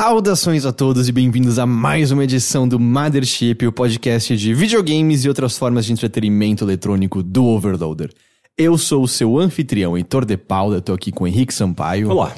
Saudações 0.00 0.64
a 0.64 0.72
todos 0.72 1.08
e 1.08 1.12
bem-vindos 1.12 1.58
a 1.58 1.66
mais 1.66 2.12
uma 2.12 2.22
edição 2.22 2.68
do 2.68 2.78
Mothership, 2.78 3.66
o 3.66 3.72
podcast 3.72 4.36
de 4.36 4.54
videogames 4.54 5.24
e 5.24 5.28
outras 5.28 5.58
formas 5.58 5.86
de 5.86 5.92
entretenimento 5.92 6.62
eletrônico 6.62 7.20
do 7.20 7.44
Overloader. 7.44 8.12
Eu 8.56 8.78
sou 8.78 9.02
o 9.02 9.08
seu 9.08 9.36
anfitrião, 9.36 9.98
Heitor 9.98 10.24
de 10.24 10.36
Paula, 10.36 10.80
tô 10.80 10.92
aqui 10.92 11.10
com 11.10 11.24
o 11.24 11.26
Henrique 11.26 11.52
Sampaio. 11.52 12.10
Olá. 12.10 12.32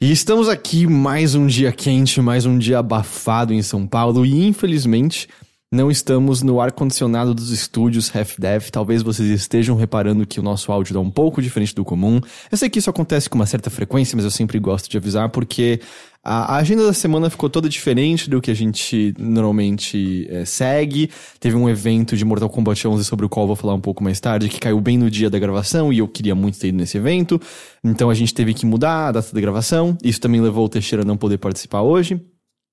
E 0.00 0.10
estamos 0.10 0.48
aqui 0.48 0.88
mais 0.88 1.36
um 1.36 1.46
dia 1.46 1.70
quente, 1.70 2.20
mais 2.20 2.46
um 2.46 2.58
dia 2.58 2.80
abafado 2.80 3.54
em 3.54 3.62
São 3.62 3.86
Paulo 3.86 4.26
e 4.26 4.48
infelizmente 4.48 5.28
não 5.72 5.90
estamos 5.90 6.42
no 6.42 6.60
ar-condicionado 6.60 7.34
dos 7.34 7.50
estúdios 7.50 8.14
Half-Death. 8.14 8.70
Talvez 8.70 9.02
vocês 9.02 9.28
estejam 9.28 9.76
reparando 9.76 10.26
que 10.26 10.38
o 10.38 10.42
nosso 10.42 10.70
áudio 10.70 10.94
dá 10.94 11.00
um 11.00 11.10
pouco 11.10 11.42
diferente 11.42 11.74
do 11.74 11.84
comum. 11.84 12.20
Eu 12.50 12.56
sei 12.56 12.70
que 12.70 12.78
isso 12.78 12.88
acontece 12.88 13.28
com 13.28 13.36
uma 13.36 13.46
certa 13.46 13.68
frequência, 13.68 14.14
mas 14.14 14.24
eu 14.24 14.30
sempre 14.30 14.60
gosto 14.60 14.88
de 14.88 14.96
avisar 14.96 15.28
porque 15.28 15.80
a 16.22 16.56
agenda 16.56 16.86
da 16.86 16.92
semana 16.92 17.28
ficou 17.30 17.50
toda 17.50 17.68
diferente 17.68 18.30
do 18.30 18.40
que 18.40 18.50
a 18.50 18.54
gente 18.54 19.12
normalmente 19.18 20.28
é, 20.30 20.44
segue. 20.44 21.10
Teve 21.40 21.56
um 21.56 21.68
evento 21.68 22.16
de 22.16 22.24
Mortal 22.24 22.48
Kombat 22.48 22.86
11 22.86 23.04
sobre 23.04 23.26
o 23.26 23.28
qual 23.28 23.44
eu 23.44 23.48
vou 23.48 23.56
falar 23.56 23.74
um 23.74 23.80
pouco 23.80 24.04
mais 24.04 24.20
tarde, 24.20 24.48
que 24.48 24.60
caiu 24.60 24.80
bem 24.80 24.96
no 24.96 25.10
dia 25.10 25.28
da 25.28 25.38
gravação 25.38 25.92
e 25.92 25.98
eu 25.98 26.06
queria 26.06 26.34
muito 26.34 26.60
ter 26.60 26.68
ido 26.68 26.78
nesse 26.78 26.96
evento. 26.96 27.40
Então 27.82 28.08
a 28.08 28.14
gente 28.14 28.32
teve 28.32 28.54
que 28.54 28.64
mudar 28.64 29.08
a 29.08 29.12
data 29.12 29.32
da 29.32 29.40
gravação. 29.40 29.98
Isso 30.02 30.20
também 30.20 30.40
levou 30.40 30.64
o 30.64 30.68
Teixeira 30.68 31.02
a 31.02 31.06
não 31.06 31.16
poder 31.16 31.38
participar 31.38 31.82
hoje. 31.82 32.20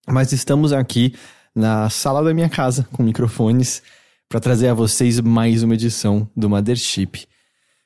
Mas 0.08 0.32
estamos 0.32 0.74
aqui 0.74 1.14
na 1.56 1.90
sala 1.90 2.24
da 2.24 2.34
minha 2.34 2.50
casa 2.50 2.88
com 2.92 3.04
microfones 3.04 3.82
para 4.28 4.40
trazer 4.40 4.68
a 4.70 4.74
vocês 4.74 5.20
mais 5.20 5.64
uma 5.64 5.76
edição 5.76 6.28
do 6.36 6.50
Mothership. 6.50 7.28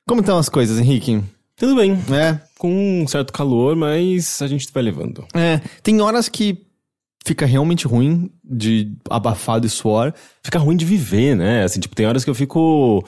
Como 0.08 0.22
estão 0.22 0.38
as 0.38 0.48
coisas, 0.48 0.80
Henrique? 0.80 1.22
Tudo 1.56 1.76
bem. 1.76 1.94
É, 2.14 2.40
Com 2.58 3.02
um 3.02 3.08
certo 3.08 3.34
calor, 3.34 3.76
mas 3.76 4.42
a 4.42 4.48
gente 4.48 4.72
vai 4.74 4.84
levando. 4.84 5.26
É, 5.34 5.60
tem 5.84 6.00
horas 6.02 6.30
que 6.30 6.66
fica 7.26 7.46
realmente 7.46 7.86
ruim 7.86 8.32
de 8.44 8.94
abafado 9.10 9.68
e 9.68 9.70
suor. 9.70 10.14
Fica 10.42 10.60
ruim 10.60 10.78
de 10.78 10.86
viver, 10.86 11.36
né? 11.36 11.64
Assim, 11.64 11.80
tipo, 11.80 11.96
tem 11.96 12.06
horas 12.06 12.24
que 12.24 12.30
eu 12.30 12.36
fico 12.36 13.04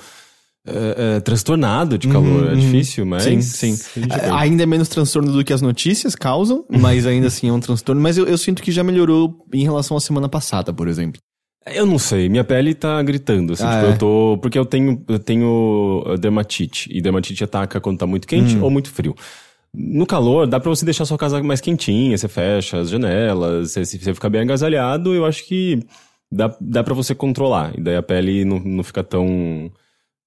é, 0.68 1.16
é, 1.18 1.20
transtornado 1.22 1.98
de 1.98 2.08
calor. 2.08 2.52
é 2.52 2.56
difícil, 2.56 3.06
mas. 3.06 3.24
Sim, 3.24 3.42
sim. 3.42 3.78
É, 4.22 4.30
ainda 4.30 4.64
é 4.64 4.66
menos 4.66 4.90
transtorno 4.90 5.32
do 5.32 5.44
que 5.44 5.54
as 5.54 5.62
notícias 5.62 6.16
causam, 6.16 6.66
mas 6.70 7.06
ainda 7.06 7.28
assim 7.28 7.50
é 7.50 7.54
um 7.54 7.60
transtorno. 7.60 8.02
Mas 8.02 8.18
eu, 8.18 8.26
eu 8.26 8.38
sinto 8.38 8.62
que 8.62 8.72
já 8.72 8.84
melhorou 8.84 9.46
em 9.54 9.64
relação 9.64 9.96
à 9.98 10.00
semana 10.00 10.28
passada, 10.30 10.74
por 10.74 10.88
exemplo. 10.88 11.20
Eu 11.72 11.86
não 11.86 12.00
sei, 12.00 12.30
minha 12.30 12.44
pele 12.44 12.74
tá 12.74 13.02
gritando, 13.04 13.54
assim, 13.54 13.64
Ah, 13.64 13.76
tipo, 13.76 13.86
é? 13.86 13.94
eu 13.94 13.98
tô. 13.98 14.40
Porque 14.42 14.58
eu 14.58 14.66
tenho, 14.66 15.04
eu 15.08 15.20
tenho 15.20 16.04
uh, 16.08 16.18
dermatite. 16.18 16.90
E 16.92 17.02
dermatite 17.02 17.44
ataca 17.44 17.80
quando 17.80 17.98
tá 18.00 18.08
muito 18.08 18.28
quente 18.28 18.56
Hum. 18.56 18.64
ou 18.64 18.70
muito 18.72 18.90
frio. 18.90 19.16
No 19.74 20.06
calor, 20.08 20.48
dá 20.48 20.60
pra 20.60 20.70
você 20.70 20.84
deixar 20.84 21.06
sua 21.06 21.18
casa 21.18 21.44
mais 21.44 21.62
quentinha, 21.62 22.18
você 22.18 22.28
fecha 22.28 22.80
as 22.80 22.90
janelas, 22.90 23.72
você, 23.72 23.86
você 23.86 24.14
fica 24.16 24.28
bem 24.30 24.42
agasalhado, 24.42 25.14
eu 25.14 25.26
acho 25.26 25.46
que 25.46 25.80
dá, 26.32 26.56
dá 26.60 26.84
pra 26.84 26.96
você 26.96 27.14
controlar. 27.14 27.72
E 27.78 27.82
daí 27.82 27.96
a 27.96 28.02
pele 28.02 28.44
não, 28.46 28.60
não 28.60 28.84
fica 28.84 29.04
tão, 29.04 29.70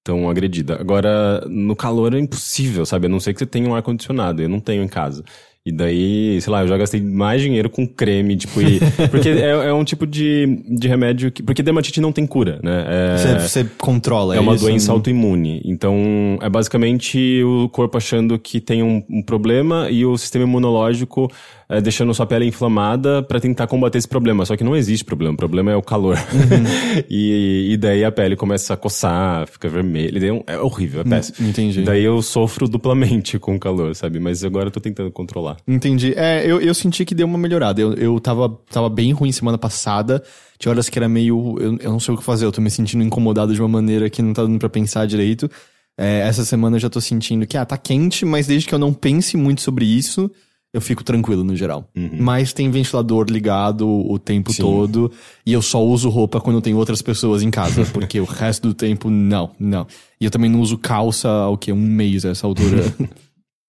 tão 0.03 0.29
agredida. 0.29 0.77
Agora, 0.79 1.43
no 1.49 1.75
calor 1.75 2.13
é 2.13 2.19
impossível, 2.19 2.85
sabe? 2.85 3.05
A 3.05 3.09
não 3.09 3.19
ser 3.19 3.33
que 3.33 3.39
você 3.39 3.45
tenha 3.45 3.67
um 3.69 3.75
ar-condicionado, 3.75 4.41
eu 4.41 4.49
não 4.49 4.59
tenho 4.59 4.83
em 4.83 4.87
casa. 4.87 5.23
E 5.65 5.71
daí, 5.71 6.41
sei 6.41 6.51
lá, 6.51 6.61
eu 6.61 6.67
já 6.67 6.77
gastei 6.77 7.01
mais 7.01 7.41
dinheiro 7.41 7.69
com 7.69 7.87
creme, 7.87 8.35
tipo, 8.35 8.61
e, 8.61 8.81
porque 9.09 9.29
é, 9.29 9.49
é 9.49 9.73
um 9.73 9.85
tipo 9.85 10.05
de, 10.05 10.61
de 10.67 10.89
remédio 10.89 11.31
que. 11.31 11.41
Porque 11.41 11.63
dermatite 11.63 12.01
não 12.01 12.11
tem 12.11 12.27
cura, 12.27 12.59
né? 12.61 12.83
É, 12.85 13.17
Você, 13.17 13.39
você 13.39 13.69
controla 13.77 14.35
é 14.35 14.41
uma 14.41 14.55
isso? 14.55 14.65
doença 14.65 14.91
autoimune. 14.91 15.61
Então, 15.63 16.37
é 16.41 16.49
basicamente 16.49 17.41
o 17.45 17.69
corpo 17.69 17.97
achando 17.97 18.37
que 18.37 18.59
tem 18.59 18.83
um, 18.83 19.01
um 19.09 19.21
problema 19.21 19.87
e 19.89 20.05
o 20.05 20.17
sistema 20.17 20.43
imunológico 20.43 21.31
é, 21.69 21.81
deixando 21.81 22.13
sua 22.13 22.25
pele 22.25 22.45
inflamada 22.45 23.23
pra 23.23 23.39
tentar 23.39 23.67
combater 23.67 23.97
esse 23.97 24.07
problema. 24.07 24.45
Só 24.45 24.55
que 24.55 24.63
não 24.63 24.75
existe 24.75 25.03
problema. 25.05 25.33
O 25.33 25.37
problema 25.37 25.71
é 25.71 25.75
o 25.75 25.81
calor. 25.81 26.17
e, 27.09 27.69
e 27.71 27.77
daí 27.77 28.03
a 28.03 28.11
pele 28.11 28.35
começa 28.35 28.73
a 28.73 28.77
coçar, 28.77 29.47
fica 29.47 29.67
vermelha. 29.69 30.43
É 30.47 30.53
É 30.53 30.59
horrível, 30.59 31.01
é 31.01 31.03
péssimo. 31.03 31.47
entendi. 31.49 31.81
Daí 31.81 32.03
eu 32.03 32.21
sofro 32.21 32.67
duplamente 32.67 33.39
com 33.39 33.55
o 33.55 33.59
calor, 33.59 33.95
sabe? 33.95 34.19
Mas 34.19 34.43
agora 34.43 34.67
eu 34.67 34.71
tô 34.71 34.79
tentando 34.79 35.11
controlar. 35.11 35.57
Entendi. 35.67 36.13
É, 36.15 36.45
eu, 36.45 36.59
eu 36.61 36.73
senti 36.73 37.05
que 37.05 37.15
deu 37.15 37.25
uma 37.27 37.37
melhorada. 37.37 37.81
Eu, 37.81 37.93
eu 37.93 38.19
tava, 38.19 38.49
tava 38.69 38.89
bem 38.89 39.11
ruim 39.11 39.31
semana 39.31 39.57
passada. 39.57 40.23
Tinha 40.57 40.71
horas 40.71 40.89
que 40.89 40.97
era 40.97 41.09
meio. 41.09 41.55
Eu, 41.59 41.77
eu 41.79 41.91
não 41.91 41.99
sei 41.99 42.13
o 42.13 42.17
que 42.17 42.23
fazer, 42.23 42.45
eu 42.45 42.51
tô 42.51 42.61
me 42.61 42.69
sentindo 42.69 43.03
incomodado 43.03 43.53
de 43.53 43.61
uma 43.61 43.67
maneira 43.67 44.09
que 44.09 44.21
não 44.21 44.33
tá 44.33 44.43
dando 44.43 44.59
pra 44.59 44.69
pensar 44.69 45.05
direito. 45.05 45.49
É, 45.97 46.21
essa 46.21 46.43
semana 46.43 46.77
eu 46.77 46.79
já 46.79 46.89
tô 46.89 46.99
sentindo 46.99 47.45
que, 47.45 47.55
ah, 47.55 47.65
tá 47.65 47.77
quente, 47.77 48.25
mas 48.25 48.47
desde 48.47 48.67
que 48.67 48.73
eu 48.73 48.79
não 48.79 48.91
pense 48.93 49.37
muito 49.37 49.61
sobre 49.61 49.85
isso, 49.85 50.31
eu 50.73 50.81
fico 50.81 51.03
tranquilo 51.03 51.43
no 51.43 51.55
geral. 51.55 51.87
Mas 51.95 52.51
tem 52.51 52.71
ventilador 52.71 53.27
ligado 53.29 53.87
o 53.87 54.17
tempo 54.17 54.51
Sim. 54.51 54.63
todo. 54.63 55.11
E 55.45 55.53
eu 55.53 55.61
só 55.61 55.83
uso 55.85 56.09
roupa 56.09 56.41
quando 56.41 56.59
tem 56.61 56.73
outras 56.73 57.01
pessoas 57.01 57.43
em 57.43 57.51
casa, 57.51 57.85
porque 57.93 58.19
o 58.19 58.25
resto 58.25 58.67
do 58.69 58.73
tempo, 58.73 59.09
não, 59.09 59.51
não. 59.59 59.85
E 60.19 60.25
eu 60.25 60.31
também 60.31 60.49
não 60.49 60.59
uso 60.59 60.77
calça 60.77 61.29
há 61.29 61.49
o 61.49 61.57
quê? 61.57 61.71
Um 61.71 61.77
mês 61.77 62.25
a 62.25 62.29
essa 62.29 62.47
altura. 62.47 62.83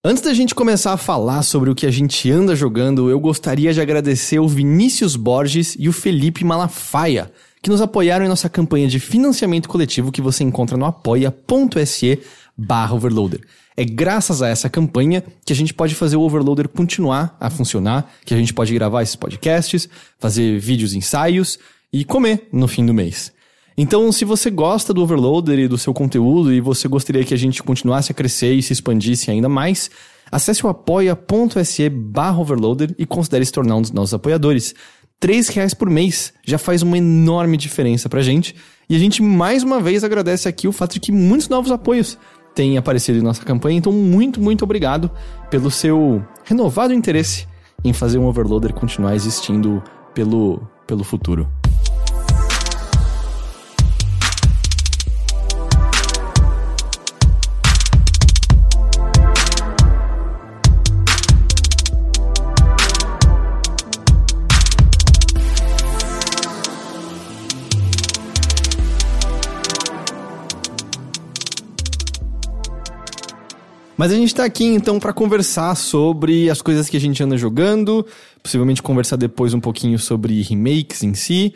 Antes 0.07 0.23
da 0.23 0.35
gente 0.35 0.55
começar 0.55 0.93
a 0.93 0.99
falar 0.99 1.43
sobre 1.43 1.71
o 1.71 1.75
que 1.75 1.87
a 1.87 1.91
gente 1.91 2.31
anda 2.31 2.55
jogando, 2.55 3.09
eu 3.09 3.19
gostaria 3.19 3.73
de 3.73 3.81
agradecer 3.81 4.39
o 4.39 4.47
Vinícius 4.47 5.17
Borges 5.17 5.77
e 5.79 5.89
o 5.89 5.95
Felipe 5.95 6.45
Malafaia, 6.45 7.33
que 7.63 7.71
nos 7.71 7.81
apoiaram 7.81 8.27
em 8.27 8.29
nossa 8.29 8.51
campanha 8.51 8.87
de 8.87 9.01
financiamento 9.01 9.67
coletivo 9.67 10.13
que 10.13 10.21
você 10.21 10.45
encontra 10.45 10.77
no 10.77 10.85
apoia.se 10.85 12.21
barra 12.55 12.95
overloader. 12.95 13.41
É 13.77 13.85
graças 13.85 14.41
a 14.41 14.49
essa 14.49 14.71
campanha 14.71 15.23
que 15.45 15.53
a 15.53 15.57
gente 15.57 15.75
pode 15.75 15.95
fazer 15.95 16.17
o 16.17 16.21
Overloader 16.21 16.69
continuar 16.69 17.37
a 17.41 17.51
funcionar, 17.51 18.09
que 18.25 18.33
a 18.33 18.37
gente 18.37 18.55
pode 18.55 18.73
gravar 18.73 19.03
esses 19.03 19.17
podcasts, 19.17 19.89
fazer 20.19 20.59
vídeos 20.61 20.95
ensaios 20.95 21.59
e 21.93 22.05
comer 22.05 22.49
no 22.53 22.69
fim 22.69 22.87
do 22.87 22.95
mês. 22.95 23.33
Então, 23.77 24.13
se 24.13 24.25
você 24.25 24.51
gosta 24.51 24.95
do 24.95 25.03
Overloader 25.03 25.59
e 25.59 25.67
do 25.67 25.77
seu 25.77 25.93
conteúdo 25.93 26.53
e 26.53 26.61
você 26.61 26.87
gostaria 26.87 27.25
que 27.25 27.35
a 27.35 27.37
gente 27.37 27.61
continuasse 27.65 28.13
a 28.13 28.15
crescer 28.15 28.55
e 28.55 28.63
se 28.63 28.73
expandisse 28.73 29.33
ainda 29.33 29.49
mais, 29.49 29.91
acesse 30.31 30.65
o 30.65 30.69
apoia.se 30.69 31.91
overloader 32.39 32.95
e 32.97 33.05
considere 33.05 33.45
se 33.45 33.51
tornar 33.51 33.75
um 33.75 33.83
dos 33.83 33.91
nossos 33.91 34.15
apoiadores. 34.15 34.77
Três 35.19 35.49
reais 35.49 35.75
por 35.75 35.91
mês 35.91 36.33
já 36.45 36.59
faz 36.59 36.83
uma 36.83 36.97
enorme 36.97 37.57
diferença 37.57 38.09
pra 38.09 38.23
gente. 38.23 38.55
E 38.89 38.95
a 38.95 38.99
gente 38.99 39.21
mais 39.21 39.65
uma 39.65 39.81
vez 39.81 40.05
agradece 40.05 40.49
aqui 40.49 40.69
o 40.69 40.73
fato 40.73 40.95
de 40.95 41.01
que 41.01 41.11
muitos 41.11 41.49
novos 41.49 41.73
apoios 41.73 42.17
têm 42.55 42.79
aparecido 42.79 43.19
em 43.19 43.23
nossa 43.23 43.45
campanha. 43.45 43.79
Então, 43.79 43.93
muito, 43.93 44.41
muito 44.41 44.63
obrigado 44.65 45.11
pelo 45.51 45.71
seu 45.71 46.25
renovado 46.45 46.95
interesse 46.95 47.47
em 47.85 47.93
fazer 47.93 48.19
um 48.19 48.27
Overloader 48.27 48.73
continuar 48.73 49.15
existindo 49.15 49.83
pelo, 50.15 50.61
pelo 50.87 51.05
futuro. 51.05 51.49
Mas 73.97 74.13
a 74.13 74.17
gente 74.17 74.35
tá 74.35 74.45
aqui 74.45 74.65
então 74.65 74.99
pra 74.99 75.13
conversar 75.13 75.75
sobre 75.77 76.51
as 76.51 76.61
coisas 76.61 76.89
que 76.89 76.97
a 76.97 77.01
gente 77.01 77.23
anda 77.23 77.37
jogando, 77.37 78.05
possivelmente 78.43 78.83
conversar 78.83 79.17
depois 79.17 79.55
um 79.55 79.61
pouquinho 79.61 79.99
sobre 79.99 80.43
remakes 80.43 81.03
em 81.03 81.15
si. 81.15 81.55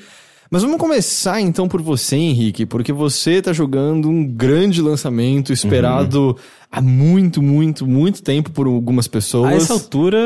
Mas 0.50 0.62
vamos 0.62 0.78
começar 0.78 1.42
então 1.42 1.68
por 1.68 1.82
você, 1.82 2.16
Henrique, 2.16 2.64
porque 2.64 2.90
você 2.90 3.42
tá 3.42 3.52
jogando 3.52 4.08
um 4.08 4.26
grande 4.26 4.80
lançamento 4.80 5.52
esperado 5.52 6.34
há 6.72 6.80
muito, 6.80 7.42
muito, 7.42 7.86
muito 7.86 8.22
tempo 8.22 8.50
por 8.50 8.66
algumas 8.66 9.06
pessoas. 9.06 9.50
A 9.50 9.54
essa 9.54 9.74
altura, 9.74 10.18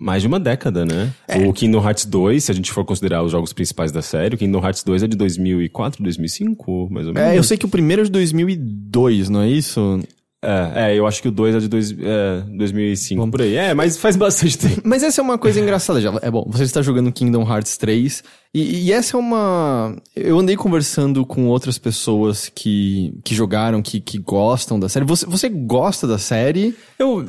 mais 0.00 0.22
de 0.22 0.28
uma 0.28 0.38
década, 0.38 0.84
né? 0.84 1.12
O 1.48 1.52
Kingdom 1.52 1.84
Hearts 1.84 2.04
2, 2.04 2.44
se 2.44 2.52
a 2.52 2.54
gente 2.54 2.70
for 2.70 2.84
considerar 2.84 3.24
os 3.24 3.32
jogos 3.32 3.52
principais 3.52 3.90
da 3.90 4.02
série, 4.02 4.36
o 4.36 4.38
Kingdom 4.38 4.62
Hearts 4.62 4.84
2 4.84 5.02
é 5.02 5.08
de 5.08 5.16
2004, 5.16 6.00
2005, 6.00 6.88
mais 6.92 7.08
ou 7.08 7.12
menos. 7.12 7.28
É, 7.28 7.36
eu 7.36 7.42
sei 7.42 7.56
que 7.56 7.66
o 7.66 7.68
primeiro 7.68 8.02
é 8.02 8.04
de 8.04 8.12
2002, 8.12 9.28
não 9.30 9.40
é 9.40 9.48
isso? 9.48 10.00
É, 10.44 10.92
é, 10.92 10.98
eu 10.98 11.06
acho 11.06 11.22
que 11.22 11.28
o 11.28 11.32
2 11.32 11.54
é 11.54 11.58
de 11.58 11.68
dois, 11.68 11.90
é, 11.92 12.42
2005, 12.56 13.30
por 13.30 13.40
aí. 13.40 13.56
É, 13.56 13.72
mas 13.72 13.96
faz 13.96 14.14
bastante 14.16 14.58
tempo. 14.58 14.82
Mas 14.84 15.02
essa 15.02 15.20
é 15.20 15.24
uma 15.24 15.38
coisa 15.38 15.58
engraçada 15.58 16.00
já. 16.00 16.12
É 16.20 16.30
bom, 16.30 16.44
você 16.46 16.64
está 16.64 16.82
jogando 16.82 17.10
Kingdom 17.10 17.42
Hearts 17.42 17.76
3 17.78 18.22
e, 18.52 18.84
e 18.84 18.92
essa 18.92 19.16
é 19.16 19.20
uma... 19.20 19.96
Eu 20.14 20.38
andei 20.38 20.54
conversando 20.56 21.24
com 21.24 21.48
outras 21.48 21.78
pessoas 21.78 22.50
que, 22.54 23.14
que 23.24 23.34
jogaram, 23.34 23.80
que, 23.80 24.00
que 24.00 24.18
gostam 24.18 24.78
da 24.78 24.88
série. 24.88 25.06
Você, 25.06 25.26
você 25.26 25.48
gosta 25.48 26.06
da 26.06 26.18
série? 26.18 26.76
Eu, 26.98 27.24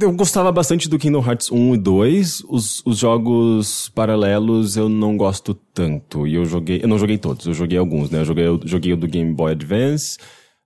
eu 0.00 0.12
gostava 0.12 0.50
bastante 0.50 0.88
do 0.88 0.98
Kingdom 0.98 1.24
Hearts 1.24 1.50
1 1.50 1.74
e 1.74 1.78
2. 1.78 2.42
Os, 2.48 2.82
os 2.84 2.98
jogos 2.98 3.90
paralelos 3.94 4.76
eu 4.76 4.88
não 4.88 5.16
gosto 5.16 5.54
tanto. 5.72 6.26
E 6.26 6.34
eu 6.34 6.44
joguei. 6.44 6.80
Eu 6.82 6.88
não 6.88 6.98
joguei 6.98 7.16
todos, 7.16 7.46
eu 7.46 7.54
joguei 7.54 7.78
alguns, 7.78 8.10
né? 8.10 8.20
Eu 8.20 8.24
joguei, 8.24 8.46
eu 8.46 8.60
joguei 8.64 8.92
o 8.92 8.96
do 8.96 9.06
Game 9.06 9.32
Boy 9.32 9.52
Advance 9.52 10.18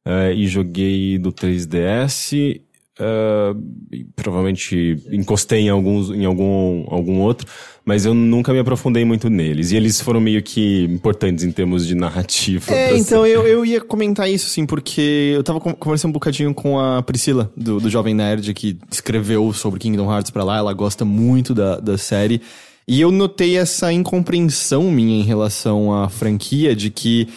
eh, 0.04 0.34
e 0.34 0.46
joguei 0.46 1.18
do 1.18 1.32
3DS. 1.32 2.60
eh, 3.00 3.54
e 3.90 4.04
provavelmente 4.14 4.96
encostei 5.10 5.60
em 5.62 5.68
alguns 5.70 6.10
em 6.10 6.24
algum 6.26 6.84
algum 6.88 7.20
outro, 7.20 7.46
mas 7.86 8.04
eu 8.04 8.12
nunca 8.12 8.52
me 8.52 8.58
aprofundei 8.58 9.02
muito 9.04 9.30
neles. 9.30 9.70
E 9.72 9.76
eles 9.76 9.98
foram 10.00 10.20
meio 10.20 10.42
que 10.42 10.84
importantes 10.84 11.42
em 11.42 11.50
termos 11.50 11.86
de 11.86 11.94
narrativa. 11.94 12.72
É, 12.72 12.96
então 12.96 13.26
eu, 13.26 13.46
eu 13.46 13.64
ia 13.64 13.80
comentar 13.80 14.30
isso, 14.30 14.46
assim, 14.46 14.66
porque 14.66 15.32
eu 15.34 15.42
tava 15.42 15.58
con- 15.58 15.72
conversando 15.74 16.10
um 16.10 16.12
bocadinho 16.12 16.52
com 16.54 16.78
a 16.78 17.02
Priscila, 17.02 17.50
do, 17.56 17.80
do 17.80 17.88
Jovem 17.90 18.14
Nerd, 18.14 18.52
que 18.54 18.76
escreveu 18.90 19.52
sobre 19.54 19.80
Kingdom 19.80 20.12
Hearts 20.12 20.30
pra 20.30 20.44
lá, 20.44 20.58
ela 20.58 20.72
gosta 20.74 21.04
muito 21.04 21.54
da, 21.54 21.80
da 21.80 21.96
série. 21.96 22.40
E 22.86 23.00
eu 23.00 23.10
notei 23.10 23.56
essa 23.56 23.92
incompreensão 23.92 24.90
minha 24.90 25.18
em 25.20 25.24
relação 25.24 25.94
à 25.94 26.08
franquia, 26.08 26.74
de 26.76 26.90
que 26.90 27.28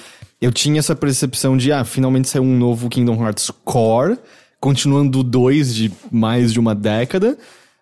eu 0.42 0.52
tinha 0.52 0.80
essa 0.80 0.96
percepção 0.96 1.56
de, 1.58 1.72
ah, 1.72 1.84
finalmente 1.84 2.28
saiu 2.28 2.44
um 2.44 2.58
novo 2.58 2.90
Kingdom 2.90 3.24
Hearts 3.24 3.52
Core, 3.64 4.18
continuando 4.60 5.20
o 5.20 5.24
2 5.24 5.74
de 5.76 5.92
mais 6.12 6.52
de 6.52 6.60
uma 6.60 6.74
década, 6.76 7.38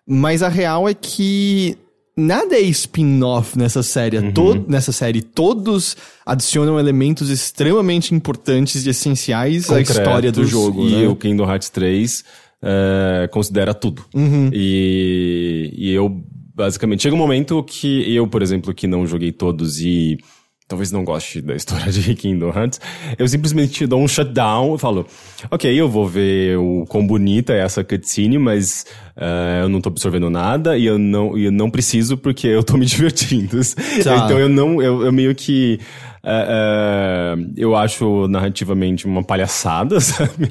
mas 0.06 0.42
a 0.42 0.48
real 0.48 0.88
é 0.88 0.94
que 0.94 1.76
nada 2.16 2.54
é 2.54 2.60
spin-off 2.60 3.58
nessa 3.58 3.82
série. 3.82 4.32
To- 4.32 4.64
nessa 4.68 4.92
série, 4.92 5.22
todos 5.22 5.96
adicionam 6.24 6.78
elementos 6.78 7.30
extremamente 7.30 8.14
importantes 8.14 8.86
e 8.86 8.90
essenciais 8.90 9.70
à 9.70 9.80
história 9.80 10.30
do 10.30 10.42
concretos, 10.42 10.50
jogo. 10.50 10.88
E 10.88 11.02
né? 11.02 11.08
o 11.08 11.16
Kingdom 11.16 11.44
Hearts 11.50 11.68
3 11.70 12.24
é, 12.62 13.28
considera 13.32 13.74
tudo. 13.74 14.04
Uhum. 14.14 14.50
E, 14.52 15.72
e 15.76 15.92
eu, 15.92 16.22
basicamente, 16.54 17.02
chega 17.02 17.14
um 17.14 17.18
momento 17.18 17.62
que 17.62 18.14
eu, 18.14 18.26
por 18.26 18.42
exemplo, 18.42 18.72
que 18.72 18.86
não 18.86 19.06
joguei 19.06 19.32
todos 19.32 19.80
e 19.80 20.18
talvez 20.66 20.90
não 20.90 21.04
goste 21.04 21.42
da 21.42 21.54
história 21.54 21.92
de 21.92 22.14
Kingdom 22.16 22.48
Hearts, 22.48 22.80
eu 23.18 23.28
simplesmente 23.28 23.86
dou 23.86 24.00
um 24.00 24.08
shutdown 24.08 24.74
e 24.74 24.78
falo, 24.78 25.06
ok, 25.50 25.72
eu 25.78 25.88
vou 25.88 26.06
ver 26.08 26.56
o 26.58 26.84
quão 26.88 27.06
bonita 27.06 27.52
é 27.52 27.58
essa 27.60 27.84
cutscene, 27.84 28.38
mas 28.38 28.86
é, 29.16 29.60
eu 29.62 29.68
não 29.68 29.80
tô 29.80 29.88
absorvendo 29.90 30.30
nada 30.30 30.76
e 30.78 30.86
eu 30.86 30.98
não, 30.98 31.36
e 31.36 31.44
eu 31.44 31.52
não 31.52 31.70
preciso 31.70 32.16
porque 32.16 32.46
eu 32.46 32.62
tô 32.64 32.76
me 32.76 32.86
divertindo. 32.86 33.58
Tá. 34.02 34.16
Então 34.24 34.38
eu 34.38 34.48
não, 34.48 34.80
eu, 34.82 35.04
eu 35.04 35.12
meio 35.12 35.34
que 35.34 35.78
é, 36.26 37.34
é, 37.36 37.44
eu 37.56 37.76
acho 37.76 38.26
narrativamente 38.28 39.04
uma 39.06 39.22
palhaçada, 39.22 40.00
sabe? 40.00 40.50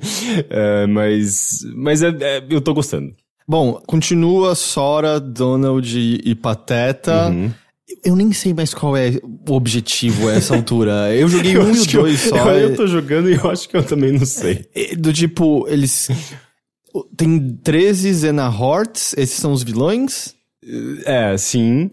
Mas 0.90 1.66
mas 1.76 2.04
é- 2.04 2.16
é- 2.22 2.44
eu 2.50 2.62
tô 2.62 2.74
gostando. 2.74 3.12
Bom, 3.48 3.82
continua 3.88 4.56
Sora, 4.56 5.20
Donald 5.20 5.98
e 6.00 6.22
e 6.24 6.36
Pateta. 6.36 7.28
Uhum. 7.30 7.52
Eu 8.04 8.16
nem 8.16 8.32
sei 8.32 8.54
mais 8.54 8.74
qual 8.74 8.96
é 8.96 9.12
o 9.48 9.54
objetivo 9.54 10.30
a 10.30 10.34
essa 10.34 10.56
altura. 10.56 11.14
Eu 11.16 11.28
joguei 11.28 11.58
um 11.58 11.74
e 11.74 11.80
o 11.80 11.84
eu- 11.84 12.02
dois 12.02 12.20
só. 12.22 12.52
Eu, 12.52 12.70
eu 12.70 12.76
tô 12.76 12.88
jogando 12.88 13.30
e 13.30 13.34
eu 13.36 13.50
acho 13.50 13.68
que 13.68 13.76
eu 13.76 13.84
também 13.84 14.12
não 14.14 14.26
sei. 14.26 14.66
É, 14.74 14.96
Do 14.96 15.12
tipo, 15.12 15.66
eles. 15.68 16.08
Tem 17.18 17.58
13 17.64 18.14
Zena 18.14 18.50
Horts, 18.50 19.14
esses 19.18 19.36
são 19.38 19.52
os 19.52 19.64
vilões. 19.64 20.34
É, 21.06 21.36
sim. 21.38 21.92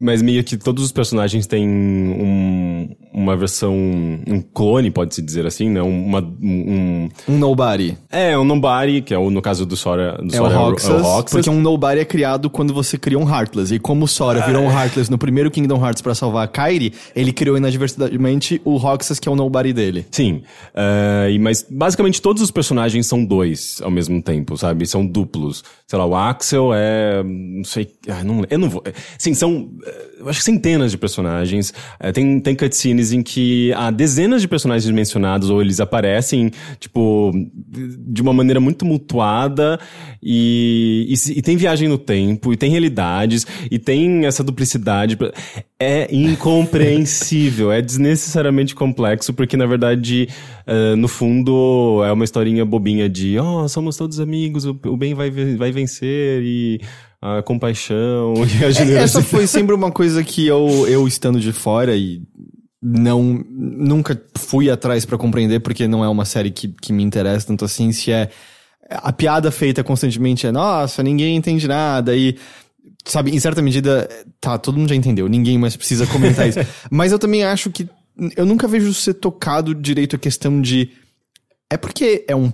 Mas 0.00 0.20
meio 0.20 0.42
que 0.44 0.56
todos 0.56 0.84
os 0.84 0.92
personagens 0.92 1.46
têm 1.46 1.66
um- 1.68 2.94
uma 3.12 3.36
versão. 3.36 3.74
um 3.74 4.40
clone, 4.54 4.90
pode-se 4.90 5.20
dizer 5.22 5.46
assim, 5.46 5.68
né? 5.68 5.82
Uma, 5.82 6.20
um. 6.20 7.08
Um 7.28 7.38
Nobody. 7.38 7.96
É, 8.10 8.36
um 8.38 8.44
Nobody, 8.44 9.02
que 9.02 9.12
é 9.12 9.18
o, 9.18 9.30
no 9.30 9.42
caso 9.42 9.66
do 9.66 9.76
Sora. 9.76 10.16
Do 10.22 10.34
É 10.34 10.40
o 10.40 10.44
Sora 10.44 10.56
Roxas, 10.56 10.90
é 10.90 10.92
o 10.94 11.02
Roxas. 11.02 11.32
porque 11.32 11.50
um 11.50 11.60
Nobody 11.60 12.00
é 12.00 12.04
criado 12.04 12.48
quando 12.48 12.72
você 12.72 12.96
cria 12.96 13.18
um 13.18 13.28
Heartless. 13.28 13.74
E 13.74 13.78
como 13.78 14.04
o 14.04 14.08
Sora 14.08 14.40
virou 14.46 14.62
um 14.62 14.70
Heartless 14.70 15.10
no 15.10 15.18
primeiro 15.18 15.50
Kingdom 15.50 15.84
Hearts 15.84 16.00
pra 16.02 16.14
salvar 16.14 16.44
a 16.44 16.48
Kairi, 16.48 16.92
ele 17.14 17.32
criou 17.32 17.56
inadvertidamente 17.56 18.60
o 18.64 18.76
Roxas, 18.76 19.18
que 19.18 19.28
é 19.28 19.32
o 19.32 19.36
Nobody 19.36 19.72
dele. 19.72 20.06
Sim, 20.10 20.42
é, 20.74 21.28
e 21.30 21.38
mas 21.38 21.66
basicamente 21.68 22.20
todos 22.22 22.42
os 22.42 22.50
personagens 22.50 23.06
são 23.06 23.24
dois 23.24 23.80
ao 23.82 23.90
mesmo 23.90 24.22
tempo, 24.22 24.56
sabe? 24.56 24.86
São 24.86 25.04
duplos. 25.06 25.64
Sei 25.86 25.98
lá, 25.98 26.06
o 26.06 26.14
Axel 26.14 26.70
é. 26.74 27.22
Não 27.22 27.64
sei. 27.64 27.88
ah, 28.08 28.22
não, 28.24 28.42
eu 28.48 28.58
não 28.58 28.68
vou. 28.70 28.82
é, 28.86 28.92
Sim, 29.18 29.34
são. 29.34 29.70
é, 29.84 30.06
Eu 30.20 30.28
acho 30.28 30.38
que 30.38 30.44
centenas 30.44 30.90
de 30.90 30.98
personagens. 30.98 31.74
É, 32.00 32.12
tem, 32.12 32.40
tem 32.40 32.54
cutscenes 32.54 33.01
em 33.10 33.22
que 33.22 33.72
há 33.72 33.90
dezenas 33.90 34.42
de 34.42 34.48
personagens 34.48 34.94
mencionados, 34.94 35.48
ou 35.48 35.62
eles 35.62 35.80
aparecem, 35.80 36.52
tipo, 36.78 37.32
de 37.98 38.20
uma 38.20 38.34
maneira 38.34 38.60
muito 38.60 38.84
mutuada. 38.84 39.80
E, 40.22 41.08
e, 41.08 41.38
e 41.38 41.42
tem 41.42 41.56
viagem 41.56 41.88
no 41.88 41.98
tempo, 41.98 42.52
e 42.52 42.56
tem 42.56 42.70
realidades, 42.70 43.46
e 43.70 43.78
tem 43.78 44.26
essa 44.26 44.44
duplicidade. 44.44 45.18
É 45.80 46.14
incompreensível, 46.14 47.72
é 47.72 47.82
desnecessariamente 47.82 48.74
complexo, 48.74 49.32
porque 49.32 49.56
na 49.56 49.66
verdade, 49.66 50.28
eh, 50.64 50.94
no 50.94 51.08
fundo, 51.08 52.02
é 52.04 52.12
uma 52.12 52.24
historinha 52.24 52.64
bobinha 52.64 53.08
de, 53.08 53.36
ó, 53.38 53.66
somos 53.66 53.96
todos 53.96 54.20
amigos, 54.20 54.64
o, 54.64 54.78
o 54.86 54.96
bem 54.96 55.12
vai, 55.14 55.28
vai 55.30 55.72
vencer, 55.72 56.42
e 56.44 56.80
a 57.22 57.40
compaixão, 57.40 58.34
e 58.60 58.64
a 58.64 58.68
Essa 58.68 58.84
generosidade. 58.84 59.26
foi 59.26 59.46
sempre 59.46 59.74
uma 59.74 59.92
coisa 59.92 60.24
que 60.24 60.44
eu, 60.46 60.86
eu 60.88 61.06
estando 61.06 61.38
de 61.38 61.52
fora 61.52 61.96
e 61.96 62.20
não 62.82 63.44
nunca 63.48 64.20
fui 64.36 64.68
atrás 64.68 65.04
pra 65.04 65.16
compreender 65.16 65.60
porque 65.60 65.86
não 65.86 66.04
é 66.04 66.08
uma 66.08 66.24
série 66.24 66.50
que, 66.50 66.66
que 66.68 66.92
me 66.92 67.02
interessa 67.04 67.46
tanto 67.46 67.64
assim 67.64 67.92
se 67.92 68.10
é 68.10 68.28
a 68.90 69.12
piada 69.12 69.52
feita 69.52 69.84
constantemente 69.84 70.46
é 70.46 70.52
nossa 70.52 71.00
ninguém 71.02 71.36
entende 71.36 71.68
nada 71.68 72.16
e 72.16 72.36
sabe 73.04 73.30
em 73.30 73.38
certa 73.38 73.62
medida 73.62 74.08
tá 74.40 74.58
todo 74.58 74.76
mundo 74.78 74.88
já 74.88 74.96
entendeu 74.96 75.28
ninguém 75.28 75.56
mais 75.58 75.76
precisa 75.76 76.06
comentar 76.08 76.48
isso 76.48 76.58
mas 76.90 77.12
eu 77.12 77.18
também 77.20 77.44
acho 77.44 77.70
que 77.70 77.88
eu 78.36 78.44
nunca 78.44 78.66
vejo 78.66 78.92
ser 78.92 79.14
tocado 79.14 79.74
direito 79.74 80.16
a 80.16 80.18
questão 80.18 80.60
de 80.60 80.90
é 81.70 81.76
porque 81.76 82.24
é 82.26 82.34
um 82.34 82.52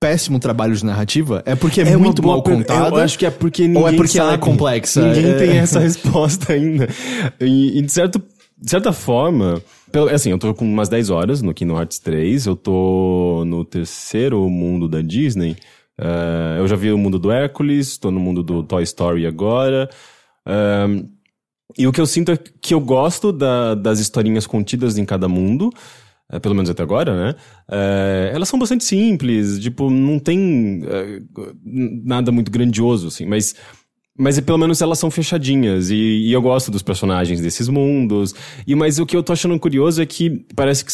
péssimo 0.00 0.40
trabalho 0.40 0.74
de 0.74 0.84
narrativa 0.84 1.42
é 1.46 1.54
porque 1.54 1.80
é, 1.80 1.84
uma 1.84 1.98
muito 1.98 2.22
mal 2.26 2.42
contada 2.42 2.96
Eu 2.96 3.02
acho 3.02 3.16
que 3.18 3.24
é 3.24 3.30
porque 3.30 3.68
ninguém 3.68 3.82
ou 3.82 3.88
é 3.88 3.92
porque 3.92 4.18
ela 4.18 4.30
é 4.30 4.32
sabe. 4.32 4.42
complexa? 4.42 5.00
Ninguém 5.06 5.30
É. 5.30 5.34
tem 5.38 5.50
essa 5.58 5.78
resposta 5.80 6.54
ainda. 6.54 6.88
E, 7.38 7.78
e 7.78 7.82
de, 7.82 7.92
certo, 7.92 8.22
de 8.60 8.70
certa 8.70 8.92
forma, 8.92 9.62
pelo- 9.90 10.08
assim, 10.08 10.30
eu 10.30 10.38
tô 10.38 10.52
com 10.54 10.64
umas 10.64 10.88
10 10.88 11.08
horas 11.10 11.40
no 11.42 11.54
Kingdom 11.54 11.76
Hearts 11.78 11.98
3, 11.98 12.46
eu 12.46 12.54
tô 12.56 13.44
no 13.46 13.64
terceiro 13.64 14.48
mundo 14.50 14.88
da 14.88 15.00
Disney. 15.00 15.56
Eh, 15.98 16.56
eu 16.58 16.66
já 16.68 16.76
vi 16.76 16.92
o 16.92 16.98
mundo 16.98 17.18
do 17.18 17.30
Hércules, 17.30 17.96
tô 17.98 18.10
no 18.10 18.20
mundo 18.20 18.42
do 18.42 18.62
Toy 18.62 18.82
Story 18.82 19.26
agora. 19.26 19.88
Ahn, 20.46 21.04
e 21.78 21.86
o 21.86 21.92
que 21.92 22.00
eu 22.00 22.06
sinto 22.06 22.32
é 22.32 22.36
que 22.36 22.74
eu 22.74 22.80
gosto 22.80 23.32
da- 23.32 23.74
das 23.74 23.98
historinhas 24.00 24.46
contidas 24.46 24.98
em 24.98 25.04
cada 25.04 25.28
mundo, 25.28 25.70
eh, 26.32 26.38
pelo 26.38 26.54
menos 26.54 26.68
até 26.70 26.82
agora, 26.82 27.14
né? 27.16 27.34
Eh, 27.70 28.30
elas 28.34 28.48
são 28.48 28.58
bastante 28.58 28.84
simples, 28.84 29.58
tipo, 29.60 29.88
não 29.90 30.18
tem 30.18 30.82
eh, 30.86 31.20
nada 32.04 32.30
muito 32.32 32.50
grandioso, 32.50 33.08
assim, 33.08 33.24
mas. 33.26 33.54
Mas 34.18 34.38
pelo 34.40 34.58
menos 34.58 34.82
elas 34.82 34.98
são 34.98 35.10
fechadinhas 35.10 35.90
e, 35.90 35.94
e 35.94 36.32
eu 36.32 36.42
gosto 36.42 36.70
dos 36.70 36.82
personagens 36.82 37.40
desses 37.40 37.68
mundos. 37.68 38.34
E 38.66 38.74
mas 38.74 38.98
o 38.98 39.06
que 39.06 39.16
eu 39.16 39.22
tô 39.22 39.32
achando 39.32 39.58
curioso 39.58 40.02
é 40.02 40.06
que 40.06 40.44
parece 40.54 40.84
que 40.84 40.92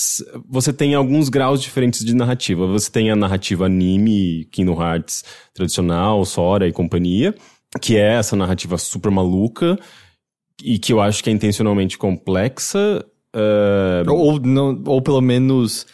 você 0.48 0.72
tem 0.72 0.94
alguns 0.94 1.28
graus 1.28 1.60
diferentes 1.60 2.04
de 2.04 2.14
narrativa. 2.14 2.66
Você 2.66 2.90
tem 2.90 3.10
a 3.10 3.16
narrativa 3.16 3.66
anime, 3.66 4.44
Kingdom 4.52 4.80
Hearts 4.80 5.24
tradicional, 5.54 6.24
Sora 6.24 6.68
e 6.68 6.72
companhia, 6.72 7.34
que 7.80 7.96
é 7.96 8.14
essa 8.14 8.36
narrativa 8.36 8.78
super 8.78 9.10
maluca 9.10 9.76
e 10.62 10.78
que 10.78 10.92
eu 10.92 11.00
acho 11.00 11.24
que 11.24 11.30
é 11.30 11.32
intencionalmente 11.32 11.98
complexa. 11.98 13.04
eh, 13.34 14.02
Ou, 14.08 14.38
não, 14.38 14.82
ou 14.86 15.02
pelo 15.02 15.20
menos 15.20 15.86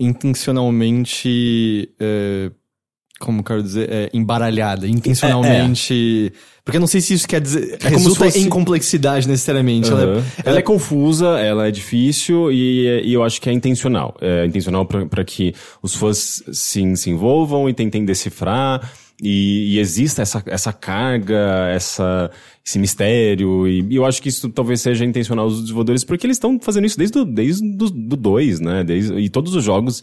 intencionalmente 0.00 1.94
é, 2.00 2.50
como 3.20 3.44
quero 3.44 3.62
dizer, 3.62 3.88
é, 3.92 4.10
embaralhada, 4.12 4.88
intencionalmente. 4.88 6.32
Porque 6.64 6.76
eu 6.76 6.80
não 6.80 6.86
sei 6.86 7.00
se 7.00 7.14
isso 7.14 7.28
quer 7.28 7.40
dizer. 7.40 7.78
como 7.78 7.90
resulta 7.96 8.10
se 8.26 8.32
fosse- 8.32 8.38
em 8.40 8.48
complexidade 8.48 9.28
necessariamente. 9.28 9.90
Aham. 9.90 10.02
Ela, 10.02 10.18
é- 10.18 10.48
Ela 10.50 10.58
é 10.58 10.62
confusa, 10.62 11.26
ela 11.38 11.68
é 11.68 11.70
difícil 11.70 12.50
e, 12.52 13.02
e 13.04 13.12
eu 13.12 13.22
acho 13.22 13.40
que 13.40 13.48
é 13.48 13.52
intencional. 13.52 14.16
É 14.20 14.44
intencional 14.46 14.84
para 14.86 15.24
que 15.24 15.54
os 15.82 15.94
fãs 15.94 16.42
se, 16.52 16.96
se 16.96 17.10
envolvam 17.10 17.68
e 17.68 17.74
tentem 17.74 18.04
decifrar 18.04 18.90
e, 19.22 19.74
e 19.74 19.78
exista 19.78 20.22
essa, 20.22 20.42
essa 20.46 20.72
carga, 20.72 21.68
essa, 21.74 22.30
esse 22.64 22.78
mistério. 22.78 23.66
E, 23.66 23.84
e 23.90 23.96
eu 23.96 24.04
acho 24.06 24.22
que 24.22 24.28
isso 24.28 24.48
talvez 24.50 24.80
seja 24.80 25.04
intencional 25.04 25.48
dos 25.48 25.60
desenvolvedores 25.62 26.04
porque 26.04 26.26
eles 26.26 26.36
estão 26.36 26.58
fazendo 26.60 26.86
isso 26.86 26.96
desde 26.98 27.18
o 27.18 27.24
desde 27.24 27.68
do, 27.76 27.90
do 27.90 28.16
2, 28.16 28.60
né? 28.60 28.84
Desde, 28.84 29.14
e 29.14 29.28
todos 29.28 29.54
os 29.54 29.64
jogos 29.64 30.02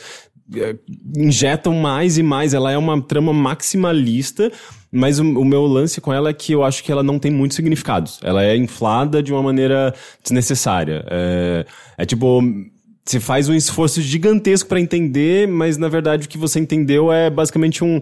injetam 1.16 1.74
mais 1.76 2.18
e 2.18 2.24
mais. 2.24 2.54
Ela 2.54 2.72
é 2.72 2.78
uma 2.78 3.02
trama 3.02 3.34
maximalista, 3.34 4.52
mas 4.92 5.20
o, 5.20 5.24
o 5.24 5.46
meu 5.46 5.66
lance 5.66 6.00
com 6.00 6.14
ela 6.14 6.30
é 6.30 6.34
que 6.34 6.54
eu 6.54 6.64
acho 6.64 6.84
que 6.84 6.92
ela 6.92 7.04
não 7.04 7.20
tem 7.20 7.32
muitos 7.32 7.56
significados. 7.56 8.20
Ela 8.24 8.44
é 8.44 8.56
inflada 8.56 9.22
de 9.22 9.32
uma 9.34 9.44
maneira 9.44 9.94
desnecessária. 10.24 11.06
É, 11.10 11.66
é 11.98 12.06
tipo. 12.06 12.42
Você 13.06 13.22
faz 13.22 13.48
um 13.48 13.54
esforço 13.54 14.02
gigantesco 14.02 14.68
pra 14.68 14.82
entender, 14.82 15.48
mas 15.48 15.78
na 15.78 15.88
verdade 15.88 16.26
o 16.26 16.30
que 16.30 16.38
você 16.38 16.60
entendeu 16.60 17.10
é 17.10 17.30
basicamente 17.30 17.82
um. 17.82 18.02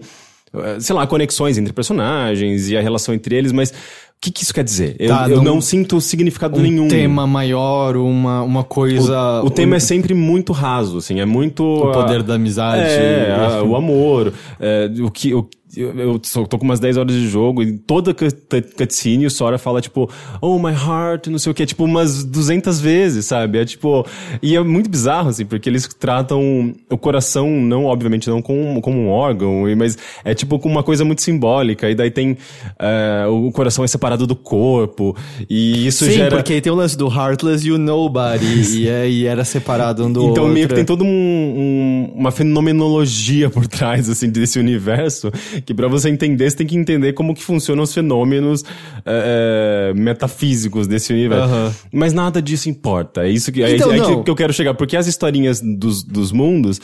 eh, 0.52 0.80
Sei 0.80 0.96
lá, 0.96 1.06
conexões 1.06 1.56
entre 1.56 1.72
personagens 1.72 2.68
e 2.68 2.76
a 2.76 2.80
relação 2.80 3.14
entre 3.14 3.36
eles, 3.36 3.52
mas 3.52 3.72
o 4.16 4.20
que, 4.20 4.30
que 4.32 4.42
isso 4.42 4.52
quer 4.54 4.64
dizer? 4.64 4.96
Eu, 4.98 5.08
Tá, 5.08 5.28
eu 5.28 5.36
não- 5.36 5.44
não 5.56 5.60
sinto 5.60 6.00
significado 6.00 6.58
um 6.58 6.62
nenhum. 6.62 6.88
tema 6.88 7.26
maior, 7.26 7.96
uma, 7.96 8.42
uma 8.42 8.64
coisa. 8.64 9.42
O, 9.42 9.46
o 9.46 9.50
tema 9.50 9.76
é 9.76 9.78
sempre 9.80 10.14
muito 10.14 10.52
raso, 10.52 10.98
assim, 10.98 11.20
é 11.20 11.24
muito... 11.24 11.62
O 11.62 11.92
poder 11.92 12.20
ah, 12.20 12.22
da 12.22 12.34
amizade. 12.34 12.82
É, 12.82 13.36
a- 13.58 13.62
o 13.62 13.76
amor, 13.76 14.32
é, 14.58 14.90
o 15.00 15.10
que... 15.10 15.32
O, 15.34 15.48
eu, 15.76 16.18
tô 16.48 16.58
com 16.58 16.64
umas 16.64 16.80
10 16.80 16.96
horas 16.96 17.12
de 17.14 17.28
jogo 17.28 17.62
e 17.62 17.78
toda 17.78 18.12
cut- 18.14 18.36
cut- 18.48 18.74
cutscene 18.76 19.26
o 19.26 19.30
Sora 19.30 19.58
fala, 19.58 19.80
tipo, 19.80 20.10
oh, 20.40 20.58
my 20.58 20.72
heart, 20.72 21.26
não 21.28 21.38
sei 21.38 21.52
o 21.52 21.54
que, 21.54 21.64
tipo, 21.66 21.84
umas 21.84 22.24
200 22.24 22.80
vezes, 22.80 23.26
sabe? 23.26 23.58
É 23.58 23.64
tipo... 23.64 24.06
E 24.42 24.56
é 24.56 24.62
muito 24.62 24.88
bizarro, 24.88 25.28
assim, 25.28 25.44
porque 25.44 25.68
eles 25.68 25.86
tratam 25.98 26.74
o 26.90 26.98
coração, 26.98 27.50
não, 27.50 27.84
obviamente, 27.84 28.28
não 28.28 28.40
como, 28.42 28.80
como 28.80 28.98
um 28.98 29.08
órgão, 29.08 29.64
mas 29.76 29.96
é 30.24 30.34
tipo 30.34 30.58
com 30.58 30.68
uma 30.68 30.82
coisa 30.82 31.04
muito 31.04 31.22
simbólica, 31.22 31.88
e 31.90 31.94
daí 31.94 32.10
tem... 32.10 32.36
é, 32.78 33.26
o 33.28 33.50
coração 33.52 33.84
é 33.84 33.86
separado 33.86 34.26
do 34.26 34.36
corpo, 34.36 35.16
e 35.48 35.86
isso 35.86 36.04
Sim, 36.04 36.12
gera... 36.12 36.36
porque 36.36 36.60
tem 36.60 36.72
o 36.72 36.76
lance 36.76 36.96
do 36.96 37.06
Heartless 37.08 37.66
e 37.66 37.72
o 37.72 37.78
Nobody. 37.78 38.46
e, 38.82 38.88
é, 38.88 39.08
e 39.08 39.26
era 39.26 39.44
separado 39.44 40.04
um 40.04 40.12
do 40.12 40.20
Então 40.20 40.28
outro. 40.44 40.48
meio 40.48 40.68
que 40.68 40.74
tem 40.74 40.84
toda 40.84 41.04
um, 41.04 41.06
um- 41.08 42.12
uma 42.14 42.30
fenomenologia 42.30 43.48
por 43.50 43.66
trás, 43.66 44.08
assim, 44.08 44.30
desse 44.30 44.58
universo, 44.58 45.30
que 45.66 45.74
pra 45.74 45.88
você 45.88 46.08
entender, 46.08 46.48
você 46.50 46.56
tem 46.56 46.66
que 46.66 46.76
entender 46.76 47.12
como 47.12 47.34
que 47.34 47.42
funcionam 47.42 47.82
os 47.82 47.92
fenômenos 47.92 48.62
é, 49.04 49.90
é, 49.90 49.94
metafísicos 49.94 50.86
desse 50.86 51.12
universo. 51.12 51.44
Aham. 51.52 51.74
Mas 51.92 52.12
nada 52.12 52.40
disso 52.40 52.70
importa. 52.70 53.26
É 53.26 53.30
isso 53.30 53.50
que, 53.52 53.62
é, 53.62 53.74
Então, 53.74 53.92
é 53.92 53.96
não. 53.98 54.22
que, 54.22 54.30
eu 54.30 54.34
quero 54.36 54.52
chegar. 54.52 54.72
Porque 54.74 54.96
as 54.96 55.06
historinhas 55.06 55.60
dos, 55.60 56.02
dos 56.02 56.32
mundos, 56.32 56.80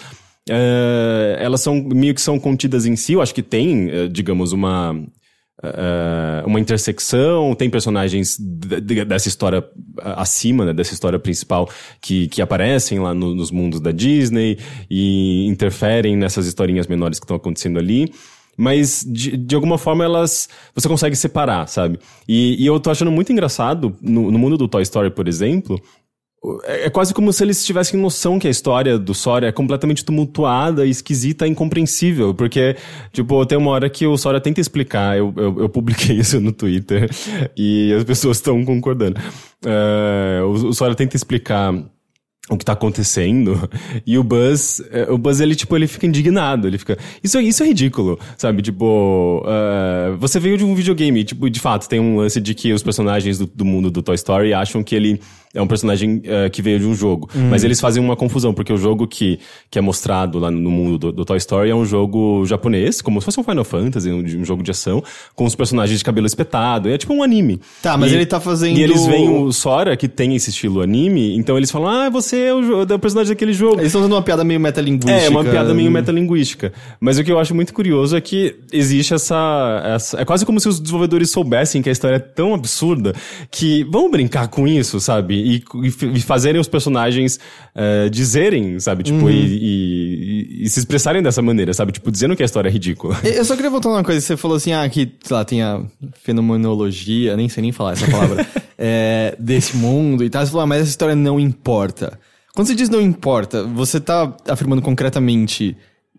é, 0.51 1.37
elas 1.41 1.61
são 1.61 1.77
meio 1.83 2.15
que 2.15 2.21
são 2.21 2.39
contidas 2.39 2.85
em 2.85 2.97
si. 2.97 3.13
Eu 3.15 3.23
acho 3.23 3.35
que 3.35 3.43
tem, 3.43 3.89
é, 3.91 4.09
digamos, 4.09 4.53
uma... 4.53 4.95
é, 5.63 6.43
uma 6.45 6.59
intersecção, 6.59 7.55
tem 7.55 7.71
personagens 7.71 8.37
dessa 9.07 9.29
história 9.29 9.63
acima, 10.03 10.65
né, 10.65 10.73
dessa 10.73 10.93
história 10.93 11.19
principal 11.21 11.69
que, 12.01 12.27
que 12.29 12.43
aparecem 12.43 12.99
lá 12.99 13.15
no- 13.15 13.33
nos 13.35 13.51
mundos 13.53 13.81
da 13.81 13.93
Disney 13.93 14.59
e 14.91 15.47
interferem 15.47 16.17
nessas 16.17 16.47
historinhas 16.47 16.89
menores 16.89 17.21
que 17.21 17.25
estão 17.25 17.37
acontecendo 17.37 17.79
ali. 17.79 18.13
Mas, 18.57 19.05
de, 19.09 19.37
de 19.37 19.55
alguma 19.55 19.79
forma, 19.79 20.05
elas. 20.05 20.49
Você 20.75 20.89
consegue 20.89 21.17
separar, 21.17 21.67
sabe? 21.69 21.99
E, 22.29 22.63
e 22.63 22.67
eu 22.67 22.79
tô 22.79 22.91
achando 22.91 23.11
muito 23.11 23.33
engraçado, 23.33 23.97
no, 24.01 24.31
no 24.31 24.39
mundo 24.39 24.59
do 24.59 24.69
Toy 24.69 24.83
Story, 24.83 25.11
por 25.11 25.27
exemplo, 25.27 25.81
é 26.65 26.87
é 26.87 26.91
quase 26.91 27.15
como 27.15 27.33
se 27.33 27.45
eles 27.45 27.65
tivessem 27.65 27.99
noção 28.01 28.39
que 28.39 28.49
a 28.49 28.51
história 28.51 28.99
do 28.99 29.15
Sora 29.15 29.47
é 29.47 29.53
completamente 29.53 30.05
tumultuada, 30.05 30.85
esquisita, 30.85 31.47
incompreensível. 31.47 32.35
Porque, 32.35 32.77
tipo, 33.13 33.47
tem 33.47 33.57
uma 33.57 33.71
hora 33.71 33.89
que 33.89 34.07
o 34.07 34.17
Sora 34.17 34.41
tenta 34.41 34.61
explicar, 34.61 35.17
eu, 35.17 35.33
eu, 35.37 35.61
eu 35.61 35.69
publiquei 35.69 36.17
isso 36.19 36.41
no 36.41 36.53
Twitter, 36.53 37.09
e 37.57 37.93
as 37.95 38.05
pessoas 38.05 38.39
estão 38.39 38.65
concordando. 38.65 39.21
É, 39.65 40.43
o, 40.43 40.51
o 40.51 40.75
Sora 40.75 40.95
tenta 40.95 41.17
explicar 41.17 41.73
o 42.51 42.57
que 42.59 42.65
tá 42.65 42.73
acontecendo 42.73 43.69
e 44.05 44.19
o 44.19 44.25
Buzz 44.25 44.83
é, 44.91 45.11
o 45.11 45.17
Buzz 45.17 45.41
ele 45.41 45.55
tipo 45.55 45.77
ele 45.77 45.87
fica 45.87 46.07
indignado 46.07 46.67
ele 46.67 46.77
fica 46.77 46.99
isso 47.23 47.39
é- 47.39 47.43
isso 47.43 47.63
é 47.63 47.67
ridículo 47.67 48.19
sabe? 48.37 48.63
Tipo 48.63 49.45
é, 49.47 50.13
você 50.19 50.41
veio 50.41 50.59
de 50.59 50.65
um 50.65 50.75
videogame 50.75 51.23
tipo 51.23 51.49
de 51.49 51.61
fato 51.61 51.89
tem 51.89 52.01
um 52.01 52.17
lance 52.17 52.41
de 52.41 52.53
que 52.55 52.73
os 52.73 52.83
personagens 52.83 53.39
do, 53.39 53.47
do 53.47 53.65
mundo 53.65 53.91
do 53.91 54.03
Toy 54.03 54.17
Story 54.17 54.53
acham 54.53 54.83
que 54.83 54.95
ele 54.95 55.21
é 55.55 55.61
um 55.61 55.67
personagem 55.67 56.23
é, 56.25 56.49
que 56.49 56.63
veio 56.63 56.79
de 56.79 56.87
um 56.87 56.95
jogo 56.95 57.29
mas 57.51 57.63
eles 57.63 57.81
fazem 57.81 58.03
uma 58.03 58.17
confusão 58.17 58.55
porque 58.55 58.73
o 58.73 58.77
jogo 58.77 59.07
que, 59.07 59.39
que 59.71 59.79
é 59.79 59.83
mostrado 59.83 60.39
lá 60.39 60.51
no 60.51 60.71
mundo 60.71 60.99
do, 60.99 61.13
do 61.13 61.25
Toy 61.25 61.37
Story 61.37 61.69
é 61.71 61.75
um 61.75 61.85
jogo 61.85 62.45
japonês 62.47 63.03
como 63.03 63.21
se 63.21 63.25
fosse 63.27 63.39
um 63.39 63.45
Final 63.45 63.65
Fantasy 63.65 64.11
um, 64.11 64.19
um 64.41 64.45
jogo 64.45 64.63
de 64.63 64.71
ação 64.71 65.03
com 65.35 65.45
os 65.45 65.55
personagens 65.55 65.99
de 65.99 66.05
cabelo 66.05 66.27
espetado 66.27 66.89
é 66.89 66.97
tipo 66.97 67.13
um 67.13 67.23
anime 67.23 67.61
Tá, 67.83 67.97
mas 67.97 68.13
E- 68.13 68.15
ele 68.15 68.27
tá 68.27 68.41
fazendo- 68.41 68.79
e 68.79 68.83
eles 68.83 69.05
veem 69.07 69.29
o 69.29 69.53
Sora 69.53 69.97
que 69.97 70.09
tem 70.09 70.35
esse 70.35 70.51
estilo 70.51 70.81
anime 70.81 71.37
então 71.37 71.57
eles 71.57 71.71
falam 71.71 71.89
ah 71.89 72.09
você 72.11 72.37
é 72.45 72.55
o, 72.55 72.83
é 72.91 72.95
o 72.95 72.99
personagem 72.99 73.33
daquele 73.35 73.53
jogo 73.53 73.75
Eles 73.75 73.87
estão 73.87 74.01
fazendo 74.01 74.15
uma 74.15 74.23
piada 74.23 74.45
meio 74.45 74.59
metalinguística. 74.61 75.13
é, 75.27 75.29
uma 75.29 75.45
piada 75.45 75.75
meio 75.75 75.91
metalinguística. 75.91 76.73
Mas 77.01 77.19
o 77.19 77.25
que 77.25 77.31
eu 77.33 77.39
acho 77.39 77.55
muito 77.55 77.73
curioso 77.75 78.17
é 78.17 78.21
que 78.21 78.57
existe 78.73 79.15
essa, 79.15 79.83
essa- 79.85 80.21
É 80.21 80.25
quase 80.25 80.45
como 80.47 80.59
se 80.61 80.69
os 80.69 80.79
desenvolvedores 80.81 81.31
soubessem 81.31 81.83
que 81.83 81.89
a 81.89 81.93
história 81.93 82.17
é 82.17 82.19
tão 82.19 82.55
absurda 82.55 83.15
que 83.51 83.85
vamos 83.91 84.11
brincar 84.11 84.49
com 84.49 84.67
isso, 84.67 84.99
sabe? 85.01 85.42
E, 85.43 85.65
e 85.85 85.93
e 86.17 86.21
fazerem 86.21 86.61
os 86.61 86.69
personagens 86.69 87.39
eh, 87.75 88.09
dizerem, 88.09 88.79
sabe? 88.81 89.03
Tipo, 89.03 89.29
e, 89.31 89.35
e- 89.35 90.63
e- 90.65 90.69
se 90.69 90.79
expressarem 90.79 91.23
dessa 91.23 91.43
maneira, 91.43 91.73
sabe? 91.75 91.93
Tipo, 91.93 92.11
dizendo 92.11 92.35
que 92.37 92.43
a 92.43 92.47
história 92.47 92.69
é 92.69 92.73
ridícula. 92.73 93.19
Eu 93.25 93.45
só 93.45 93.55
queria 93.57 93.71
voltar 93.71 93.89
numa 93.91 94.05
coisa. 94.05 94.21
Você 94.21 94.37
falou 94.37 94.57
assim, 94.57 94.73
ah, 94.73 94.89
que, 94.89 95.11
sei 95.23 95.37
lá, 95.37 95.45
tem 95.45 95.63
a 95.63 95.81
fenomenologia, 96.23 97.37
nem 97.37 97.49
sei 97.49 97.63
nem 97.63 97.73
falar 97.73 97.93
essa 97.93 98.11
palavra, 98.11 98.47
é, 98.79 99.35
desse 99.41 99.77
mundo 99.77 100.25
e 100.25 100.31
tal. 100.31 100.45
Você 100.45 100.51
falou, 100.51 100.65
ah, 100.65 100.67
mas 100.67 100.83
essa 100.83 100.91
história 100.91 101.15
não 101.15 101.39
importa. 101.41 102.19
Quando 102.55 102.67
você 102.67 102.75
diz 102.75 102.89
não 102.91 103.01
importa, 103.01 103.65
você 103.65 103.99
tá 103.99 104.35
afirmando 104.49 104.83
concretamente 104.83 105.77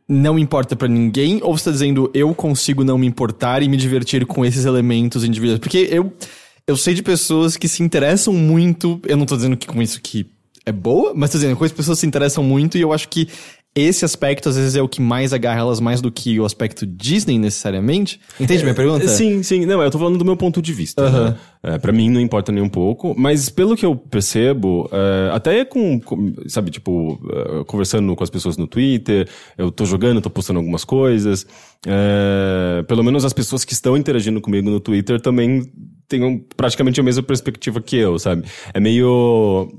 não 0.10 0.38
importa 0.38 0.75
pra 0.75 0.88
ninguém 0.88 1.39
ou 1.42 1.58
você 1.58 1.65
tá 1.65 1.72
dizendo 1.72 2.12
eu 2.13 2.34
consigo 2.36 2.84
não 2.84 2.98
me 2.98 3.08
importar 3.08 3.63
e 3.63 3.70
me 3.70 3.77
divertir 3.77 4.25
com 4.25 4.44
esses 4.44 4.65
elementos 4.65 5.24
individuais? 5.24 5.60
Porque 5.60 5.88
eu, 5.92 6.12
eu 6.67 6.77
sei 6.77 6.93
de 6.93 7.03
pessoas 7.03 7.58
que 7.58 7.67
se 7.67 7.84
interessam 7.84 8.34
muito, 8.34 9.00
eu 9.05 9.17
não 9.17 9.25
tô 9.25 9.36
dizendo 9.36 9.58
que 9.58 9.67
com 9.67 9.82
isso 9.82 10.01
que 10.01 10.25
é 10.65 10.72
boa, 10.72 11.13
mas 11.13 11.32
tô 11.32 11.38
dizendo, 11.38 11.58
com 11.58 11.65
as 11.65 11.72
pessoas 11.72 12.00
se 12.00 12.08
interessam 12.08 12.43
muito 12.43 12.77
e 12.77 12.82
eu 12.82 12.93
acho 12.93 13.10
que 13.10 13.27
esse 13.75 14.06
aspecto 14.06 14.50
às 14.50 14.56
vezes 14.56 14.75
é 14.75 14.82
o 14.82 14.88
que 14.88 15.01
mais 15.01 15.34
agarra 15.34 15.62
elas 15.62 15.80
mais 15.80 16.00
do 16.00 16.12
que 16.12 16.39
o 16.39 16.46
aspecto 16.46 16.86
Disney 16.86 17.39
necessariamente. 17.39 18.20
Entende 18.39 18.63
minha 18.63 18.75
pergunta? 18.75 19.08
Sim, 19.08 19.42
sim. 19.42 19.65
Não, 19.65 19.82
eu 19.82 19.89
tô 19.89 19.98
falando 19.98 20.18
do 20.18 20.25
meu 20.25 20.38
ponto 20.38 20.62
de 20.62 20.72
vista. 20.72 21.10
Né? 21.10 21.38
É, 21.63 21.77
pra 21.77 21.92
mim 21.92 22.10
não 22.10 22.20
importa 22.20 22.51
nem 22.51 22.62
um 22.62 22.70
pouco, 22.70 23.15
mas 23.18 23.50
pelo 23.50 23.75
que 23.75 23.86
eu 23.86 23.96
percebo, 23.96 24.89
é, 24.92 25.32
até 25.34 25.65
com, 25.65 26.00
com, 26.00 26.34
sabe, 26.48 26.70
tipo, 26.70 27.20
é, 27.32 27.63
conversando 27.63 28.15
com 28.15 28.24
as 28.24 28.30
pessoas 28.30 28.58
no 28.58 28.68
Twitter, 28.68 29.27
eu 29.58 29.72
tô 29.72 29.86
jogando, 29.86 30.22
tô 30.22 30.30
postando 30.30 30.60
algumas 30.60 30.84
coisas, 30.84 31.48
é, 31.88 32.84
pelo 32.84 33.01
menos 33.01 33.25
as 33.25 33.34
pessoas 33.34 33.63
que 33.63 33.74
estão 33.74 33.98
interagindo 33.98 34.42
comigo 34.42 34.70
no 34.70 34.80
Twitter 34.80 35.22
também 35.22 35.63
têm 36.08 36.46
praticamente 36.56 37.00
a 37.00 37.03
mesma 37.03 37.24
perspectiva 37.24 37.82
que 37.82 37.96
eu, 37.96 38.20
sabe? 38.20 38.44
É 38.74 38.80
meio 38.80 39.72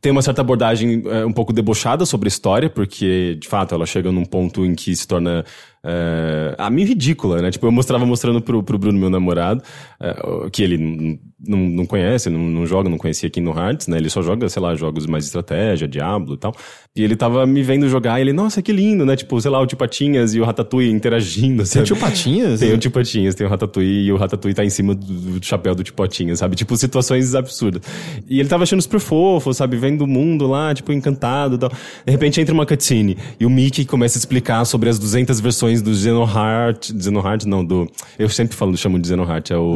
tem 0.00 0.12
uma 0.12 0.22
certa 0.22 0.40
abordagem 0.40 1.02
é, 1.06 1.24
um 1.24 1.32
pouco 1.32 1.52
debochada 1.52 2.04
sobre 2.04 2.26
a 2.26 2.30
história, 2.30 2.68
porque, 2.68 3.36
de 3.40 3.48
fato, 3.48 3.74
ela 3.74 3.86
chega 3.86 4.10
num 4.10 4.24
ponto 4.24 4.64
em 4.64 4.74
que 4.74 4.94
se 4.94 5.06
torna 5.06 5.44
é, 5.84 6.54
ah, 6.58 6.68
meio 6.68 6.88
ridícula, 6.88 7.40
né? 7.40 7.50
Tipo, 7.50 7.66
eu 7.66 7.72
mostrava 7.72 8.04
mostrando 8.04 8.40
pro, 8.42 8.62
pro 8.62 8.78
Bruno, 8.78 8.98
meu 8.98 9.10
namorado, 9.10 9.62
é, 10.00 10.50
que 10.50 10.62
ele 10.62 11.20
não, 11.38 11.58
não 11.58 11.84
conhece, 11.86 12.30
não, 12.30 12.38
não 12.38 12.66
joga, 12.66 12.88
não 12.88 12.96
conhecia 12.96 13.28
Kingdom 13.28 13.58
Hearts, 13.58 13.88
né? 13.88 13.98
Ele 13.98 14.08
só 14.08 14.22
joga, 14.22 14.48
sei 14.48 14.62
lá, 14.62 14.74
jogos 14.74 15.06
mais 15.06 15.26
estratégia, 15.26 15.86
Diablo 15.86 16.34
e 16.34 16.38
tal. 16.38 16.54
E 16.94 17.04
ele 17.04 17.14
tava 17.14 17.44
me 17.46 17.62
vendo 17.62 17.86
jogar 17.90 18.18
e 18.18 18.22
ele, 18.22 18.32
nossa, 18.32 18.62
que 18.62 18.72
lindo, 18.72 19.04
né? 19.04 19.14
Tipo, 19.16 19.38
sei 19.38 19.50
lá, 19.50 19.60
o 19.60 19.66
Tio 19.66 19.76
Patinhas 19.76 20.34
e 20.34 20.40
o 20.40 20.44
Ratatouille 20.44 20.90
interagindo, 20.90 21.58
Tem 21.58 21.66
sabe? 21.66 21.82
o 21.82 21.86
Tio 21.86 21.96
Patinhas? 21.96 22.60
Tem 22.60 22.72
o 22.72 22.78
Tio 22.78 22.90
Patinhas, 22.90 23.34
tem 23.34 23.46
o 23.46 23.50
Ratatouille 23.50 24.06
e 24.06 24.12
o 24.12 24.16
Ratatouille 24.16 24.54
tá 24.54 24.64
em 24.64 24.70
cima 24.70 24.94
do, 24.94 25.04
do 25.04 25.44
chapéu 25.44 25.74
do 25.74 25.84
Tio 25.84 25.92
Patinhas, 25.92 26.38
sabe? 26.38 26.56
Tipo, 26.56 26.74
situações 26.74 27.34
absurdas. 27.34 27.82
E 28.26 28.40
ele 28.40 28.48
tava 28.48 28.62
achando 28.62 28.80
super 28.80 28.98
fofo, 29.00 29.52
sabe? 29.52 29.76
Vendo 29.76 30.04
o 30.04 30.06
mundo 30.06 30.46
lá, 30.46 30.72
tipo, 30.72 30.90
encantado 30.90 31.56
e 31.56 31.58
tal. 31.58 31.68
De 31.68 32.10
repente 32.10 32.40
entra 32.40 32.54
uma 32.54 32.64
cutscene 32.64 33.18
e 33.38 33.44
o 33.44 33.50
Mickey 33.50 33.84
começa 33.84 34.16
a 34.16 34.20
explicar 34.20 34.64
sobre 34.64 34.88
as 34.88 34.98
200 34.98 35.38
versões 35.38 35.82
do 35.82 35.94
Xenoheart. 35.94 36.92
Xenoheart, 36.98 37.44
não, 37.44 37.62
do... 37.62 37.86
Eu 38.18 38.30
sempre 38.30 38.56
falo, 38.56 38.74
chamo 38.74 38.98
de 38.98 39.06
Xenoheart, 39.08 39.50
é 39.50 39.56
o... 39.58 39.74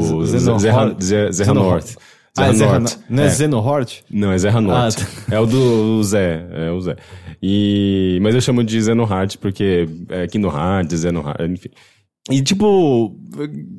Xenoheart. 0.64 0.97
Zerra, 1.54 1.62
Zerra, 1.80 1.87
Zerra. 1.87 2.11
Ah, 2.37 2.42
é 2.42 2.52
Zerra 2.52 2.54
Zerra 2.54 2.78
North. 2.80 2.99
Não 3.11 3.23
é, 3.23 3.26
É. 3.26 3.30
Xenohort? 3.30 4.04
Não, 4.11 4.33
é 4.33 4.38
Zé 4.38 4.49
Ranort. 4.50 4.97
Ah, 5.30 5.35
É 5.35 5.40
o 5.40 5.47
do 5.47 6.02
Zé, 6.04 6.47
é 6.52 6.71
o 6.71 6.80
Zé. 6.80 6.97
E, 7.42 8.19
mas 8.23 8.35
eu 8.35 8.40
chamo 8.40 8.62
de 8.62 8.80
Xenoheart 8.83 9.37
porque 9.38 9.88
é 10.11 10.26
Hearts, 10.78 11.00
Xenoheart, 11.00 11.40
enfim. 11.50 11.71
E, 12.28 12.42
tipo, 12.42 13.16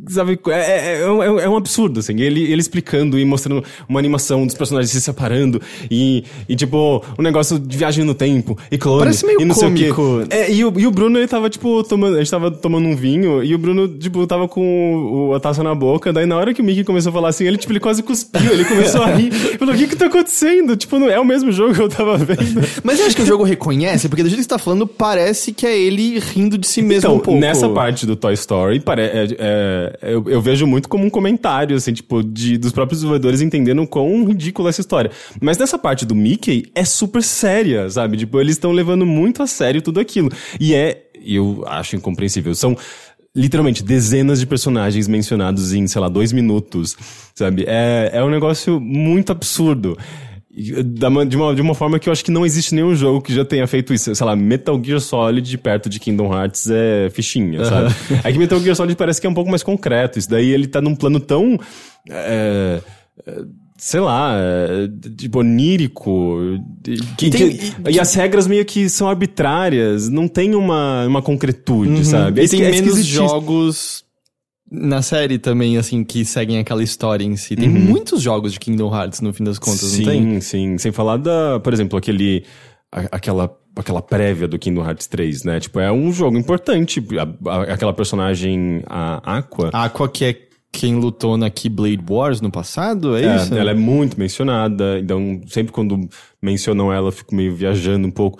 sabe, 0.09 0.39
é, 0.47 0.51
é, 0.51 1.01
é, 1.01 1.11
um, 1.11 1.39
é 1.39 1.47
um 1.47 1.55
absurdo, 1.55 1.99
assim. 1.99 2.19
Ele, 2.19 2.51
ele 2.51 2.59
explicando 2.59 3.19
e 3.19 3.23
mostrando 3.23 3.63
uma 3.87 3.99
animação 3.99 4.45
dos 4.45 4.55
personagens 4.55 4.91
se 4.91 4.99
separando 4.99 5.61
e, 5.89 6.23
e 6.49 6.55
tipo, 6.55 7.03
um 7.19 7.21
negócio 7.21 7.59
de 7.59 7.77
viagem 7.77 8.03
no 8.03 8.15
tempo 8.15 8.57
e 8.71 8.79
clones. 8.79 9.03
Parece 9.03 9.25
meio 9.27 9.41
e 9.41 9.45
não 9.45 9.53
cômico. 9.53 10.23
É, 10.31 10.51
e, 10.51 10.65
o, 10.65 10.73
e 10.79 10.87
o 10.87 10.91
Bruno, 10.91 11.19
ele 11.19 11.27
tava, 11.27 11.51
tipo, 11.51 11.83
tomando, 11.83 12.15
a 12.15 12.19
gente 12.19 12.31
tava 12.31 12.49
tomando 12.49 12.87
um 12.87 12.95
vinho 12.95 13.43
e 13.43 13.53
o 13.53 13.59
Bruno, 13.59 13.87
tipo, 13.87 14.25
tava 14.25 14.47
com 14.47 15.29
o, 15.29 15.33
a 15.35 15.39
taça 15.39 15.61
na 15.61 15.75
boca. 15.75 16.11
Daí, 16.11 16.25
na 16.25 16.35
hora 16.35 16.51
que 16.51 16.61
o 16.61 16.65
Mickey 16.65 16.83
começou 16.83 17.11
a 17.11 17.13
falar 17.13 17.29
assim, 17.29 17.45
ele, 17.45 17.57
tipo, 17.57 17.71
ele 17.71 17.79
quase 17.79 18.01
cuspiu, 18.01 18.51
ele 18.51 18.65
começou 18.65 19.03
a 19.03 19.13
rir. 19.13 19.31
Falou, 19.31 19.75
o 19.75 19.77
que 19.77 19.87
que 19.87 19.95
tá 19.95 20.07
acontecendo? 20.07 20.75
Tipo, 20.75 20.97
não 20.97 21.09
é 21.09 21.19
o 21.19 21.25
mesmo 21.25 21.51
jogo 21.51 21.75
que 21.75 21.81
eu 21.81 21.89
tava 21.89 22.17
vendo. 22.17 22.61
Mas 22.83 22.99
eu 22.99 23.05
acho 23.05 23.15
que 23.15 23.21
o 23.21 23.25
jogo 23.25 23.43
reconhece, 23.43 24.09
porque 24.09 24.23
do 24.23 24.29
jeito 24.29 24.39
que 24.39 24.43
você 24.43 24.49
tá 24.49 24.57
falando, 24.57 24.87
parece 24.87 25.53
que 25.53 25.65
é 25.65 25.77
ele 25.77 26.17
rindo 26.19 26.57
de 26.57 26.67
si 26.67 26.81
mesmo 26.81 27.09
Então, 27.09 27.15
um 27.15 27.19
pouco. 27.19 27.39
nessa 27.39 27.69
parte 27.69 28.05
do 28.05 28.15
Toy 28.15 28.30
Story, 28.33 28.79
pare... 28.79 29.01
é, 29.01 29.27
é, 29.37 30.13
eu, 30.13 30.23
eu 30.27 30.41
vejo 30.41 30.65
muito 30.67 30.89
como 30.89 31.05
um 31.05 31.09
comentário, 31.09 31.75
assim, 31.75 31.93
tipo, 31.93 32.23
de, 32.23 32.57
dos 32.57 32.71
próprios 32.71 32.99
desenvolvedores 32.99 33.41
entendendo 33.41 33.85
quão 33.87 34.25
ridícula 34.25 34.69
é 34.69 34.71
essa 34.71 34.81
história. 34.81 35.11
Mas 35.41 35.57
nessa 35.57 35.77
parte 35.77 36.05
do 36.05 36.15
Mickey, 36.15 36.71
é 36.75 36.83
super 36.83 37.23
séria, 37.23 37.89
sabe? 37.89 38.17
Tipo, 38.17 38.39
eles 38.39 38.55
estão 38.55 38.71
levando 38.71 39.05
muito 39.05 39.43
a 39.43 39.47
sério 39.47 39.81
tudo 39.81 39.99
aquilo. 39.99 40.29
E 40.59 40.73
é, 40.73 41.03
eu 41.23 41.63
acho 41.67 41.95
incompreensível, 41.95 42.53
são 42.55 42.75
literalmente 43.35 43.83
dezenas 43.83 44.39
de 44.39 44.45
personagens 44.45 45.07
mencionados 45.07 45.73
em, 45.73 45.87
sei 45.87 46.01
lá, 46.01 46.09
dois 46.09 46.33
minutos, 46.33 46.97
sabe? 47.33 47.63
É, 47.67 48.11
é 48.13 48.23
um 48.23 48.29
negócio 48.29 48.79
muito 48.79 49.31
absurdo. 49.31 49.97
E, 50.53 50.83
da 50.83 51.09
ma- 51.09 51.23
De 51.25 51.35
uma, 51.37 51.55
de 51.55 51.61
uma 51.61 51.73
forma 51.73 51.97
que 51.97 52.09
eu 52.09 52.13
acho 52.13 52.25
que 52.25 52.31
não 52.31 52.45
existe 52.45 52.75
nenhum 52.75 52.93
jogo 52.95 53.21
que 53.21 53.33
já 53.33 53.45
tenha 53.45 53.65
feito 53.67 53.93
isso. 53.93 54.13
Sei 54.13 54.25
lá, 54.25 54.35
Metal 54.35 54.81
Gear 54.83 54.99
Solid 54.99 55.57
perto 55.59 55.89
de 55.89 55.99
Kingdom 55.99 56.33
Hearts 56.33 56.69
é 56.69 57.09
fichinha, 57.09 57.63
sabe? 57.65 57.93
É 58.23 58.31
que 58.31 58.37
Metal 58.37 58.59
Gear 58.59 58.75
Solid 58.75 58.95
parece 58.97 59.21
que 59.21 59.27
é 59.27 59.29
um 59.29 59.33
pouco 59.33 59.49
mais 59.49 59.63
concreto. 59.63 60.19
Isso 60.19 60.29
daí 60.29 60.49
ele 60.49 60.67
tá 60.67 60.81
num 60.81 60.95
plano 60.95 61.19
tão. 61.19 61.57
é, 62.09 62.81
é, 63.25 63.41
sei 63.77 63.99
lá, 63.99 64.33
é, 64.37 64.87
tipo, 65.17 65.39
onírico. 65.39 66.37
Que, 67.17 67.29
tem- 67.29 67.57
que- 67.57 67.73
e, 67.89 67.99
as 67.99 68.13
regras 68.13 68.45
meio 68.45 68.65
que 68.65 68.87
são 68.89 69.07
arbitrárias, 69.09 70.07
não 70.09 70.27
tem 70.27 70.53
uma, 70.53 71.05
uma 71.07 71.21
concretude, 71.21 72.05
sabe? 72.05 72.43
E 72.43 72.47
tem 72.49 72.61
esqui- 72.61 72.81
menos 72.81 73.05
jogos 73.05 74.03
na 74.71 75.01
série 75.01 75.37
também, 75.37 75.77
assim, 75.77 76.03
que 76.03 76.23
seguem 76.23 76.57
aquela 76.59 76.81
história 76.81 77.25
em 77.25 77.35
si. 77.35 77.55
Tem 77.57 77.67
muitos 77.69 78.21
jogos 78.21 78.53
de 78.53 78.59
Kingdom 78.59 78.93
Hearts, 78.95 79.19
no 79.19 79.33
fim 79.33 79.43
das 79.43 79.59
contas, 79.59 79.81
sim, 79.81 79.97
não 80.05 80.11
tem? 80.11 80.41
Sim, 80.41 80.77
Sem 80.77 80.91
falar 80.93 81.17
da, 81.17 81.59
por 81.59 81.73
exemplo, 81.73 81.97
aquele. 81.99 82.45
a- 82.91 83.07
aquela, 83.11 83.53
aquela 83.75 84.01
prévia 84.01 84.47
do 84.47 84.57
Kingdom 84.57 84.83
Hearts 84.85 85.07
3, 85.07 85.43
né? 85.43 85.59
Tipo, 85.59 85.79
é 85.79 85.91
um 85.91 86.11
jogo 86.13 86.37
importante. 86.37 87.03
A- 87.17 87.49
a- 87.51 87.61
aquela 87.73 87.93
personagem, 87.93 88.81
a 88.87 89.37
Aqua. 89.39 89.69
Aqua, 89.73 90.07
que 90.09 90.25
é 90.25 90.37
quem 90.73 90.95
lutou 90.95 91.35
na 91.35 91.49
Keyblade 91.49 92.01
Wars 92.09 92.39
no 92.39 92.49
passado, 92.49 93.17
é, 93.17 93.23
É, 93.25 93.35
isso? 93.35 93.53
ela 93.53 93.71
é 93.71 93.73
muito 93.73 94.17
mencionada, 94.17 94.97
então 94.99 95.41
sempre 95.47 95.73
quando 95.73 96.07
mencionam 96.41 96.93
ela 96.93 97.09
eu 97.09 97.11
fico 97.11 97.35
meio 97.35 97.53
viajando 97.53 98.07
um 98.07 98.11
pouco. 98.11 98.39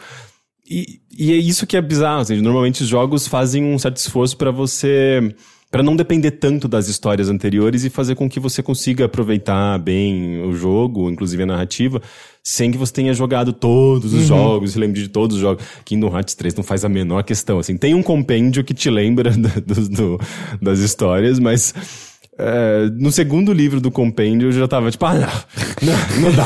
E, 0.69 1.01
e 1.17 1.33
é 1.33 1.35
isso 1.35 1.67
que 1.67 1.75
é 1.75 1.81
bizarro, 1.81 2.21
assim, 2.21 2.39
normalmente 2.39 2.83
os 2.83 2.87
jogos 2.87 3.27
fazem 3.27 3.65
um 3.65 3.77
certo 3.77 3.97
esforço 3.97 4.37
pra 4.37 4.49
você 4.49 5.35
Pra 5.71 5.81
não 5.81 5.95
depender 5.95 6.31
tanto 6.31 6.67
das 6.67 6.89
histórias 6.89 7.29
anteriores 7.29 7.85
e 7.85 7.89
fazer 7.89 8.13
com 8.15 8.29
que 8.29 8.41
você 8.41 8.61
consiga 8.61 9.05
aproveitar 9.05 9.79
bem 9.79 10.41
o 10.43 10.51
jogo, 10.53 11.09
inclusive 11.09 11.43
a 11.43 11.45
narrativa, 11.45 12.01
sem 12.43 12.71
que 12.71 12.77
você 12.77 12.91
tenha 12.91 13.13
jogado 13.13 13.53
todos 13.53 14.13
os 14.13 14.25
jogos, 14.27 14.73
se 14.73 14.79
lembre 14.79 15.01
de 15.01 15.07
todos 15.07 15.37
os 15.37 15.41
jogos. 15.41 15.63
Kingdom 15.85 16.13
Hearts 16.13 16.35
3 16.35 16.55
não 16.55 16.63
faz 16.63 16.83
a 16.83 16.89
menor 16.89 17.23
questão, 17.23 17.57
assim. 17.57 17.77
Tem 17.77 17.93
um 17.95 18.03
compêndio 18.03 18.65
que 18.65 18.73
te 18.73 18.89
lembra 18.89 19.31
da- 19.37 19.49
do- 19.65 19.87
do- 19.89 20.19
das 20.61 20.79
histórias, 20.79 21.39
mas 21.39 21.73
é, 22.41 22.89
no 22.97 23.11
segundo 23.11 23.53
livro 23.53 23.79
do 23.79 23.91
compêndio 23.91 24.47
eu 24.47 24.51
já 24.51 24.67
tava 24.67 24.89
tipo, 24.91 25.05
ah, 25.05 25.13
não, 25.81 26.21
não, 26.21 26.31
dá, 26.35 26.43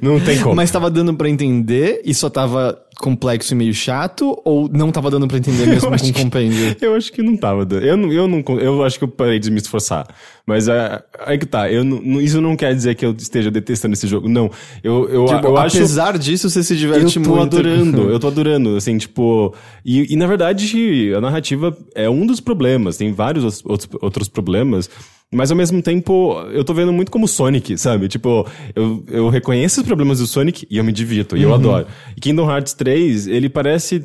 não 0.00 0.20
tem 0.20 0.40
como. 0.40 0.54
Mas 0.54 0.70
tava 0.70 0.90
dando 0.90 1.14
pra 1.14 1.28
entender 1.28 2.00
e 2.04 2.12
só 2.14 2.28
tava 2.28 2.78
complexo 2.98 3.52
e 3.52 3.56
meio 3.56 3.74
chato? 3.74 4.40
Ou 4.44 4.68
não 4.72 4.90
tava 4.90 5.10
dando 5.10 5.28
pra 5.28 5.36
entender 5.36 5.66
mesmo 5.66 5.90
com 5.90 5.96
que- 5.98 6.12
compêndio? 6.12 6.74
Eu 6.80 6.94
acho 6.94 7.12
que 7.12 7.22
não 7.22 7.36
tava 7.36 7.64
dando. 7.64 7.84
Eu, 7.84 7.96
não, 7.96 8.12
eu, 8.12 8.26
não, 8.26 8.42
eu 8.58 8.82
acho 8.84 8.98
que 8.98 9.04
eu 9.04 9.08
parei 9.08 9.38
de 9.38 9.50
me 9.50 9.58
esforçar. 9.58 10.06
Mas 10.46 10.66
é, 10.68 11.02
aí 11.26 11.36
que 11.36 11.44
tá. 11.46 11.70
Eu 11.70 11.84
não- 11.84 12.20
isso 12.20 12.40
não 12.40 12.56
quer 12.56 12.74
dizer 12.74 12.94
que 12.94 13.04
eu 13.04 13.14
esteja 13.18 13.50
detestando 13.50 13.92
esse 13.94 14.06
jogo. 14.06 14.28
Não. 14.28 14.50
Eu, 14.82 15.08
eu, 15.10 15.24
Tipo, 15.26 15.46
eu 15.46 15.56
acho. 15.58 15.76
apesar 15.76 16.16
disso, 16.18 16.48
você 16.48 16.62
se 16.62 16.72
Eu 16.72 16.78
diverte 16.78 17.20
tô 17.20 17.30
muito. 17.30 17.42
adorando, 17.42 18.02
eu 18.10 18.18
tô 18.18 18.28
adorando, 18.28 18.76
assim, 18.76 18.96
tipo... 18.96 19.54
E, 19.84 20.12
e, 20.12 20.16
na 20.16 20.26
verdade, 20.26 21.12
a 21.14 21.20
narrativa 21.20 21.76
é 21.94 22.08
um 22.08 22.24
dos 22.24 22.40
problemas, 22.40 22.96
tem 22.96 23.12
vários 23.12 23.44
os- 23.44 23.62
outros, 23.66 23.88
outros 24.00 24.28
problemas, 24.28 24.88
mas 25.32 25.50
ao 25.50 25.56
mesmo 25.56 25.82
tempo, 25.82 26.40
eu 26.52 26.64
tô 26.64 26.72
vendo 26.72 26.92
muito 26.92 27.10
como 27.10 27.26
Sonic, 27.28 27.76
sabe? 27.78 28.08
Tipo, 28.08 28.46
eu, 28.74 29.04
eu 29.08 29.28
reconheço 29.28 29.80
os 29.80 29.86
problemas 29.86 30.18
do 30.18 30.26
Sonic 30.26 30.66
e 30.70 30.78
eu 30.78 30.84
me 30.84 30.92
divirto, 30.92 31.36
e 31.36 31.42
eu 31.42 31.52
adoro. 31.54 31.86
E 32.16 32.20
Kingdom 32.20 32.50
Hearts 32.50 32.72
3, 32.74 33.26
ele 33.26 33.48
parece 33.48 34.02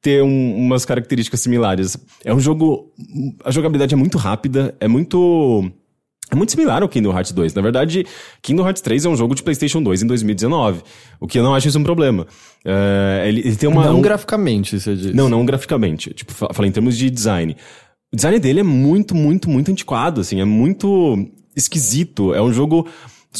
ter 0.00 0.22
um- 0.22 0.56
umas 0.56 0.84
características 0.84 1.40
similares. 1.40 1.96
É 2.24 2.34
um 2.34 2.40
jogo... 2.40 2.90
A 3.44 3.50
jogabilidade 3.50 3.94
é 3.94 3.96
muito 3.96 4.18
rápida, 4.18 4.74
é 4.80 4.88
muito... 4.88 5.70
É 6.30 6.34
muito 6.34 6.50
similar 6.50 6.82
ao 6.82 6.88
Kingdom 6.88 7.12
Hearts 7.12 7.30
2. 7.32 7.52
Na 7.52 7.60
verdade, 7.60 8.06
Kingdom 8.40 8.64
Hearts 8.64 8.80
3 8.80 9.04
é 9.04 9.08
um 9.10 9.14
jogo 9.16 9.34
de 9.34 9.42
PlayStation 9.42 9.82
2 9.82 10.02
em 10.02 10.06
2019. 10.06 10.80
O 11.20 11.26
que 11.26 11.38
eu 11.38 11.42
não 11.42 11.54
acho 11.54 11.68
isso 11.68 11.78
um 11.78 11.84
problema. 11.84 12.26
É, 12.64 13.24
ele, 13.28 13.40
ele 13.40 13.54
tem 13.54 13.68
uma. 13.68 13.84
Não 13.84 13.98
um- 13.98 14.00
graficamente, 14.00 14.80
você 14.80 14.96
diz. 14.96 15.14
não, 15.14 15.28
não 15.28 15.44
graficamente. 15.44 16.14
Tipo, 16.14 16.32
fa- 16.32 16.48
falei 16.54 16.70
em 16.70 16.72
termos 16.72 16.96
de 16.96 17.10
design. 17.10 17.54
O 18.12 18.16
design 18.16 18.38
dele 18.38 18.60
é 18.60 18.62
muito, 18.62 19.14
muito, 19.14 19.48
muito 19.48 19.70
antiquado, 19.70 20.20
assim. 20.20 20.40
É 20.40 20.44
muito 20.44 21.26
esquisito. 21.56 22.34
É 22.34 22.42
um 22.42 22.52
jogo 22.52 22.86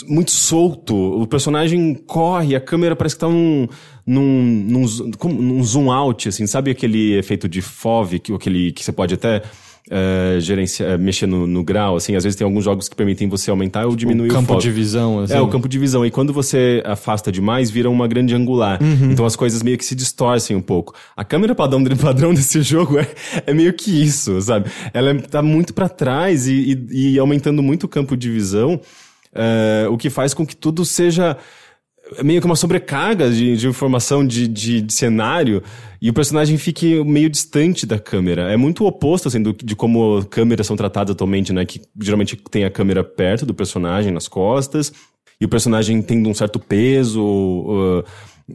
muito 0.07 0.31
solto. 0.31 0.95
O 0.97 1.27
personagem 1.27 1.95
corre, 1.95 2.57
a 2.57 2.61
câmera 2.61 2.97
parece 2.97 3.15
que 3.15 3.21
tá 3.21 3.29
num, 3.29 3.69
num, 4.07 4.43
num, 4.67 4.87
num 5.29 5.63
zoom 5.63 5.93
out, 5.93 6.29
assim. 6.29 6.47
Sabe 6.47 6.71
aquele 6.71 7.19
efeito 7.19 7.49
de 7.49 7.61
FOV, 7.61 8.19
que, 8.19 8.33
aquele 8.33 8.73
que 8.73 8.83
você 8.83 8.93
pode 8.93 9.15
até 9.15 9.43
eh, 9.94 10.40
gerenciar, 10.40 10.92
eh, 10.92 10.96
mexer 10.96 11.26
no, 11.26 11.46
no 11.46 11.62
grau, 11.62 11.96
assim. 11.96 12.16
Às 12.16 12.24
vezes 12.24 12.35
tem 12.35 12.46
alguns 12.46 12.64
jogos 12.64 12.88
que 12.88 12.96
permitem 12.96 13.28
você 13.28 13.50
aumentar 13.50 13.85
ou 13.87 13.94
diminuir 13.94 14.31
o, 14.31 14.33
campo 14.33 14.55
FOV. 14.55 14.62
de 14.62 14.70
visão, 14.70 15.18
assim. 15.20 15.35
É, 15.35 15.40
o 15.40 15.48
campo 15.48 15.68
de 15.68 15.78
visão. 15.78 16.05
E 16.07 16.11
quando 16.11 16.33
você 16.33 16.83
afasta 16.87 17.31
demais, 17.31 17.70
vira 17.70 17.90
uma 17.90 18.09
grande 18.09 18.35
angular. 18.35 18.83
Uhum. 18.83 19.11
Então 19.11 19.26
as 19.26 19.37
coisas 19.37 19.62
meio 19.62 19.76
que 19.76 19.85
se 19.85 19.94
distorcem 19.94 20.57
um 20.57 20.62
pouco. 20.62 20.94
A 21.14 21.22
câmera 21.24 21.55
padrão, 21.55 21.85
padrão 22.00 22.33
desse 22.33 22.62
jogo 22.62 22.98
é, 22.98 23.07
é 23.46 23.52
meio 23.52 23.74
que 23.74 24.02
isso, 24.02 24.40
sabe? 24.40 24.70
Ela 24.94 25.11
é- 25.11 25.14
tá 25.18 25.42
muito 25.42 25.74
pra 25.74 25.90
trás 25.90 26.46
e, 26.46 26.87
e- 26.90 27.12
e 27.14 27.18
aumentando 27.18 27.62
muito 27.62 27.85
o 27.85 27.88
campo 27.88 28.16
de 28.16 28.31
visão, 28.31 28.81
é, 29.35 29.87
o 29.90 29.98
que 29.98 30.09
faz 30.09 30.33
com 30.33 30.46
que 30.46 30.57
tudo 30.57 30.85
seja 30.87 31.37
meio 32.22 32.40
que 32.40 32.46
uma 32.46 32.57
sobrecarga 32.57 33.31
de, 33.31 33.57
de 33.57 33.68
informação 33.68 34.27
de, 34.27 34.48
de, 34.48 34.81
de 34.81 34.92
cenário 34.92 35.62
e 36.01 36.11
o 36.11 36.12
personagem 36.12 36.59
fique 36.59 37.03
meio 37.05 37.31
distante 37.31 37.87
da 37.87 37.98
câmera. 37.98 38.53
É 38.53 38.57
muito 38.57 38.85
oposto, 38.85 39.29
assim, 39.29 39.42
do, 39.42 39.53
de 39.53 39.77
como 39.77 40.25
câmeras 40.27 40.66
são 40.66 40.77
tratadas 40.77 41.12
atualmente, 41.12 41.53
né? 41.53 41.64
Que 41.64 41.81
geralmente 42.01 42.37
tem 42.51 42.64
a 42.64 42.70
câmera 42.70 43.05
perto 43.05 43.46
do 43.46 43.55
personagem, 43.55 44.12
nas 44.12 44.29
costas, 44.29 44.92
e 45.40 45.44
o 45.44 45.48
personagem 45.48 46.03
tendo 46.03 46.29
um 46.29 46.35
certo 46.35 46.59
peso, 46.59 47.22
uh, 47.22 48.05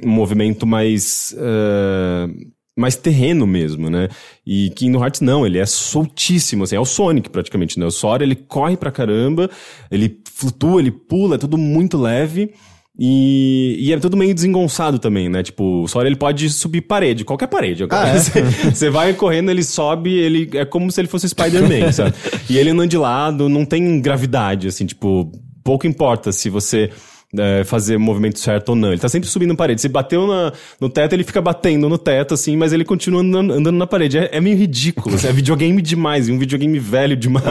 um 0.04 0.10
movimento 0.10 0.65
mais... 0.67 1.36
uh, 1.38 2.58
mais 2.78 2.96
terreno 2.96 3.48
mesmo, 3.48 3.89
né? 3.89 4.08
E 4.46 4.70
Kingdom 4.70 5.04
Hearts 5.04 5.22
não, 5.22 5.48
ele 5.48 5.58
é 5.58 5.65
soltíssimo, 5.65 6.63
assim, 6.63 6.76
é 6.76 6.80
o 6.80 6.86
Sonic 6.86 7.28
praticamente, 7.28 7.80
né? 7.80 7.86
O 7.88 7.91
Sora, 7.91 8.24
ele 8.24 8.36
corre 8.36 8.78
pra 8.78 8.91
caramba, 8.91 9.50
ele 9.89 10.22
flutua, 10.32 10.80
ele 10.80 10.91
pula, 10.91 11.36
é 11.36 11.38
tudo 11.39 11.58
muito 11.58 11.98
leve. 11.98 12.54
E, 13.00 13.78
e 13.80 13.94
é 13.94 14.00
tudo 14.00 14.18
meio 14.18 14.34
desengonçado 14.34 14.98
também, 14.98 15.30
né? 15.30 15.44
Tipo, 15.44 15.84
o 15.84 15.88
Sora 15.88 16.08
ele 16.08 16.16
pode 16.16 16.50
subir 16.50 16.82
parede, 16.82 17.24
qualquer 17.24 17.48
parede. 17.48 17.86
Ah, 17.92 18.08
é? 18.08 18.18
Você 18.18 18.42
você 18.42 18.90
vai 18.90 19.14
correndo, 19.14 19.52
ele 19.52 19.64
sobe, 19.64 20.14
ele 20.16 20.50
é 20.54 20.66
como 20.66 20.92
se 20.92 21.00
ele 21.00 21.08
fosse 21.08 21.30
Spider-Man, 21.30 21.92
sabe? 21.94 22.14
E 22.50 22.58
ele 22.58 22.72
anda 22.72 22.88
de 22.88 22.98
lado, 22.98 23.48
não 23.48 23.66
tem 23.66 24.02
gravidade, 24.02 24.68
assim, 24.68 24.86
tipo, 24.86 25.32
pouco 25.64 25.86
importa 25.86 26.32
se 26.32 26.50
você 26.50 26.90
é, 27.38 27.63
fazer 27.66 27.96
o 27.98 28.00
movimento 28.00 28.40
certo 28.40 28.70
ou 28.70 28.76
não. 28.76 28.90
Ele 28.90 29.00
tá 29.02 29.10
sempre 29.10 29.28
subindo 29.28 29.56
parede. 29.56 29.82
Se 29.82 29.90
bateu 29.90 30.26
na, 30.28 30.54
no 30.80 30.90
teto, 30.90 31.13
ele 31.13 31.24
fica 31.24 31.42
batendo 31.42 31.90
no 31.90 31.98
teto, 31.98 32.34
assim, 32.34 32.56
mas 32.56 32.72
ele 32.74 32.86
continua 32.86 33.22
andando, 33.22 33.54
andando 33.54 33.76
na 33.78 33.88
parede. 33.88 34.18
É, 34.18 34.30
é 34.34 34.42
meio 34.42 34.56
ridículo. 34.58 35.16
assim, 35.16 35.28
é 35.28 35.32
videogame 35.34 35.82
demais, 35.82 36.28
e 36.28 36.32
um 36.32 36.40
videogame 36.40 36.80
velho 36.80 37.16
demais. 37.18 37.46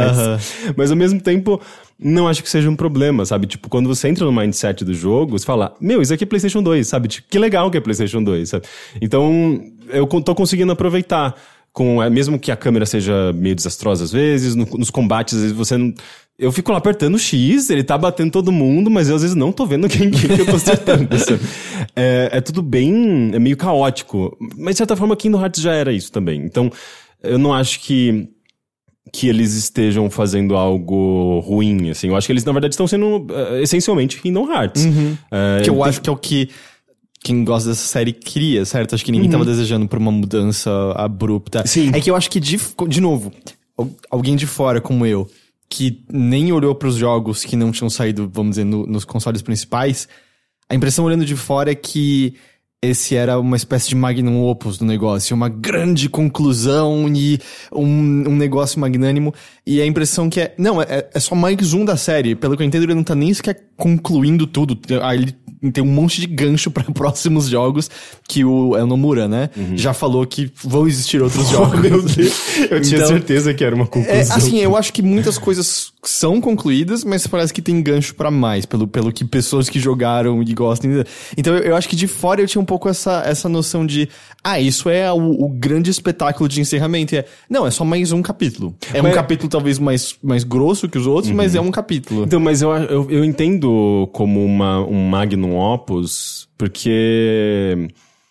Mas 0.77 0.91
ao 0.91 0.97
mesmo 0.97 1.21
tempo, 1.21 1.61
não 1.99 2.27
acho 2.29 2.43
que 2.43 2.49
seja 2.51 2.71
um 2.71 2.77
problema, 2.77 3.25
sabe? 3.27 3.47
Tipo, 3.47 3.69
quando 3.69 3.87
você 3.89 4.09
entra 4.09 4.25
no 4.25 4.33
mindset 4.33 4.85
do 4.85 4.95
jogo, 4.95 5.39
você 5.39 5.45
fala, 5.45 5.75
meu, 5.81 6.01
isso 6.01 6.13
aqui 6.15 6.25
é 6.25 6.27
PlayStation 6.27 6.63
2, 6.63 6.87
sabe? 6.87 7.09
Tipo, 7.09 7.29
que 7.29 7.39
legal 7.39 7.71
que 7.71 7.77
é 7.77 7.81
PlayStation 7.81 8.23
2, 8.23 8.49
sabe? 8.49 8.65
Então, 9.01 9.61
eu 9.91 10.07
tô 10.07 10.35
conseguindo 10.35 10.73
aproveitar. 10.73 11.35
Com, 11.73 12.03
é, 12.03 12.09
mesmo 12.09 12.39
que 12.39 12.51
a 12.51 12.57
câmera 12.57 12.87
seja 12.87 13.35
meio 13.35 13.55
desastrosa 13.55 14.03
às 14.05 14.11
vezes, 14.11 14.55
no- 14.55 14.65
nos 14.79 14.89
combates, 14.89 15.35
às 15.35 15.43
vezes 15.43 15.55
você 15.55 15.77
não. 15.77 15.93
Eu 16.39 16.53
fico 16.53 16.71
lá 16.73 16.79
apertando 16.79 17.15
o 17.15 17.19
X, 17.19 17.71
ele 17.71 17.83
tá 17.83 17.97
batendo 17.97 18.31
todo 18.31 18.53
mundo, 18.53 18.91
mas 18.91 19.09
eu 19.09 19.17
às 19.17 19.23
vezes 19.23 19.35
não 19.37 19.51
tô 19.53 19.65
vendo 19.67 19.89
quem, 19.89 20.11
quem 20.11 20.29
que 20.37 20.41
eu 20.43 20.47
tô 20.47 20.57
acertando. 20.57 21.09
é, 21.97 22.29
é 22.33 22.41
tudo 22.41 22.63
bem, 22.63 23.31
é 23.35 23.39
meio 23.39 23.57
caótico. 23.57 24.37
Mas 24.57 24.75
de 24.75 24.79
certa 24.79 24.97
forma, 24.97 25.17
Kingdom 25.17 25.41
Hearts 25.41 25.63
já 25.63 25.73
era 25.73 25.93
isso 25.93 26.13
também. 26.13 26.43
Então, 26.45 26.71
eu 27.23 27.39
não 27.39 27.53
acho 27.55 27.81
que 27.81 28.29
que 29.13 29.29
eles 29.29 29.55
estejam 29.55 30.11
fazendo 30.11 30.57
algo 30.57 31.39
ruim, 31.39 31.91
assim. 31.91 32.09
Eu 32.09 32.17
acho 32.17 32.27
que 32.27 32.33
eles, 32.33 32.45
na 32.45 32.51
verdade, 32.53 32.75
estão 32.75 32.89
sendo 32.89 33.25
eh, 33.31 33.63
essencialmente 33.63 34.21
Kingdom 34.21 34.53
Hearts. 34.53 34.85
Eh, 34.85 35.61
Que 35.63 35.71
eu 35.71 35.75
tem- 35.75 35.83
acho 35.85 36.01
que 36.03 36.11
é 36.11 36.13
o 36.13 36.17
que 36.17 36.49
quem 37.23 37.45
gosta 37.45 37.69
dessa 37.69 37.87
série 37.87 38.13
queria, 38.13 38.65
certo? 38.65 38.95
Acho 38.97 39.05
que 39.05 39.13
ninguém 39.13 39.31
tava 39.31 39.45
desejando 39.45 39.87
por 39.87 39.99
uma 39.99 40.11
mudança 40.11 40.71
abrupta. 40.97 41.65
Sim. 41.67 41.91
É 41.95 42.01
que 42.01 42.11
eu 42.11 42.17
acho 42.17 42.29
que, 42.29 42.41
de, 42.41 42.59
de 42.89 43.01
novo, 43.01 43.33
al- 43.79 43.91
alguém 44.11 44.35
de 44.35 44.45
fora 44.45 44.81
como 44.81 45.07
eu, 45.07 45.29
que 45.69 46.05
nem 46.11 46.53
olhou 46.53 46.75
pros 46.75 46.97
jogos 46.97 47.45
que 47.45 47.57
não 47.57 47.73
tinham 47.73 47.91
saído, 47.91 48.31
vamos 48.33 48.51
dizer, 48.53 48.65
no- 48.65 48.87
nos 48.87 49.05
consoles 49.05 49.43
principais, 49.43 50.09
a 50.69 50.75
impressão 50.75 51.05
olhando 51.05 51.25
de 51.25 51.37
fora 51.37 51.71
é 51.73 51.75
que 51.75 52.35
esse 52.83 53.17
era 53.17 53.39
uma 53.39 53.57
espécie 53.57 53.89
de 53.89 53.95
magnum 53.97 54.45
opus 54.45 54.79
do 54.79 54.85
negócio, 54.85 55.35
uma 55.35 55.49
grande 55.49 56.09
conclusão 56.09 57.09
e 57.13 57.39
um, 57.73 58.29
um 58.29 58.37
negócio 58.37 58.79
magnânimo. 58.79 59.35
E 59.67 59.81
a 59.81 59.87
impressão 59.87 60.31
que 60.31 60.41
é. 60.41 60.55
Não, 60.57 60.81
é, 60.81 61.07
é 61.13 61.19
só 61.21 61.35
mais 61.35 61.73
um 61.73 61.85
da 61.85 61.97
série. 61.97 62.35
Pelo 62.37 62.57
que 62.57 62.63
eu 62.63 62.67
entendo, 62.67 62.85
ele 62.85 62.95
não 62.95 63.03
tá 63.03 63.15
nem 63.17 63.35
sequer 63.35 63.65
concluindo 63.77 64.47
tudo. 64.47 64.79
Aí 65.03 65.19
ele 65.19 65.37
tem 65.73 65.83
um 65.83 65.87
monte 65.89 66.21
de 66.21 66.27
gancho 66.29 66.71
pra 66.73 66.85
próximos 66.85 67.49
jogos 67.49 67.91
que 68.29 68.45
o 68.45 68.77
El 68.77 68.87
Nomura, 68.87 69.27
né? 69.27 69.51
Já 69.75 69.93
falou 69.93 70.25
que 70.27 70.51
vão 70.63 70.87
existir 70.87 71.21
outros 71.21 71.49
jogos. 71.51 71.81
Meu 71.81 72.01
Deus, 72.03 72.59
eu 72.71 72.81
tinha 72.81 72.97
Então- 72.99 73.09
certeza 73.09 73.53
que 73.53 73.65
era 73.65 73.75
uma 73.75 73.85
É, 73.85 73.89
conclusão. 73.89 74.37
assim, 74.37 74.59
eu 74.61 74.77
acho 74.77 74.93
que 74.93 75.03
muitas 75.03 75.37
coisas 75.37 75.93
são 76.05 76.41
concluídas, 76.41 77.03
mas 77.03 77.27
parece 77.27 77.53
que 77.53 77.61
tem 77.61 77.83
gancho 77.83 78.15
pra 78.15 78.31
mais, 78.31 78.65
pelo, 78.65 78.87
pelo 78.87 79.13
que 79.13 79.25
pessoas 79.25 79.69
que 79.69 79.81
jogaram 79.81 80.41
e 80.43 80.55
gostam. 80.55 81.05
Então 81.37 81.57
eu, 81.57 81.65
eu 81.65 81.77
acho 81.77 81.89
que 81.89 81.97
de 81.97 82.07
fora 82.07 82.41
eu 82.41 82.47
tinha 82.47 82.63
um 82.63 82.65
pouco 82.65 82.89
essa, 82.89 83.25
essa 83.27 83.49
noção 83.49 83.85
de, 83.85 84.09
ah, 84.45 84.61
isso 84.61 84.89
é 84.89 85.13
o, 85.13 85.45
o 85.45 85.49
grande 85.49 85.91
espetáculo 85.91 86.49
de 86.49 86.61
encerramento. 86.61 87.15
E 87.17 87.19
é, 87.19 87.25
não, 87.51 87.67
é 87.67 87.71
só 87.73 87.85
mais 87.85 88.13
um 88.13 88.23
capítulo. 88.23 88.73
É 88.95 89.01
um 89.01 89.05
Mas- 89.05 89.15
capítulo 89.17 89.49
talvez 89.57 89.79
mais, 89.79 90.17
mais 90.23 90.45
grosso 90.45 90.87
que 90.89 90.99
os 90.99 91.07
outros, 91.07 91.33
mas 91.33 91.55
é 91.55 91.61
um 91.61 91.71
capítulo. 91.71 92.25
Então, 92.25 92.39
mas 92.39 92.61
eu, 92.61 92.71
eu, 92.73 93.11
eu 93.11 93.25
entendo 93.25 94.07
como 94.13 94.45
uma, 94.45 94.81
um 94.87 95.09
magnum 95.09 95.57
opus, 95.57 96.47
porque 96.59 97.89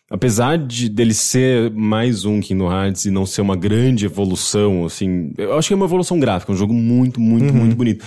apesar 0.09 0.57
de 0.57 0.88
dele 0.88 1.15
ser 1.15 1.71
mais 1.71 2.25
um 2.25 2.39
Kingdom 2.39 2.71
Hearts 2.71 3.05
e 3.05 3.11
não 3.11 3.25
ser 3.25 3.41
uma 3.41 3.55
grande 3.55 4.05
evolução, 4.05 4.85
assim, 4.85 5.33
eu 5.38 5.57
acho 5.57 5.67
que 5.69 5.73
é 5.73 5.77
uma 5.77 5.85
evolução 5.88 6.19
gráfica, 6.19 6.51
um 6.51 6.55
jogo 6.55 6.73
muito, 6.73 7.19
muito, 7.19 7.51
muito 7.53 7.75
bonito. 7.75 8.05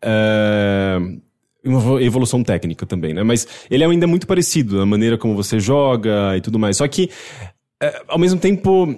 É, 0.00 0.96
uma 1.64 1.78
evo- 1.80 2.00
evolução 2.00 2.42
técnica 2.44 2.86
também, 2.86 3.12
né? 3.12 3.22
Mas 3.22 3.46
ele 3.70 3.82
é 3.82 3.86
ainda 3.86 4.06
muito 4.06 4.26
parecido 4.26 4.78
na 4.78 4.86
maneira 4.86 5.18
como 5.18 5.34
você 5.34 5.58
joga 5.58 6.36
e 6.36 6.40
tudo 6.40 6.58
mais. 6.58 6.76
Só 6.76 6.86
que, 6.86 7.10
é, 7.82 8.02
ao 8.06 8.18
mesmo 8.18 8.38
tempo, 8.38 8.96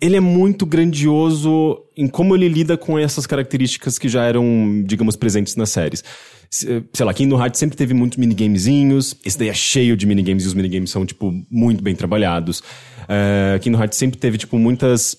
ele 0.00 0.16
é 0.16 0.20
muito 0.20 0.64
grandioso 0.66 1.80
em 1.96 2.06
como 2.06 2.34
ele 2.34 2.48
lida 2.48 2.76
com 2.76 2.98
essas 2.98 3.26
características 3.26 3.98
que 3.98 4.08
já 4.08 4.24
eram, 4.24 4.82
digamos, 4.86 5.16
presentes 5.16 5.56
nas 5.56 5.70
séries. 5.70 6.04
Se- 6.50 6.82
Sei 6.92 7.04
lá, 7.04 7.12
Kingdom 7.12 7.38
Hearts 7.40 7.58
sempre 7.58 7.76
teve 7.76 7.92
muitos 7.94 8.16
minigamezinhos. 8.18 9.16
Esse 9.24 9.38
daí 9.38 9.48
é 9.48 9.54
cheio 9.54 9.96
de 9.96 10.06
minigames 10.06 10.44
e 10.44 10.46
os 10.46 10.54
minigames 10.54 10.90
são, 10.90 11.04
tipo, 11.04 11.34
muito 11.50 11.82
bem 11.82 11.94
trabalhados. 11.94 12.62
É, 13.08 13.58
Kingdom 13.60 13.78
Hearts 13.80 13.98
sempre 13.98 14.18
teve, 14.18 14.38
tipo, 14.38 14.58
muitas 14.58 15.16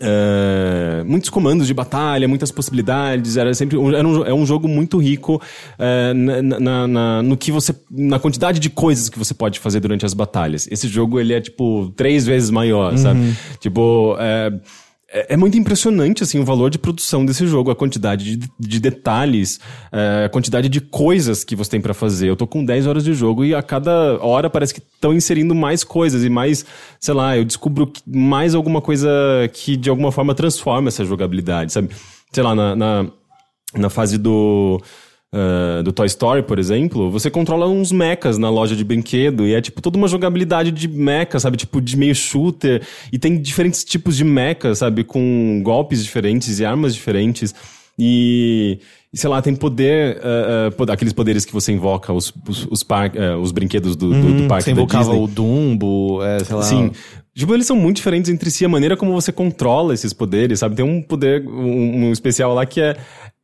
é, 0.00 1.02
muitos 1.06 1.30
comandos 1.30 1.66
de 1.66 1.74
batalha, 1.74 2.28
muitas 2.28 2.50
possibilidades. 2.50 3.36
Era 3.36 3.52
sempre 3.54 3.76
um, 3.76 3.92
era 3.94 4.06
um, 4.06 4.24
é 4.26 4.34
um 4.34 4.44
jogo 4.46 4.68
muito 4.68 4.98
rico 4.98 5.40
é, 5.78 6.12
na, 6.14 6.60
na- 6.60 6.86
na- 6.86 7.22
no 7.22 7.36
que 7.36 7.50
você, 7.50 7.74
na 7.90 8.18
quantidade 8.18 8.58
de 8.58 8.68
coisas 8.70 9.08
que 9.08 9.18
você 9.18 9.32
pode 9.34 9.58
fazer 9.58 9.80
durante 9.80 10.04
as 10.04 10.14
batalhas. 10.14 10.68
Esse 10.70 10.88
jogo 10.88 11.18
ele 11.20 11.32
é 11.34 11.40
tipo 11.40 11.92
três 11.96 12.26
vezes 12.26 12.50
maior, 12.50 12.96
sabe? 12.98 13.20
Tipo 13.60 14.16
é, 14.18 14.52
é, 15.08 15.34
é 15.34 15.36
muito 15.36 15.56
impressionante 15.56 16.22
assim 16.22 16.38
o 16.38 16.44
valor 16.44 16.70
de 16.70 16.78
produção 16.78 17.24
desse 17.24 17.46
jogo, 17.46 17.70
a 17.70 17.76
quantidade 17.76 18.36
de, 18.36 18.50
de 18.58 18.80
detalhes, 18.80 19.60
é, 19.92 20.24
a 20.24 20.28
quantidade 20.28 20.68
de 20.68 20.80
coisas 20.80 21.44
que 21.44 21.54
você 21.54 21.70
tem 21.70 21.80
pra 21.80 21.94
fazer. 21.94 22.28
Eu 22.28 22.36
tô 22.36 22.46
com 22.46 22.64
10 22.64 22.86
horas 22.86 23.04
de 23.04 23.14
jogo 23.14 23.44
e 23.44 23.54
a 23.54 23.62
cada 23.62 24.18
hora 24.20 24.50
parece 24.50 24.74
que 24.74 24.80
estão 24.80 25.14
inserindo 25.14 25.54
mais 25.54 25.84
coisas 25.84 26.24
e 26.24 26.28
mais, 26.28 26.64
sei 27.00 27.14
lá, 27.14 27.36
eu 27.36 27.44
descubro 27.44 27.92
mais 28.06 28.54
alguma 28.54 28.80
coisa 28.80 29.08
que 29.52 29.76
de 29.76 29.88
alguma 29.88 30.10
forma 30.10 30.34
transforma 30.34 30.88
essa 30.88 31.04
jogabilidade, 31.04 31.72
sabe? 31.72 31.90
Sei 32.32 32.42
lá, 32.42 32.54
na, 32.54 32.74
na, 32.74 33.06
na 33.74 33.90
fase 33.90 34.18
do. 34.18 34.80
Ah, 35.38 35.82
do 35.82 35.92
Toy 35.92 36.06
Story, 36.06 36.42
por 36.42 36.58
exemplo, 36.58 37.10
você 37.10 37.30
controla 37.30 37.68
uns 37.68 37.92
mechas 37.92 38.38
na 38.38 38.48
loja 38.48 38.74
de 38.74 38.82
brinquedo 38.82 39.46
e 39.46 39.52
é 39.54 39.60
tipo 39.60 39.82
toda 39.82 39.98
uma 39.98 40.08
jogabilidade 40.08 40.70
de 40.70 40.88
mecha, 40.88 41.38
sabe? 41.38 41.56
Tipo 41.58 41.80
de 41.80 41.96
meio 41.96 42.14
shooter 42.14 42.82
e 43.12 43.18
tem 43.18 43.36
diferentes 43.40 43.84
tipos 43.84 44.16
de 44.16 44.24
mecha, 44.24 44.74
sabe? 44.74 45.04
Com 45.04 45.60
golpes 45.62 46.02
diferentes 46.02 46.58
e 46.58 46.64
armas 46.64 46.94
diferentes. 46.94 47.54
E, 47.98 48.78
sei 49.14 49.30
lá, 49.30 49.40
tem 49.40 49.54
poder, 49.54 50.20
ah, 50.22 50.66
ah, 50.68 50.70
pod- 50.72 50.90
aqueles 50.92 51.12
poderes 51.14 51.44
que 51.46 51.52
você 51.52 51.72
invoca, 51.72 52.12
os, 52.12 52.32
os, 52.46 52.66
os, 52.70 52.82
par- 52.82 53.10
ah, 53.16 53.38
os 53.38 53.52
brinquedos 53.52 53.96
do, 53.96 54.10
do, 54.10 54.42
do 54.42 54.46
parque 54.48 54.64
Você 54.64 54.74
da 54.74 54.80
invocava 54.82 55.14
o 55.14 55.26
Dumbo, 55.26 56.22
é, 56.22 56.44
sei 56.44 56.56
lá. 56.56 56.62
Sim. 56.62 56.90
Tipo, 57.34 57.54
eles 57.54 57.66
são 57.66 57.76
muito 57.76 57.96
diferentes 57.96 58.30
entre 58.30 58.50
si, 58.50 58.64
a 58.64 58.68
maneira 58.68 58.96
como 58.96 59.12
você 59.12 59.30
controla 59.32 59.92
esses 59.94 60.12
poderes, 60.12 60.58
sabe? 60.58 60.74
Tem 60.76 60.84
um 60.84 61.00
poder, 61.02 61.46
um, 61.46 62.06
um 62.08 62.12
especial 62.12 62.54
lá 62.54 62.64
que 62.66 62.80
é, 62.80 62.96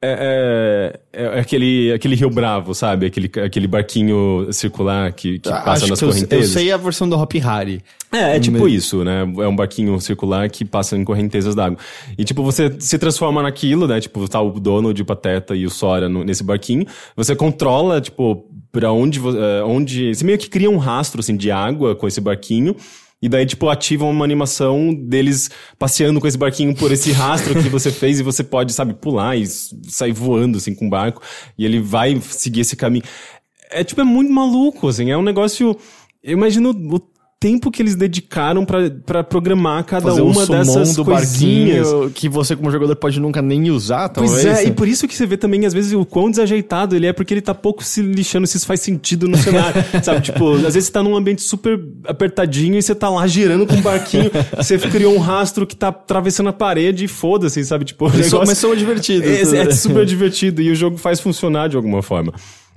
é, 0.03 0.99
é- 1.13 1.23
é 1.37 1.41
aquele, 1.41 1.93
aquele 1.93 2.15
Rio 2.17 2.29
Bravo, 2.31 2.75
sabe? 2.75 3.07
Aquele, 3.07 3.31
aquele 3.45 3.67
barquinho 3.69 4.49
circular 4.53 5.13
que, 5.13 5.39
que 5.39 5.49
passa 5.49 5.63
Ah, 5.71 5.73
Acho 5.73 5.87
nas 5.89 5.99
que 5.99 6.05
eu, 6.05 6.09
eu 6.09 6.15
correntezas. 6.15 6.51
sei 6.51 6.73
a 6.73 6.77
versão 6.77 7.09
do 7.09 7.17
Hop 7.17 7.33
Harry. 7.35 7.81
É, 8.13 8.37
é 8.37 8.41
tipo 8.41 8.69
isso, 8.69 9.03
né? 9.05 9.21
É 9.39 9.47
um 9.49 9.57
barquinho 9.57 9.99
circular 10.01 10.51
que 10.51 10.65
passa 10.65 10.97
em 10.97 11.05
correntezas 11.05 11.55
d'água. 11.55 11.79
E, 12.19 12.25
tipo, 12.25 12.43
você 12.43 12.75
se 12.79 12.99
transforma 12.99 13.43
naquilo, 13.43 13.87
né? 13.87 14.01
Tipo, 14.01 14.29
tá 14.29 14.41
o 14.41 14.51
Donald, 14.61 15.01
o 15.01 15.05
Pateta 15.05 15.55
e 15.57 15.65
o 15.65 15.71
Sora 15.71 16.09
no- 16.09 16.23
nesse 16.25 16.45
barquinho. 16.45 16.85
Você 17.17 17.35
controla, 17.35 18.01
tipo, 18.01 18.45
pra 18.71 18.93
onde, 18.93 19.19
eh, 19.19 19.63
onde... 19.65 20.15
Você 20.15 20.25
meio 20.25 20.37
que 20.39 20.49
cria 20.51 20.71
um 20.71 20.77
rastro, 20.79 21.21
assim, 21.21 21.37
de 21.37 21.51
água 21.51 21.95
com 21.95 22.07
esse 22.07 22.21
barquinho. 22.21 22.75
E 23.23 23.29
daí, 23.29 23.47
tipo, 23.47 23.69
ativa 23.69 24.05
uma 24.05 24.25
animação 24.25 24.93
deles 24.93 25.49
passeando 25.79 26.21
com 26.21 26.27
esse 26.27 26.37
barquinho 26.37 26.75
por 26.75 26.91
esse 26.91 27.13
rastro 27.13 27.55
que 27.63 27.69
você 27.69 27.91
fez 27.93 28.19
e 28.19 28.23
você 28.23 28.43
pode, 28.43 28.73
sabe, 28.73 28.95
pular 28.95 29.37
e 29.37 29.47
sair 29.47 30.13
voando, 30.13 30.59
assim, 30.59 30.75
com 30.75 30.89
o 30.89 30.91
barco. 30.91 31.23
E 31.57 31.65
ele 31.65 31.81
vai 31.81 32.21
seguir 32.21 32.63
esse 32.63 32.75
caminho. 32.75 33.05
É, 33.71 33.85
tipo, 33.85 34.01
é 34.01 34.05
muito 34.05 34.33
maluco, 34.33 34.89
assim. 34.89 35.11
É 35.11 35.17
um 35.17 35.23
negócio... 35.23 35.77
Eu 36.23 36.33
imagino 36.33 36.71
o 36.71 37.01
tempo 37.43 37.73
que 37.73 37.83
eles 37.83 37.97
dedicaram 37.97 38.65
pra, 38.65 38.89
pra 39.05 39.25
programar 39.25 39.83
cada 39.85 40.11
Fazer 40.11 40.21
uma 40.23 40.47
summon 40.47 40.59
dessas 40.61 40.95
do 40.95 41.05
coisinhas. 41.05 41.89
que 42.15 42.29
você 42.29 42.55
como 42.55 42.71
jogador 42.71 42.95
pode 42.95 43.19
nunca 43.19 43.43
nem 43.43 43.69
usar, 43.69 44.09
talvez. 44.11 44.45
Pois 44.45 44.59
é, 44.61 44.69
e 44.69 44.71
por 44.71 44.87
isso 44.87 45.09
que 45.09 45.17
você 45.17 45.27
vê 45.27 45.37
também, 45.37 45.67
às 45.67 45.75
vezes, 45.75 45.93
o 45.93 46.05
quão 46.05 46.31
desajeitado 46.31 46.95
ele 46.95 47.05
é, 47.09 47.13
porque 47.13 47.35
ele 47.35 47.41
tá 47.41 47.53
pouco 47.53 47.83
se 47.83 48.01
lixando 48.01 48.47
se 48.47 48.57
isso 48.59 48.65
faz 48.67 48.81
sentido 48.81 49.27
no 49.27 49.37
cenário. 49.37 49.83
sabe, 50.05 50.21
tipo, 50.21 50.53
às 50.53 50.63
vezes 50.75 50.85
você 50.85 50.93
tá 50.93 51.03
num 51.03 51.17
ambiente 51.17 51.43
super 51.43 51.81
apertadinho 52.07 52.79
e 52.79 52.83
você 52.83 52.95
tá 52.95 53.09
lá 53.09 53.27
girando 53.27 53.67
com 53.67 53.75
um 53.75 53.83
barquinho, 53.83 54.31
você 54.57 54.79
criou 54.79 55.13
um 55.13 55.19
rastro 55.19 55.67
que 55.67 55.75
tá 55.75 55.89
atravessando 55.89 56.49
a 56.51 56.53
parede 56.53 57.07
e 57.07 57.09
foda-se, 57.09 57.65
sabe? 57.65 57.85
Tipo, 57.85 58.07
o 58.07 58.09
Mas 58.09 58.27
são- 58.27 58.39
negócio- 58.39 58.47
mas 58.47 58.59
são 58.59 58.77
divertidos. 58.77 59.29
É, 59.53 59.63
é 59.63 59.71
super 59.73 60.07
divertido 60.07 60.63
e 60.63 60.71
o 60.71 60.75
jogo 60.77 60.97
faz 60.97 61.19
funcionar 61.19 61.69
de 61.69 61.75
alguma 61.77 62.03
forma. 62.03 62.33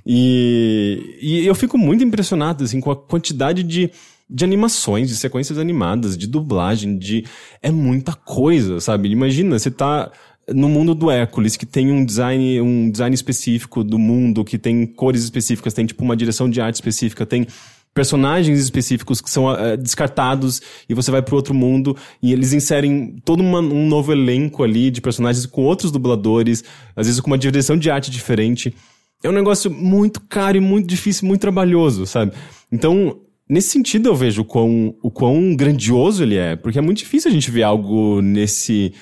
E, 0.08 1.18
e 1.22 1.46
eu 1.48 1.56
fico 1.56 1.78
muito 1.78 2.04
impressionado, 2.04 2.64
assim, 2.64 2.80
com 2.80 2.92
a 2.92 2.96
quantidade 2.96 3.64
de, 3.64 3.90
de 4.30 4.44
animações, 4.44 5.10
de 5.10 5.16
sequências 5.16 5.58
animadas, 5.58 6.18
de 6.18 6.28
dublagem, 6.28 6.98
de... 6.98 7.26
É 7.62 7.70
muita 7.72 8.14
coisa, 8.14 8.80
sabe? 8.80 9.10
Imagina, 9.10 9.58
você 9.60 9.70
tá 9.70 10.12
no 10.54 10.70
mundo 10.70 10.94
do 10.94 11.10
Hércules, 11.10 11.56
que 11.56 11.66
tem 11.66 11.92
um 11.92 12.06
design, 12.06 12.62
um 12.62 12.90
design 12.92 13.14
específico 13.14 13.84
do 13.84 13.98
mundo, 13.98 14.44
que 14.44 14.58
tem 14.58 14.86
cores 14.86 15.24
específicas, 15.24 15.74
tem, 15.74 15.86
tipo, 15.86 16.04
uma 16.04 16.16
direção 16.16 16.50
de 16.50 16.62
arte 16.62 16.76
específica, 16.76 17.26
tem 17.26 17.48
personagens 17.94 18.60
específicos 18.60 19.22
que 19.22 19.30
são 19.30 19.50
eh, 19.56 19.78
descartados 19.78 20.62
e 20.90 20.94
você 20.94 21.10
vai 21.10 21.22
para 21.22 21.34
outro 21.34 21.54
mundo 21.54 21.96
e 22.22 22.34
eles 22.34 22.52
inserem 22.52 23.16
todo 23.24 23.40
uma- 23.40 23.62
um 23.62 23.88
novo 23.88 24.12
elenco 24.12 24.64
ali 24.64 24.92
de 24.92 25.00
personagens 25.00 25.46
com 25.46 25.64
outros 25.64 25.92
dubladores, 25.92 26.62
às 26.94 27.08
vezes 27.08 27.22
com 27.22 27.28
uma 27.28 27.38
direção 27.38 27.78
de 27.78 27.90
arte 27.90 28.12
diferente. 28.12 28.76
É 29.24 29.30
um 29.30 29.34
negócio 29.34 29.72
muito 29.72 30.20
caro 30.20 30.58
e 30.58 30.60
muito 30.60 30.88
difícil, 30.88 31.26
muito 31.26 31.40
trabalhoso, 31.42 32.06
sabe? 32.06 32.34
Então, 32.70 33.18
nesse 33.50 33.70
sentido 33.70 34.10
eu 34.10 34.16
vejo 34.16 34.42
o 34.42 34.46
quão, 34.46 34.96
o 35.02 35.12
quão 35.12 35.56
grandioso 35.56 36.24
ele 36.24 36.36
é, 36.36 36.56
porque 36.56 36.80
é 36.80 36.82
muito 36.82 37.00
difícil 37.00 37.30
a 37.30 37.34
gente 37.34 37.50
ver 37.52 37.64
algo 37.64 38.22
nesse 38.22 38.94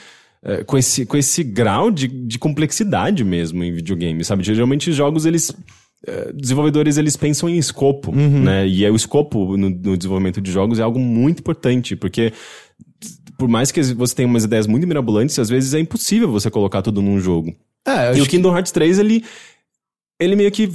eh, 0.43 0.63
com 0.65 0.77
esse, 0.77 1.05
com 1.05 1.15
esse 1.15 1.43
grau 1.43 1.89
de, 1.89 2.07
de 2.07 2.37
complexidade 2.37 3.23
mesmo 3.23 3.63
em 3.63 3.71
videogame, 3.71 4.23
sabe? 4.25 4.43
Geralmente 4.43 4.89
os 4.89 4.95
jogos, 4.95 5.25
eles 5.25 5.55
eh, 6.05 6.33
desenvolvedores 6.35 6.97
eles 6.97 7.15
pensam 7.15 7.49
em 7.49 7.57
escopo, 7.57 8.11
né? 8.13 8.67
E 8.67 8.83
é 8.83 8.91
o 8.91 8.95
escopo 8.95 9.55
no, 9.55 9.69
no 9.69 9.97
desenvolvimento 9.97 10.41
de 10.41 10.51
jogos 10.51 10.79
é 10.79 10.81
algo 10.81 10.99
muito 10.99 11.39
importante, 11.39 11.95
porque 11.95 12.33
por 13.37 13.47
mais 13.47 13.71
que 13.71 13.81
você 13.81 14.15
tenha 14.15 14.27
umas 14.27 14.43
ideias 14.43 14.67
muito 14.67 14.85
mirabolantes, 14.85 15.39
às 15.39 15.49
vezes 15.49 15.73
é 15.73 15.79
impossível 15.79 16.29
você 16.29 16.51
colocar 16.51 16.81
tudo 16.81 17.01
num 17.01 17.19
jogo. 17.19 17.55
É, 17.85 18.11
eu 18.11 18.17
E 18.17 18.21
o 18.21 18.25
Kingdom 18.25 18.55
Hearts 18.55 18.71
3, 18.71 18.99
ele. 18.99 19.23
Ele 20.23 20.35
meio 20.35 20.51
que. 20.51 20.69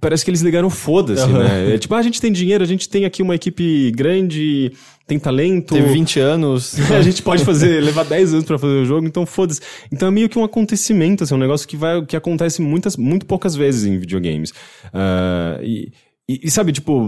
Parece 0.00 0.24
que 0.24 0.30
eles 0.30 0.40
ligaram 0.40 0.68
foda-se, 0.70 1.22
Aham. 1.22 1.44
né? 1.44 1.74
É 1.74 1.78
tipo, 1.78 1.94
ah, 1.94 1.98
a 1.98 2.02
gente 2.02 2.20
tem 2.20 2.32
dinheiro, 2.32 2.62
a 2.62 2.66
gente 2.66 2.88
tem 2.88 3.04
aqui 3.04 3.22
uma 3.22 3.34
equipe 3.34 3.90
grande, 3.92 4.72
tem 5.06 5.18
talento. 5.18 5.74
Teve 5.74 5.92
20 5.92 6.20
anos. 6.20 6.78
a 6.90 7.02
gente 7.02 7.22
pode 7.22 7.44
fazer, 7.44 7.82
levar 7.82 8.04
10 8.04 8.34
anos 8.34 8.44
pra 8.44 8.58
fazer 8.58 8.74
o 8.74 8.84
jogo, 8.84 9.06
então 9.06 9.24
foda-se. 9.26 9.60
Então 9.92 10.08
é 10.08 10.10
meio 10.10 10.28
que 10.28 10.38
um 10.38 10.44
acontecimento, 10.44 11.24
assim, 11.24 11.34
um 11.34 11.38
negócio 11.38 11.66
que, 11.66 11.76
vai, 11.76 12.04
que 12.04 12.16
acontece 12.16 12.60
muitas, 12.60 12.96
muito 12.96 13.26
poucas 13.26 13.54
vezes 13.54 13.84
em 13.84 13.98
videogames. 13.98 14.52
Ah, 14.92 15.58
e, 15.62 15.92
e, 16.28 16.40
e 16.44 16.50
sabe, 16.50 16.72
tipo, 16.72 17.06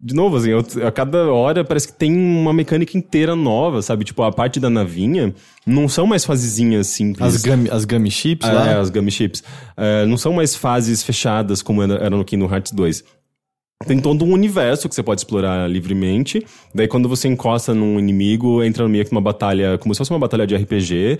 de 0.00 0.14
novo, 0.14 0.36
assim, 0.36 0.50
eu- 0.50 0.64
a 0.86 0.90
cada 0.92 1.30
hora 1.32 1.64
parece 1.64 1.88
que 1.88 1.94
tem 1.98 2.14
uma 2.14 2.52
mecânica 2.52 2.96
inteira 2.96 3.36
nova, 3.36 3.82
sabe? 3.82 4.04
Tipo, 4.04 4.22
a 4.22 4.32
parte 4.32 4.58
da 4.58 4.70
navinha 4.70 5.34
não 5.66 5.88
são 5.88 6.06
mais 6.06 6.24
fasezinhas 6.24 6.86
simples. 6.86 7.34
As 7.34 7.42
gummy, 7.42 7.68
as 7.70 7.84
gummy 7.84 8.10
chips 8.10 8.48
É, 8.48 8.52
lá. 8.52 8.80
as 8.80 8.90
Gummy 8.90 9.10
Chips. 9.10 9.42
É, 9.76 10.06
não 10.06 10.16
são 10.16 10.32
mais 10.32 10.54
fases 10.56 11.02
fechadas 11.02 11.60
como 11.62 11.82
era, 11.82 11.94
era 11.94 12.16
no 12.16 12.24
Kingdom 12.24 12.52
Hearts 12.52 12.72
2. 12.72 13.04
Tem 13.86 14.00
todo 14.00 14.24
um 14.24 14.32
universo 14.32 14.88
que 14.88 14.94
você 14.94 15.02
pode 15.02 15.20
explorar 15.20 15.68
livremente. 15.68 16.42
Daí, 16.74 16.88
quando 16.88 17.06
você 17.06 17.28
encosta 17.28 17.74
num 17.74 17.98
inimigo, 17.98 18.62
entra 18.62 18.88
meio 18.88 19.04
que 19.04 19.12
numa 19.12 19.20
batalha, 19.20 19.76
como 19.76 19.92
se 19.94 19.98
fosse 19.98 20.10
uma 20.10 20.18
batalha 20.18 20.46
de 20.46 20.54
RPG, 20.56 21.18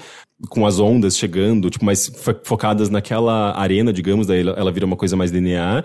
com 0.49 0.65
as 0.65 0.79
ondas 0.79 1.19
chegando, 1.19 1.69
tipo, 1.69 1.85
mais 1.85 2.07
fo- 2.07 2.35
focadas 2.43 2.89
naquela 2.89 3.55
arena, 3.59 3.93
digamos, 3.93 4.27
daí 4.27 4.41
ela, 4.41 4.53
ela 4.53 4.73
vira 4.73 4.87
uma 4.87 4.97
coisa 4.97 5.15
mais 5.15 5.31
DNA. 5.31 5.85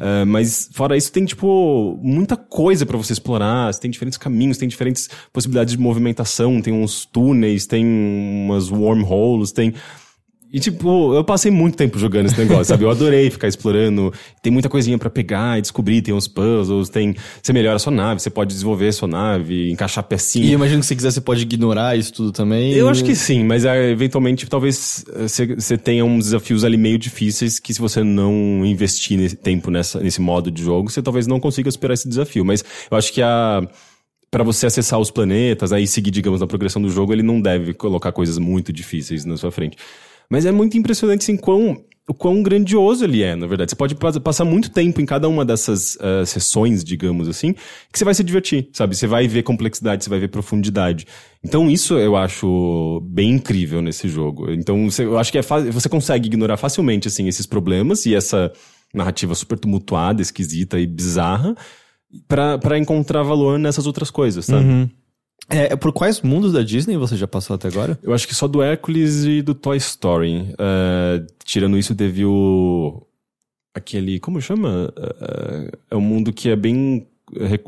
É, 0.00 0.24
mas 0.24 0.70
fora 0.72 0.96
isso, 0.96 1.10
tem, 1.10 1.24
tipo, 1.24 1.98
muita 2.00 2.36
coisa 2.36 2.86
pra 2.86 2.96
você 2.96 3.12
explorar. 3.12 3.72
Você 3.72 3.80
tem 3.80 3.90
diferentes 3.90 4.16
caminhos, 4.16 4.56
tem 4.56 4.68
diferentes 4.68 5.08
possibilidades 5.32 5.72
de 5.72 5.80
movimentação, 5.80 6.62
tem 6.62 6.72
uns 6.72 7.04
túneis, 7.04 7.66
tem 7.66 7.84
umas 7.84 8.70
wormholes, 8.70 9.50
tem. 9.50 9.74
E, 10.50 10.58
tipo, 10.58 11.14
eu 11.14 11.22
passei 11.22 11.50
muito 11.50 11.76
tempo 11.76 11.98
jogando 11.98 12.26
esse 12.26 12.38
negócio, 12.38 12.64
sabe? 12.64 12.84
Eu 12.84 12.90
adorei 12.90 13.30
ficar 13.30 13.48
explorando. 13.48 14.12
Tem 14.42 14.50
muita 14.50 14.68
coisinha 14.68 14.96
pra 14.96 15.10
pegar 15.10 15.58
e 15.58 15.60
descobrir. 15.60 16.00
Tem 16.00 16.14
uns 16.14 16.26
puzzles, 16.26 16.88
tem... 16.88 17.14
Você 17.42 17.52
melhora 17.52 17.76
a 17.76 17.78
sua 17.78 17.92
nave, 17.92 18.20
você 18.20 18.30
pode 18.30 18.52
desenvolver 18.54 18.88
a 18.88 18.92
sua 18.92 19.08
nave, 19.08 19.70
encaixar 19.70 20.02
E 20.04 20.08
pecinha. 20.08 20.46
eu 20.46 20.54
imagino 20.54 20.80
que 20.80 20.86
se 20.86 20.96
quiser, 20.96 21.10
você 21.10 21.20
pode 21.20 21.42
ignorar 21.42 21.96
isso 21.98 22.12
tudo 22.12 22.32
também. 22.32 22.72
Eu 22.72 22.88
acho 22.88 23.04
que 23.04 23.14
sim, 23.14 23.44
mas 23.44 23.66
é, 23.66 23.90
eventualmente 23.90 24.46
talvez 24.46 25.04
eh, 25.14 25.54
você 25.58 25.76
tenha 25.76 26.04
uns 26.04 26.24
desafios 26.26 26.64
ali 26.64 26.76
meio 26.76 26.98
difíceis 26.98 27.58
que 27.58 27.74
se 27.74 27.80
você 27.80 28.02
não 28.02 28.64
investir 28.64 29.18
nesse 29.18 29.36
tempo 29.36 29.70
nessa, 29.70 30.00
nesse 30.00 30.20
modo 30.20 30.50
de 30.50 30.62
jogo, 30.62 30.90
você 30.90 31.02
talvez 31.02 31.26
não 31.26 31.38
consiga 31.38 31.70
superar 31.70 31.94
esse 31.94 32.08
desafio. 32.08 32.44
Mas 32.44 32.64
eu 32.90 32.96
acho 32.96 33.12
que 33.12 33.20
a 33.20 33.62
para 34.30 34.44
você 34.44 34.66
acessar 34.66 34.98
os 34.98 35.10
planetas, 35.10 35.72
aí 35.72 35.86
seguir, 35.86 36.10
digamos, 36.10 36.40
na 36.40 36.46
progressão 36.46 36.82
do 36.82 36.90
jogo, 36.90 37.12
ele 37.12 37.22
não 37.22 37.40
deve 37.40 37.72
colocar 37.72 38.12
coisas 38.12 38.36
muito 38.38 38.72
difíceis 38.72 39.24
na 39.24 39.36
sua 39.36 39.50
frente. 39.50 39.76
Mas 40.30 40.44
é 40.46 40.52
muito 40.52 40.76
impressionante, 40.76 41.22
assim, 41.22 41.36
quão, 41.36 41.82
o 42.08 42.12
quão 42.14 42.42
grandioso 42.42 43.04
ele 43.04 43.22
é, 43.22 43.34
na 43.34 43.46
verdade. 43.46 43.70
Você 43.70 43.76
pode 43.76 43.94
pas- 43.94 44.18
passar 44.18 44.44
muito 44.44 44.70
tempo 44.70 45.00
em 45.00 45.06
cada 45.06 45.28
uma 45.28 45.44
dessas 45.44 45.96
ah, 46.00 46.24
sessões, 46.26 46.84
digamos 46.84 47.28
assim, 47.28 47.54
que 47.92 47.98
você 47.98 48.04
vai 48.04 48.14
se 48.14 48.22
divertir, 48.24 48.68
sabe? 48.72 48.94
Você 48.96 49.06
vai 49.06 49.26
ver 49.26 49.42
complexidade, 49.42 50.04
você 50.04 50.10
vai 50.10 50.18
ver 50.18 50.28
profundidade. 50.28 51.06
Então 51.44 51.70
isso 51.70 51.94
eu 51.98 52.16
acho 52.16 53.00
bem 53.06 53.30
incrível 53.32 53.80
nesse 53.80 54.08
jogo. 54.08 54.50
Então 54.50 54.90
você- 54.90 55.04
eu 55.04 55.18
acho 55.18 55.32
que 55.32 55.38
é 55.38 55.42
você 55.42 55.88
consegue 55.88 56.26
ignorar 56.28 56.56
facilmente, 56.56 57.08
assim, 57.08 57.26
esses 57.28 57.46
problemas 57.46 58.04
e 58.06 58.14
essa 58.14 58.52
narrativa 58.94 59.34
super 59.34 59.58
tumultuada, 59.58 60.20
esquisita 60.22 60.78
e 60.80 60.86
bizarra 60.86 61.54
pra 62.26 62.78
encontrar 62.78 63.22
valor 63.22 63.58
nessas 63.58 63.86
outras 63.86 64.10
coisas, 64.10 64.46
sabe? 64.46 64.64
É, 65.50 65.74
por 65.76 65.92
quais 65.92 66.20
mundos 66.20 66.52
da 66.52 66.62
Disney 66.62 66.96
você 66.96 67.16
já 67.16 67.26
passou 67.26 67.56
até 67.56 67.68
agora? 67.68 67.98
Eu 68.02 68.12
acho 68.12 68.28
que 68.28 68.34
só 68.34 68.46
do 68.46 68.62
Hércules 68.62 69.24
e 69.24 69.40
do 69.40 69.54
Toy 69.54 69.78
Story. 69.78 70.54
Eh, 70.58 71.26
tirando 71.44 71.78
isso, 71.78 71.94
teve 71.94 72.24
o. 72.24 73.02
Aquele. 73.74 74.20
Como 74.20 74.40
chama? 74.40 74.92
Eh, 74.96 75.70
é 75.92 75.96
um 75.96 76.00
mundo 76.02 76.32
que 76.32 76.50
é 76.50 76.56
bem. 76.56 77.06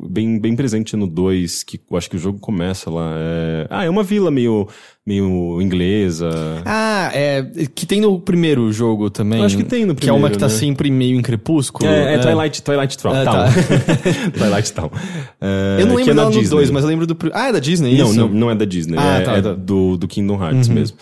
Bem, 0.09 0.39
bem 0.39 0.57
presente 0.57 0.97
no 0.97 1.07
2, 1.07 1.63
que 1.63 1.81
eu 1.91 1.97
acho 1.97 2.09
que 2.09 2.17
o 2.17 2.19
jogo 2.19 2.39
começa 2.39 2.91
lá. 2.91 3.15
É... 3.17 3.67
Ah, 3.71 3.85
é 3.85 3.91
uma 3.91 4.03
vila 4.03 4.31
meio, 4.31 4.67
meio 5.07 5.61
inglesa. 5.61 6.31
Ah, 6.65 7.11
é. 7.13 7.43
Que 7.75 7.87
tem 7.87 8.01
no 8.01 8.21
primeiro 8.21 8.73
jogo 8.73 9.11
também. 9.11 9.41
Eu 9.41 9.47
acho 9.47 9.57
que 9.57 9.65
tem 9.65 9.85
no 9.85 9.95
Que 9.95 10.09
é 10.09 10.13
uma 10.13 10.29
primeiro, 10.29 10.35
que 10.35 10.41
tá 10.41 10.47
né? 10.47 10.59
sempre 10.59 10.91
meio 10.91 11.19
em 11.19 11.23
crepúsculo. 11.23 11.89
É, 11.89 12.15
é 12.15 12.19
Twilight, 12.19 12.63
Twilight 12.63 12.99
Town. 12.99 13.13
Ah, 13.13 13.25
tá. 13.25 13.49
Twilight 14.37 14.73
Town. 14.73 14.91
Eu 15.79 15.87
não 15.87 15.97
que 15.97 16.03
lembro 16.05 16.13
é 16.13 16.15
dela 16.15 16.31
no 16.31 16.33
Disney. 16.33 16.57
2, 16.57 16.71
mas 16.71 16.85
eu 16.85 16.91
lembro 16.91 17.07
do. 17.07 17.17
Ah, 17.33 17.49
é 17.49 17.53
da 17.53 17.59
Disney, 17.59 17.97
Não, 17.97 18.07
isso? 18.07 18.17
não, 18.17 18.29
não 18.29 18.51
é 18.51 18.55
da 18.55 18.65
Disney. 18.65 18.97
Ah, 18.99 19.19
é, 19.19 19.21
tá, 19.23 19.37
é 19.37 19.43
tá. 19.43 19.55
Do, 19.55 19.97
do 19.97 20.07
Kingdom 20.07 20.43
Hearts 20.43 20.69
mesmo. 20.69 20.97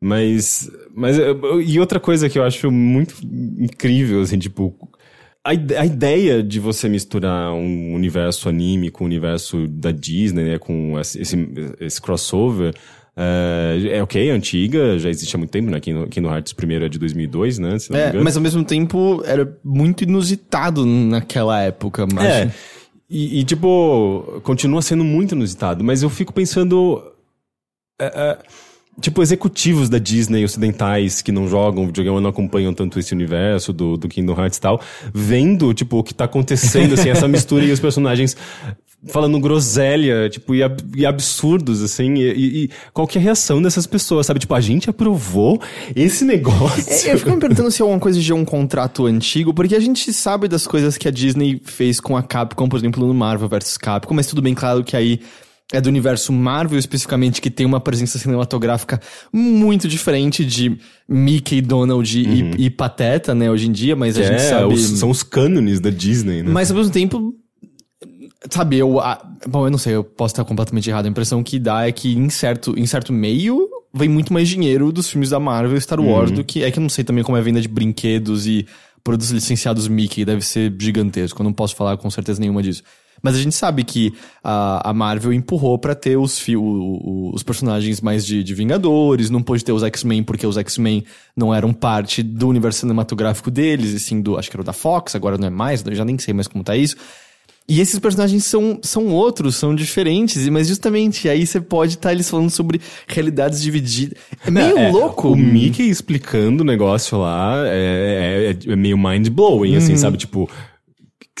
Mas, 0.00 0.70
mas. 0.94 1.16
E 1.66 1.78
outra 1.78 2.00
coisa 2.00 2.28
que 2.28 2.38
eu 2.38 2.42
acho 2.42 2.70
muito 2.70 3.14
incrível, 3.22 4.22
assim, 4.22 4.38
tipo. 4.38 4.74
A, 5.42 5.50
a 5.50 5.86
ideia 5.86 6.42
de 6.42 6.60
você 6.60 6.88
misturar 6.88 7.52
um 7.52 7.94
universo 7.94 8.48
anime 8.48 8.90
com 8.90 9.04
o 9.04 9.06
universo 9.06 9.66
da 9.66 9.90
Disney, 9.90 10.44
né? 10.44 10.58
Com 10.58 10.98
esse, 11.00 11.20
esse, 11.80 12.00
crossover. 12.00 12.74
É, 13.16 13.96
é 13.96 14.02
ok, 14.02 14.28
é 14.28 14.32
antiga, 14.32 14.98
já 14.98 15.08
existe 15.08 15.34
há 15.34 15.38
muito 15.38 15.50
tempo, 15.50 15.70
né? 15.70 15.80
Kingdom, 15.80 16.06
Kingdom 16.08 16.30
Hearts 16.30 16.52
primeiro 16.52 16.84
é 16.84 16.88
de 16.88 16.98
2002, 16.98 17.58
né? 17.58 17.76
É, 17.90 18.12
mas 18.20 18.36
ao 18.36 18.42
mesmo 18.42 18.64
tempo 18.64 19.22
era 19.24 19.58
muito 19.64 20.04
inusitado 20.04 20.84
naquela 20.84 21.60
época. 21.60 22.06
Mas... 22.06 22.24
É. 22.24 22.54
E, 23.08 23.40
e, 23.40 23.44
tipo, 23.44 24.40
continua 24.44 24.80
sendo 24.82 25.02
muito 25.02 25.34
inusitado, 25.34 25.82
mas 25.82 26.02
eu 26.02 26.08
fico 26.08 26.32
pensando. 26.32 27.02
é, 28.00 28.38
tipo, 29.00 29.22
executivos 29.22 29.88
da 29.88 29.98
Disney 29.98 30.44
ocidentais 30.44 31.22
que 31.22 31.32
não 31.32 31.48
jogam 31.48 31.86
videogame 31.86 32.20
não 32.20 32.30
acompanham 32.30 32.72
tanto 32.74 32.98
esse 32.98 33.12
universo 33.14 33.72
do, 33.72 33.96
do 33.96 34.08
Kingdom 34.08 34.34
Hearts 34.38 34.58
e 34.58 34.60
tal, 34.60 34.80
vendo, 35.12 35.72
tipo, 35.74 35.98
o 35.98 36.02
que 36.02 36.14
tá 36.14 36.24
acontecendo, 36.24 36.94
assim, 36.94 37.08
essa 37.10 37.26
mistura 37.28 37.64
e 37.64 37.72
os 37.72 37.80
personagens 37.80 38.36
falando 39.08 39.40
groselha, 39.40 40.28
tipo, 40.28 40.54
e, 40.54 40.62
ab- 40.62 40.82
e 40.94 41.06
absurdos, 41.06 41.82
assim, 41.82 42.16
e, 42.16 42.32
e- 42.32 42.64
e 42.64 42.70
qual 42.92 43.06
que 43.06 43.16
é 43.16 43.20
a 43.20 43.24
reação 43.24 43.62
dessas 43.62 43.86
pessoas, 43.86 44.26
sabe? 44.26 44.40
Tipo, 44.40 44.52
a 44.54 44.60
gente 44.60 44.90
aprovou 44.90 45.58
esse 45.96 46.22
negócio. 46.22 46.84
É, 47.08 47.14
Eu 47.14 47.18
fico 47.18 47.30
me 47.30 47.38
perguntando 47.38 47.70
se 47.70 47.80
é 47.80 47.82
alguma 47.82 47.98
coisa 47.98 48.20
de 48.20 48.30
um 48.32 48.44
contrato 48.44 49.06
antigo, 49.06 49.54
porque 49.54 49.74
a 49.74 49.80
gente 49.80 50.12
sabe 50.12 50.48
das 50.48 50.66
coisas 50.66 50.98
que 50.98 51.08
a 51.08 51.10
Disney 51.10 51.58
fez 51.64 51.98
com 51.98 52.14
a 52.14 52.22
Capcom, 52.22 52.68
por 52.68 52.76
exemplo, 52.78 53.06
no 53.06 53.14
Marvel 53.14 53.48
vs 53.48 53.78
Capcom, 53.78 54.12
mas 54.12 54.26
tudo 54.26 54.42
bem 54.42 54.54
claro 54.54 54.84
que 54.84 54.94
aí 54.94 55.20
é 55.72 55.80
do 55.80 55.88
universo 55.88 56.32
Marvel 56.32 56.78
especificamente, 56.78 57.40
que 57.40 57.50
tem 57.50 57.64
uma 57.64 57.80
presença 57.80 58.18
cinematográfica 58.18 59.00
muito 59.32 59.86
diferente 59.86 60.44
de 60.44 60.76
Mickey, 61.08 61.60
Donald 61.60 62.18
e, 62.18 62.64
e 62.64 62.70
Pateta, 62.70 63.34
né, 63.34 63.50
hoje 63.50 63.68
em 63.68 63.72
dia, 63.72 63.94
mas 63.94 64.16
a 64.18 64.22
É, 64.22 64.26
gente 64.26 64.42
sabe... 64.42 64.74
os- 64.74 64.98
são 64.98 65.10
os 65.10 65.22
cânones 65.22 65.78
da 65.80 65.90
Disney, 65.90 66.42
né? 66.42 66.50
Mas 66.50 66.70
ao 66.70 66.76
mesmo 66.76 66.92
tempo, 66.92 67.34
sabe, 68.50 68.78
eu. 68.78 69.00
a- 69.00 69.20
bom, 69.48 69.66
eu 69.66 69.70
não 69.70 69.78
sei, 69.78 69.94
eu 69.94 70.04
posso 70.04 70.32
estar 70.32 70.44
completamente 70.44 70.88
errado. 70.88 71.06
A 71.06 71.08
impressão 71.08 71.42
que 71.42 71.58
dá 71.58 71.86
é 71.86 71.92
que 71.92 72.16
em 72.16 72.28
certo, 72.30 72.74
em 72.78 72.86
certo 72.86 73.12
meio 73.12 73.68
vem 73.92 74.08
muito 74.08 74.32
mais 74.32 74.48
dinheiro 74.48 74.92
dos 74.92 75.08
filmes 75.10 75.30
da 75.30 75.40
Marvel 75.40 75.76
e 75.76 75.80
Star 75.80 76.00
Wars 76.00 76.30
do 76.30 76.44
que. 76.44 76.62
É 76.62 76.70
que 76.70 76.78
eu 76.78 76.82
não 76.82 76.88
sei 76.88 77.04
também 77.04 77.24
como 77.24 77.36
é 77.36 77.40
a 77.40 77.42
venda 77.42 77.60
de 77.60 77.68
brinquedos 77.68 78.46
e 78.46 78.66
produtos 79.02 79.30
licenciados 79.30 79.88
Mickey, 79.88 80.24
deve 80.24 80.42
ser 80.44 80.72
gigantesco. 80.78 81.40
Eu 81.40 81.44
não 81.44 81.52
posso 81.52 81.74
falar 81.74 81.96
com 81.96 82.10
certeza 82.10 82.40
nenhuma 82.40 82.62
disso. 82.62 82.82
Mas 83.22 83.34
a 83.36 83.38
gente 83.38 83.54
sabe 83.54 83.84
que 83.84 84.12
a, 84.42 84.90
a 84.90 84.94
Marvel 84.94 85.32
empurrou 85.32 85.78
pra 85.78 85.94
ter 85.94 86.16
os, 86.16 86.38
fi- 86.38 86.56
o- 86.56 86.62
o- 86.62 87.30
os 87.34 87.42
personagens 87.42 88.00
mais 88.00 88.24
de, 88.24 88.42
de 88.42 88.54
Vingadores, 88.54 89.28
não 89.30 89.42
pôde 89.42 89.64
ter 89.64 89.72
os 89.72 89.82
X-Men 89.82 90.22
porque 90.22 90.46
os 90.46 90.56
X-Men 90.56 91.04
não 91.36 91.54
eram 91.54 91.72
parte 91.72 92.22
do 92.22 92.48
universo 92.48 92.80
cinematográfico 92.80 93.50
deles, 93.50 93.90
e 93.92 94.00
sim 94.00 94.20
do, 94.22 94.38
acho 94.38 94.48
que 94.50 94.56
era 94.56 94.62
o 94.62 94.64
da 94.64 94.72
Fox, 94.72 95.14
agora 95.14 95.36
não 95.36 95.46
é 95.46 95.50
mais, 95.50 95.84
eu 95.86 95.94
já 95.94 96.04
nem 96.04 96.18
sei 96.18 96.32
mais 96.32 96.48
como 96.48 96.64
tá 96.64 96.76
isso. 96.76 96.96
E 97.68 97.78
esses 97.80 98.00
personagens 98.00 98.44
são, 98.46 98.80
são 98.82 99.06
outros, 99.08 99.54
são 99.54 99.74
diferentes, 99.76 100.44
e- 100.44 100.50
mas 100.50 100.66
justamente 100.66 101.28
aí 101.28 101.46
você 101.46 101.60
pode 101.60 101.94
estar 101.94 102.10
eles 102.12 102.28
falando 102.28 102.50
sobre 102.50 102.80
realidades 103.06 103.62
divididas. 103.62 104.18
É 104.44 104.50
meio 104.50 104.76
É, 104.76 104.90
louco. 104.90 105.28
O 105.28 105.36
Mickey 105.36 105.88
explicando 105.88 106.62
o 106.62 106.66
negócio 106.66 107.18
lá 107.18 107.62
é, 107.66 108.56
é- 108.66 108.72
é 108.72 108.76
meio 108.76 108.98
mind-blowing, 108.98 109.72
Uhum. 109.72 109.78
assim, 109.78 109.96
sabe? 109.96 110.16
Tipo. 110.16 110.50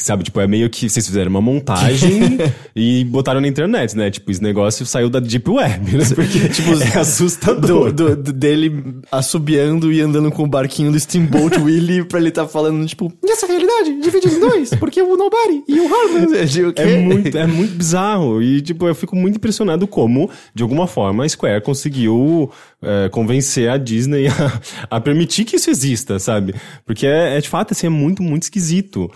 Sabe, 0.02 0.24
tipo, 0.24 0.40
é 0.40 0.46
meio 0.46 0.68
que 0.70 0.88
vocês 0.88 1.06
fizeram 1.06 1.30
uma 1.30 1.40
montagem 1.40 2.38
e 2.74 3.04
botaram 3.04 3.40
na 3.40 3.48
internet, 3.48 3.96
né? 3.96 4.10
Tipo, 4.10 4.30
esse 4.30 4.42
negócio 4.42 4.84
saiu 4.86 5.08
da 5.10 5.20
Deep 5.20 5.48
Web, 5.50 5.96
né? 5.96 6.04
Porque, 6.14 6.48
tipo, 6.48 6.70
é 6.82 6.98
assustador. 6.98 7.92
do, 7.92 8.16
do- 8.16 8.32
dele 8.32 8.72
assobiando 9.12 9.92
e 9.92 10.00
andando 10.00 10.30
com 10.30 10.44
o 10.44 10.46
barquinho 10.46 10.90
do 10.90 10.98
Steamboat 10.98 11.58
Willie 11.60 12.04
pra 12.04 12.18
ele 12.18 12.30
tá 12.30 12.46
falando, 12.48 12.84
tipo, 12.86 13.12
e 13.24 13.30
essa 13.30 13.46
realidade 13.46 14.00
dividida 14.00 14.34
em 14.34 14.40
dois, 14.40 14.70
porque 14.74 15.00
o 15.02 15.16
Nobody 15.16 15.62
e 15.68 15.78
o 15.80 15.84
Harman. 15.84 16.28
É 16.80 16.96
muito, 17.00 17.36
é 17.38 17.46
muito 17.46 17.74
bizarro. 17.74 18.42
E, 18.42 18.60
tipo, 18.60 18.86
eu 18.86 18.94
fico 18.94 19.14
muito 19.16 19.36
impressionado 19.36 19.86
como, 19.86 20.30
de 20.54 20.62
alguma 20.62 20.86
forma, 20.86 21.24
a 21.24 21.28
Square 21.28 21.62
conseguiu 21.62 22.50
é, 22.82 23.08
convencer 23.10 23.68
a 23.68 23.76
Disney 23.76 24.28
a, 24.28 24.60
a 24.96 25.00
permitir 25.00 25.44
que 25.44 25.56
isso 25.56 25.70
exista, 25.70 26.18
sabe? 26.18 26.54
Porque 26.86 27.06
é, 27.06 27.36
é, 27.36 27.40
de 27.40 27.48
fato, 27.48 27.72
assim, 27.72 27.86
é 27.86 27.90
muito, 27.90 28.22
muito 28.22 28.44
esquisito. 28.44 29.10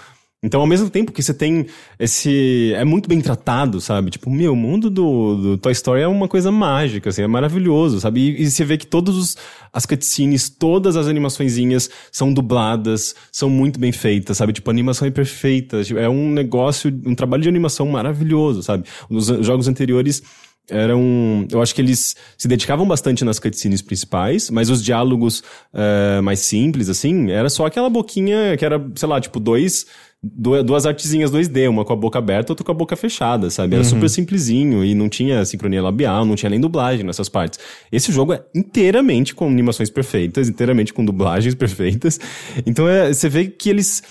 Então, 0.45 0.61
ao 0.61 0.67
mesmo 0.67 0.91
tempo 0.91 1.11
que 1.11 1.23
você 1.23 1.33
tem 1.33 1.65
esse. 1.99 2.75
É 2.77 2.85
muito 2.85 3.09
bem 3.09 3.19
tratado, 3.19 3.81
sabe? 3.81 4.11
Tipo, 4.11 4.31
meu, 4.31 4.53
o 4.53 4.57
mundo 4.57 4.91
do, 4.91 5.37
do 5.37 5.59
Toy 5.59 5.73
Story 5.73 6.03
é 6.03 6.07
uma 6.07 6.29
coisa 6.29 6.53
mágica, 6.53 7.09
assim, 7.09 7.23
é 7.23 7.27
maravilhoso, 7.27 7.99
sabe? 7.99 8.21
E, 8.21 8.43
e 8.43 8.51
você 8.51 8.63
vê 8.63 8.77
que 8.77 8.87
todas 8.87 9.37
as 9.73 9.87
cutscenes, 9.87 10.51
todas 10.51 10.97
as 10.97 11.07
animaçõezinhas 11.09 11.89
são 12.13 12.31
dubladas, 12.31 13.15
são 13.33 13.49
muito 13.49 13.81
bem 13.81 13.91
feitas, 13.91 14.37
sabe? 14.37 14.53
Tipo, 14.53 14.69
a 14.69 14.73
animação 14.75 15.09
é 15.09 15.11
perfeita. 15.11 15.83
tipo, 15.83 15.99
É 15.99 16.11
um 16.11 16.31
negócio, 16.31 16.93
um 17.07 17.15
trabalho 17.15 17.43
de 17.43 17.49
animação 17.49 17.87
maravilhoso, 17.87 18.63
sabe? 18.63 18.85
Os 19.09 19.27
jogos 19.27 19.67
anteriores 19.67 20.23
eram. 20.69 21.47
Eu 21.51 21.61
acho 21.61 21.75
que 21.75 21.81
eles 21.81 22.17
se 22.37 22.49
dedicavam 22.49 22.87
bastante 22.87 23.25
nas 23.25 23.39
cutscenes 23.39 23.83
principais, 23.83 24.51
mas 24.51 24.71
os 24.71 24.83
diálogos 24.83 25.43
eh, 25.73 26.21
mais 26.23 26.41
simples, 26.41 26.89
assim, 26.89 27.31
era 27.31 27.51
só 27.51 27.67
aquela 27.67 27.91
boquinha 27.91 28.57
que 28.57 28.65
era, 28.65 28.83
sei 28.95 29.09
lá, 29.09 29.21
tipo, 29.21 29.39
dois. 29.41 29.87
Du- 30.25 30.63
Duas 30.63 30.87
artezinhas 30.87 31.31
2D, 31.31 31.69
uma 31.69 31.85
com 31.85 31.93
a 31.93 31.97
boca 31.97 32.19
aberta, 32.19 32.53
outra 32.53 32.65
com 32.65 32.73
a 32.73 32.75
boca 32.75 32.97
fechada, 32.97 33.51
sabe? 33.51 33.75
Era 33.75 33.85
super 33.85 34.09
simplezinho 34.09 34.85
e 34.85 34.95
não 34.95 35.09
tinha 35.09 35.45
sincronia 35.45 35.83
labial, 35.83 36.25
não 36.25 36.35
tinha 36.37 36.51
nem 36.51 36.61
dublagem 36.61 37.05
nessas 37.05 37.29
partes. 37.29 37.59
Esse 37.93 38.11
jogo 38.11 38.33
é 38.33 38.43
inteiramente 38.55 39.35
com 39.35 39.47
animações 39.47 39.91
perfeitas, 39.91 40.49
inteiramente 40.49 40.93
com 40.93 41.05
dublagens 41.05 41.55
perfeitas. 41.57 42.19
Então 42.67 42.89
é, 42.89 43.13
você 43.13 43.29
vê 43.29 43.47
que 43.47 43.69
eles 43.71 44.03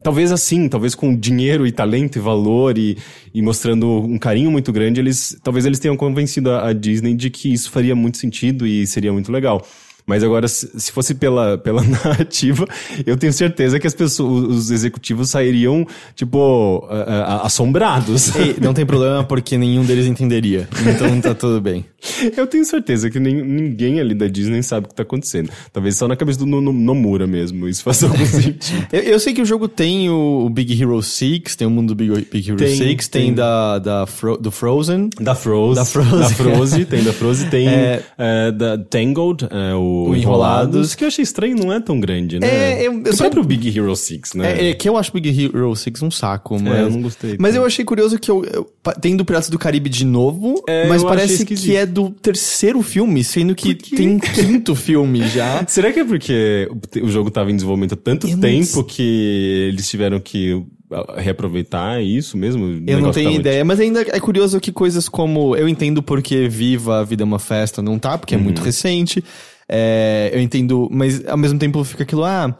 Talvez 0.00 0.30
assim, 0.30 0.68
talvez 0.68 0.94
com 0.94 1.12
dinheiro 1.12 1.66
e 1.66 1.72
talento 1.72 2.14
e 2.14 2.20
valor 2.20 2.78
e, 2.78 2.96
e 3.34 3.42
mostrando 3.42 3.88
um 4.00 4.16
carinho 4.16 4.48
muito 4.48 4.70
grande, 4.72 5.00
eles 5.00 5.36
talvez 5.42 5.66
eles 5.66 5.80
tenham 5.80 5.96
convencido 5.96 6.52
a, 6.52 6.68
a 6.68 6.72
Disney 6.72 7.14
de 7.14 7.28
que 7.30 7.52
isso 7.52 7.68
faria 7.68 7.96
muito 7.96 8.16
sentido 8.16 8.64
e 8.64 8.86
seria 8.86 9.12
muito 9.12 9.32
legal. 9.32 9.60
Mas 10.08 10.24
agora, 10.24 10.48
se 10.48 10.68
se 10.80 10.90
fosse 10.90 11.14
pela, 11.14 11.56
pela 11.62 11.82
narrativa, 11.84 12.66
eu 13.06 13.16
tenho 13.16 13.32
certeza 13.32 13.78
que 13.78 13.86
as 13.86 13.94
pessoas, 13.94 14.44
os 14.48 14.70
executivos 14.70 15.30
sairiam, 15.30 15.86
tipo, 16.16 16.84
a- 16.90 16.96
a- 17.42 17.46
assombrados. 17.46 18.34
Ei, 18.34 18.56
não 18.62 18.72
tem 18.74 18.86
problema 18.86 19.22
porque 19.22 19.56
nenhum 19.58 19.84
deles 19.84 20.06
entenderia. 20.06 20.68
Então 20.86 21.20
tá 21.20 21.34
tudo 21.34 21.60
bem. 21.60 21.84
Eu 22.36 22.46
tenho 22.46 22.64
certeza 22.64 23.10
que 23.10 23.20
nem- 23.20 23.42
ninguém 23.44 24.00
ali 24.00 24.14
da 24.14 24.26
Disney 24.28 24.62
sabe 24.62 24.86
o 24.86 24.88
que 24.88 24.94
tá 24.94 25.02
acontecendo. 25.02 25.50
Talvez 25.72 25.96
só 25.96 26.08
na 26.08 26.16
cabeça 26.16 26.38
do 26.38 26.46
No- 26.46 26.60
No- 26.60 26.72
Nomura 26.72 27.26
mesmo, 27.26 27.68
isso 27.68 27.82
faça 27.82 28.06
algum 28.06 28.24
sentido. 28.24 28.86
Eu, 28.92 29.00
eu 29.02 29.20
sei 29.20 29.34
que 29.34 29.42
o 29.42 29.44
jogo 29.44 29.68
tem 29.68 30.08
o, 30.08 30.46
o 30.46 30.48
Big 30.50 30.80
Hero 30.80 31.02
6, 31.02 31.54
tem 31.56 31.66
o 31.66 31.70
mundo 31.70 31.88
do 31.88 31.94
Big, 31.94 32.26
Big 32.32 32.48
Hero 32.48 32.56
Tem, 32.58 32.74
6, 32.76 33.08
tem, 33.08 33.22
tem. 33.26 33.34
da, 33.34 33.78
da 33.78 34.06
Fro- 34.06 34.38
do 34.38 34.50
Frozen. 34.50 35.10
Da 35.20 35.34
Froze. 35.34 35.74
Da 35.74 35.84
Froze. 35.84 36.10
Da 36.18 36.28
Froze, 36.30 36.84
tem 36.86 37.02
da 37.04 37.12
Froze, 37.12 37.46
tem 37.50 37.68
É. 37.68 38.02
é, 38.16 38.52
da 38.52 38.78
Tangled, 38.78 39.46
é, 39.50 39.74
o, 39.74 39.97
O 40.06 40.14
Enrolados. 40.16 40.22
Enrolados, 40.22 40.94
que 40.94 41.04
eu 41.04 41.08
achei 41.08 41.22
estranho, 41.22 41.56
não 41.56 41.72
é 41.72 41.80
tão 41.80 41.98
grande, 41.98 42.38
né? 42.38 42.46
É, 42.82 42.86
eu- 42.86 43.02
eu 43.04 43.12
só- 43.12 43.24
próprio 43.24 43.44
Big 43.44 43.68
Hero 43.76 43.94
6, 43.96 44.34
né? 44.34 44.58
É, 44.60 44.70
é 44.70 44.74
que 44.74 44.88
eu 44.88 44.96
acho 44.96 45.12
Big 45.12 45.28
Hero 45.28 45.74
6 45.74 46.02
um 46.02 46.10
saco, 46.10 46.60
mas... 46.60 46.78
eu 46.80 46.90
não 46.90 47.02
gostei 47.02 47.30
Mas 47.38 47.50
também. 47.50 47.56
eu 47.56 47.64
achei 47.66 47.84
curioso 47.84 48.18
que 48.18 48.30
eu, 48.30 48.44
eu- 48.44 48.70
tem 49.00 49.16
do 49.16 49.24
Piratas 49.24 49.48
do 49.50 49.58
Caribe 49.58 49.88
de 49.88 50.04
novo, 50.04 50.62
É, 50.68 50.86
mas 50.88 51.02
parece 51.02 51.44
que 51.44 51.76
é 51.76 51.84
do 51.86 52.10
terceiro 52.10 52.82
filme, 52.82 53.22
sendo 53.24 53.54
que 53.54 53.74
tem 53.74 54.08
um 54.10 54.18
quinto 54.18 54.74
filme 54.74 55.26
já. 55.28 55.64
Será 55.68 55.92
que 55.92 56.00
é 56.00 56.04
porque 56.04 56.68
o- 57.02 57.08
jogo 57.08 57.30
tava 57.30 57.50
em 57.50 57.54
desenvolvimento 57.56 57.94
há 57.94 57.96
tanto 57.96 58.26
Eu 58.26 58.32
não 58.36 58.40
tempo 58.40 58.64
sei. 58.66 58.82
que 58.84 59.68
eles 59.72 59.88
tiveram 59.88 60.20
que 60.20 60.62
ah, 60.90 61.20
reaproveitar 61.20 62.02
isso 62.02 62.36
mesmo? 62.36 62.82
Eu 62.86 63.00
não 63.00 63.10
tenho 63.10 63.32
ideia, 63.32 63.62
mas 63.64 63.78
ainda 63.78 64.00
é 64.02 64.18
curioso 64.20 64.58
que 64.60 64.72
coisas 64.72 65.08
como. 65.08 65.54
Eu 65.54 65.68
entendo 65.68 66.02
porque 66.02 66.48
Viva 66.48 67.00
a 67.00 67.04
Vida 67.04 67.22
é 67.22 67.26
uma 67.26 67.38
Festa 67.38 67.82
não 67.82 67.98
tá, 67.98 68.16
porque 68.16 68.34
é 68.34 68.38
Uhum. 68.38 68.44
muito 68.44 68.62
recente. 68.62 69.22
É, 69.68 70.30
eu 70.32 70.40
entendo, 70.40 70.88
mas 70.90 71.26
ao 71.26 71.36
mesmo 71.36 71.58
tempo 71.58 71.82
fica 71.84 72.02
aquilo, 72.02 72.24
ah. 72.24 72.56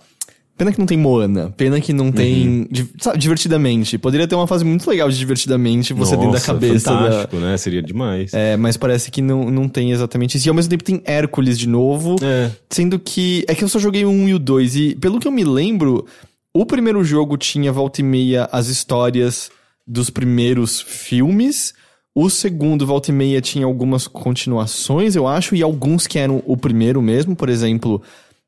Pena 0.58 0.72
que 0.72 0.78
não 0.80 0.86
tem 0.86 0.98
Moana. 0.98 1.54
Pena 1.56 1.80
que 1.80 1.92
não 1.92 2.10
tem. 2.10 2.48
Uhum. 2.48 2.88
sabe, 3.00 3.16
divertidamente. 3.16 3.96
Poderia 3.96 4.26
ter 4.26 4.34
uma 4.34 4.46
fase 4.48 4.64
muito 4.64 4.90
legal 4.90 5.08
de 5.08 5.16
divertidamente, 5.16 5.92
você 5.94 6.16
dentro 6.16 6.32
da 6.32 6.32
Nossa, 6.32 6.46
cabeça. 6.46 6.90
da- 6.90 6.98
fantástico, 6.98 7.36
né? 7.36 7.56
Seria 7.56 7.80
demais. 7.80 8.34
É, 8.34 8.56
mas 8.56 8.76
parece 8.76 9.08
que 9.08 9.22
não, 9.22 9.48
não 9.52 9.68
tem 9.68 9.92
exatamente 9.92 10.36
isso. 10.36 10.48
E 10.48 10.50
ao 10.50 10.54
mesmo 10.56 10.68
tempo 10.70 10.82
tem 10.82 11.00
Hércules 11.04 11.56
de 11.56 11.68
novo. 11.68 12.16
É. 12.20 12.50
Sendo 12.68 12.98
que. 12.98 13.44
É 13.46 13.54
que 13.54 13.62
eu 13.62 13.68
só 13.68 13.78
joguei 13.78 14.04
o 14.04 14.10
1 14.10 14.28
e 14.30 14.34
o 14.34 14.38
2. 14.40 14.74
E 14.74 14.94
pelo 14.96 15.20
que 15.20 15.28
eu 15.28 15.32
me 15.32 15.44
lembro, 15.44 16.04
o 16.52 16.66
primeiro 16.66 17.04
jogo 17.04 17.36
tinha 17.36 17.70
volta 17.72 18.00
e 18.00 18.04
meia 18.04 18.48
as 18.50 18.66
histórias 18.66 19.52
dos 19.86 20.10
primeiros 20.10 20.80
filmes. 20.80 21.72
O 22.14 22.28
segundo, 22.28 22.86
volta 22.86 23.10
e 23.10 23.14
meia, 23.14 23.40
tinha 23.40 23.64
algumas 23.64 24.06
continuações, 24.08 25.14
eu 25.14 25.26
acho, 25.26 25.54
e 25.54 25.62
alguns 25.62 26.06
que 26.06 26.18
eram 26.18 26.42
o 26.46 26.56
primeiro 26.56 27.00
mesmo. 27.00 27.36
Por 27.36 27.48
exemplo, 27.48 28.02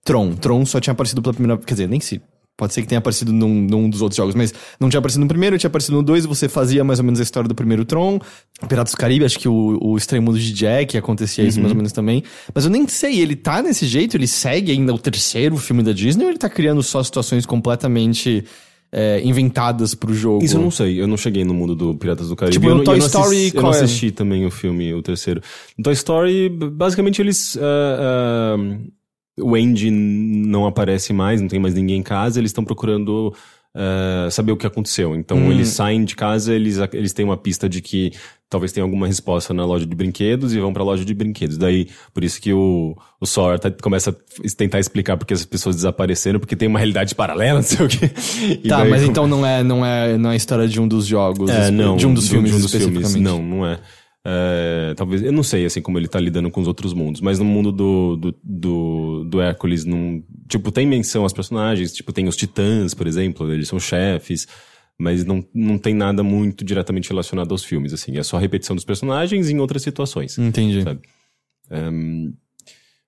Tron. 0.05 0.35
Tron 0.35 0.67
só 0.67 0.81
tinha 0.81 0.93
aparecido 0.93 1.23
pela 1.23 1.35
primeira. 1.35 1.57
Quer 1.59 1.75
dizer, 1.75 1.89
nem 1.89 2.01
se. 2.01 2.21
Pode 2.57 2.75
ser 2.75 2.83
que 2.83 2.89
tenha 2.89 2.99
aparecido 2.99 3.33
num, 3.33 3.55
num 3.55 3.89
dos 3.89 4.03
outros 4.03 4.19
jogos, 4.19 4.35
mas 4.35 4.53
não 4.79 4.91
tinha 4.91 4.99
aparecido 4.99 5.23
no 5.23 5.29
primeiro, 5.29 5.57
tinha 5.57 5.69
aparecido 5.69 5.97
no 5.97 6.03
dois, 6.03 6.27
você 6.27 6.47
fazia 6.47 6.85
mais 6.85 6.99
ou 6.99 7.05
menos 7.07 7.19
a 7.19 7.23
história 7.23 7.49
do 7.49 7.55
primeiro 7.55 7.87
Tron. 7.87 8.21
Piratas 8.69 8.93
do 8.93 8.99
Caribe, 8.99 9.25
acho 9.25 9.39
que 9.39 9.49
o, 9.49 9.79
o 9.81 9.97
Estranho 9.97 10.23
Mundo 10.23 10.39
de 10.39 10.53
Jack 10.53 10.99
acontecia 10.99 11.43
isso 11.43 11.59
mais 11.59 11.73
ou 11.73 11.77
menos 11.77 11.91
também. 11.91 12.23
Mas 12.55 12.67
eu 12.67 12.71
nem 12.71 12.87
sei, 12.87 13.19
ele 13.19 13.35
tá 13.35 13.63
nesse 13.63 13.87
jeito, 13.87 14.15
ele 14.15 14.27
segue 14.27 14.73
ainda 14.73 14.93
o 14.93 14.99
terceiro 14.99 15.57
filme 15.57 15.83
da 15.83 15.93
Disney 15.93 16.25
ou 16.25 16.31
ele 16.31 16.39
tá 16.39 16.51
criando 16.51 16.83
só 16.83 17.03
situações 17.03 17.47
completamente 17.47 18.45
é, 18.93 19.21
inventadas 19.23 19.95
pro 19.95 20.13
jogo? 20.13 20.45
Isso 20.45 20.57
eu 20.57 20.63
não 20.63 20.71
sei, 20.71 21.01
eu 21.01 21.07
não 21.07 21.17
cheguei 21.17 21.45
no 21.45 21.55
mundo 21.55 21.75
do 21.75 21.95
Piratas 21.95 22.29
do 22.29 22.37
Caribe. 22.37 22.55
Tipo, 22.55 22.67
eu 22.67 22.71
no 22.71 22.77
não, 22.79 22.85
Toy 22.85 22.97
eu 22.97 22.99
não 22.99 23.07
Story, 23.07 23.37
assisti, 23.37 23.57
eu 23.57 23.63
não 23.63 23.71
é? 23.71 23.73
assisti 23.73 24.11
também 24.11 24.47
o 24.47 24.51
filme, 24.51 24.95
o 24.95 25.03
terceiro. 25.03 25.41
No 25.77 25.85
Toy 25.85 25.93
Story, 25.93 26.49
basicamente 26.49 27.21
eles... 27.23 27.57
ah, 27.61 28.57
ah, 28.57 28.91
o 29.43 29.55
Andy 29.55 29.91
não 29.91 30.67
aparece 30.67 31.13
mais, 31.13 31.41
não 31.41 31.49
tem 31.49 31.59
mais 31.59 31.75
ninguém 31.75 31.99
em 31.99 32.03
casa, 32.03 32.39
eles 32.39 32.51
estão 32.51 32.65
procurando 32.65 33.35
ah, 33.75 34.29
saber 34.31 34.53
o 34.53 34.57
que 34.57 34.67
aconteceu. 34.67 35.15
Então 35.15 35.39
Hum. 35.39 35.51
eles 35.53 35.69
saem 35.69 36.05
de 36.05 36.15
casa, 36.17 36.55
eles, 36.55 36.79
eles 36.93 37.13
têm 37.13 37.25
uma 37.25 37.37
pista 37.37 37.69
de 37.69 37.81
que 37.81 38.13
talvez 38.49 38.73
tenha 38.73 38.83
alguma 38.83 39.07
resposta 39.07 39.55
na 39.55 39.65
loja 39.65 39.87
de 39.87 39.95
brinquedos 39.95 40.53
e 40.53 40.59
vão 40.59 40.73
pra 40.73 40.83
loja 40.83 41.05
de 41.05 41.15
brinquedos. 41.15 41.57
Daí, 41.57 41.87
por 42.13 42.25
isso 42.25 42.41
que 42.41 42.53
o, 42.53 42.97
o 43.21 43.25
Sawyer 43.27 43.61
tá- 43.61 43.71
começa 43.71 44.11
a 44.11 44.15
tentar 44.57 44.81
explicar 44.81 45.17
porque 45.17 45.33
as 45.33 45.45
pessoas 45.45 45.77
desapareceram, 45.77 46.41
porque 46.41 46.57
tem 46.57 46.67
uma 46.67 46.79
realidade 46.81 47.15
paralela, 47.15 47.61
não 47.63 47.63
sei 47.63 47.87
o 47.87 47.89
quê. 47.89 48.11
E 48.65 48.69
Tá, 48.69 48.79
daí 48.79 48.91
mas 48.91 49.01
come- 49.03 49.11
então 49.13 49.27
não 49.29 49.47
é, 49.47 49.63
não, 49.63 49.87
é, 49.87 50.19
não 50.19 50.31
é 50.31 50.33
a 50.33 50.37
história 50.37 50.67
de 50.67 50.81
um 50.81 50.89
dos 50.89 51.07
jogos, 51.07 51.49
é, 51.49 51.71
não, 51.71 51.97
de 51.97 52.07
um 52.09 52.13
dos 52.13 52.29
filmes 52.29 52.51
de 52.51 52.57
um 52.57 52.61
dos 52.61 52.75
especificamente. 52.75 53.13
filmes. 53.13 53.23
Não, 53.33 53.41
não 53.41 53.65
é. 53.67 53.79
É, 54.27 54.93
talvez, 54.97 55.23
eu 55.23 55.33
não 55.33 55.43
sei 55.43 55.65
assim 55.65 55.81
como 55.81 55.99
ele 55.99 56.07
tá 56.07 56.21
lidando 56.21 56.51
com 56.51 56.61
os 56.61 56.69
outros 56.69 56.93
mundos, 56.93 57.21
mas 57.23 57.39
no 57.39 57.45
mundo 57.45 57.73
do, 57.73 58.17
do, 58.17 58.35
do, 58.43 59.25
do 59.25 59.41
Hércules, 59.41 59.85
não, 59.85 60.23
tipo, 60.47 60.71
tem 60.71 60.87
menção 60.87 61.23
aos 61.23 61.33
personagens, 61.33 61.93
tipo, 61.93 62.13
tem 62.13 62.29
os 62.29 62.37
titãs, 62.37 62.93
por 62.93 63.07
exemplo, 63.07 63.51
eles 63.51 63.69
são 63.69 63.81
chefes, 63.81 64.47
mas 64.99 65.25
não, 65.25 65.43
não 65.55 65.79
tem 65.79 65.95
nada 65.95 66.23
muito 66.23 66.63
diretamente 66.65 67.09
relacionado 67.09 67.51
aos 67.53 67.65
filmes, 67.65 67.95
assim, 67.95 68.19
é 68.19 68.23
só 68.23 68.37
repetição 68.37 68.77
dos 68.77 68.85
personagens 68.85 69.49
em 69.49 69.59
outras 69.59 69.83
situações. 69.83 70.37
Entendi. 70.39 70.83
Sabe? 70.83 71.01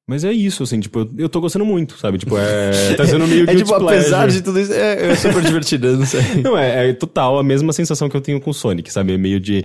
Mas 0.06 0.24
é 0.24 0.32
isso, 0.32 0.62
assim, 0.62 0.80
tipo, 0.80 1.00
eu, 1.00 1.10
eu 1.18 1.28
tô 1.28 1.40
gostando 1.40 1.64
muito, 1.64 1.96
sabe? 1.96 2.18
Tipo, 2.18 2.36
é. 2.36 2.94
Tá 2.96 3.06
sendo 3.06 3.26
meio 3.26 3.44
É 3.44 3.46
guilty 3.46 3.64
tipo, 3.64 3.74
apesar 3.74 4.22
pleasure. 4.22 4.32
de 4.32 4.42
tudo 4.42 4.60
isso, 4.60 4.72
é, 4.72 5.10
é 5.10 5.14
super 5.16 5.42
divertido, 5.42 5.96
não 5.96 6.06
sei. 6.06 6.20
Não, 6.42 6.58
é, 6.58 6.88
é 6.90 6.92
total 6.92 7.38
a 7.38 7.42
mesma 7.44 7.72
sensação 7.72 8.08
que 8.08 8.16
eu 8.16 8.20
tenho 8.20 8.40
com 8.40 8.50
o 8.50 8.54
Sonic, 8.54 8.92
sabe? 8.92 9.12
É 9.12 9.18
meio 9.18 9.38
de. 9.38 9.64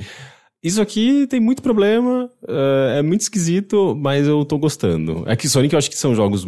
Isso 0.63 0.81
aqui 0.81 1.27
tem 1.27 1.39
muito 1.39 1.61
problema, 1.61 2.29
é, 2.47 2.99
é 2.99 3.01
muito 3.01 3.21
esquisito, 3.21 3.95
mas 3.95 4.27
eu 4.27 4.43
tô 4.43 4.57
gostando. 4.57 5.23
É 5.27 5.35
que 5.35 5.47
Sonic 5.47 5.73
eu 5.73 5.77
acho 5.77 5.89
que 5.89 5.97
são 5.97 6.15
jogos 6.15 6.45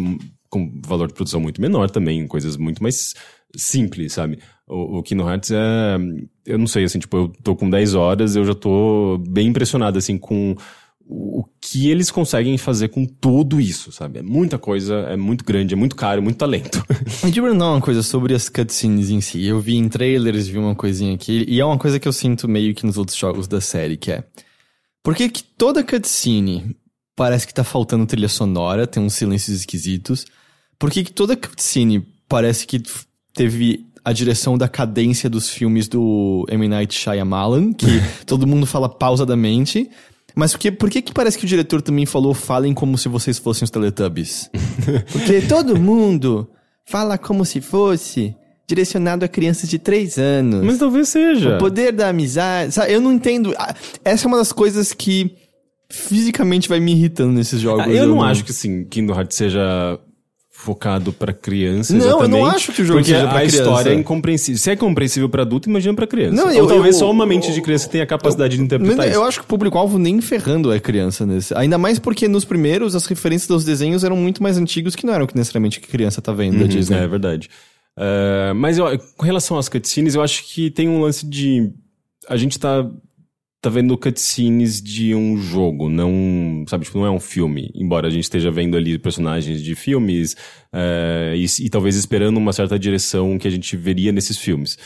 com 0.49 0.81
valor 0.85 1.07
de 1.07 1.13
produção 1.13 1.39
muito 1.39 1.61
menor 1.61 1.89
também, 1.89 2.27
coisas 2.27 2.57
muito 2.57 2.81
mais 2.81 3.13
simples, 3.55 4.13
sabe? 4.13 4.39
O, 4.67 4.99
o 4.99 5.03
Kingdom 5.03 5.29
Hearts 5.29 5.51
é. 5.51 5.97
Eu 6.45 6.57
não 6.57 6.67
sei, 6.67 6.83
assim, 6.83 6.99
tipo, 6.99 7.15
eu 7.15 7.31
tô 7.43 7.55
com 7.55 7.69
10 7.69 7.93
horas, 7.93 8.35
eu 8.35 8.43
já 8.43 8.55
tô 8.55 9.19
bem 9.29 9.47
impressionado, 9.47 9.97
assim, 9.97 10.17
com 10.17 10.55
o 11.11 11.43
que 11.59 11.89
eles 11.89 12.11
conseguem 12.11 12.55
fazer 12.55 12.89
com 12.89 13.03
tudo 13.03 13.59
isso, 13.59 13.91
sabe? 13.91 14.19
É 14.19 14.21
muita 14.21 14.59
coisa, 14.59 14.93
é 15.09 15.17
muito 15.17 15.43
grande, 15.43 15.73
é 15.73 15.77
muito 15.77 15.95
caro, 15.95 16.19
é 16.19 16.23
muito 16.23 16.37
talento. 16.37 16.85
Me 17.23 17.31
diga 17.31 17.51
não 17.51 17.73
uma 17.73 17.81
coisa 17.81 18.03
sobre 18.03 18.35
as 18.35 18.47
cutscenes 18.47 19.09
em 19.09 19.19
si. 19.19 19.43
Eu 19.43 19.59
vi 19.59 19.75
em 19.75 19.89
trailers, 19.89 20.47
vi 20.47 20.59
uma 20.59 20.75
coisinha 20.75 21.15
aqui, 21.15 21.45
e 21.47 21.59
é 21.59 21.65
uma 21.65 21.79
coisa 21.79 21.99
que 21.99 22.07
eu 22.07 22.13
sinto 22.13 22.47
meio 22.47 22.75
que 22.75 22.85
nos 22.85 22.95
outros 22.95 23.17
jogos 23.17 23.47
da 23.47 23.59
série, 23.59 23.97
que 23.97 24.11
é... 24.11 24.23
Por 25.01 25.15
que 25.15 25.27
que 25.29 25.43
toda 25.43 25.83
cutscene 25.83 26.77
parece 27.15 27.47
que 27.47 27.55
tá 27.55 27.63
faltando 27.63 28.05
trilha 28.05 28.29
sonora, 28.29 28.85
tem 28.85 29.01
uns 29.01 29.15
silêncios 29.15 29.57
esquisitos? 29.57 30.27
Por 30.77 30.91
que 30.91 31.03
que 31.03 31.11
toda 31.11 31.35
cutscene 31.35 32.05
parece 32.27 32.67
que 32.67 32.83
teve 33.33 33.83
a 34.05 34.13
direção 34.13 34.59
da 34.59 34.67
cadência 34.67 35.27
dos 35.27 35.49
filmes 35.49 35.87
do 35.87 36.45
M. 36.49 36.67
Night 36.67 36.93
Shyamalan, 36.93 37.73
que 37.73 37.87
todo 38.27 38.45
mundo 38.45 38.67
fala 38.67 38.87
pausadamente... 38.87 39.89
Mas 40.35 40.51
por 40.53 40.59
que, 40.59 40.71
por 40.71 40.89
que 40.89 41.01
que 41.01 41.13
parece 41.13 41.37
que 41.37 41.45
o 41.45 41.47
diretor 41.47 41.81
também 41.81 42.05
falou 42.05 42.33
falem 42.33 42.73
como 42.73 42.97
se 42.97 43.09
vocês 43.09 43.37
fossem 43.37 43.63
os 43.65 43.69
Teletubbies? 43.69 44.49
Porque 45.11 45.41
todo 45.41 45.79
mundo 45.79 46.49
fala 46.85 47.17
como 47.17 47.43
se 47.45 47.61
fosse 47.61 48.35
direcionado 48.67 49.25
a 49.25 49.27
crianças 49.27 49.69
de 49.69 49.79
3 49.79 50.17
anos. 50.17 50.63
mas 50.63 50.77
talvez 50.77 51.09
seja. 51.09 51.55
O 51.55 51.57
poder 51.59 51.91
da 51.91 52.09
amizade. 52.09 52.71
Sabe, 52.73 52.93
eu 52.93 53.01
não 53.01 53.11
entendo. 53.11 53.53
Ah, 53.57 53.73
Essa 54.05 54.25
é 54.25 54.27
uma 54.27 54.37
das 54.37 54.51
coisas 54.51 54.93
que 54.93 55.35
fisicamente 55.89 56.69
vai 56.69 56.79
me 56.79 56.91
irritando 56.91 57.33
nesses 57.33 57.59
jogos. 57.59 57.85
Ah, 57.85 57.89
eu 57.89 58.07
não 58.07 58.21
acho 58.21 58.43
que, 58.45 58.51
assim, 58.51 58.85
Kingdom 58.85 59.15
Hearts 59.15 59.35
seja 59.35 59.99
focado 60.61 61.13
pra 61.13 61.31
criança 61.31 61.93
Não, 61.93 62.01
eu 62.01 62.07
exatamente. 62.09 62.31
não 62.41 62.45
acho 62.45 62.73
que 62.73 62.81
o 62.81 62.85
jogo 62.85 63.01
seja 63.03 63.21
pra 63.21 63.29
a 63.29 63.35
criança. 63.37 63.55
história 63.57 63.89
é 63.91 63.93
incompreensível. 63.93 64.59
Se 64.59 64.69
é 64.69 64.75
compreensível 64.75 65.29
pra 65.29 65.43
adulto, 65.43 65.69
imagina 65.69 65.93
pra 65.95 66.05
criança. 66.05 66.35
Não, 66.35 66.47
Ou 66.47 66.51
eu- 66.51 66.67
talvez 66.67 66.95
eu- 66.95 66.99
só 66.99 67.09
uma 67.11 67.25
mente 67.25 67.53
de 67.53 67.61
criança 67.61 67.87
tenha 67.87 68.03
a 68.03 68.07
capacidade 68.07 68.57
de 68.57 68.61
interpretar 68.61 69.05
eu 69.07 69.11
isso. 69.13 69.23
acho 69.23 69.39
que 69.39 69.45
o 69.45 69.47
público-alvo 69.47 69.97
nem 69.97 70.19
ferrando 70.19 70.71
é 70.73 70.79
criança 70.79 71.25
nesse. 71.25 71.53
Ainda 71.55 71.77
mais 71.77 71.97
porque 71.97 72.27
nos 72.27 72.43
primeiros 72.43 72.93
as 72.93 73.05
referências 73.05 73.47
dos 73.47 73.63
desenhos 73.63 74.03
eram 74.03 74.17
muito 74.17 74.43
mais 74.43 74.57
antigos 74.57 74.95
que 74.97 75.05
não 75.05 75.13
eram 75.13 75.25
que 75.25 75.35
necessariamente 75.35 75.79
que 75.79 75.87
criança 75.87 76.21
tá 76.21 76.33
vendo 76.33 76.57
da 76.57 76.63
Uhum, 76.63 76.67
Disney. 76.67 76.97
É 76.97 77.07
verdade. 77.07 77.49
É, 77.97 78.51
mas 78.53 78.77
eu- 78.77 78.99
com 79.17 79.25
relação 79.25 79.57
às 79.57 79.69
cutscenes, 79.69 80.13
eu 80.15 80.21
acho 80.21 80.43
que 80.45 80.69
tem 80.69 80.89
um 80.89 81.01
lance 81.01 81.25
de. 81.25 81.71
A 82.27 82.35
gente 82.37 82.59
tá, 82.59 82.85
tá 83.61 83.69
vendo 83.69 83.97
cutscenes 83.97 84.81
de 84.81 85.13
um 85.13 85.37
jogo, 85.37 85.89
não. 85.89 86.63
Sabe, 86.67 86.85
tipo, 86.85 86.97
não 86.97 87.05
é 87.05 87.11
um 87.11 87.19
filme. 87.19 87.71
Embora 87.75 88.07
a 88.07 88.09
gente 88.09 88.23
esteja 88.23 88.49
vendo 88.51 88.77
ali 88.77 88.97
personagens 88.97 89.61
de 89.61 89.75
filmes 89.75 90.35
é, 90.73 91.33
e, 91.35 91.45
e 91.65 91.69
talvez 91.69 91.95
esperando 91.95 92.37
uma 92.37 92.53
certa 92.53 92.79
direção 92.79 93.37
que 93.37 93.47
a 93.47 93.51
gente 93.51 93.75
veria 93.75 94.11
nesses 94.11 94.37
filmes. 94.37 94.77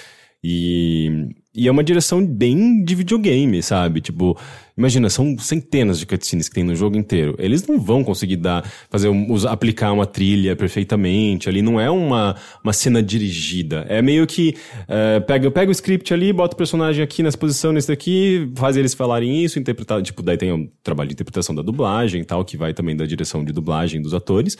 E, 0.43 1.29
e 1.55 1.67
é 1.67 1.71
uma 1.71 1.83
direção 1.83 2.25
bem 2.25 2.83
de 2.83 2.95
videogame, 2.95 3.61
sabe? 3.61 4.01
Tipo, 4.01 4.35
imagina, 4.75 5.07
são 5.07 5.37
centenas 5.37 5.99
de 5.99 6.05
cutscenes 6.07 6.49
que 6.49 6.55
tem 6.55 6.63
no 6.63 6.75
jogo 6.75 6.97
inteiro. 6.97 7.35
Eles 7.37 7.67
não 7.67 7.79
vão 7.79 8.03
conseguir 8.03 8.37
dar, 8.37 8.63
fazer, 8.89 9.07
usar- 9.09 9.51
aplicar 9.51 9.91
uma 9.91 10.07
trilha 10.07 10.55
perfeitamente. 10.55 11.47
Ali 11.47 11.61
não 11.61 11.79
é 11.79 11.91
uma, 11.91 12.35
uma 12.63 12.73
cena 12.73 13.03
dirigida. 13.03 13.85
É 13.87 14.01
meio 14.01 14.25
que 14.25 14.55
é, 14.87 15.19
pega, 15.19 15.51
pega 15.51 15.69
o 15.69 15.71
script 15.71 16.11
ali, 16.11 16.33
bota 16.33 16.55
o 16.55 16.57
personagem 16.57 17.03
aqui 17.03 17.21
nessa 17.21 17.37
posição, 17.37 17.71
nesse 17.71 17.87
daqui, 17.87 18.51
faz 18.55 18.75
eles 18.75 18.95
falarem 18.95 19.43
isso, 19.43 19.59
interpretar. 19.59 20.01
Tipo, 20.01 20.23
daí 20.23 20.37
tem 20.37 20.51
o 20.51 20.67
trabalho 20.81 21.09
de 21.09 21.13
interpretação 21.13 21.53
da 21.53 21.61
dublagem 21.61 22.21
e 22.21 22.25
tal, 22.25 22.43
que 22.43 22.57
vai 22.57 22.73
também 22.73 22.95
da 22.95 23.05
direção 23.05 23.45
de 23.45 23.53
dublagem 23.53 24.01
dos 24.01 24.15
atores. 24.15 24.57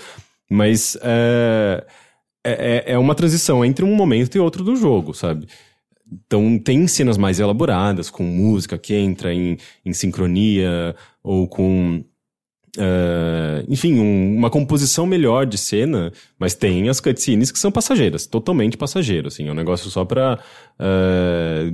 Mas 0.47 0.95
é, 1.01 1.83
é, 2.45 2.83
é 2.93 2.97
uma 2.99 3.15
transição 3.15 3.65
entre 3.65 3.83
um 3.83 3.95
momento 3.95 4.35
e 4.35 4.39
outro 4.39 4.63
do 4.63 4.75
jogo, 4.75 5.13
sabe? 5.15 5.47
Então 6.25 6.57
tem 6.59 6.87
cenas 6.87 7.17
mais 7.17 7.39
elaboradas, 7.39 8.09
com 8.09 8.23
música 8.23 8.77
que 8.77 8.93
entra 8.95 9.33
em, 9.33 9.57
em 9.85 9.93
sincronia, 9.93 10.95
ou 11.23 11.47
com. 11.47 12.03
eh, 12.77 13.65
enfim, 13.69 13.99
um- 13.99 14.35
uma 14.37 14.49
composição 14.49 15.05
melhor 15.05 15.45
de 15.45 15.57
cena, 15.57 16.11
mas 16.39 16.55
tem 16.55 16.89
as 16.89 16.99
cutscenes 16.99 17.51
que 17.51 17.59
são 17.59 17.71
passageiras, 17.71 18.25
totalmente 18.25 18.77
passageiras, 18.77 19.33
assim, 19.33 19.47
é 19.47 19.51
um 19.51 19.55
negócio 19.55 19.89
só 19.91 20.03
pra 20.05 20.39
eh, 20.79 21.71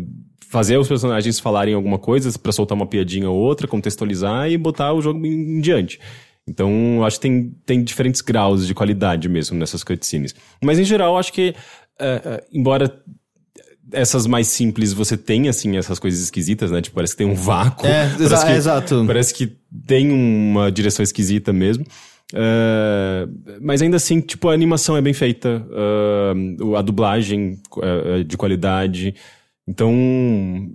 fazer 0.49 0.77
os 0.77 0.87
personagens 0.87 1.39
falarem 1.39 1.73
alguma 1.73 1.97
coisa, 1.99 2.37
pra 2.39 2.51
soltar 2.51 2.75
uma 2.75 2.87
piadinha 2.87 3.29
ou 3.29 3.37
outra, 3.37 3.67
contextualizar 3.67 4.49
e 4.49 4.57
botar 4.57 4.93
o 4.93 5.01
jogo 5.01 5.25
em, 5.25 5.61
diante. 5.61 5.99
Então, 6.47 7.03
acho 7.05 7.17
que 7.17 7.21
tem, 7.21 7.55
tem 7.65 7.83
diferentes 7.83 8.21
graus 8.21 8.65
de 8.65 8.73
qualidade 8.73 9.29
mesmo 9.29 9.57
nessas 9.57 9.83
cutscenes. 9.83 10.33
Mas, 10.63 10.79
em 10.79 10.83
geral, 10.83 11.15
acho 11.17 11.31
que, 11.31 11.53
eh, 11.99 12.21
eh, 12.25 12.43
embora 12.51 12.91
essas 13.91 14.25
mais 14.27 14.47
simples 14.47 14.93
você 14.93 15.15
tem, 15.17 15.47
assim, 15.49 15.77
essas 15.77 15.99
coisas 15.99 16.19
esquisitas, 16.21 16.71
né? 16.71 16.81
Tipo, 16.81 16.95
parece 16.95 17.13
que 17.13 17.17
tem 17.17 17.27
um 17.27 17.35
vácuo. 17.35 17.85
É, 17.87 18.07
Parece 18.09 18.23
exa- 18.23 18.45
que- 18.45 18.51
exato. 18.53 19.03
Parece 19.07 19.33
que 19.33 19.51
tem 19.87 20.11
uma 20.11 20.71
direção 20.71 21.03
esquisita 21.03 21.51
mesmo. 21.53 21.85
É, 22.33 23.27
mas 23.61 23.81
ainda 23.81 23.97
assim, 23.97 24.21
tipo, 24.21 24.49
a 24.49 24.53
animação 24.53 24.95
é 24.95 25.01
bem 25.01 25.13
feita, 25.13 25.65
é, 25.71 26.63
o- 26.63 26.75
a 26.75 26.81
dublagem 26.81 27.59
é, 27.81 28.19
é 28.19 28.23
de 28.23 28.37
qualidade. 28.37 29.15
Então, 29.70 29.93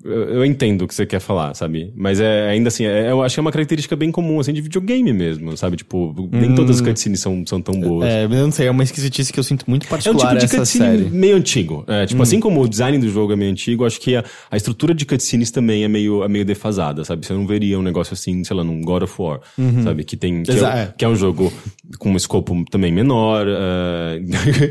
eu 0.04 0.44
entendo 0.44 0.82
o 0.82 0.88
que 0.88 0.94
você 0.94 1.04
quer 1.04 1.18
falar, 1.18 1.52
sabe? 1.54 1.92
Mas 1.96 2.20
é 2.20 2.48
ainda 2.48 2.68
assim, 2.68 2.86
é- 2.86 3.10
eu 3.10 3.22
acho 3.22 3.34
que 3.34 3.40
é 3.40 3.42
uma 3.42 3.50
característica 3.50 3.96
bem 3.96 4.12
comum, 4.12 4.38
assim, 4.38 4.52
de 4.52 4.60
videogame 4.60 5.12
mesmo, 5.12 5.56
sabe? 5.56 5.76
Tipo, 5.76 6.14
nem 6.30 6.54
todas 6.54 6.76
as 6.76 6.80
cutscenes 6.80 7.18
são, 7.18 7.44
são 7.44 7.60
tão 7.60 7.74
boas. 7.80 8.08
Hum. 8.08 8.08
É, 8.08 8.24
eu 8.24 8.28
não 8.28 8.52
sei, 8.52 8.68
é 8.68 8.70
uma 8.70 8.84
esquisitice 8.84 9.32
que 9.32 9.40
eu 9.40 9.42
sinto 9.42 9.64
muito 9.66 9.82
É 9.84 9.86
um 9.86 9.90
particular 9.90 10.36
tipo 10.36 10.46
de 10.52 10.58
cutscene 10.58 10.84
série. 10.84 11.02
Hum. 11.06 11.10
meio 11.10 11.36
antigo. 11.36 11.84
É, 11.88 12.06
tipo, 12.06 12.22
assim 12.22 12.38
como 12.38 12.62
o 12.62 12.68
design 12.68 12.96
do 12.98 13.08
jogo 13.08 13.32
é 13.32 13.36
meio 13.36 13.50
antigo, 13.50 13.84
acho 13.84 14.00
que 14.00 14.14
a, 14.14 14.24
a 14.48 14.56
estrutura 14.56 14.94
de 14.94 15.04
cutscenes 15.04 15.50
também 15.50 15.82
é 15.82 15.88
meio, 15.88 16.22
é 16.22 16.28
meio 16.28 16.44
defasada, 16.44 17.04
sabe? 17.04 17.26
Você 17.26 17.32
não 17.32 17.48
veria 17.48 17.76
um 17.76 17.82
negócio 17.82 18.14
assim, 18.14 18.44
sei 18.44 18.56
lá, 18.56 18.62
num 18.62 18.80
God 18.80 19.02
of 19.02 19.14
War, 19.20 19.40
sabe? 19.82 20.04
Que 20.04 20.16
tem. 20.16 20.44
Que 20.44 20.52
é, 20.52 20.54
é. 20.54 20.92
que 20.96 21.04
é 21.04 21.08
um 21.08 21.16
jogo 21.16 21.52
com 21.98 22.12
um 22.12 22.16
escopo 22.16 22.64
também 22.70 22.92
menor. 22.92 23.44
é, 23.48 24.20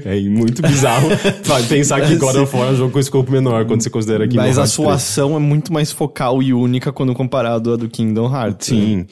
é 0.17 0.21
muito 0.30 0.61
bizarro 0.61 1.09
pensar 1.67 2.01
que 2.07 2.15
God 2.15 2.36
of 2.36 2.55
War 2.55 2.69
é 2.69 2.71
um 2.71 2.76
jogo 2.76 2.91
com 2.91 2.99
escopo 2.99 3.32
menor 3.32 3.65
quando 3.65 3.82
você 3.82 3.89
considera 3.89 4.12
que. 4.28 4.36
Mas 4.36 4.57
a 4.57 4.68
sua 4.68 4.88
3. 4.88 4.95
ação 4.97 5.36
é 5.36 5.39
muito 5.39 5.72
mais 5.72 5.91
focal 5.91 6.41
e 6.41 6.53
única 6.53 6.91
quando 6.91 7.14
comparado 7.14 7.74
à 7.74 7.76
do 7.76 7.89
Kingdom 7.89 8.34
Hearts. 8.34 8.70
né? 8.72 9.05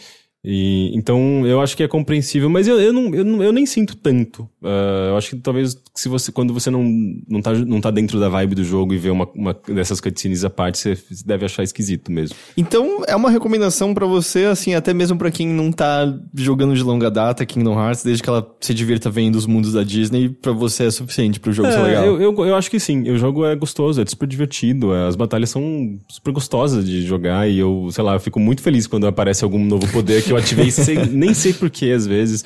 E, 0.43 0.91
então, 0.95 1.45
eu 1.45 1.61
acho 1.61 1.77
que 1.77 1.83
é 1.83 1.87
compreensível, 1.87 2.49
mas 2.49 2.67
eu, 2.67 2.79
eu, 2.81 2.91
não, 2.91 3.13
eu, 3.13 3.23
não, 3.23 3.43
eu 3.43 3.51
nem 3.53 3.65
sinto 3.65 3.95
tanto. 3.95 4.49
Ah, 4.63 5.09
eu 5.11 5.17
acho 5.17 5.29
que 5.31 5.35
talvez 5.37 5.77
se 5.93 6.09
você, 6.09 6.31
quando 6.31 6.51
você 6.51 6.71
não, 6.71 6.83
não, 7.29 7.41
tá, 7.41 7.53
não 7.53 7.79
tá 7.79 7.91
dentro 7.91 8.19
da 8.19 8.27
vibe 8.27 8.55
do 8.55 8.63
jogo 8.63 8.91
e 8.93 8.97
vê 8.97 9.11
uma, 9.11 9.29
uma 9.35 9.55
dessas 9.67 10.01
cutscenes 10.01 10.43
à 10.43 10.49
parte, 10.49 10.79
você 10.79 10.97
deve 11.23 11.45
achar 11.45 11.61
esquisito 11.61 12.11
mesmo. 12.11 12.35
Então, 12.57 13.03
é 13.07 13.15
uma 13.15 13.29
recomendação 13.29 13.93
pra 13.93 14.07
você, 14.07 14.45
assim, 14.45 14.73
até 14.73 14.93
mesmo 14.95 15.15
pra 15.15 15.29
quem 15.29 15.47
não 15.47 15.71
tá 15.71 16.11
jogando 16.33 16.73
de 16.73 16.81
longa 16.81 17.11
data 17.11 17.45
Kingdom 17.45 17.79
Hearts, 17.79 18.03
desde 18.03 18.23
que 18.23 18.29
ela 18.29 18.49
se 18.59 18.73
divirta 18.73 19.11
vendo 19.11 19.35
os 19.35 19.45
mundos 19.45 19.73
da 19.73 19.83
Disney, 19.83 20.29
pra 20.29 20.53
você 20.53 20.85
é 20.85 20.91
suficiente 20.91 21.39
pro 21.39 21.53
jogo 21.53 21.69
ser 21.71 21.77
É, 21.79 21.83
legal. 21.83 22.05
eu, 22.05 22.19
eu, 22.19 22.45
eu 22.47 22.55
acho 22.55 22.71
que 22.71 22.79
sim. 22.79 23.07
O 23.11 23.17
jogo 23.17 23.45
é 23.45 23.55
gostoso, 23.55 24.01
é 24.01 24.05
super 24.07 24.25
divertido. 24.27 24.91
é, 24.93 25.07
As 25.07 25.15
batalhas 25.15 25.51
são 25.51 25.99
super 26.09 26.31
gostosas 26.31 26.83
de 26.83 27.03
jogar 27.03 27.47
e 27.47 27.59
eu, 27.59 27.89
sei 27.91 28.03
lá, 28.03 28.15
eu 28.15 28.19
fico 28.19 28.39
muito 28.39 28.63
feliz 28.63 28.87
quando 28.87 29.05
aparece 29.05 29.43
algum 29.43 29.63
novo 29.63 29.87
poder 29.91 30.23
que 30.23 30.30
eu 30.31 30.37
ativei, 30.37 30.71
sem- 30.71 31.05
nem 31.07 31.33
sei 31.33 31.53
porquê 31.53 31.91
às 31.91 32.05
vezes. 32.07 32.43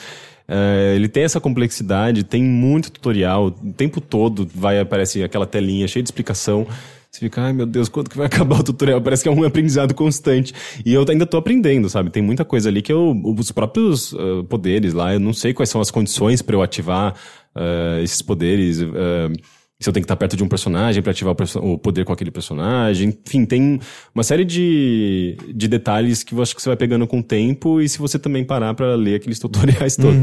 É, 0.47 0.93
ele 0.95 1.07
tem 1.07 1.23
essa 1.23 1.39
complexidade, 1.39 2.23
tem 2.23 2.43
muito 2.43 2.91
tutorial, 2.91 3.47
o 3.47 3.73
tempo 3.73 3.99
todo 3.99 4.47
vai 4.53 4.79
aparece 4.79 5.23
aquela 5.23 5.45
telinha 5.47 5.87
cheia 5.87 6.03
de 6.03 6.07
explicação. 6.07 6.67
Você 7.09 7.19
fica, 7.21 7.41
ai 7.41 7.53
meu 7.53 7.65
Deus, 7.65 7.87
quando 7.89 8.09
que 8.09 8.17
vai 8.17 8.27
acabar 8.27 8.59
o 8.59 8.63
tutorial? 8.63 9.01
Parece 9.01 9.23
que 9.23 9.29
é 9.29 9.31
um 9.31 9.43
aprendizado 9.43 9.93
constante. 9.95 10.53
E 10.85 10.93
eu 10.93 11.05
ainda 11.09 11.25
tô 11.25 11.37
aprendendo, 11.37 11.89
sabe? 11.89 12.09
Tem 12.11 12.21
muita 12.21 12.43
coisa 12.45 12.69
ali 12.69 12.81
que 12.81 12.91
eu, 12.93 13.19
os 13.23 13.51
próprios 13.51 14.13
ah, 14.13 14.43
poderes 14.47 14.93
lá, 14.93 15.13
eu 15.13 15.19
não 15.19 15.33
sei 15.33 15.53
quais 15.53 15.69
são 15.69 15.81
as 15.81 15.89
condições 15.89 16.41
para 16.41 16.55
eu 16.55 16.61
ativar 16.61 17.15
ah, 17.55 17.99
esses 18.03 18.21
poderes. 18.21 18.81
ah, 18.81 19.31
se 19.79 19.89
eu 19.89 19.93
tenho 19.93 20.03
que 20.03 20.05
estar 20.05 20.15
perto 20.15 20.37
de 20.37 20.43
um 20.43 20.47
personagem 20.47 21.03
para 21.03 21.11
ativar 21.11 21.35
o, 21.35 21.73
o 21.73 21.77
poder 21.77 22.05
com 22.05 22.13
aquele 22.13 22.31
personagem. 22.31 23.09
Enfim, 23.25 23.45
tem 23.45 23.79
uma 24.13 24.23
série 24.23 24.45
de, 24.45 25.37
de 25.53 25.67
detalhes 25.67 26.23
que 26.23 26.33
eu 26.33 26.41
acho 26.41 26.55
que 26.55 26.61
você 26.61 26.69
vai 26.69 26.77
pegando 26.77 27.05
com 27.05 27.19
o 27.19 27.23
tempo 27.23 27.81
e 27.81 27.89
se 27.89 27.99
você 27.99 28.17
também 28.17 28.43
parar 28.43 28.73
para 28.73 28.95
ler 28.95 29.15
aqueles 29.15 29.39
tutoriais 29.39 29.95
todos. 29.97 30.19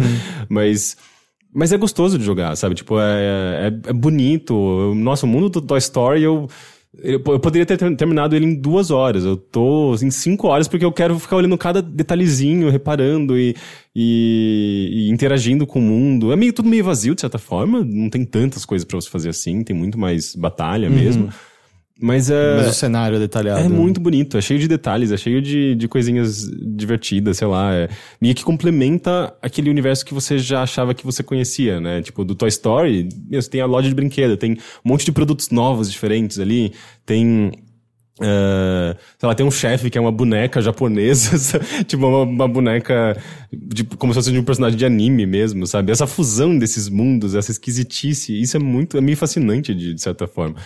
Mas. 0.49 0.97
Mas 1.55 1.71
é 1.71 1.77
gostoso 1.77 2.19
de 2.19 2.25
jogar, 2.25 2.57
sabe? 2.57 2.75
Tipo, 2.75 2.99
é, 2.99 3.69
é, 3.69 3.91
é 3.91 3.93
bonito. 3.93 4.95
Nossa, 4.95 5.27
o 5.27 5.29
mundo 5.29 5.51
do 5.51 5.61
Toy 5.61 5.77
Story, 5.77 6.23
eu, 6.23 6.49
eu, 6.99 7.21
poderia 7.21 7.65
ter 7.65 7.77
ter- 7.79 7.97
terminado 7.97 8.37
ele 8.37 8.45
em 8.47 8.55
duas 8.55 8.91
horas. 8.91 9.25
Eu 9.25 9.37
tô 9.37 9.95
em 10.03 10.11
cinco 10.11 10.49
horas 10.49 10.69
porque 10.69 10.85
eu 10.85 10.93
quero 10.93 11.19
ficar 11.19 11.37
olhando 11.37 11.57
cada 11.57 11.81
detalhezinho, 11.81 12.69
reparando 12.71 13.39
e, 13.39 13.55
e, 13.95 14.91
e 15.07 15.11
interagindo 15.11 15.67
com 15.67 15.79
o 15.79 15.83
mundo. 15.83 16.33
É 16.33 16.37
meio 16.37 16.53
tudo 16.53 16.69
meio 16.69 16.85
vazio, 16.85 17.15
de 17.15 17.21
certa 17.21 17.39
forma. 17.39 17.83
Não 17.85 18.11
tem 18.11 18.25
tantas 18.25 18.65
coisas 18.65 18.85
pra 18.85 19.01
você 19.01 19.09
fazer 19.09 19.31
assim. 19.31 19.63
Tem 19.65 19.75
muito 19.75 19.99
mais 19.99 20.35
batalha 20.35 20.91
mesmo. 20.91 21.29
Mas 22.05 22.29
é. 22.29 22.57
Mas 22.57 22.69
o 22.71 22.75
cenário 22.75 23.17
é 23.17 23.21
detalhado. 23.21 23.61
É 23.61 23.69
muito 23.69 24.01
bonito, 24.01 24.37
é 24.37 24.41
cheio 24.41 24.59
de 24.59 24.67
detalhes, 24.67 25.13
é 25.13 25.17
cheio 25.17 25.41
de, 25.41 25.77
de 25.77 25.87
coisinhas 25.87 26.51
divertidas, 26.51 27.37
sei 27.39 27.47
lá. 27.47 27.73
É, 27.73 27.89
meio 28.21 28.35
que 28.35 28.43
complementa 28.43 29.33
aquele 29.41 29.71
universo 29.71 30.05
que 30.05 30.13
você 30.13 30.37
já 30.37 30.63
achava 30.65 30.95
que 30.95 31.05
você 31.05 31.23
conhecia, 31.23 31.81
né? 31.81 32.03
Tipo, 32.03 32.25
do 32.25 32.35
Toy 32.35 32.49
Story, 32.49 33.09
você 33.31 33.49
tem 33.49 33.61
a 33.61 33.67
loja 33.67 33.89
de 33.89 33.95
brinquedo, 33.95 34.37
tem 34.37 34.55
um 34.85 34.89
monte 34.91 35.05
de 35.05 35.13
produtos 35.13 35.51
novos, 35.51 35.91
diferentes 35.93 36.41
ali, 36.41 36.73
tem. 37.07 37.53
eh, 38.21 38.97
sei 39.19 39.29
lá, 39.29 39.35
tem 39.35 39.47
um 39.47 39.51
chefe 39.51 39.89
que 39.89 39.97
é 39.97 40.01
uma 40.01 40.13
boneca 40.13 40.61
japonesa, 40.61 41.61
tipo, 41.87 42.05
uma, 42.07 42.23
uma 42.23 42.49
boneca 42.49 43.17
de- 43.53 43.85
como 43.85 44.13
se 44.13 44.19
fosse 44.19 44.33
de 44.33 44.39
um 44.39 44.45
personagem 44.45 44.77
de 44.77 44.85
anime 44.85 45.25
mesmo, 45.25 45.67
sabe? 45.67 45.93
Essa 45.93 46.07
fusão 46.07 46.59
desses 46.59 46.89
mundos, 46.89 47.35
essa 47.35 47.51
esquisitice, 47.53 48.41
isso 48.41 48.57
é 48.57 48.61
muito, 48.61 48.97
é 48.99 49.01
meio 49.01 49.17
fascinante 49.17 49.75
de, 49.75 49.95
de 49.95 50.03
certa 50.03 50.27
forma. 50.27 50.57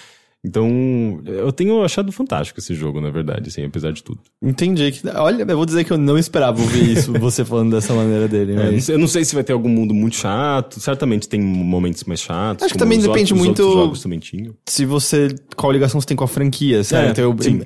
Então, 0.46 1.20
eu 1.26 1.50
tenho 1.50 1.82
achado 1.82 2.12
fantástico 2.12 2.60
esse 2.60 2.72
jogo, 2.74 3.00
na 3.00 3.10
verdade, 3.10 3.48
assim, 3.48 3.64
apesar 3.64 3.92
de 3.92 4.02
tudo. 4.02 4.20
Entendi. 4.40 4.94
Olha, 5.16 5.42
eu 5.48 5.56
vou 5.56 5.66
dizer 5.66 5.82
que 5.84 5.92
eu 5.92 5.98
não 5.98 6.16
esperava 6.16 6.60
ouvir 6.60 6.92
isso, 6.92 7.12
você 7.18 7.44
falando 7.44 7.72
dessa 7.72 7.92
maneira 7.92 8.28
dele. 8.28 8.52
É, 8.52 8.70
Mas... 8.72 8.84
sei- 8.84 8.94
eu 8.94 8.98
não 8.98 9.08
sei 9.08 9.24
se 9.24 9.34
vai 9.34 9.42
ter 9.42 9.52
algum 9.52 9.68
mundo 9.68 9.92
muito 9.92 10.16
chato, 10.16 10.78
certamente 10.78 11.28
tem 11.28 11.40
momentos 11.40 12.04
mais 12.04 12.20
chatos. 12.20 12.62
Acho 12.64 12.74
que 12.74 12.78
também 12.78 12.98
depende 13.00 13.32
outros- 13.32 13.40
os 13.40 13.46
muito- 13.46 13.62
outros 13.62 13.82
jogos 13.84 14.02
também 14.02 14.18
tinham. 14.20 14.54
se 14.68 14.84
você. 14.84 15.28
Qual 15.56 15.72
ligação 15.72 16.00
você 16.00 16.06
tem 16.06 16.16
com 16.16 16.24
a 16.24 16.28
franquia, 16.28 16.84
certo? 16.84 17.18
É, 17.18 17.24
Eu- 17.24 17.34
sim. 17.40 17.62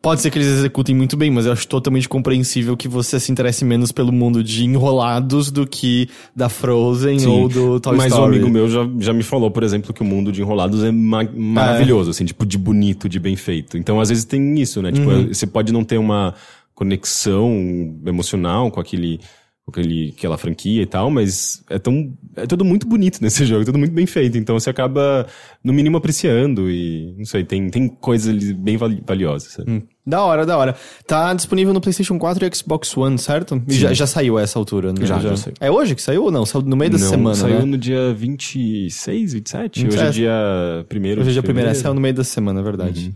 pode 0.00 0.20
ser 0.20 0.30
que 0.30 0.38
eles 0.38 0.48
executem 0.48 0.94
muito 0.94 1.16
bem, 1.16 1.30
mas 1.30 1.46
eu 1.46 1.52
acho 1.52 1.66
totalmente 1.66 2.08
compreensível 2.08 2.76
que 2.76 2.86
você 2.86 3.18
se 3.18 3.32
interesse 3.32 3.64
menos 3.64 3.90
pelo 3.90 4.12
mundo 4.12 4.44
de 4.44 4.64
enrolados 4.64 5.50
do 5.50 5.66
que 5.66 6.08
da 6.34 6.48
Frozen 6.48 7.26
ou 7.26 7.48
do 7.48 7.80
Toy 7.80 7.96
Mas 7.96 8.12
Story. 8.12 8.22
um 8.22 8.34
amigo 8.36 8.48
meu 8.50 8.68
já, 8.68 8.88
já 9.00 9.12
me 9.12 9.22
falou, 9.22 9.50
por 9.50 9.62
exemplo, 9.62 9.92
que 9.92 10.02
o 10.02 10.04
mundo 10.04 10.30
de 10.30 10.40
Enrolados 10.42 10.84
é 10.84 10.90
ma- 10.92 11.24
maravilhoso, 11.34 12.12
assim, 12.20 12.26
tipo, 12.26 12.44
de 12.44 12.58
bonito, 12.58 13.08
de 13.08 13.18
bem 13.18 13.34
feito. 13.36 13.78
Então, 13.78 13.98
às 14.00 14.10
vezes 14.10 14.24
tem 14.24 14.58
isso, 14.60 14.82
né? 14.82 14.92
Tipo, 14.92 15.08
Uhum. 15.08 15.28
você 15.28 15.46
pode 15.46 15.72
não 15.72 15.82
ter 15.82 15.96
uma 15.98 16.34
conexão 16.74 17.98
emocional 18.06 18.70
com 18.70 18.80
aquele, 18.80 19.20
aquele, 19.68 20.12
aquela 20.16 20.36
franquia 20.36 20.82
e 20.82 20.86
tal, 20.86 21.10
mas 21.10 21.62
é 21.70 21.78
tão. 21.78 22.12
É 22.36 22.46
tudo 22.46 22.64
muito 22.64 22.86
bonito 22.86 23.18
nesse 23.22 23.44
jogo, 23.46 23.64
tudo 23.64 23.78
muito 23.78 23.92
bem 23.92 24.06
feito. 24.06 24.36
Então 24.36 24.58
você 24.58 24.70
acaba, 24.70 25.26
no 25.64 25.72
mínimo, 25.72 25.96
apreciando 25.96 26.70
e. 26.70 27.14
Não 27.16 27.24
sei, 27.24 27.44
tem, 27.44 27.68
tem 27.70 27.88
coisas 27.88 28.52
bem 28.52 28.76
vali- 28.76 29.02
valiosas. 29.06 29.52
Sabe? 29.52 29.84
Da 30.10 30.24
hora, 30.24 30.44
da 30.44 30.58
hora. 30.58 30.74
Tá 31.06 31.32
disponível 31.32 31.72
no 31.72 31.80
PlayStation 31.80 32.18
4 32.18 32.44
e 32.44 32.54
Xbox 32.54 32.96
One, 32.96 33.16
certo? 33.16 33.62
E 33.68 33.72
Já, 33.74 33.92
já 33.92 34.06
saiu 34.06 34.36
a 34.38 34.42
essa 34.42 34.58
altura, 34.58 34.92
né? 34.92 35.06
Já, 35.06 35.20
já 35.20 35.36
saiu. 35.36 35.54
É 35.60 35.70
hoje 35.70 35.94
que 35.94 36.02
saiu 36.02 36.24
ou 36.24 36.30
não? 36.32 36.44
Saiu 36.44 36.62
no 36.62 36.76
meio 36.76 36.90
da 36.90 36.98
Não, 36.98 37.08
semana, 37.08 37.34
saiu 37.36 37.60
né? 37.60 37.64
no 37.64 37.78
dia 37.78 38.12
26, 38.12 39.32
27? 39.34 39.86
Hoje 39.86 39.86
é 39.86 40.00
27. 40.10 40.14
dia 40.14 40.32
1 40.32 40.36
Hoje 40.36 40.50
é 40.50 40.82
dia 40.82 40.82
de 40.82 40.86
primeira, 40.88 41.22
fevereiro. 41.42 41.74
saiu 41.78 41.94
no 41.94 42.00
meio 42.00 42.14
da 42.14 42.24
semana, 42.24 42.58
é 42.60 42.62
verdade. 42.62 43.06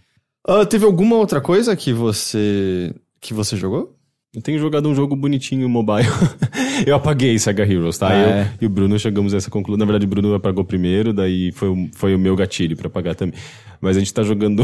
Uhum. 0.47 0.61
Ah, 0.61 0.65
teve 0.67 0.85
alguma 0.85 1.17
outra 1.17 1.41
coisa 1.41 1.75
que 1.75 1.93
você 1.93 2.95
que 3.21 3.35
você 3.35 3.57
jogou? 3.57 3.93
Eu 4.35 4.43
tenho 4.43 4.59
jogado 4.59 4.89
um 4.89 4.95
jogo 4.95 5.17
bonitinho 5.17 5.69
mobile. 5.69 6.09
eu 6.87 6.95
apaguei 6.97 7.39
Sega 7.39 7.63
Heroes, 7.63 7.97
tá? 7.99 8.09
Ah, 8.09 8.17
eu 8.19 8.29
é? 8.29 8.53
e 8.61 8.67
o 8.67 8.69
Bruno 8.69 8.99
chegamos 8.99 9.33
a 9.33 9.37
essa 9.37 9.49
conclusão. 9.51 9.79
Na 9.79 9.85
verdade, 9.85 10.07
o 10.07 10.09
Bruno 10.09 10.35
apagou 10.35 10.65
primeiro, 10.65 11.13
daí 11.13 11.51
foi, 11.53 11.91
foi 11.95 12.15
o 12.15 12.19
meu 12.19 12.35
gatilho 12.37 12.77
pra 12.77 12.89
apagar 12.89 13.15
também. 13.15 13.35
Mas 13.81 13.97
a 13.97 14.01
gente 14.01 14.13
tá 14.13 14.23
jogando. 14.23 14.63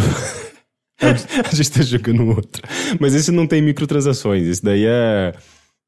a 1.51 1.55
gente 1.55 1.70
tá 1.70 1.82
jogando 1.82 2.28
outro. 2.28 2.62
Mas 3.01 3.14
esse 3.14 3.30
não 3.30 3.46
tem 3.46 3.62
microtransações. 3.62 4.46
Esse 4.46 4.62
daí 4.62 4.84
é, 4.86 5.32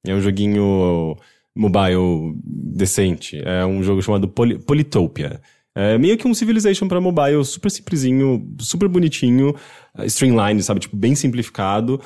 é 0.06 0.14
um 0.14 0.20
joguinho 0.20 1.16
mobile 1.54 2.34
decente. 2.44 3.40
É 3.44 3.64
um 3.64 3.82
jogo 3.82 4.02
chamado 4.02 4.28
Poly, 4.28 4.58
Polytopia. 4.58 5.40
É 5.74 5.96
meio 5.96 6.18
que 6.18 6.28
um 6.28 6.34
Civilization 6.34 6.86
pra 6.86 7.00
mobile, 7.00 7.44
super 7.44 7.70
simplesinho, 7.70 8.46
super 8.60 8.88
bonitinho, 8.88 9.54
streamlined, 10.04 10.62
sabe? 10.62 10.80
Tipo, 10.80 10.96
bem 10.96 11.14
simplificado. 11.14 12.00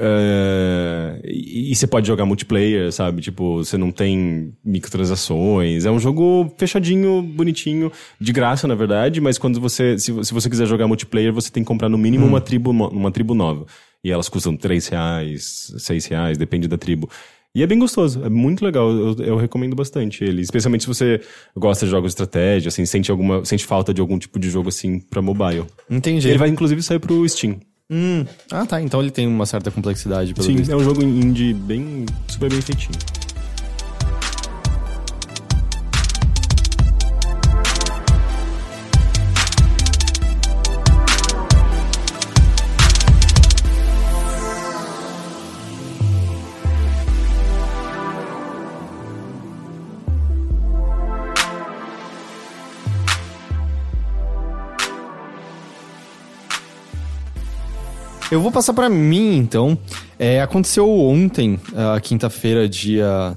É, 0.00 1.20
e, 1.24 1.72
e 1.72 1.74
você 1.74 1.86
pode 1.86 2.06
jogar 2.06 2.24
multiplayer, 2.24 2.92
sabe? 2.92 3.20
Tipo, 3.20 3.58
você 3.64 3.76
não 3.76 3.90
tem 3.90 4.54
microtransações. 4.64 5.84
É 5.84 5.90
um 5.90 5.98
jogo 5.98 6.54
fechadinho, 6.56 7.20
bonitinho, 7.20 7.90
de 8.20 8.32
graça, 8.32 8.68
na 8.68 8.76
verdade, 8.76 9.20
mas 9.20 9.38
quando 9.38 9.60
você. 9.60 9.98
Se, 9.98 10.24
se 10.24 10.32
você 10.32 10.48
quiser 10.48 10.66
jogar 10.66 10.86
multiplayer, 10.86 11.32
você 11.32 11.50
tem 11.50 11.64
que 11.64 11.66
comprar 11.66 11.88
no 11.88 11.98
mínimo 11.98 12.24
uma, 12.24 12.40
tribo, 12.40 12.70
uma 12.70 13.10
tribo 13.10 13.34
nova. 13.34 13.66
E 14.04 14.12
elas 14.12 14.28
custam 14.28 14.56
3 14.56 14.86
reais, 14.86 15.74
6 15.76 16.06
reais, 16.06 16.38
depende 16.38 16.68
da 16.68 16.78
tribo. 16.78 17.10
E 17.54 17.62
é 17.62 17.66
bem 17.66 17.78
gostoso, 17.78 18.24
é 18.24 18.28
muito 18.28 18.64
legal, 18.64 18.90
eu, 18.90 19.16
eu 19.18 19.36
recomendo 19.36 19.74
bastante 19.74 20.22
ele. 20.22 20.42
Especialmente 20.42 20.82
se 20.82 20.86
você 20.86 21.20
gosta 21.56 21.86
de 21.86 21.90
jogos 21.90 22.10
de 22.10 22.12
estratégia, 22.12 22.68
assim, 22.68 22.86
sente, 22.86 23.10
alguma, 23.10 23.44
sente 23.44 23.64
falta 23.64 23.92
de 23.92 24.00
algum 24.00 24.18
tipo 24.18 24.38
de 24.38 24.48
jogo 24.48 24.68
assim 24.68 25.00
pra 25.00 25.20
mobile. 25.20 25.64
Entendi. 25.90 26.28
Ele 26.28 26.38
vai 26.38 26.48
inclusive 26.48 26.80
sair 26.82 27.00
pro 27.00 27.28
Steam. 27.28 27.58
Hum. 27.90 28.24
Ah, 28.50 28.66
tá. 28.66 28.80
Então 28.82 29.00
ele 29.00 29.10
tem 29.10 29.26
uma 29.26 29.46
certa 29.46 29.70
complexidade, 29.70 30.34
pelo 30.34 30.46
Sim, 30.46 30.56
visto. 30.56 30.70
é 30.70 30.76
um 30.76 30.84
jogo 30.84 31.02
indie 31.02 31.54
bem, 31.54 32.04
super 32.28 32.50
bem 32.50 32.60
feitinho. 32.60 32.98
Eu 58.30 58.42
vou 58.42 58.52
passar 58.52 58.74
pra 58.74 58.90
mim, 58.90 59.36
então. 59.38 59.78
É, 60.18 60.42
aconteceu 60.42 60.88
ontem, 60.90 61.58
a 61.94 61.98
quinta-feira, 61.98 62.68
dia 62.68 63.34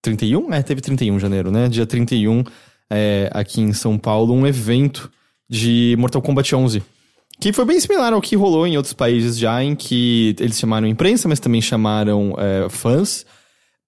31? 0.00 0.54
É, 0.54 0.62
teve 0.62 0.80
31 0.80 1.16
de 1.16 1.22
janeiro, 1.22 1.50
né? 1.50 1.68
Dia 1.68 1.84
31, 1.84 2.42
é, 2.90 3.28
aqui 3.34 3.60
em 3.60 3.74
São 3.74 3.98
Paulo, 3.98 4.32
um 4.32 4.46
evento 4.46 5.10
de 5.48 5.94
Mortal 5.98 6.22
Kombat 6.22 6.54
11. 6.54 6.82
Que 7.38 7.52
foi 7.52 7.66
bem 7.66 7.78
similar 7.78 8.14
ao 8.14 8.22
que 8.22 8.36
rolou 8.36 8.66
em 8.66 8.78
outros 8.78 8.94
países 8.94 9.38
já, 9.38 9.62
em 9.62 9.74
que 9.74 10.34
eles 10.40 10.58
chamaram 10.58 10.86
imprensa, 10.86 11.28
mas 11.28 11.38
também 11.38 11.60
chamaram 11.60 12.34
é, 12.38 12.68
fãs 12.70 13.26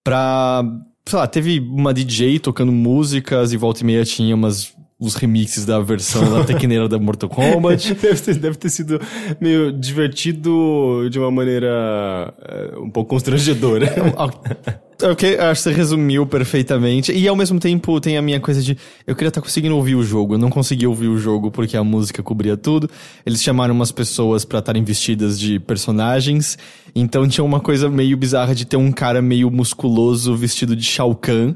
pra. 0.04 0.62
Sei 1.06 1.18
lá, 1.18 1.26
teve 1.26 1.58
uma 1.58 1.94
DJ 1.94 2.38
tocando 2.38 2.70
músicas 2.70 3.54
e 3.54 3.56
volta 3.56 3.80
e 3.80 3.86
meia 3.86 4.04
tinha 4.04 4.34
umas. 4.34 4.74
Os 5.00 5.14
remixes 5.14 5.64
da 5.64 5.78
versão 5.78 6.32
da 6.32 6.42
tecneira 6.42 6.88
da 6.88 6.98
Mortal 6.98 7.28
Kombat. 7.28 7.94
Deve 8.02 8.20
ter, 8.20 8.34
deve 8.34 8.58
ter 8.58 8.68
sido 8.68 9.00
meio 9.40 9.72
divertido 9.72 11.08
de 11.08 11.20
uma 11.20 11.30
maneira 11.30 12.34
é, 12.42 12.78
um 12.78 12.90
pouco 12.90 13.10
constrangedora. 13.10 13.86
Ok, 15.00 15.38
acho 15.38 15.62
que 15.62 15.70
você 15.70 15.72
resumiu 15.72 16.26
perfeitamente. 16.26 17.12
E 17.12 17.28
ao 17.28 17.36
mesmo 17.36 17.60
tempo 17.60 18.00
tem 18.00 18.16
a 18.16 18.22
minha 18.22 18.40
coisa 18.40 18.60
de. 18.60 18.76
Eu 19.06 19.14
queria 19.14 19.28
estar 19.28 19.40
conseguindo 19.40 19.76
ouvir 19.76 19.94
o 19.94 20.02
jogo. 20.02 20.34
Eu 20.34 20.38
não 20.38 20.50
consegui 20.50 20.88
ouvir 20.88 21.06
o 21.06 21.16
jogo 21.16 21.52
porque 21.52 21.76
a 21.76 21.84
música 21.84 22.20
cobria 22.20 22.56
tudo. 22.56 22.90
Eles 23.24 23.40
chamaram 23.40 23.72
umas 23.72 23.92
pessoas 23.92 24.44
pra 24.44 24.58
estarem 24.58 24.82
vestidas 24.82 25.38
de 25.38 25.60
personagens. 25.60 26.58
Então 26.96 27.28
tinha 27.28 27.44
uma 27.44 27.60
coisa 27.60 27.88
meio 27.88 28.16
bizarra 28.16 28.56
de 28.56 28.64
ter 28.64 28.76
um 28.76 28.90
cara 28.90 29.22
meio 29.22 29.48
musculoso 29.52 30.34
vestido 30.34 30.74
de 30.74 30.82
Shao 30.82 31.14
Kahn. 31.14 31.54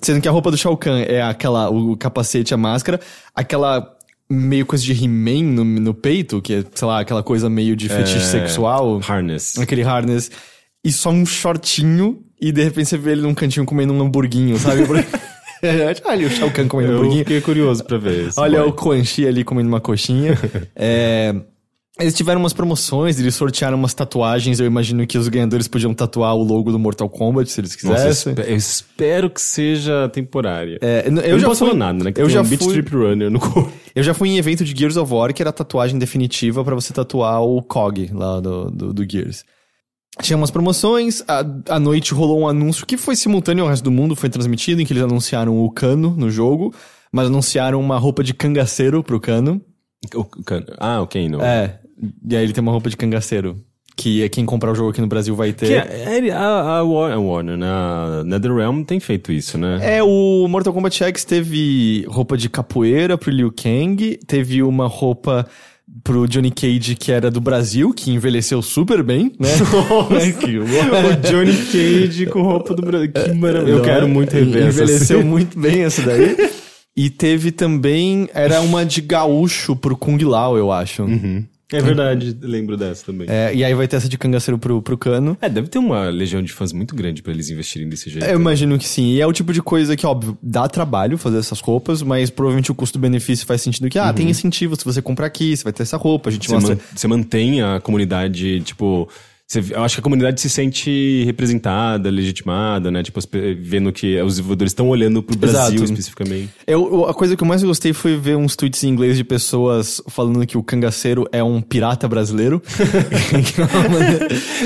Sendo 0.00 0.20
que 0.20 0.28
a 0.28 0.30
roupa 0.30 0.50
do 0.50 0.56
Shao 0.56 0.76
Kahn 0.76 1.00
é 1.06 1.22
aquela. 1.22 1.70
O 1.70 1.96
capacete, 1.96 2.52
a 2.52 2.56
máscara. 2.56 3.00
Aquela. 3.34 3.90
Meio 4.30 4.64
coisa 4.64 4.82
de 4.82 4.92
He-Man 4.92 5.42
no, 5.52 5.64
no 5.64 5.92
peito, 5.92 6.40
que 6.40 6.54
é, 6.54 6.64
sei 6.74 6.88
lá, 6.88 7.00
aquela 7.00 7.22
coisa 7.22 7.50
meio 7.50 7.76
de 7.76 7.88
fetiche 7.90 8.16
É, 8.16 8.20
sexual. 8.20 9.00
Harness. 9.06 9.58
Aquele 9.58 9.82
harness. 9.82 10.30
E 10.82 10.90
só 10.90 11.10
um 11.10 11.26
shortinho. 11.26 12.22
E 12.40 12.50
de 12.50 12.62
repente 12.64 12.88
você 12.88 12.96
vê 12.98 13.12
ele 13.12 13.20
num 13.22 13.34
cantinho 13.34 13.66
comendo 13.66 13.92
um 13.92 14.00
hamburguinho, 14.02 14.58
sabe? 14.58 14.82
Olha 15.62 15.94
ali 16.06 16.24
o 16.26 16.30
Shao 16.30 16.50
Kahn 16.50 16.68
comendo 16.68 16.90
um 16.90 16.94
Eu 16.94 16.98
hamburguinho. 17.00 17.24
fiquei 17.24 17.40
curioso 17.40 17.84
pra 17.84 17.96
ver. 17.98 18.28
esse 18.28 18.40
Olha 18.40 18.60
boy. 18.60 18.68
o 18.68 18.72
Quan 18.72 19.04
Chi 19.04 19.26
ali 19.26 19.44
comendo 19.44 19.68
uma 19.68 19.80
coxinha. 19.80 20.38
é, 20.74 21.34
Eles 22.00 22.12
tiveram 22.14 22.40
umas 22.40 22.52
promoções, 22.52 23.20
eles 23.20 23.36
sortearam 23.36 23.78
umas 23.78 23.94
tatuagens. 23.94 24.58
Eu 24.58 24.66
imagino 24.66 25.06
que 25.06 25.16
os 25.16 25.28
ganhadores 25.28 25.68
podiam 25.68 25.94
tatuar 25.94 26.34
o 26.34 26.42
logo 26.42 26.72
do 26.72 26.78
Mortal 26.78 27.08
Kombat, 27.08 27.48
se 27.48 27.60
eles 27.60 27.70
Nossa, 27.84 28.02
quisessem. 28.02 28.32
espe- 28.32 28.50
eu 28.50 28.56
espero 28.56 29.30
que 29.30 29.40
seja 29.40 30.08
temporária. 30.08 30.76
É, 30.82 31.04
eu, 31.06 31.16
eu, 31.18 31.38
já 31.38 31.46
não 31.46 31.54
fui, 31.54 31.72
nada, 31.74 32.02
né? 32.02 32.10
Que 32.10 32.20
eu 32.20 32.28
já 32.28 32.40
um 32.42 32.44
fui, 32.44 32.56
Strip 32.56 32.90
Runner 32.92 33.30
no 33.30 33.38
corpo. 33.38 33.70
eu 33.94 34.02
já 34.02 34.12
fui 34.12 34.28
em 34.30 34.38
evento 34.38 34.64
de 34.64 34.76
Gears 34.76 34.96
of 34.96 35.12
War, 35.12 35.32
que 35.32 35.40
era 35.40 35.50
a 35.50 35.52
tatuagem 35.52 35.96
definitiva 35.96 36.64
pra 36.64 36.74
você 36.74 36.92
tatuar 36.92 37.40
o 37.42 37.62
COG 37.62 38.10
lá 38.12 38.40
do, 38.40 38.70
do, 38.72 38.92
do 38.92 39.08
Gears. 39.08 39.44
Tinha 40.20 40.36
umas 40.36 40.50
promoções, 40.50 41.22
a, 41.28 41.44
à 41.68 41.78
noite 41.78 42.12
rolou 42.12 42.40
um 42.40 42.48
anúncio 42.48 42.84
que 42.86 42.96
foi 42.96 43.14
simultâneo 43.14 43.62
ao 43.62 43.70
resto 43.70 43.84
do 43.84 43.92
mundo, 43.92 44.16
foi 44.16 44.28
transmitido, 44.28 44.80
em 44.82 44.84
que 44.86 44.92
eles 44.92 45.02
anunciaram 45.04 45.56
o 45.62 45.70
cano 45.70 46.12
no 46.16 46.28
jogo, 46.28 46.74
mas 47.12 47.28
anunciaram 47.28 47.80
uma 47.80 47.98
roupa 47.98 48.24
de 48.24 48.34
cangaceiro 48.34 49.02
pro 49.02 49.20
cano. 49.20 49.60
O 50.14 50.24
can- 50.24 50.64
Ah, 50.78 51.00
ok, 51.00 51.28
não. 51.28 51.40
É, 51.40 51.80
e 52.28 52.36
aí 52.36 52.42
ele 52.44 52.52
tem 52.52 52.62
uma 52.62 52.72
roupa 52.72 52.90
de 52.90 52.96
cangaceiro. 52.96 53.56
Que 53.96 54.24
é 54.24 54.28
quem 54.28 54.44
comprar 54.44 54.72
o 54.72 54.74
jogo 54.74 54.90
aqui 54.90 55.00
no 55.00 55.06
Brasil 55.06 55.36
vai 55.36 55.52
ter. 55.52 55.70
É- 55.70 56.18
é- 56.26 56.30
a, 56.32 56.40
a 56.40 56.78
a 56.80 56.82
Warner, 56.82 57.56
né? 57.56 57.66
A 57.68 58.22
NetherRealm 58.24 58.82
tem 58.82 58.98
feito 58.98 59.30
isso, 59.30 59.56
né? 59.56 59.78
É, 59.98 60.02
o 60.02 60.48
Mortal 60.48 60.72
Kombat 60.72 61.04
X 61.04 61.24
teve 61.24 62.04
roupa 62.08 62.36
de 62.36 62.48
capoeira 62.48 63.16
pro 63.16 63.30
Liu 63.30 63.52
Kang, 63.52 64.18
teve 64.26 64.64
uma 64.64 64.88
roupa 64.88 65.46
pro 66.02 66.26
Johnny 66.26 66.50
Cage 66.50 66.96
que 66.96 67.12
era 67.12 67.30
do 67.30 67.40
Brasil, 67.40 67.92
que 67.94 68.10
envelheceu 68.10 68.60
super 68.62 69.00
bem, 69.04 69.30
né? 69.38 69.48
que 70.40 70.58
o 70.58 70.64
Johnny 71.30 71.54
Cage 71.70 72.26
com 72.26 72.42
roupa 72.42 72.74
do 72.74 72.82
Brasil. 72.82 73.12
Que 73.12 73.32
maravilha. 73.32 73.74
Eu 73.74 73.82
quero 73.82 74.08
muito 74.08 74.32
rever 74.32 74.66
Envelheceu 74.66 75.18
cena. 75.18 75.30
muito 75.30 75.56
bem 75.56 75.82
essa 75.84 76.02
daí. 76.02 76.36
E 76.96 77.10
teve 77.10 77.50
também, 77.50 78.28
era 78.32 78.60
uma 78.60 78.84
de 78.86 79.00
gaúcho 79.00 79.74
pro 79.74 79.96
Kung 79.96 80.16
Lao, 80.22 80.56
eu 80.56 80.70
acho. 80.70 81.04
É 81.72 81.80
verdade, 81.80 82.36
lembro 82.42 82.76
dessa 82.76 83.06
também. 83.06 83.26
É. 83.28 83.46
É, 83.46 83.54
e 83.54 83.64
aí 83.64 83.74
vai 83.74 83.88
ter 83.88 83.96
essa 83.96 84.08
de 84.08 84.16
cangaceiro 84.18 84.58
pro, 84.58 84.80
pro 84.82 84.96
cano. 84.98 85.36
deve 85.40 85.66
ter 85.68 85.78
uma 85.78 86.08
legião 86.08 86.42
de 86.42 86.52
fãs 86.52 86.72
muito 86.72 86.94
grande 86.94 87.22
pra 87.22 87.32
eles 87.32 87.50
investirem 87.50 87.88
desse 87.88 88.08
jeito. 88.10 88.24
Eu 88.24 88.38
imagino 88.38 88.78
que 88.78 88.86
sim. 88.86 89.12
E 89.14 89.20
é 89.20 89.26
o 89.26 89.32
tipo 89.32 89.52
de 89.52 89.60
coisa 89.62 89.96
que, 89.96 90.06
óbvio, 90.06 90.36
dá 90.42 90.68
trabalho 90.68 91.16
fazer 91.18 91.38
essas 91.38 91.60
roupas, 91.60 92.02
mas 92.02 92.30
provavelmente 92.30 92.70
o 92.70 92.74
custo-benefício 92.74 93.46
faz 93.46 93.62
sentido 93.62 93.88
que, 93.88 93.98
ah, 93.98 94.12
tem 94.12 94.28
incentivo, 94.30 94.76
se 94.76 94.84
você 94.84 95.00
comprar 95.02 95.26
aqui, 95.26 95.56
você 95.56 95.64
vai 95.64 95.72
ter 95.72 95.82
essa 95.82 95.96
roupa, 95.96 96.28
a 96.28 96.32
gente 96.32 96.46
Você, 96.48 96.54
mostra. 96.54 96.74
man- 96.76 96.80
você 96.94 97.08
mantém 97.08 97.62
a 97.62 97.80
comunidade, 97.80 98.60
tipo. 98.60 99.08
Eu 99.76 99.84
acho 99.84 99.96
que 99.96 100.00
a 100.00 100.02
comunidade 100.02 100.40
se 100.40 100.48
sente 100.48 101.22
representada, 101.26 102.08
legitimada, 102.10 102.90
né? 102.90 103.02
Tipo, 103.02 103.20
vendo 103.60 103.92
que 103.92 104.20
os 104.22 104.32
desenvolvedores 104.32 104.70
estão 104.72 104.88
olhando 104.88 105.22
pro 105.22 105.36
Brasil 105.36 105.74
Exato. 105.74 105.84
especificamente. 105.84 106.48
Eu, 106.66 107.04
a 107.04 107.12
coisa 107.14 107.36
que 107.36 107.42
eu 107.42 107.46
mais 107.46 107.62
gostei 107.62 107.92
foi 107.92 108.16
ver 108.16 108.36
uns 108.36 108.56
tweets 108.56 108.82
em 108.82 108.88
inglês 108.88 109.16
de 109.18 109.22
pessoas 109.22 110.00
falando 110.08 110.44
que 110.46 110.56
o 110.56 110.62
cangaceiro 110.62 111.28
é 111.30 111.44
um 111.44 111.60
pirata 111.60 112.08
brasileiro. 112.08 112.60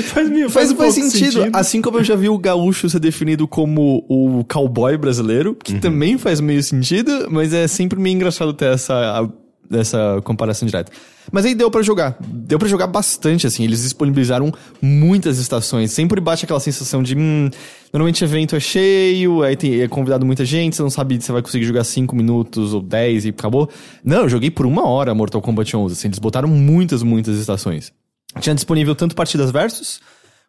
Faz, 0.07 0.29
meio- 0.29 0.49
Faz, 0.49 0.71
um 0.71 0.75
faz 0.75 0.93
pouco 0.93 1.09
sentido. 1.09 1.49
Assim 1.53 1.81
como 1.81 1.97
eu 1.97 2.03
já 2.03 2.15
vi 2.15 2.29
o 2.29 2.37
gaúcho 2.37 2.89
ser 2.89 2.99
definido 2.99 3.47
como 3.47 4.05
o 4.09 4.43
cowboy 4.45 4.97
brasileiro, 4.97 5.55
que 5.61 5.75
também 5.79 6.17
faz 6.17 6.39
meio 6.39 6.63
sentido, 6.63 7.27
mas 7.29 7.53
é 7.53 7.67
sempre 7.67 7.99
meio 7.99 8.15
engraçado 8.15 8.53
ter 8.53 8.73
essa. 8.73 9.29
Dessa 9.69 10.19
comparação 10.23 10.65
direta. 10.65 10.91
Mas 11.31 11.45
aí 11.45 11.53
deu 11.53 11.69
pra 11.69 11.81
jogar. 11.81 12.17
Deu 12.19 12.57
pra 12.57 12.67
jogar 12.67 12.87
bastante, 12.87 13.45
assim. 13.45 13.63
Eles 13.63 13.83
disponibilizaram 13.83 14.51
muitas 14.81 15.37
estações. 15.37 15.91
Sempre 15.91 16.19
bate 16.19 16.45
aquela 16.45 16.59
sensação 16.59 17.03
de, 17.03 17.15
hum, 17.15 17.49
normalmente 17.93 18.23
evento 18.23 18.55
é 18.55 18.59
cheio, 18.59 19.43
aí 19.43 19.55
tem, 19.55 19.81
é 19.81 19.87
convidado 19.87 20.25
muita 20.25 20.43
gente, 20.43 20.75
você 20.75 20.81
não 20.81 20.89
sabe 20.89 21.15
se 21.15 21.27
você 21.27 21.31
vai 21.31 21.41
conseguir 21.41 21.65
jogar 21.65 21.83
5 21.83 22.15
minutos 22.15 22.73
ou 22.73 22.81
10 22.81 23.25
e 23.25 23.29
acabou. 23.29 23.69
Não, 24.03 24.23
eu 24.23 24.29
joguei 24.29 24.49
por 24.49 24.65
uma 24.65 24.87
hora 24.87 25.13
Mortal 25.13 25.41
Kombat 25.41 25.75
11, 25.75 25.93
assim. 25.93 26.07
Eles 26.07 26.19
botaram 26.19 26.47
muitas, 26.47 27.03
muitas 27.03 27.37
estações. 27.37 27.93
Tinha 28.39 28.55
disponível 28.55 28.95
tanto 28.95 29.15
partidas 29.15 29.51
versus, 29.51 29.99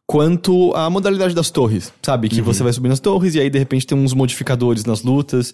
quanto 0.07 0.75
a 0.75 0.91
modalidade 0.91 1.35
das 1.35 1.51
torres, 1.51 1.93
sabe? 2.03 2.29
Que 2.29 2.43
você 2.43 2.63
vai 2.63 2.73
subir 2.73 2.89
nas 2.89 3.01
torres 3.01 3.35
e 3.35 3.41
aí 3.41 3.49
de 3.49 3.59
repente 3.59 3.87
tem 3.87 3.97
uns 3.97 4.13
modificadores 4.13 4.85
nas 4.85 5.03
lutas. 5.03 5.53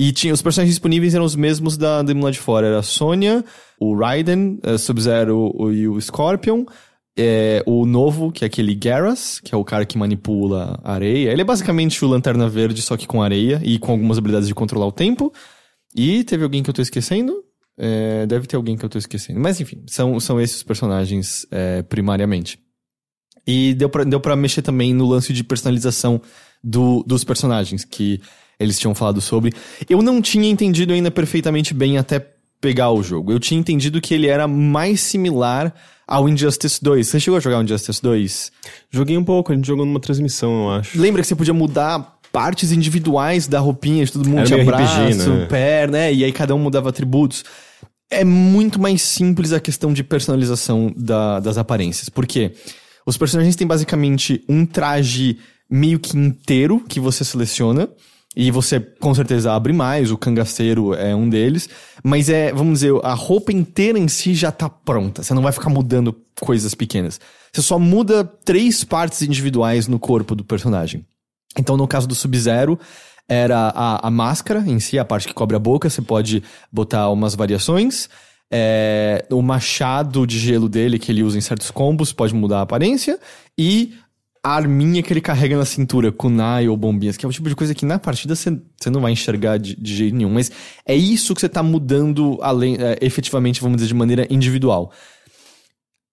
E 0.00 0.12
tinha 0.12 0.32
os 0.32 0.40
personagens 0.40 0.76
disponíveis 0.76 1.12
eram 1.12 1.24
os 1.24 1.34
mesmos 1.34 1.76
da 1.76 2.04
lá 2.22 2.30
de 2.30 2.38
fora. 2.38 2.68
Era 2.68 2.78
a 2.78 2.82
Sonya, 2.84 3.44
o 3.80 3.96
Raiden, 3.96 4.60
eh, 4.62 4.78
Sub-Zero 4.78 5.52
e 5.72 5.88
o 5.88 6.00
Scorpion. 6.00 6.64
eh, 7.18 7.64
o 7.66 7.84
novo, 7.84 8.30
que 8.30 8.44
é 8.44 8.46
aquele 8.46 8.76
Garrus, 8.76 9.40
que 9.40 9.52
é 9.52 9.58
o 9.58 9.64
cara 9.64 9.84
que 9.84 9.98
manipula 9.98 10.78
a 10.84 10.92
areia. 10.92 11.32
Ele 11.32 11.40
é 11.42 11.44
basicamente 11.44 12.04
o 12.04 12.08
Lanterna 12.08 12.48
Verde, 12.48 12.80
só 12.80 12.96
que 12.96 13.08
com 13.08 13.20
areia 13.20 13.60
e 13.64 13.76
com 13.76 13.90
algumas 13.90 14.18
habilidades 14.18 14.46
de 14.46 14.54
controlar 14.54 14.86
o 14.86 14.92
tempo. 14.92 15.32
E 15.96 16.22
teve 16.22 16.44
alguém 16.44 16.62
que 16.62 16.70
eu 16.70 16.74
tô 16.74 16.80
esquecendo? 16.80 17.42
Eh, 17.76 18.24
deve 18.28 18.46
ter 18.46 18.54
alguém 18.54 18.76
que 18.76 18.84
eu 18.84 18.88
tô 18.88 18.98
esquecendo. 18.98 19.40
Mas 19.40 19.60
enfim, 19.60 19.82
são, 19.88 20.20
são 20.20 20.40
esses 20.40 20.62
personagens 20.62 21.44
eh, 21.50 21.82
primariamente. 21.82 22.60
E 23.44 23.74
deu 23.74 23.88
pra, 23.88 24.04
deu 24.04 24.20
pra 24.20 24.36
mexer 24.36 24.62
também 24.62 24.94
no 24.94 25.06
lance 25.06 25.32
de 25.32 25.42
personalização 25.42 26.20
do, 26.62 27.02
dos 27.02 27.24
personagens, 27.24 27.84
que 27.84 28.20
eles 28.58 28.78
tinham 28.78 28.94
falado 28.94 29.20
sobre. 29.20 29.52
Eu 29.88 30.02
não 30.02 30.20
tinha 30.20 30.48
entendido 30.50 30.92
ainda 30.92 31.10
perfeitamente 31.10 31.72
bem 31.74 31.98
até 31.98 32.24
pegar 32.60 32.90
o 32.90 33.02
jogo. 33.02 33.30
Eu 33.32 33.38
tinha 33.38 33.58
entendido 33.60 34.00
que 34.00 34.12
ele 34.14 34.26
era 34.26 34.48
mais 34.48 35.00
similar 35.00 35.72
ao 36.06 36.28
Injustice 36.28 36.82
2. 36.82 37.06
Você 37.06 37.20
chegou 37.20 37.36
a 37.36 37.40
jogar 37.40 37.58
o 37.60 37.62
Injustice 37.62 38.02
2? 38.02 38.52
Joguei 38.90 39.16
um 39.16 39.22
pouco, 39.24 39.52
a 39.52 39.54
gente 39.54 39.66
jogou 39.66 39.84
numa 39.86 40.00
transmissão, 40.00 40.64
eu 40.64 40.70
acho. 40.72 40.98
Lembra 41.00 41.22
que 41.22 41.28
você 41.28 41.36
podia 41.36 41.54
mudar 41.54 42.18
partes 42.32 42.72
individuais 42.72 43.46
da 43.46 43.60
roupinha, 43.60 44.04
de 44.04 44.12
todo 44.12 44.28
mundo 44.28 44.44
tinha 44.44 44.64
braço, 44.64 45.02
RPG, 45.02 45.14
né? 45.28 45.46
perna, 45.46 45.92
né? 45.98 46.12
E 46.12 46.24
aí 46.24 46.32
cada 46.32 46.54
um 46.54 46.58
mudava 46.58 46.88
atributos. 46.88 47.44
É 48.10 48.24
muito 48.24 48.80
mais 48.80 49.02
simples 49.02 49.52
a 49.52 49.60
questão 49.60 49.92
de 49.92 50.02
personalização 50.02 50.92
da- 50.96 51.40
das 51.40 51.58
aparências. 51.58 52.08
Por 52.08 52.26
quê? 52.26 52.52
Os 53.06 53.16
personagens 53.16 53.54
têm 53.54 53.66
basicamente 53.66 54.42
um 54.48 54.66
traje 54.66 55.38
meio 55.70 55.98
que 55.98 56.16
inteiro 56.16 56.82
que 56.88 56.98
você 56.98 57.22
seleciona. 57.24 57.88
E 58.36 58.50
você 58.50 58.78
com 58.78 59.14
certeza 59.14 59.52
abre 59.52 59.72
mais, 59.72 60.10
o 60.10 60.18
cangaceiro 60.18 60.94
é 60.94 61.14
um 61.14 61.28
deles. 61.28 61.68
Mas 62.02 62.28
é, 62.28 62.52
vamos 62.52 62.80
dizer, 62.80 62.92
a 63.02 63.14
roupa 63.14 63.52
inteira 63.52 63.98
em 63.98 64.08
si 64.08 64.34
já 64.34 64.52
tá 64.52 64.68
pronta. 64.68 65.22
Você 65.22 65.34
não 65.34 65.42
vai 65.42 65.52
ficar 65.52 65.70
mudando 65.70 66.14
coisas 66.40 66.74
pequenas. 66.74 67.20
Você 67.52 67.62
só 67.62 67.78
muda 67.78 68.24
três 68.44 68.84
partes 68.84 69.22
individuais 69.22 69.88
no 69.88 69.98
corpo 69.98 70.34
do 70.34 70.44
personagem. 70.44 71.04
Então, 71.58 71.76
no 71.76 71.88
caso 71.88 72.06
do 72.06 72.14
Sub-Zero, 72.14 72.78
era 73.28 73.72
a, 73.74 74.06
a 74.06 74.10
máscara 74.10 74.62
em 74.66 74.78
si, 74.78 74.98
a 74.98 75.04
parte 75.04 75.26
que 75.26 75.34
cobre 75.34 75.56
a 75.56 75.58
boca, 75.58 75.90
você 75.90 76.00
pode 76.00 76.42
botar 76.72 77.10
umas 77.10 77.34
variações. 77.34 78.08
É, 78.50 79.26
o 79.30 79.42
machado 79.42 80.26
de 80.26 80.38
gelo 80.38 80.68
dele, 80.68 80.98
que 80.98 81.12
ele 81.12 81.22
usa 81.22 81.36
em 81.36 81.42
certos 81.42 81.70
combos, 81.70 82.12
pode 82.12 82.34
mudar 82.34 82.60
a 82.60 82.62
aparência. 82.62 83.18
E 83.58 83.94
arminha 84.54 85.02
que 85.02 85.12
ele 85.12 85.20
carrega 85.20 85.56
na 85.56 85.64
cintura, 85.64 86.12
kunai 86.12 86.68
ou 86.68 86.76
bombinhas, 86.76 87.16
que 87.16 87.26
é 87.26 87.28
o 87.28 87.32
tipo 87.32 87.48
de 87.48 87.56
coisa 87.56 87.74
que 87.74 87.84
na 87.84 87.98
partida 87.98 88.34
você 88.34 88.50
você 88.80 88.90
não 88.90 89.00
vai 89.00 89.12
enxergar 89.12 89.58
de, 89.58 89.74
de 89.74 89.96
jeito 89.96 90.14
nenhum. 90.14 90.30
Mas 90.30 90.50
é 90.86 90.94
isso 90.94 91.34
que 91.34 91.40
você 91.40 91.48
tá 91.48 91.62
mudando 91.62 92.38
além, 92.40 92.76
é, 92.76 92.98
efetivamente, 93.00 93.60
vamos 93.60 93.76
dizer, 93.76 93.88
de 93.88 93.94
maneira 93.94 94.26
individual. 94.30 94.92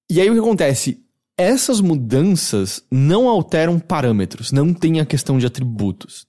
E 0.10 0.22
aí 0.22 0.30
o 0.30 0.34
que 0.34 0.40
acontece? 0.40 1.00
Essas 1.38 1.82
mudanças 1.82 2.84
não 2.90 3.28
alteram 3.28 3.80
parâmetros, 3.80 4.52
não 4.52 4.74
tem 4.74 5.00
a 5.00 5.06
questão 5.06 5.38
de 5.38 5.46
atributos. 5.46 6.26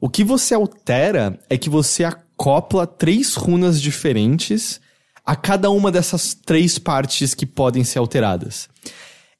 O 0.00 0.08
que 0.08 0.22
você 0.22 0.54
altera 0.54 1.38
é 1.50 1.58
que 1.58 1.68
você 1.68 2.04
acopla 2.04 2.86
três 2.86 3.34
runas 3.34 3.80
diferentes 3.80 4.80
a 5.24 5.34
cada 5.34 5.70
uma 5.70 5.90
dessas 5.90 6.34
três 6.34 6.78
partes 6.78 7.34
que 7.34 7.44
podem 7.44 7.82
ser 7.82 7.98
alteradas. 7.98 8.68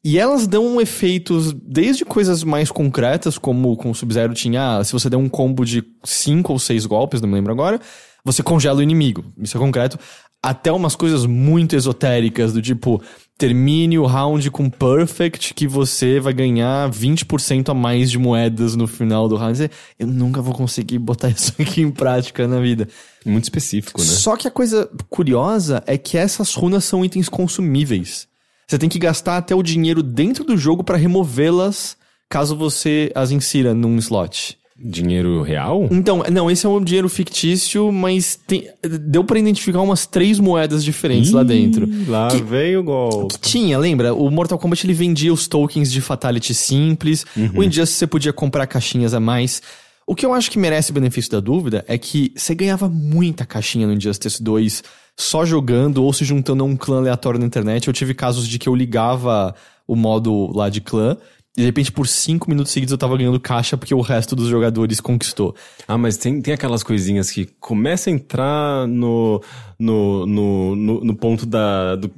E 0.07 0.21
elas 0.21 0.47
dão 0.47 0.81
efeitos 0.81 1.53
desde 1.53 2.05
coisas 2.05 2.45
mais 2.45 2.71
concretas, 2.71 3.37
como 3.37 3.77
com 3.77 3.91
o 3.91 3.95
Sub-Zero 3.95 4.35
tinha, 4.35 4.77
ah, 4.77 4.85
se 4.85 4.93
você 4.93 5.11
der 5.11 5.17
um 5.17 5.29
combo 5.29 5.65
de 5.65 5.83
cinco 6.05 6.53
ou 6.53 6.61
seis 6.61 6.87
golpes, 6.87 7.21
não 7.21 7.29
me 7.29 7.35
lembro 7.35 7.53
agora, 7.53 7.81
você 8.25 8.41
congela 8.41 8.79
o 8.79 8.83
inimigo. 8.85 9.25
Isso 9.37 9.57
é 9.57 9.61
concreto. 9.61 9.99
Até 10.41 10.71
umas 10.71 10.95
coisas 10.95 11.27
muito 11.27 11.75
esotéricas, 11.75 12.53
do 12.53 12.63
tipo, 12.63 13.03
termine 13.37 13.99
o 13.99 14.07
round 14.07 14.49
com 14.53 14.71
Perfect, 14.71 15.53
que 15.53 15.67
você 15.67 16.21
vai 16.21 16.33
ganhar 16.33 16.89
20% 16.89 17.71
a 17.71 17.75
mais 17.75 18.09
de 18.09 18.17
moedas 18.17 18.77
no 18.77 18.87
final 18.87 19.29
do 19.29 19.35
round. 19.35 19.69
Eu 19.99 20.07
nunca 20.07 20.41
vou 20.41 20.55
conseguir 20.55 21.01
botar 21.01 21.31
isso 21.35 21.53
aqui 21.59 21.81
em 21.81 21.91
prática 21.91 22.47
na 22.47 22.61
vida. 22.61 22.87
Muito 23.25 23.43
específico, 23.43 24.01
né? 24.01 24.07
Só 24.07 24.37
que 24.37 24.47
a 24.47 24.53
coisa 24.53 24.89
curiosa 25.11 25.83
é 25.85 25.99
que 25.99 26.17
essas 26.17 26.55
runas 26.55 26.85
são 26.85 27.05
itens 27.05 27.29
consumíveis. 27.29 28.29
Você 28.69 28.79
tem 28.79 28.89
que 28.89 28.99
gastar 28.99 29.37
até 29.37 29.55
o 29.55 29.63
dinheiro 29.63 30.03
dentro 30.03 30.43
do 30.45 30.57
jogo 30.57 30.83
pra 30.83 30.97
removê-las 30.97 31.97
caso 32.29 32.57
você 32.57 33.13
as 33.15 33.31
insira 33.31 33.73
num 33.73 33.97
slot. 33.99 34.59
Dinheiro 34.79 35.41
real? 35.43 35.89
Então, 35.91 36.23
não, 36.31 36.51
esse 36.51 36.67
é 36.67 36.69
um 36.69 36.83
dinheiro 36.85 37.09
fictício, 37.09 37.91
mas 37.91 38.39
tem- 38.47 38.69
deu 39.09 39.25
pra 39.25 39.39
identificar 39.39 39.81
umas 39.81 40.05
três 40.05 40.39
moedas 40.39 40.85
diferentes 40.85 41.31
lá 41.31 41.43
dentro. 41.43 41.87
Ih, 41.89 42.05
Lá 42.07 42.29
Que- 42.29 42.43
veio 42.43 42.81
o 42.81 42.83
golpe. 42.83 43.39
Tinha, 43.41 43.79
lembra? 43.79 44.13
O 44.13 44.29
Mortal 44.31 44.59
Kombat 44.59 44.85
ele 44.85 44.93
vendia 44.93 45.33
os 45.33 45.47
tokens 45.49 45.91
de 45.91 46.01
Fatality 46.03 46.53
simples. 46.53 47.25
O 47.55 47.63
Injustice 47.63 47.99
você 48.01 48.07
podia 48.07 48.33
comprar 48.35 48.67
caixinhas 48.67 49.15
a 49.15 49.21
mais. 49.21 49.63
O 50.07 50.15
que 50.15 50.27
eu 50.27 50.35
acho 50.35 50.51
que 50.51 50.59
merece 50.59 50.91
o 50.91 50.95
benefício 50.95 51.31
da 51.31 51.41
dúvida 51.41 51.83
é 51.89 51.97
que 51.97 52.33
você 52.37 52.55
ganhava 52.55 52.89
muita 52.89 53.47
caixinha 53.47 53.87
no 53.87 53.95
Injustice 53.95 54.43
2 54.43 54.83
só 55.19 55.45
jogando 55.45 56.05
ou 56.05 56.13
se 56.13 56.25
juntando 56.25 56.63
a 56.63 56.67
um 56.67 56.77
clã 56.77 56.99
aleatório 56.99 57.41
na 57.41 57.47
internet. 57.47 57.89
Eu 57.89 57.95
tive 57.95 58.15
casos 58.15 58.47
de 58.47 58.59
que 58.59 58.69
eu 58.69 58.75
ligava 58.75 59.55
o 59.87 59.97
modo 59.97 60.53
lá 60.55 60.69
de 60.69 60.81
clã 60.81 61.17
e 61.57 61.61
de 61.61 61.67
repente 61.67 61.91
por 61.91 62.07
cinco 62.07 62.51
minutos 62.51 62.71
seguidos 62.71 62.93
eu 62.93 62.99
tava 62.99 63.17
ganhando 63.17 63.41
caixa 63.41 63.79
porque 63.79 63.95
o 63.95 64.03
resto 64.03 64.37
dos 64.37 64.49
jogadores 64.49 65.01
conquistou. 65.01 65.55
Ah, 65.89 65.97
mas 65.97 66.19
tem, 66.19 66.43
tem 66.43 66.53
aquelas 66.53 66.83
coisinhas 66.83 67.31
que 67.31 67.47
começa 67.59 68.11
a 68.11 68.13
entrar 68.13 68.87
no, 68.87 69.43
no, 69.79 70.27
no, 70.27 70.77
no, 70.77 71.01
no 71.05 71.17
ponto 71.17 71.47
da, 71.47 71.97
do 71.97 72.11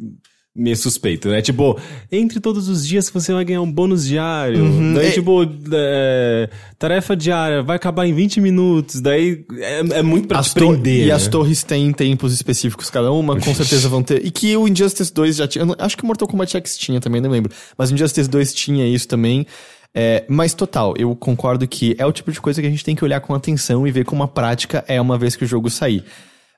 meio 0.58 0.76
suspeito, 0.76 1.28
né? 1.28 1.40
Tipo, 1.40 1.78
entre 2.10 2.40
todos 2.40 2.68
os 2.68 2.86
dias 2.86 3.08
você 3.08 3.32
vai 3.32 3.44
ganhar 3.44 3.62
um 3.62 3.70
bônus 3.70 4.06
diário. 4.06 4.64
Daí, 4.94 5.06
É- 5.06 5.10
tipo, 5.12 5.48
é, 5.72 6.50
tarefa 6.78 7.16
diária 7.16 7.62
vai 7.62 7.76
acabar 7.76 8.06
em 8.06 8.12
20 8.12 8.40
minutos. 8.40 9.00
Daí 9.00 9.44
é, 9.58 9.78
é 9.98 10.02
muito 10.02 10.26
pra 10.28 10.40
As 10.40 10.48
te 10.48 10.54
prender. 10.54 11.04
E 11.04 11.06
né? 11.06 11.12
as 11.12 11.28
torres 11.28 11.62
têm 11.62 11.92
tempos 11.92 12.32
específicos 12.32 12.90
cada 12.90 13.12
uma, 13.12 13.38
com 13.38 13.54
certeza 13.54 13.88
vão 13.88 14.02
ter. 14.02 14.24
E 14.26 14.30
que 14.30 14.56
o 14.56 14.66
Injustice 14.66 15.12
2 15.14 15.36
já 15.36 15.46
tinha. 15.46 15.64
Acho 15.78 15.96
que 15.96 16.02
o 16.02 16.06
Mortal 16.06 16.26
Kombat 16.28 16.56
X 16.56 16.76
tinha 16.76 17.00
também, 17.00 17.20
não 17.20 17.30
lembro. 17.30 17.52
Mas 17.76 17.90
o 17.90 17.94
Injustice 17.94 18.28
2 18.28 18.52
tinha 18.52 18.86
isso 18.86 19.06
também. 19.06 19.46
É, 19.94 20.24
mas 20.28 20.52
total, 20.52 20.94
eu 20.98 21.16
concordo 21.16 21.66
que 21.66 21.94
é 21.98 22.04
o 22.04 22.12
tipo 22.12 22.30
de 22.30 22.40
coisa 22.40 22.60
que 22.60 22.66
a 22.66 22.70
gente 22.70 22.84
tem 22.84 22.94
que 22.94 23.02
olhar 23.02 23.20
com 23.20 23.34
atenção 23.34 23.86
e 23.86 23.90
ver 23.90 24.04
como 24.04 24.22
a 24.22 24.28
prática 24.28 24.84
é 24.86 25.00
uma 25.00 25.16
vez 25.16 25.34
que 25.34 25.44
o 25.44 25.46
jogo 25.46 25.70
sair. 25.70 26.04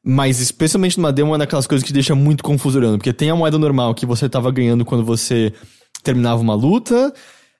Mas 0.04 0.40
especialmente 0.40 0.96
numa 0.96 1.12
demo 1.12 1.34
é 1.34 1.38
daquelas 1.38 1.66
coisas 1.66 1.86
que 1.86 1.92
deixa 1.92 2.14
muito 2.14 2.42
confuso 2.42 2.78
olhando. 2.78 2.98
Porque 2.98 3.12
tem 3.12 3.30
a 3.30 3.36
moeda 3.36 3.58
normal 3.58 3.94
que 3.94 4.06
você 4.06 4.28
tava 4.28 4.50
ganhando 4.50 4.84
quando 4.84 5.04
você 5.04 5.52
terminava 6.02 6.40
uma 6.40 6.54
luta. 6.54 7.12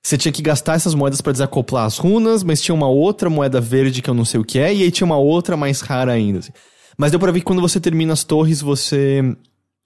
Você 0.03 0.17
tinha 0.17 0.31
que 0.31 0.41
gastar 0.41 0.73
essas 0.73 0.95
moedas 0.95 1.21
pra 1.21 1.31
desacoplar 1.31 1.85
as 1.85 1.99
runas, 1.99 2.43
mas 2.43 2.59
tinha 2.59 2.73
uma 2.73 2.87
outra 2.87 3.29
moeda 3.29 3.61
verde 3.61 4.01
que 4.01 4.09
eu 4.09 4.15
não 4.15 4.25
sei 4.25 4.39
o 4.39 4.43
que 4.43 4.57
é, 4.57 4.73
e 4.73 4.81
aí 4.81 4.89
tinha 4.89 5.05
uma 5.05 5.17
outra 5.17 5.55
mais 5.55 5.81
rara 5.81 6.11
ainda. 6.11 6.39
assim. 6.39 6.51
Mas 6.97 7.11
deu 7.11 7.19
pra 7.19 7.31
ver 7.31 7.39
que 7.39 7.45
quando 7.45 7.61
você 7.61 7.79
termina 7.79 8.11
as 8.11 8.23
torres, 8.23 8.61
você 8.61 9.23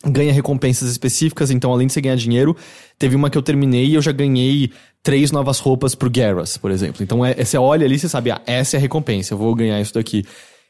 ganha 0.05 0.31
recompensas 0.31 0.89
específicas, 0.89 1.51
então 1.51 1.71
além 1.71 1.87
de 1.87 1.93
você 1.93 1.99
ganhar 1.99 2.15
dinheiro, 2.15 2.55
teve 2.97 3.15
uma 3.15 3.29
que 3.29 3.37
eu 3.37 3.41
terminei 3.41 3.87
e 3.87 3.95
eu 3.95 4.01
já 4.01 4.11
ganhei 4.11 4.71
três 5.03 5.31
novas 5.31 5.59
roupas 5.59 5.95
pro 5.95 6.09
Garrus, 6.09 6.57
por 6.57 6.71
exemplo. 6.71 7.03
Então 7.03 7.25
é, 7.25 7.33
você 7.33 7.57
olha 7.57 7.85
ali 7.85 7.95
e 7.95 7.99
você 7.99 8.07
sabe, 8.07 8.31
ah, 8.31 8.41
essa 8.45 8.75
é 8.75 8.77
a 8.77 8.81
recompensa, 8.81 9.33
eu 9.33 9.37
vou 9.37 9.53
ganhar 9.53 9.81
isso 9.81 9.93
daqui. 9.93 10.23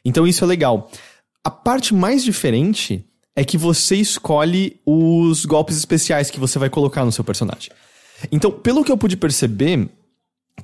Então 0.04 0.26
isso 0.26 0.42
é 0.42 0.46
legal. 0.46 0.90
A 1.46 1.50
parte 1.50 1.94
mais 1.94 2.24
diferente 2.24 3.06
é 3.36 3.44
que 3.44 3.56
você 3.56 3.94
escolhe 3.94 4.80
os 4.84 5.44
golpes 5.44 5.76
especiais 5.76 6.28
que 6.28 6.40
você 6.40 6.58
vai 6.58 6.68
colocar 6.68 7.04
no 7.04 7.12
seu 7.12 7.22
personagem. 7.22 7.70
Então, 8.32 8.50
pelo 8.50 8.82
que 8.82 8.90
eu 8.90 8.98
pude 8.98 9.16
perceber, 9.16 9.88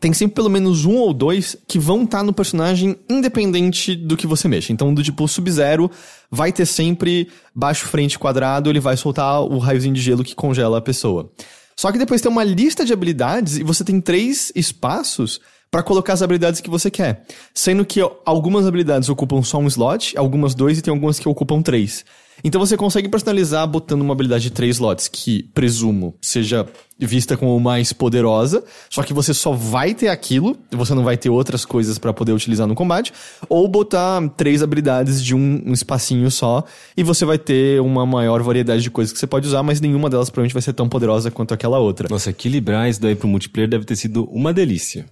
tem 0.01 0.13
sempre 0.13 0.35
pelo 0.35 0.51
menos 0.51 0.85
um 0.85 0.97
ou 0.97 1.15
dois 1.15 1.57
que 1.69 1.79
vão 1.79 2.03
estar 2.03 2.25
no 2.25 2.33
personagem 2.33 2.97
independente 3.09 3.95
do 3.95 4.17
que 4.17 4.27
você 4.27 4.49
mexa. 4.49 4.73
Então, 4.73 4.93
do 4.93 5.05
tipo 5.05 5.29
Sub-Zero, 5.29 5.89
vai 6.29 6.53
ter 6.53 6.67
sempre 6.67 7.29
baixo, 7.55 7.87
frente, 7.87 8.19
quadrado, 8.19 8.69
ele 8.69 8.81
vai 8.81 8.97
soltar 8.97 9.41
o 9.41 9.59
raiozinho 9.59 9.95
de 9.95 10.01
gelo 10.01 10.25
que 10.25 10.35
congela 10.35 10.79
a 10.79 10.83
pessoa. 10.83 11.31
Só 11.77 11.93
que 11.93 11.99
depois 11.99 12.21
tem 12.21 12.29
uma 12.29 12.43
lista 12.43 12.85
de 12.85 12.93
habilidades 12.93 13.57
e 13.57 13.63
você 13.63 13.85
tem 13.85 14.01
três 14.01 14.51
espaços 14.57 15.41
pra 15.73 15.83
colocar 15.83 16.13
as 16.13 16.21
habilidades 16.21 16.61
que 16.61 16.69
você 16.69 16.91
quer. 16.91 17.25
Sendo 17.55 17.83
que 17.83 17.99
algumas 18.27 18.67
habilidades 18.67 19.09
ocupam 19.09 19.43
só 19.43 19.57
um 19.57 19.67
slot, 19.67 20.17
algumas 20.19 20.55
dois 20.55 20.79
e 20.79 20.83
tem 20.83 20.93
algumas 20.93 21.19
que 21.19 21.27
ocupam 21.27 21.63
três. 21.63 22.05
Então 22.45 22.61
você 22.61 22.77
consegue 22.77 23.09
personalizar 23.09 23.67
botando 23.67 24.03
uma 24.03 24.13
habilidade 24.13 24.45
de 24.45 24.51
três 24.51 24.77
slots, 24.77 25.09
que 25.09 25.45
presumo 25.55 26.15
seja 26.21 26.67
vista 26.99 27.37
como 27.37 27.59
mais 27.59 27.93
poderosa, 27.93 28.63
só 28.91 29.03
que 29.03 29.15
você 29.15 29.33
só 29.33 29.53
vai 29.53 29.95
ter 29.95 30.09
aquilo, 30.09 30.57
você 30.71 30.95
não 30.95 31.05
vai 31.05 31.17
ter 31.17 31.31
outras 31.31 31.65
coisas 31.65 31.99
pra 31.99 32.13
poder 32.13 32.33
utilizar 32.33 32.67
no 32.67 32.75
combate, 32.75 33.13
ou 33.49 33.67
botar 33.67 34.29
três 34.31 34.63
habilidades 34.63 35.23
de 35.23 35.35
um, 35.35 35.63
um 35.67 35.73
espacinho 35.73 36.31
só, 36.31 36.65
e 36.97 37.03
você 37.03 37.25
vai 37.25 37.39
ter 37.39 37.81
uma 37.81 38.05
maior 38.05 38.43
variedade 38.43 38.83
de 38.83 38.91
coisas 38.91 39.13
que 39.13 39.19
você 39.19 39.27
pode 39.27 39.47
usar, 39.47 39.63
mas 39.63 39.81
nenhuma 39.81 40.11
delas 40.11 40.29
provavelmente 40.29 40.55
vai 40.55 40.63
ser 40.63 40.73
tão 40.73 40.89
poderosa 40.89 41.31
quanto 41.31 41.55
aquela 41.55 41.79
outra. 41.79 42.09
Nossa, 42.11 42.31
equilibrar 42.31 42.89
isso 42.89 43.01
daí 43.01 43.15
pro 43.15 43.29
multiplayer 43.29 43.71
deve 43.71 43.85
ter 43.85 43.97
sido 43.97 44.25
uma 44.25 44.53
delícia. 44.53 45.07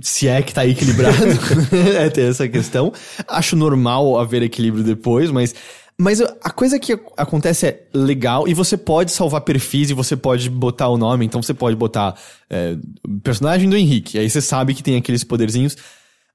Se 0.00 0.28
é 0.28 0.42
que 0.42 0.52
tá 0.52 0.66
equilibrado, 0.66 1.16
é 1.96 2.10
ter 2.10 2.30
essa 2.30 2.48
questão. 2.48 2.92
Acho 3.28 3.56
normal 3.56 4.18
haver 4.18 4.42
equilíbrio 4.42 4.84
depois, 4.84 5.30
mas. 5.30 5.54
Mas 5.96 6.20
a 6.20 6.50
coisa 6.50 6.76
que 6.76 6.98
acontece 7.16 7.68
é 7.68 7.86
legal 7.94 8.48
e 8.48 8.52
você 8.52 8.76
pode 8.76 9.12
salvar 9.12 9.42
perfis 9.42 9.90
e 9.90 9.94
você 9.94 10.16
pode 10.16 10.50
botar 10.50 10.88
o 10.88 10.98
nome, 10.98 11.24
então 11.24 11.40
você 11.40 11.54
pode 11.54 11.76
botar 11.76 12.16
é, 12.50 12.76
personagem 13.22 13.70
do 13.70 13.76
Henrique, 13.76 14.18
aí 14.18 14.28
você 14.28 14.40
sabe 14.40 14.74
que 14.74 14.82
tem 14.82 14.96
aqueles 14.96 15.22
poderzinhos. 15.22 15.76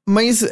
Mas 0.07 0.45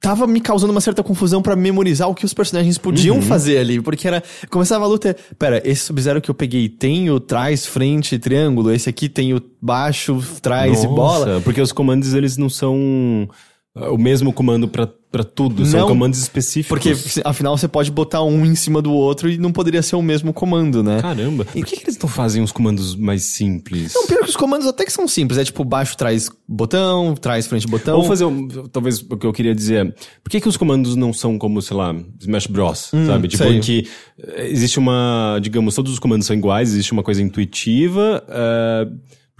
tava 0.00 0.26
me 0.26 0.40
causando 0.40 0.72
uma 0.72 0.80
certa 0.80 1.02
confusão 1.02 1.42
pra 1.42 1.56
memorizar 1.56 2.08
o 2.08 2.14
que 2.14 2.24
os 2.24 2.34
personagens 2.34 2.78
podiam 2.78 3.20
fazer 3.22 3.58
ali, 3.58 3.80
porque 3.80 4.06
era 4.06 4.22
começava 4.50 4.84
a 4.84 4.88
luta, 4.88 5.16
pera, 5.38 5.62
esse 5.64 5.82
Sub-Zero 5.82 6.20
que 6.20 6.30
eu 6.30 6.34
peguei 6.34 6.68
tem 6.68 7.10
o 7.10 7.18
trás, 7.18 7.66
frente, 7.66 8.18
triângulo, 8.18 8.70
esse 8.70 8.88
aqui 8.88 9.08
tem 9.08 9.34
o 9.34 9.42
baixo, 9.60 10.22
trás 10.40 10.84
e 10.84 10.86
bola. 10.86 11.26
Nossa, 11.26 11.40
Porque 11.42 11.60
os 11.60 11.72
comandos, 11.72 12.14
eles 12.14 12.36
não 12.36 12.48
são 12.48 13.28
o 13.74 13.96
mesmo 13.96 14.32
comando 14.32 14.66
pra, 14.66 14.88
pra 15.10 15.22
tudo, 15.22 15.64
são 15.64 15.80
Não, 15.80 15.88
comandos 15.88 16.18
específicos. 16.18 16.68
Porque 16.68 17.20
afinal 17.24 17.56
você 17.56 17.68
pode 17.68 17.90
botar 17.92 18.24
um 18.24 18.44
em 18.44 18.56
cima 18.56 18.82
do 18.82 18.92
outro 18.92 19.30
e 19.30 19.38
não 19.38 19.52
poderia 19.52 19.82
ser 19.82 19.94
o 19.94 20.02
mesmo 20.02 20.32
comando, 20.32 20.82
né? 20.82 21.00
Caramba, 21.00 21.44
por 21.44 21.64
que, 21.64 21.76
que 21.76 21.84
eles 21.84 21.96
não 21.96 22.08
fazem 22.08 22.42
os 22.42 22.50
comandos 22.50 22.96
mais 22.96 23.22
simples? 23.34 23.92
Não, 23.94 24.06
pior 24.08 24.20
que 24.24 24.30
os 24.30 24.36
comandos 24.36 24.66
até 24.66 24.84
que 24.84 24.92
são 24.92 25.06
simples, 25.06 25.38
é 25.38 25.44
tipo 25.44 25.62
baixo, 25.64 25.96
trás, 25.96 26.28
botão, 26.48 27.14
trás, 27.14 27.46
frente, 27.46 27.68
botão. 27.68 27.94
Vamos 27.94 28.08
fazer, 28.08 28.24
um, 28.24 28.48
talvez 28.68 29.00
o 29.00 29.16
que 29.16 29.26
eu 29.26 29.32
queria 29.32 29.54
dizer 29.54 29.94
por 30.24 30.30
que, 30.30 30.40
que 30.40 30.48
os 30.48 30.56
comandos 30.56 30.96
não 30.96 31.12
são 31.12 31.38
como, 31.38 31.62
sei 31.62 31.76
lá, 31.76 31.94
Smash 32.20 32.46
Bros, 32.48 32.90
sabe? 33.06 33.28
Tipo, 33.28 33.44
Hum, 33.44 33.46
sei. 33.46 33.56
em 33.56 33.60
que 33.60 33.88
eh, 34.20 34.48
existe 34.48 34.78
uma, 34.80 35.38
digamos, 35.40 35.74
todos 35.76 35.92
os 35.92 35.98
comandos 36.00 36.26
são 36.26 36.34
iguais, 36.34 36.70
existe 36.70 36.90
uma 36.92 37.04
coisa 37.04 37.22
intuitiva, 37.22 38.24
eh, 38.28 38.88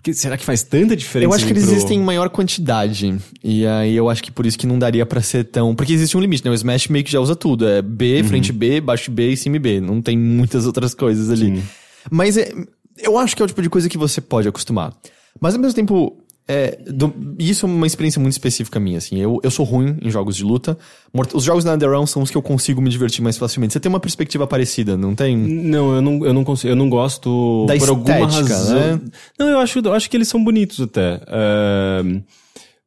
porque 0.01 0.15
será 0.15 0.37
que 0.39 0.45
faz 0.45 0.63
tanta 0.63 0.95
diferença? 0.97 1.29
Eu 1.29 1.35
acho 1.35 1.45
que 1.45 1.53
eles 1.53 1.65
pro- 1.65 1.73
existem 1.73 1.99
em 1.99 2.03
maior 2.03 2.29
quantidade. 2.31 3.19
E 3.43 3.67
aí 3.67 3.97
eu 3.97 4.09
acho 4.09 4.23
que 4.23 4.31
por 4.31 4.47
isso 4.47 4.57
que 4.57 4.65
não 4.67 4.79
daria 4.79 5.05
pra 5.05 5.21
ser 5.21 5.43
tão. 5.45 5.75
Porque 5.75 5.93
existe 5.93 6.17
um 6.17 6.21
limite, 6.21 6.45
né? 6.45 6.51
O 6.53 6.55
Smash 6.55 6.87
meio 6.87 7.05
que 7.05 7.11
já 7.11 7.19
usa 7.19 7.35
tudo. 7.35 7.67
É 7.67 7.83
B, 7.83 8.21
Uhum. 8.23 8.29
frente 8.29 8.53
B, 8.53 8.81
baixo 8.81 9.11
B 9.11 9.31
e 9.33 9.37
cima 9.37 9.59
B. 9.59 9.81
Não 9.81 10.01
tem 10.01 10.17
muitas 10.17 10.67
outras 10.67 10.95
coisas 10.95 11.31
ali. 11.31 11.63
Mas 12.11 12.37
é, 12.37 12.53
eu 12.99 13.19
acho 13.19 13.35
que 13.35 13.43
é 13.43 13.45
o 13.45 13.49
tipo 13.49 13.61
de 13.61 13.69
coisa 13.69 13.89
que 13.89 13.99
você 13.99 14.21
pode 14.21 14.47
acostumar. 14.49 14.95
Mas 15.41 15.55
ao 15.55 15.61
mesmo 15.61 15.75
tempo. 15.75 16.17
É, 16.51 16.79
do- 16.91 17.13
isso 17.39 17.67
é 17.67 17.69
uma 17.69 17.87
experiência 17.87 18.19
muito 18.19 18.33
específica 18.33 18.81
minha, 18.81 18.97
assim. 18.97 19.19
Eu, 19.19 19.39
eu 19.43 19.51
sou 19.51 19.67
ruim 19.67 19.99
em 20.01 20.11
jogos 20.11 20.35
de 20.35 20.43
luta. 20.45 20.79
Mort- 21.13 21.35
Os 21.35 21.45
jogos 21.45 21.63
da 21.63 21.75
Underrealm 21.75 22.07
são 22.07 22.23
os 22.23 22.31
que 22.31 22.37
eu 22.39 22.43
consigo 22.43 22.81
me 22.81 22.89
divertir 22.89 23.23
mais 23.23 23.37
facilmente. 23.37 23.75
Você 23.75 23.81
tem 23.81 23.91
uma 23.91 24.01
perspectiva 24.01 24.47
parecida, 24.47 24.97
não 24.97 25.15
tem? 25.15 25.37
Não, 25.37 25.95
eu 25.95 26.01
não, 26.01 26.25
eu 26.25 26.33
não 26.33 26.45
consigo, 26.45 26.73
eu 26.73 26.77
não 26.77 26.89
gosto 26.89 27.67
Da 27.69 27.77
por 27.77 27.91
alguma 27.91 28.21
estética, 28.21 28.55
razão. 28.55 28.75
né? 28.97 29.01
Não, 29.39 29.49
eu 29.49 29.59
acho, 29.59 29.79
eu 29.81 29.93
acho 29.93 30.09
que 30.09 30.17
eles 30.17 30.29
são 30.29 30.43
bonitos 30.43 30.81
até. 30.81 31.21
É, 31.29 32.03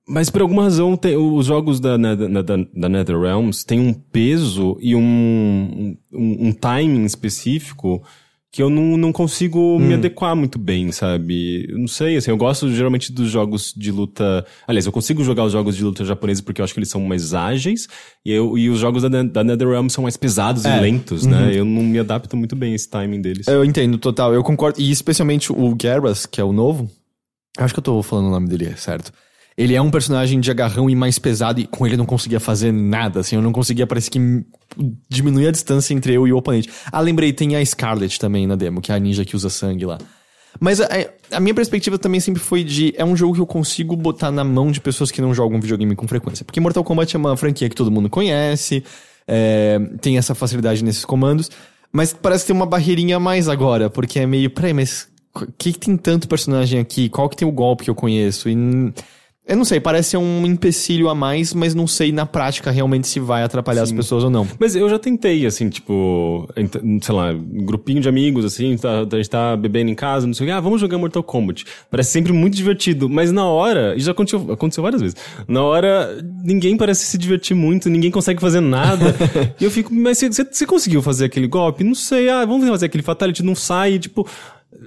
mas 0.07 0.29
por 0.31 0.41
alguma 0.41 0.63
razão 0.63 0.97
tem- 0.97 1.15
os 1.15 1.45
jogos 1.45 1.79
da, 1.79 1.95
da, 1.97 2.15
da, 2.15 2.41
da 2.73 2.89
NetherRealms 2.89 3.63
têm 3.63 3.79
um 3.79 3.93
peso 3.93 4.75
e 4.81 4.95
um, 4.95 5.95
um, 6.11 6.47
um 6.47 6.51
timing 6.51 7.05
específico 7.05 8.01
que 8.51 8.61
eu 8.61 8.69
não, 8.69 8.97
não 8.97 9.13
consigo 9.13 9.77
Hum. 9.77 9.79
me 9.79 9.93
adequar 9.93 10.35
muito 10.35 10.59
bem, 10.59 10.91
sabe? 10.91 11.65
Eu 11.69 11.77
não 11.79 11.87
sei, 11.87 12.17
assim, 12.17 12.31
eu 12.31 12.35
gosto 12.37 12.69
geralmente 12.69 13.11
dos 13.13 13.29
jogos 13.29 13.73
de 13.75 13.91
luta... 13.91 14.45
Aliás, 14.67 14.85
eu 14.85 14.91
consigo 14.91 15.23
jogar 15.23 15.45
os 15.45 15.53
jogos 15.53 15.75
de 15.77 15.83
luta 15.85 16.03
japoneses 16.03 16.41
porque 16.41 16.59
eu 16.59 16.65
acho 16.65 16.73
que 16.73 16.79
eles 16.79 16.89
são 16.89 16.99
mais 17.01 17.33
ágeis 17.33 17.87
e, 18.25 18.31
eu, 18.31 18.57
e 18.57 18.69
os 18.69 18.77
jogos 18.79 19.03
da, 19.03 19.23
da 19.23 19.43
NetherRealm 19.43 19.87
são 19.87 20.01
mais 20.03 20.17
pesados 20.17 20.65
É. 20.65 20.77
e 20.77 20.81
lentos, 20.81 21.25
né? 21.25 21.51
Eu 21.53 21.63
não 21.63 21.81
me 21.81 21.97
adapto 21.97 22.35
muito 22.35 22.53
bem 22.55 22.73
a 22.73 22.75
esse 22.75 22.89
timing 22.89 23.21
deles. 23.21 23.47
Eu 23.47 23.63
entendo, 23.63 23.97
total. 23.97 24.33
Eu 24.33 24.43
concordo. 24.43 24.81
E 24.81 24.91
especialmente 24.91 25.51
o 25.51 25.73
Garrus, 25.73 26.25
que 26.25 26.41
é 26.41 26.43
o 26.43 26.51
novo. 26.51 26.91
Acho 27.57 27.73
que 27.73 27.79
eu 27.79 27.83
tô 27.83 28.03
falando 28.03 28.27
o 28.27 28.31
nome 28.31 28.49
dele 28.49 28.73
certo. 28.75 29.13
Ele 29.57 29.75
é 29.75 29.81
um 29.81 29.91
personagem 29.91 30.39
de 30.39 30.49
agarrão 30.49 30.89
e 30.89 30.95
mais 30.95 31.19
pesado, 31.19 31.59
e 31.59 31.67
com 31.67 31.85
ele 31.85 31.95
eu 31.95 31.99
não 31.99 32.05
conseguia 32.05 32.39
fazer 32.39 32.71
nada, 32.71 33.19
assim. 33.19 33.35
Eu 33.35 33.41
não 33.41 33.51
conseguia, 33.51 33.85
parece 33.85 34.09
que 34.09 34.19
diminuir 35.09 35.47
a 35.47 35.51
distância 35.51 35.93
entre 35.93 36.13
eu 36.13 36.27
e 36.27 36.33
o 36.33 36.37
oponente. 36.37 36.69
Ah, 36.91 37.01
lembrei, 37.01 37.33
tem 37.33 37.55
a 37.55 37.65
Scarlet 37.65 38.19
também 38.19 38.47
na 38.47 38.55
demo, 38.55 38.81
que 38.81 38.91
é 38.91 38.95
a 38.95 38.99
ninja 38.99 39.25
que 39.25 39.35
usa 39.35 39.49
sangue 39.49 39.85
lá. 39.85 39.97
Mas 40.59 40.81
a, 40.81 40.87
a 41.31 41.39
minha 41.39 41.53
perspectiva 41.53 41.97
também 41.97 42.19
sempre 42.19 42.41
foi 42.41 42.63
de. 42.63 42.93
É 42.97 43.05
um 43.05 43.15
jogo 43.15 43.35
que 43.35 43.41
eu 43.41 43.47
consigo 43.47 43.95
botar 43.95 44.31
na 44.31 44.43
mão 44.43 44.71
de 44.71 44.81
pessoas 44.81 45.11
que 45.11 45.21
não 45.21 45.33
jogam 45.33 45.59
videogame 45.61 45.95
com 45.95 46.07
frequência. 46.07 46.43
Porque 46.43 46.59
Mortal 46.59 46.83
Kombat 46.83 47.15
é 47.15 47.19
uma 47.19 47.37
franquia 47.37 47.69
que 47.69 47.75
todo 47.75 47.91
mundo 47.91 48.09
conhece, 48.09 48.83
é, 49.27 49.79
tem 50.01 50.17
essa 50.17 50.35
facilidade 50.35 50.83
nesses 50.83 51.05
comandos. 51.05 51.49
Mas 51.91 52.13
parece 52.13 52.47
ter 52.47 52.53
uma 52.53 52.65
barreirinha 52.65 53.17
a 53.17 53.19
mais 53.19 53.47
agora, 53.47 53.89
porque 53.89 54.19
é 54.19 54.25
meio. 54.25 54.49
Peraí, 54.49 54.73
mas 54.73 55.07
o 55.35 55.45
que, 55.57 55.73
que 55.73 55.79
tem 55.79 55.97
tanto 55.97 56.27
personagem 56.27 56.79
aqui? 56.79 57.09
Qual 57.09 57.29
que 57.29 57.35
tem 57.35 57.47
o 57.47 57.51
golpe 57.51 57.85
que 57.85 57.89
eu 57.89 57.95
conheço? 57.95 58.49
E. 58.49 58.55
Eu 59.47 59.57
não 59.57 59.65
sei, 59.65 59.79
parece 59.79 60.15
um 60.15 60.45
empecilho 60.45 61.09
a 61.09 61.15
mais, 61.15 61.51
mas 61.51 61.73
não 61.73 61.87
sei 61.87 62.11
na 62.11 62.27
prática 62.27 62.69
realmente 62.69 63.07
se 63.07 63.19
vai 63.19 63.41
atrapalhar 63.41 63.81
as 63.81 63.91
pessoas 63.91 64.23
ou 64.23 64.29
não. 64.29 64.47
Mas 64.59 64.75
eu 64.75 64.87
já 64.87 64.99
tentei, 64.99 65.47
assim, 65.47 65.67
tipo, 65.67 66.47
sei 67.01 67.15
lá, 67.15 67.33
grupinho 67.33 67.99
de 67.99 68.07
amigos, 68.07 68.45
assim, 68.45 68.77
tá, 68.77 68.99
a 68.99 69.15
gente 69.17 69.29
tá 69.29 69.57
bebendo 69.57 69.89
em 69.89 69.95
casa, 69.95 70.27
não 70.27 70.33
sei 70.35 70.45
o 70.45 70.47
que, 70.47 70.53
ah, 70.53 70.59
vamos 70.59 70.79
jogar 70.79 70.99
Mortal 70.99 71.23
Kombat. 71.23 71.65
Parece 71.89 72.11
sempre 72.11 72.31
muito 72.31 72.55
divertido, 72.55 73.09
mas 73.09 73.31
na 73.31 73.45
hora, 73.45 73.95
e 73.97 73.99
já 73.99 74.11
aconteceu, 74.11 74.51
aconteceu 74.51 74.83
várias 74.83 75.01
vezes, 75.01 75.17
na 75.47 75.63
hora, 75.63 76.23
ninguém 76.43 76.77
parece 76.77 77.05
se 77.05 77.17
divertir 77.17 77.55
muito, 77.55 77.89
ninguém 77.89 78.11
consegue 78.11 78.39
fazer 78.39 78.61
nada. 78.61 79.15
e 79.59 79.63
eu 79.63 79.71
fico, 79.71 79.91
mas 79.91 80.19
você 80.19 80.67
conseguiu 80.67 81.01
fazer 81.01 81.25
aquele 81.25 81.47
golpe? 81.47 81.83
Não 81.83 81.95
sei, 81.95 82.29
ah, 82.29 82.45
vamos 82.45 82.69
fazer 82.69 82.85
aquele 82.85 83.03
Fatality, 83.03 83.41
não 83.41 83.55
sai, 83.55 83.97
tipo... 83.97 84.27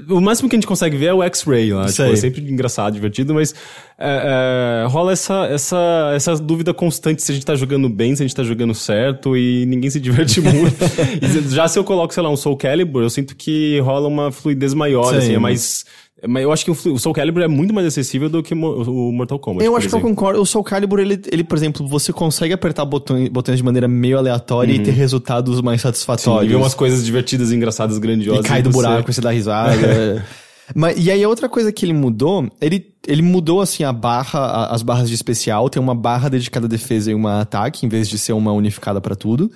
O 0.09 0.21
máximo 0.21 0.49
que 0.49 0.57
a 0.57 0.59
gente 0.59 0.67
consegue 0.67 0.97
ver 0.97 1.07
é 1.07 1.15
o 1.15 1.23
X-Ray 1.23 1.73
lá. 1.73 1.87
Tipo, 1.87 2.03
é 2.03 2.17
sempre 2.17 2.41
engraçado, 2.41 2.95
divertido, 2.95 3.35
mas 3.35 3.55
é, 3.99 4.83
é, 4.83 4.87
rola 4.89 5.13
essa, 5.13 5.47
essa, 5.47 6.13
essa 6.15 6.35
dúvida 6.37 6.73
constante 6.73 7.23
se 7.23 7.31
a 7.31 7.35
gente 7.35 7.45
tá 7.45 7.55
jogando 7.55 7.89
bem, 7.89 8.17
se 8.17 8.23
a 8.23 8.27
gente 8.27 8.35
tá 8.35 8.43
jogando 8.43 8.75
certo 8.75 9.37
e 9.37 9.67
ninguém 9.67 9.91
se 9.91 10.01
diverte 10.01 10.41
muito. 10.43 10.77
Já 11.53 11.69
se 11.69 11.79
eu 11.79 11.85
coloco, 11.85 12.15
sei 12.15 12.23
lá, 12.23 12.31
um 12.31 12.37
Soul 12.37 12.57
Calibur, 12.57 13.03
eu 13.03 13.11
sinto 13.11 13.37
que 13.37 13.79
rola 13.81 14.09
uma 14.09 14.33
fluidez 14.33 14.73
maior, 14.73 15.11
Sim. 15.11 15.19
assim, 15.19 15.35
é 15.35 15.39
mais. 15.39 15.85
é 15.85 16.04
mais- 16.29 16.45
Eu 16.45 16.53
acho 16.53 16.65
que 16.65 16.71
o, 16.71 16.99
Soul 16.99 17.15
Calibur 17.15 17.43
é 17.43 17.49
muito 17.49 17.73
mais 17.75 17.87
acessível 17.87 18.29
do 18.29 18.43
que 18.43 18.55
o 18.55 19.13
Mortal 19.13 19.39
Kombat. 19.39 19.65
Eu 19.65 19.77
acho 19.77 19.89
que 19.89 19.95
eu 19.95 19.99
exemplo. 19.99 20.15
concordo. 20.17 20.41
O 20.41 20.47
Soul 20.47 20.65
Calibur, 20.65 20.99
ele, 21.01 21.21
ele, 21.31 21.45
por 21.45 21.57
exemplo, 21.57 21.87
você 21.87 22.13
consegue 22.13 22.53
apertar 22.55 22.85
botões, 22.85 23.29
botões 23.29 23.59
de 23.59 23.63
maneira 23.65 23.87
meio 23.89 24.19
aleatória 24.19 24.73
e 24.73 24.79
ter 24.81 24.93
resultados 24.93 25.61
mais 25.61 25.81
Sim, 25.81 25.89
satisfatórios. 25.89 26.45
e 26.51 26.55
ver 26.55 26.57
umas 26.61 26.75
coisas 26.75 27.05
divertidas, 27.05 27.53
engraçadas, 27.53 27.97
E 27.97 28.01
grandiosas. 28.01 28.47
cai 28.47 28.63
do 28.63 28.71
você- 28.71 28.77
buraco 28.77 29.11
e 29.11 29.15
você 29.15 29.21
dá 29.21 29.31
risada. 29.31 30.25
Mas, 30.75 30.97
e 30.97 31.11
aí 31.11 31.23
a 31.23 31.29
outra 31.29 31.47
coisa 31.47 31.71
que 31.71 31.85
ele 31.85 31.93
mudou, 31.93 32.49
ele, 32.59 32.87
ele 33.07 33.21
mudou 33.21 33.61
assim 33.61 33.85
a 33.85 33.93
barra, 33.93 34.39
a- 34.41 34.75
as 34.75 34.83
barras 34.83 35.09
de 35.11 35.15
especial, 35.15 35.69
tem 35.69 35.81
uma 35.83 35.95
barra 35.95 36.31
dedicada 36.31 36.65
à 36.65 36.69
defesa 36.69 37.11
e 37.11 37.15
uma 37.15 37.43
ataque, 37.43 37.85
em 37.85 37.89
vez 37.89 38.09
de 38.09 38.17
ser 38.17 38.33
uma 38.33 38.51
unificada 38.53 38.99
pra 39.01 39.15
tudo. 39.15 39.51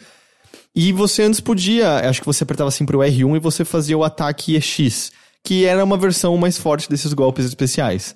E 0.77 0.93
você 0.93 1.23
antes 1.23 1.41
podia, 1.41 2.07
acho 2.09 2.21
que 2.21 2.27
você 2.27 2.45
apertava 2.45 2.71
sempre 2.71 2.95
o 2.95 3.01
R1 3.01 3.37
e 3.37 3.41
você 3.41 3.65
fazia 3.65 3.97
o 3.97 4.05
ataque 4.05 4.55
EX, 4.55 5.11
que 5.45 5.65
era 5.65 5.85
uma 5.85 5.97
versão 5.97 6.37
mais 6.37 6.59
forte 6.59 6.89
desses 6.89 7.13
golpes 7.13 7.45
especiais. 7.45 8.15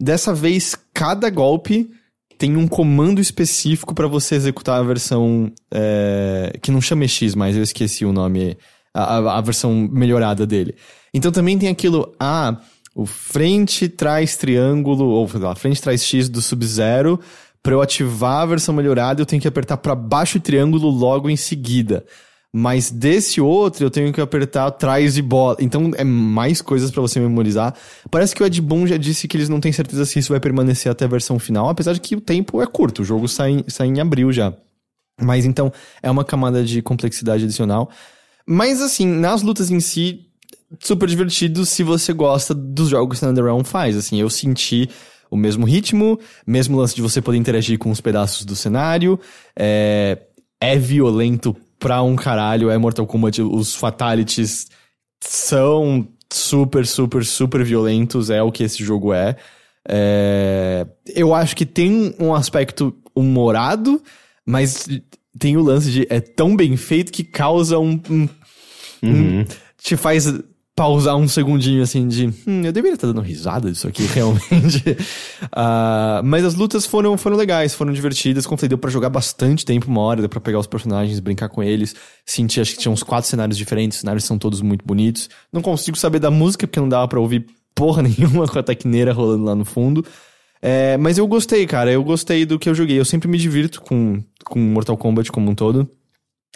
Dessa 0.00 0.34
vez, 0.34 0.76
cada 0.92 1.30
golpe 1.30 1.90
tem 2.38 2.54
um 2.56 2.68
comando 2.68 3.18
específico 3.20 3.94
pra 3.94 4.06
você 4.06 4.34
executar 4.34 4.78
a 4.78 4.82
versão 4.82 5.50
é, 5.72 6.58
que 6.60 6.70
não 6.70 6.80
chama 6.82 7.04
EX, 7.06 7.34
mas 7.34 7.56
eu 7.56 7.62
esqueci 7.62 8.04
o 8.04 8.12
nome, 8.12 8.58
a, 8.94 9.16
a- 9.16 9.38
versão 9.40 9.72
melhorada 9.90 10.46
dele. 10.46 10.74
Então 11.14 11.32
também 11.32 11.56
tem 11.58 11.70
aquilo, 11.70 12.14
ah, 12.20 12.58
o 12.94 13.06
frente 13.06 13.88
traz 13.88 14.36
triângulo, 14.36 15.06
ou 15.06 15.26
sei 15.26 15.54
frente 15.54 15.80
traz 15.80 16.04
X 16.04 16.28
do 16.28 16.42
Sub-Zero, 16.42 17.18
pra 17.62 17.72
eu 17.72 17.80
ativar 17.80 18.42
a 18.42 18.46
versão 18.46 18.74
melhorada 18.74 19.22
eu 19.22 19.26
tenho 19.26 19.40
que 19.40 19.48
apertar 19.48 19.78
pra 19.78 19.94
baixo 19.94 20.36
e 20.36 20.40
triângulo 20.40 20.90
logo 20.90 21.30
em 21.30 21.36
seguida. 21.36 22.04
Mas 22.58 22.90
desse 22.90 23.38
outro 23.38 23.84
eu 23.84 23.90
tenho 23.90 24.10
que 24.14 24.20
apertar 24.20 24.70
trás 24.70 25.18
e 25.18 25.20
bola. 25.20 25.58
Então 25.60 25.90
é 25.94 26.02
mais 26.02 26.62
coisas 26.62 26.90
pra 26.90 27.02
você 27.02 27.20
memorizar. 27.20 27.74
Parece 28.10 28.34
que 28.34 28.42
o 28.42 28.46
Ed 28.46 28.62
Boon 28.62 28.86
já 28.86 28.96
disse 28.96 29.28
que 29.28 29.36
eles 29.36 29.50
não 29.50 29.60
têm 29.60 29.72
certeza 29.72 30.06
se 30.06 30.18
isso 30.18 30.30
vai 30.32 30.40
permanecer 30.40 30.90
até 30.90 31.04
a 31.04 31.08
versão 31.08 31.38
final, 31.38 31.68
apesar 31.68 31.92
de 31.92 32.00
que 32.00 32.16
o 32.16 32.20
tempo 32.20 32.62
é 32.62 32.66
curto, 32.66 33.02
o 33.02 33.04
jogo 33.04 33.28
sai, 33.28 33.50
em- 33.50 33.64
sai 33.68 33.88
em 33.88 34.00
abril 34.00 34.32
já. 34.32 34.54
Mas 35.20 35.44
então 35.44 35.70
é 36.02 36.10
uma 36.10 36.24
camada 36.24 36.64
de 36.64 36.80
complexidade 36.80 37.44
adicional. 37.44 37.90
Mas 38.46 38.80
assim, 38.80 39.06
nas 39.06 39.42
lutas 39.42 39.70
em 39.70 39.80
si, 39.80 40.20
super 40.80 41.06
divertido 41.10 41.66
se 41.66 41.82
você 41.82 42.14
gosta 42.14 42.54
dos 42.54 42.88
jogos 42.88 43.20
que 43.20 43.26
Underrealm 43.26 43.64
faz. 43.64 43.98
Assim, 43.98 44.18
eu 44.18 44.30
senti 44.30 44.88
o 45.30 45.36
mesmo 45.36 45.66
ritmo, 45.66 46.18
mesmo 46.46 46.78
lance 46.78 46.94
de 46.94 47.02
você 47.02 47.20
poder 47.20 47.36
interagir 47.36 47.78
com 47.78 47.90
os 47.90 48.00
pedaços 48.00 48.46
do 48.46 48.56
cenário. 48.56 49.20
É, 49.54 50.18
é 50.58 50.78
violento 50.78 51.54
pra 51.78 52.02
um 52.02 52.16
caralho, 52.16 52.70
é 52.70 52.78
Mortal 52.78 53.06
Kombat. 53.06 53.40
Os 53.42 53.74
fatalities 53.74 54.66
são 55.22 56.06
super, 56.32 56.86
super, 56.86 57.24
super 57.24 57.64
violentos, 57.64 58.30
é 58.30 58.42
o 58.42 58.50
que 58.52 58.64
esse 58.64 58.82
jogo 58.84 59.12
é. 59.12 59.36
É, 59.88 60.86
eu 61.14 61.32
acho 61.34 61.54
que 61.54 61.64
tem 61.64 62.14
um 62.18 62.34
aspecto 62.34 62.94
humorado, 63.14 64.02
mas 64.44 64.86
tem 65.38 65.56
o 65.56 65.62
lance 65.62 65.90
de 65.90 66.06
é 66.10 66.20
tão 66.20 66.56
bem 66.56 66.76
feito 66.76 67.12
que 67.12 67.22
causa 67.22 67.78
um. 67.78 68.00
um- 68.10 68.28
um- 69.02 69.44
te 69.80 69.96
faz 69.96 70.26
pausar 70.76 71.16
um 71.16 71.26
segundinho 71.26 71.82
assim 71.82 72.06
de. 72.06 72.26
Hum, 72.46 72.62
eu 72.62 72.70
deveria 72.70 72.94
estar 72.94 73.06
dando 73.06 73.22
risada 73.22 73.72
disso 73.72 73.88
aqui, 73.88 74.04
realmente. 74.12 74.84
Ah, 75.50 76.20
mas 76.22 76.44
as 76.44 76.54
lutas 76.54 76.84
foram, 76.84 77.16
foram 77.16 77.36
legais, 77.36 77.74
foram 77.74 77.94
divertidas. 77.94 78.46
Como 78.46 78.58
falei, 78.58 78.68
deu 78.68 78.78
pra 78.78 78.90
jogar 78.90 79.08
bastante 79.08 79.64
tempo, 79.64 79.88
uma 79.88 80.02
hora, 80.02 80.20
deu 80.20 80.28
pra 80.28 80.38
pegar 80.38 80.58
os 80.58 80.66
personagens, 80.66 81.18
brincar 81.18 81.48
com 81.48 81.62
eles. 81.62 81.96
Senti, 82.26 82.60
acho 82.60 82.74
que 82.74 82.78
tinha 82.78 82.92
uns 82.92 83.02
quatro 83.02 83.28
cenários 83.28 83.56
diferentes, 83.56 83.96
os 83.96 84.00
cenários 84.02 84.24
são 84.24 84.36
todos 84.36 84.60
muito 84.60 84.84
bonitos. 84.84 85.30
Não 85.50 85.62
consigo 85.62 85.96
saber 85.96 86.18
da 86.18 86.30
música, 86.30 86.66
porque 86.66 86.78
não 86.78 86.88
dava 86.88 87.08
pra 87.08 87.18
ouvir 87.18 87.46
porra 87.74 88.02
nenhuma 88.04 88.46
com 88.46 88.58
a 88.58 88.62
tecneira 88.62 89.14
rolando 89.14 89.44
lá 89.44 89.54
no 89.54 89.64
fundo. 89.64 90.04
É, 90.60 90.98
mas 90.98 91.16
eu 91.16 91.26
gostei, 91.26 91.66
cara. 91.66 91.90
Eu 91.90 92.04
gostei 92.04 92.44
do 92.44 92.58
que 92.58 92.68
eu 92.68 92.74
joguei. 92.74 92.98
Eu 92.98 93.04
sempre 93.04 93.28
me 93.28 93.38
divirto 93.38 93.80
com, 93.80 94.22
com 94.44 94.58
Mortal 94.58 94.96
Kombat 94.96 95.32
como 95.32 95.50
um 95.50 95.54
todo. 95.54 95.88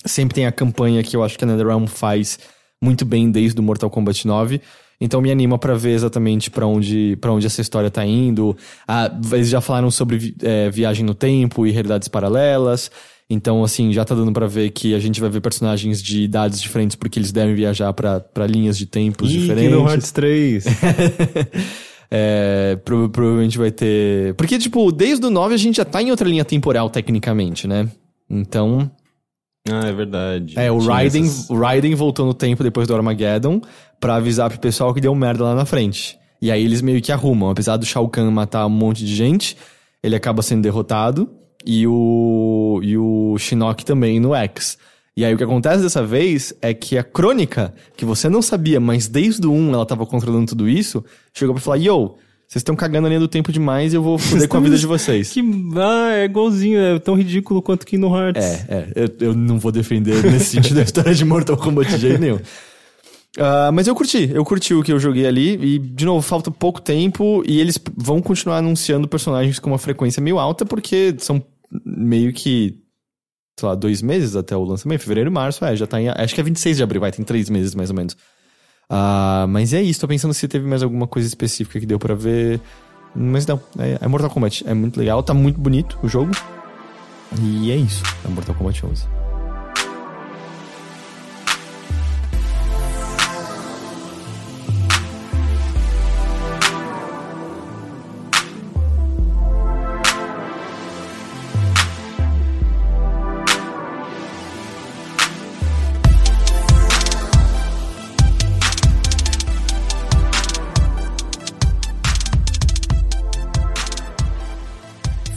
Sempre 0.05 0.35
tem 0.35 0.47
a 0.47 0.53
campanha 0.53 1.03
que 1.03 1.16
eu 1.16 1.23
acho 1.23 1.39
que 1.39 1.45
a 1.45 1.47
NetherRealm 1.47 1.87
faz 1.87 2.39
muito 2.83 3.05
bem 3.05 3.31
desde 3.31 3.61
o 3.61 3.62
Mortal 3.62 3.91
Kombat 3.91 4.26
9. 4.26 4.61
Então 5.01 5.20
me 5.22 5.31
anima 5.31 5.59
pra 5.59 5.74
ver 5.74 5.93
exatamente 5.93 6.51
pra 6.51 6.66
onde, 6.66 7.16
pra 7.20 7.33
onde 7.33 7.47
essa 7.47 7.61
história 7.61 7.91
tá 7.91 8.05
indo. 8.05 8.57
Ah, 8.87 9.11
eles 9.33 9.49
já 9.49 9.61
falaram 9.61 9.91
sobre 9.91 10.35
é, 10.43 10.68
viagem 10.70 11.05
no 11.05 11.14
tempo 11.14 11.66
e 11.66 11.70
realidades 11.70 12.09
paralelas. 12.09 12.91
Então, 13.33 13.62
assim, 13.62 13.93
já 13.93 14.05
tá 14.05 14.14
dando 14.14 14.33
pra 14.33 14.47
ver 14.47 14.70
que 14.70 14.93
a 14.95 14.99
gente 14.99 15.20
vai 15.20 15.31
ver 15.31 15.41
personagens 15.41 16.03
de 16.03 16.22
idades 16.22 16.61
diferentes 16.61 16.97
porque 16.97 17.18
eles 17.18 17.31
devem 17.33 17.55
viajar 17.55 17.93
pra 17.93 18.18
pra 18.20 18.47
linhas 18.47 18.76
de 18.76 18.87
tempos 18.87 19.31
Ih, 19.31 19.39
diferentes. 19.39 19.70
Kingdom 19.70 19.89
Hearts 19.89 20.12
3. 20.12 20.64
É, 22.12 22.76
prova- 22.85 23.09
provavelmente 23.09 23.57
vai 23.57 23.70
ter. 23.70 24.35
Porque, 24.35 24.59
tipo, 24.59 24.91
desde 24.91 25.24
o 25.24 25.31
9 25.31 25.55
a 25.55 25.57
gente 25.57 25.76
já 25.76 25.85
tá 25.85 26.03
em 26.03 26.11
outra 26.11 26.28
linha 26.28 26.45
temporal, 26.45 26.91
tecnicamente, 26.91 27.68
né? 27.68 27.89
Então. 28.28 28.91
Ah, 29.69 29.87
é 29.87 29.93
verdade. 29.93 30.59
É, 30.59 30.71
o 30.71 30.79
Raiden, 30.79 31.25
essas- 31.25 31.51
o 31.51 31.59
Raiden 31.59 31.95
voltou 31.95 32.27
no 32.27 32.35
tempo 32.35 32.63
depois 32.63 32.87
do 32.89 32.95
Armageddon 32.95 33.61
pra 34.01 34.17
avisar 34.17 34.49
pro 34.51 34.59
pessoal 34.61 34.95
que 34.95 35.01
deu 35.01 35.15
merda 35.15 35.45
lá 35.45 35.55
na 35.55 35.65
frente. 35.67 36.19
E 36.41 36.51
aí 36.51 36.65
eles 36.65 36.81
meio 36.81 37.03
que 37.03 37.13
arrumam. 37.13 37.51
Apesar 37.51 37.77
do 37.77 37.85
Shao 37.85 38.09
Kahn 38.09 38.31
matar 38.31 38.65
um 38.67 38.71
monte 38.71 39.05
de 39.05 39.15
gente, 39.15 39.57
ele 40.03 40.17
acaba 40.17 40.43
sendo 40.43 40.63
derrotado. 40.63 41.31
E 41.67 41.87
o, 41.87 42.81
e 42.83 42.97
o 42.97 43.37
Shinnok 43.39 43.85
também 43.85 44.19
no 44.19 44.35
X. 44.35 44.79
E 45.15 45.23
aí 45.27 45.35
o 45.35 45.37
que 45.37 45.45
acontece 45.45 45.83
dessa 45.83 46.03
vez 46.03 46.55
é 46.63 46.73
que 46.73 46.97
a 46.97 47.05
crônica, 47.05 47.75
que 47.95 48.07
você 48.07 48.31
não 48.31 48.41
sabia, 48.41 48.81
mas 48.81 49.07
desde 49.07 49.47
o 49.47 49.53
1 49.53 49.75
ela 49.75 49.85
tava 49.85 50.07
controlando 50.07 50.47
tudo 50.47 50.67
isso, 50.67 51.05
chegou 51.35 51.55
pra 51.55 51.63
falar, 51.63 51.77
yo, 51.77 52.15
vocês 52.51 52.63
estão 52.63 52.75
cagando 52.75 53.07
a 53.07 53.09
linha 53.09 53.21
do 53.21 53.29
tempo 53.29 53.53
demais 53.53 53.93
e 53.93 53.97
eu 53.97 54.03
vou 54.03 54.19
foder 54.19 54.49
com 54.49 54.57
a 54.57 54.61
vida 54.61 54.77
de 54.77 54.85
vocês. 54.85 55.31
Que, 55.33 55.41
ah, 55.77 56.17
é 56.17 56.25
igualzinho, 56.25 56.81
é 56.81 56.99
tão 56.99 57.15
ridículo 57.15 57.63
quanto 57.63 57.87
Kingdom 57.87 58.19
Hearts. 58.19 58.45
É, 58.45 58.67
é, 58.69 58.89
eu, 58.97 59.29
eu 59.29 59.35
não 59.35 59.57
vou 59.57 59.71
defender 59.71 60.21
nesse 60.25 60.47
sentido 60.59 60.81
a 60.81 60.83
história 60.83 61.15
de 61.15 61.25
Mortal 61.25 61.57
Kombat 61.57 61.93
de 61.93 61.99
jeito 61.99 62.21
nenhum. 62.21 62.41
Ah, 63.39 63.71
mas 63.73 63.87
eu 63.87 63.95
curti, 63.95 64.29
eu 64.35 64.45
curti 64.45 64.75
o 64.75 64.83
que 64.83 64.93
eu 64.93 64.99
joguei 64.99 65.29
ali, 65.29 65.55
e 65.55 65.79
de 65.79 66.05
novo, 66.05 66.21
falta 66.21 66.51
pouco 66.51 66.81
tempo, 66.81 67.45
e 67.47 67.61
eles 67.61 67.79
vão 67.97 68.21
continuar 68.21 68.59
anunciando 68.59 69.07
personagens 69.07 69.61
com 69.61 69.71
uma 69.71 69.79
frequência 69.79 70.21
meio 70.21 70.37
alta, 70.37 70.67
porque 70.67 71.15
são 71.19 71.41
meio 71.87 72.33
que, 72.33 72.75
sei 73.61 73.69
lá, 73.69 73.77
dois 73.77 74.03
meses 74.03 74.35
até 74.35 74.57
o 74.57 74.65
lançamento, 74.65 75.03
fevereiro 75.03 75.31
e 75.31 75.33
março, 75.33 75.65
é, 75.65 75.77
já 75.77 75.87
tá 75.87 76.01
em, 76.01 76.09
acho 76.09 76.35
que 76.35 76.41
é 76.41 76.45
26 76.45 76.79
de 76.79 76.83
abril, 76.83 77.01
vai, 77.01 77.13
tem 77.13 77.25
três 77.25 77.49
meses 77.49 77.77
mais 77.77 77.91
ou 77.91 77.97
menos. 77.97 78.17
Ah, 78.91 79.47
mas 79.49 79.72
é 79.72 79.80
isso, 79.80 80.01
tô 80.01 80.09
pensando 80.09 80.34
se 80.34 80.49
teve 80.49 80.66
mais 80.66 80.82
alguma 80.82 81.07
coisa 81.07 81.28
específica 81.28 81.78
que 81.78 81.86
deu 81.86 81.99
pra 81.99 82.14
ver, 82.14 82.61
mas 83.14 83.47
não, 83.47 83.61
é, 83.78 83.99
é 84.01 84.09
Mortal 84.09 84.28
Kombat, 84.30 84.64
é 84.66 84.74
muito 84.74 84.99
legal, 84.99 85.22
tá 85.22 85.32
muito 85.32 85.61
bonito 85.61 85.97
o 86.03 86.09
jogo, 86.09 86.32
e 87.41 87.70
é 87.70 87.76
isso, 87.76 88.03
é 88.24 88.28
Mortal 88.28 88.57
Kombat 88.57 88.84
11. 88.84 89.20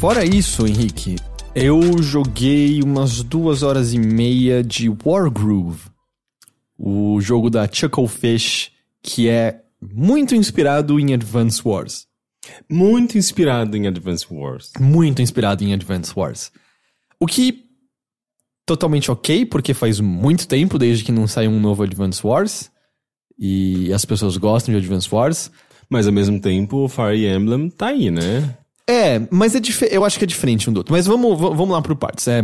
Fora 0.03 0.25
isso, 0.25 0.67
Henrique, 0.67 1.15
eu 1.55 2.03
joguei 2.03 2.83
umas 2.83 3.23
duas 3.23 3.63
horas 3.63 3.93
e 3.93 3.97
meia 3.97 4.61
de 4.61 4.89
Wargroove, 4.89 5.79
o 6.77 7.21
jogo 7.21 7.49
da 7.49 7.65
Chucklefish, 7.71 8.69
que 9.01 9.29
é 9.29 9.61
muito 9.81 10.35
inspirado 10.35 10.99
em 10.99 11.13
Advance 11.13 11.61
Wars. 11.63 12.05
Muito 12.69 13.17
inspirado 13.17 13.77
em 13.77 13.87
Advance 13.87 14.25
Wars. 14.29 14.73
Muito 14.77 15.21
inspirado 15.21 15.63
em 15.63 15.73
Advance 15.73 16.11
Wars. 16.13 16.51
O 17.17 17.25
que 17.25 17.63
totalmente 18.65 19.09
ok, 19.09 19.45
porque 19.45 19.73
faz 19.73 20.01
muito 20.01 20.49
tempo 20.49 20.77
desde 20.77 21.05
que 21.05 21.13
não 21.13 21.27
saiu 21.27 21.49
um 21.49 21.61
novo 21.61 21.81
Advance 21.81 22.27
Wars. 22.27 22.69
E 23.39 23.93
as 23.93 24.03
pessoas 24.03 24.35
gostam 24.35 24.73
de 24.73 24.79
Advance 24.79 25.07
Wars. 25.09 25.49
Mas 25.89 26.07
ao 26.07 26.11
mesmo 26.11 26.41
tempo, 26.41 26.83
o 26.83 26.89
Fire 26.89 27.25
Emblem 27.25 27.69
tá 27.69 27.87
aí, 27.87 28.11
né? 28.11 28.57
É, 28.89 29.21
mas 29.31 29.55
é 29.55 29.59
dife- 29.59 29.87
eu 29.91 30.03
acho 30.03 30.17
que 30.17 30.25
é 30.25 30.27
diferente 30.27 30.69
um 30.69 30.73
do 30.73 30.77
outro. 30.79 30.93
Mas 30.93 31.05
vamos, 31.05 31.39
vamos 31.39 31.69
lá 31.69 31.81
por 31.81 31.95
partes. 31.95 32.27
É, 32.27 32.43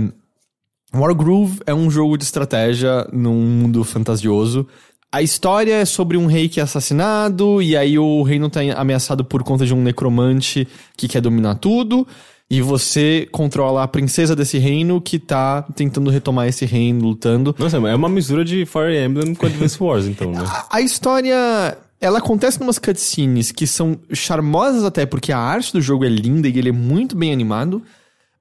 Wargroove 0.93 1.59
é 1.65 1.73
um 1.73 1.89
jogo 1.89 2.17
de 2.17 2.23
estratégia 2.23 3.07
num 3.11 3.35
mundo 3.41 3.83
fantasioso. 3.83 4.67
A 5.11 5.21
história 5.21 5.73
é 5.73 5.85
sobre 5.85 6.17
um 6.17 6.27
rei 6.27 6.47
que 6.47 6.59
é 6.59 6.63
assassinado, 6.63 7.61
e 7.61 7.75
aí 7.75 7.97
o 7.97 8.21
reino 8.23 8.49
tá 8.49 8.59
ameaçado 8.75 9.23
por 9.25 9.43
conta 9.43 9.65
de 9.65 9.73
um 9.73 9.81
necromante 9.81 10.67
que 10.95 11.07
quer 11.07 11.21
dominar 11.21 11.55
tudo. 11.55 12.07
E 12.51 12.61
você 12.61 13.27
controla 13.31 13.83
a 13.83 13.87
princesa 13.87 14.35
desse 14.35 14.57
reino 14.57 14.99
que 14.99 15.19
tá 15.19 15.61
tentando 15.75 16.09
retomar 16.09 16.47
esse 16.47 16.65
reino, 16.65 17.05
lutando. 17.05 17.55
Nossa, 17.59 17.77
é 17.77 17.95
uma 17.95 18.09
mistura 18.09 18.43
de 18.43 18.65
Fire 18.65 18.97
Emblem 18.97 19.35
com 19.35 19.45
Advance 19.45 19.81
Wars, 19.81 20.05
então, 20.07 20.31
né? 20.31 20.43
A- 20.47 20.65
A 20.77 20.81
história, 20.81 21.77
ela 22.01 22.19
acontece 22.19 22.59
numas 22.59 22.79
cutscenes 22.79 23.51
que 23.51 23.67
são 23.67 23.97
charmosas 24.13 24.83
até, 24.83 25.05
porque 25.05 25.31
a 25.31 25.37
arte 25.37 25.73
do 25.73 25.81
jogo 25.81 26.05
é 26.05 26.09
linda 26.09 26.47
e 26.47 26.57
ele 26.57 26.69
é 26.69 26.73
muito 26.73 27.15
bem 27.15 27.31
animado. 27.33 27.81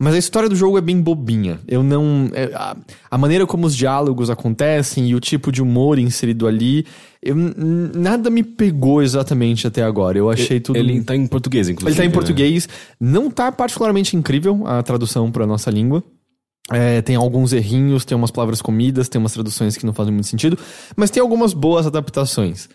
Mas 0.00 0.14
a 0.14 0.18
história 0.18 0.48
do 0.48 0.54
jogo 0.54 0.78
é 0.78 0.80
bem 0.80 1.00
bobinha. 1.00 1.58
Eu 1.66 1.82
não. 1.82 2.30
é, 2.32 2.52
a, 2.54 2.76
a 3.10 3.18
maneira 3.18 3.44
como 3.48 3.66
os 3.66 3.74
diálogos 3.74 4.30
acontecem 4.30 5.08
e 5.10 5.14
o 5.16 5.18
tipo 5.18 5.50
de 5.50 5.60
humor 5.60 5.98
inserido 5.98 6.46
ali. 6.46 6.86
eu- 7.20 7.34
nada 7.34 8.30
me 8.30 8.44
pegou 8.44 9.02
exatamente 9.02 9.66
até 9.66 9.82
agora. 9.82 10.16
Eu 10.16 10.30
achei 10.30 10.60
tudo. 10.60 10.76
Ele 10.78 11.02
tá 11.02 11.16
em 11.16 11.26
português, 11.26 11.68
inclusive. 11.68 11.90
Ele 11.90 11.96
tá 11.96 12.04
em 12.04 12.08
né? 12.08 12.14
português. 12.14 12.68
Não 13.00 13.28
tá 13.28 13.50
particularmente 13.50 14.16
incrível 14.16 14.62
a 14.68 14.80
tradução 14.84 15.32
pra 15.32 15.44
nossa 15.48 15.68
língua. 15.68 16.00
É, 16.70 17.02
tem 17.02 17.16
alguns 17.16 17.52
errinhos, 17.52 18.04
tem 18.04 18.16
umas 18.16 18.30
palavras 18.30 18.62
comidas, 18.62 19.08
tem 19.08 19.18
umas 19.18 19.32
traduções 19.32 19.76
que 19.76 19.84
não 19.84 19.92
fazem 19.92 20.12
muito 20.14 20.28
sentido, 20.28 20.56
mas 20.94 21.10
tem 21.10 21.20
algumas 21.20 21.52
boas 21.52 21.88
adaptações. 21.88 22.68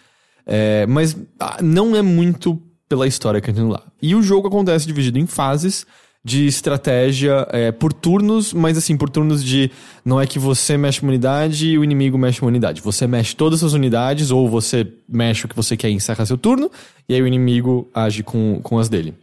É, 0.46 0.86
mas 0.86 1.16
ah, 1.40 1.60
não 1.62 1.96
é 1.96 2.02
muito 2.02 2.62
pela 2.88 3.08
história 3.08 3.42
que 3.42 3.50
a 3.50 3.54
gente 3.54 3.70
lá. 3.70 3.84
E 4.02 4.14
o 4.16 4.22
jogo 4.22 4.48
acontece 4.48 4.86
dividido 4.86 5.18
em 5.18 5.26
fases 5.26 5.86
de 6.26 6.46
estratégia 6.48 7.46
é, 7.52 7.72
por 7.72 7.92
turnos, 7.92 8.54
mas 8.54 8.78
assim, 8.78 8.96
por 8.96 9.10
turnos 9.10 9.44
de 9.44 9.70
não 10.06 10.22
é 10.22 10.26
que 10.26 10.40
você 10.40 10.78
mexe 10.78 11.02
uma 11.02 11.10
unidade 11.10 11.68
e 11.68 11.78
o 11.78 11.84
inimigo 11.84 12.18
mexe 12.18 12.42
uma 12.42 12.48
unidade. 12.48 12.82
Você 12.82 13.06
mexe 13.06 13.36
todas 13.36 13.62
as 13.64 13.74
unidades, 13.74 14.32
ou 14.32 14.50
você 14.50 14.88
mexe 15.08 15.46
o 15.46 15.50
que 15.50 15.56
você 15.56 15.76
quer 15.76 15.90
e 15.90 15.94
encerra 15.94 16.26
seu 16.26 16.38
turno, 16.38 16.72
e 17.10 17.14
aí 17.14 17.22
o 17.22 17.28
inimigo 17.28 17.90
age 17.94 18.24
com, 18.24 18.62
com 18.64 18.80
as 18.80 18.88
dele. 18.88 19.14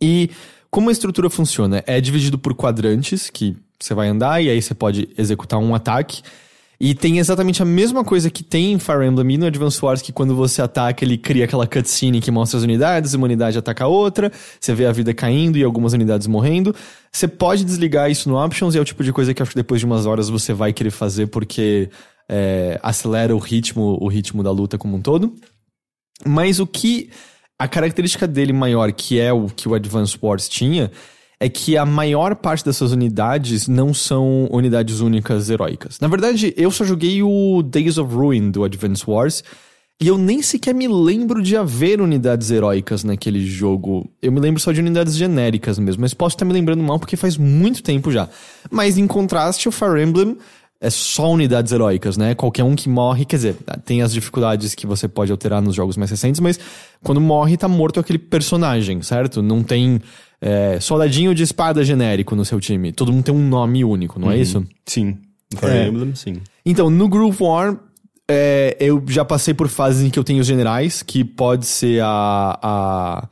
E 0.00 0.30
como 0.70 0.90
a 0.90 0.92
estrutura 0.92 1.28
funciona? 1.28 1.82
É 1.86 2.00
dividido 2.00 2.38
por 2.38 2.54
quadrantes 2.54 3.28
que 3.28 3.56
você 3.80 3.92
vai 3.92 4.08
andar 4.08 4.42
e 4.42 4.48
aí 4.48 4.62
você 4.62 4.74
pode 4.74 5.08
executar 5.18 5.58
um 5.58 5.74
ataque. 5.74 6.22
E 6.78 6.94
tem 6.94 7.18
exatamente 7.18 7.62
a 7.62 7.64
mesma 7.64 8.04
coisa 8.04 8.30
que 8.30 8.42
tem 8.42 8.72
em 8.72 8.78
Fire 8.78 9.06
Emblem 9.06 9.34
e 9.34 9.38
no 9.38 9.46
Advance 9.46 9.82
Wars, 9.82 10.02
que 10.02 10.12
quando 10.12 10.36
você 10.36 10.60
ataca, 10.60 11.04
ele 11.04 11.16
cria 11.16 11.44
aquela 11.44 11.66
cutscene 11.66 12.20
que 12.20 12.30
mostra 12.30 12.58
as 12.58 12.64
unidades, 12.64 13.14
uma 13.14 13.24
unidade 13.24 13.56
ataca 13.56 13.84
a 13.84 13.86
outra, 13.88 14.30
você 14.60 14.74
vê 14.74 14.84
a 14.84 14.92
vida 14.92 15.14
caindo 15.14 15.56
e 15.56 15.64
algumas 15.64 15.94
unidades 15.94 16.26
morrendo. 16.26 16.74
Você 17.10 17.26
pode 17.26 17.64
desligar 17.64 18.10
isso 18.10 18.28
no 18.28 18.36
Options 18.36 18.74
e 18.74 18.78
é 18.78 18.80
o 18.80 18.84
tipo 18.84 19.02
de 19.02 19.12
coisa 19.12 19.32
que 19.32 19.40
acho 19.40 19.52
que 19.52 19.56
depois 19.56 19.80
de 19.80 19.86
umas 19.86 20.04
horas 20.04 20.28
você 20.28 20.52
vai 20.52 20.72
querer 20.72 20.90
fazer 20.90 21.28
porque 21.28 21.88
é, 22.28 22.78
acelera 22.82 23.34
o 23.34 23.38
ritmo, 23.38 23.96
o 24.00 24.08
ritmo 24.08 24.42
da 24.42 24.50
luta 24.50 24.76
como 24.76 24.96
um 24.96 25.00
todo. 25.00 25.34
Mas 26.26 26.60
o 26.60 26.66
que 26.66 27.10
a 27.58 27.66
característica 27.66 28.26
dele 28.26 28.52
maior, 28.52 28.92
que 28.92 29.18
é 29.18 29.32
o 29.32 29.46
que 29.46 29.66
o 29.66 29.74
Advance 29.74 30.16
Wars 30.20 30.46
tinha, 30.46 30.90
é 31.38 31.48
que 31.48 31.76
a 31.76 31.84
maior 31.84 32.34
parte 32.36 32.64
dessas 32.64 32.92
unidades 32.92 33.68
não 33.68 33.92
são 33.92 34.48
unidades 34.50 35.00
únicas 35.00 35.50
heróicas. 35.50 36.00
Na 36.00 36.08
verdade, 36.08 36.54
eu 36.56 36.70
só 36.70 36.84
joguei 36.84 37.22
o 37.22 37.62
Days 37.62 37.98
of 37.98 38.14
Ruin 38.14 38.50
do 38.50 38.64
Advance 38.64 39.04
Wars. 39.06 39.44
E 39.98 40.08
eu 40.08 40.18
nem 40.18 40.42
sequer 40.42 40.74
me 40.74 40.86
lembro 40.86 41.42
de 41.42 41.56
haver 41.56 42.02
unidades 42.02 42.50
heróicas 42.50 43.02
naquele 43.02 43.46
jogo. 43.46 44.10
Eu 44.20 44.30
me 44.30 44.40
lembro 44.40 44.60
só 44.60 44.70
de 44.70 44.80
unidades 44.80 45.16
genéricas 45.16 45.78
mesmo, 45.78 46.02
mas 46.02 46.12
posso 46.12 46.36
estar 46.36 46.44
me 46.44 46.52
lembrando 46.52 46.82
mal 46.82 46.98
porque 46.98 47.16
faz 47.16 47.38
muito 47.38 47.82
tempo 47.82 48.12
já. 48.12 48.28
Mas 48.70 48.98
em 48.98 49.06
contraste, 49.06 49.70
o 49.70 49.72
Fire 49.72 50.02
Emblem 50.02 50.36
é 50.78 50.90
só 50.90 51.32
unidades 51.32 51.72
heróicas, 51.72 52.18
né? 52.18 52.34
Qualquer 52.34 52.62
um 52.62 52.76
que 52.76 52.90
morre, 52.90 53.24
quer 53.24 53.36
dizer, 53.36 53.56
tem 53.86 54.02
as 54.02 54.12
dificuldades 54.12 54.74
que 54.74 54.86
você 54.86 55.08
pode 55.08 55.32
alterar 55.32 55.62
nos 55.62 55.74
jogos 55.74 55.96
mais 55.96 56.10
recentes, 56.10 56.40
mas 56.40 56.60
quando 57.02 57.20
morre, 57.20 57.56
tá 57.56 57.66
morto 57.66 57.98
aquele 57.98 58.18
personagem, 58.18 59.00
certo? 59.00 59.40
Não 59.42 59.62
tem 59.62 60.02
é, 60.46 60.78
soldadinho 60.78 61.34
de 61.34 61.42
espada 61.42 61.84
genérico 61.84 62.36
no 62.36 62.44
seu 62.44 62.60
time. 62.60 62.92
Todo 62.92 63.12
mundo 63.12 63.24
tem 63.24 63.34
um 63.34 63.48
nome 63.48 63.84
único, 63.84 64.20
não 64.20 64.30
é 64.30 64.38
isso? 64.38 64.64
Sim. 64.86 65.18
No 65.52 65.58
Fire 65.58 65.72
É. 65.72 65.88
Emblem, 65.88 66.14
sim. 66.14 66.36
Então, 66.64 66.88
no 66.88 67.08
Groove 67.08 67.42
War, 67.42 67.76
é, 68.30 68.76
eu 68.78 69.02
já 69.08 69.24
passei 69.24 69.52
por 69.52 69.66
fases 69.66 70.06
em 70.06 70.10
que 70.10 70.16
eu 70.18 70.22
tenho 70.22 70.40
os 70.40 70.46
generais, 70.46 71.02
que 71.02 71.24
pode 71.24 71.66
ser 71.66 72.00
a, 72.00 72.58
a, 72.62 73.28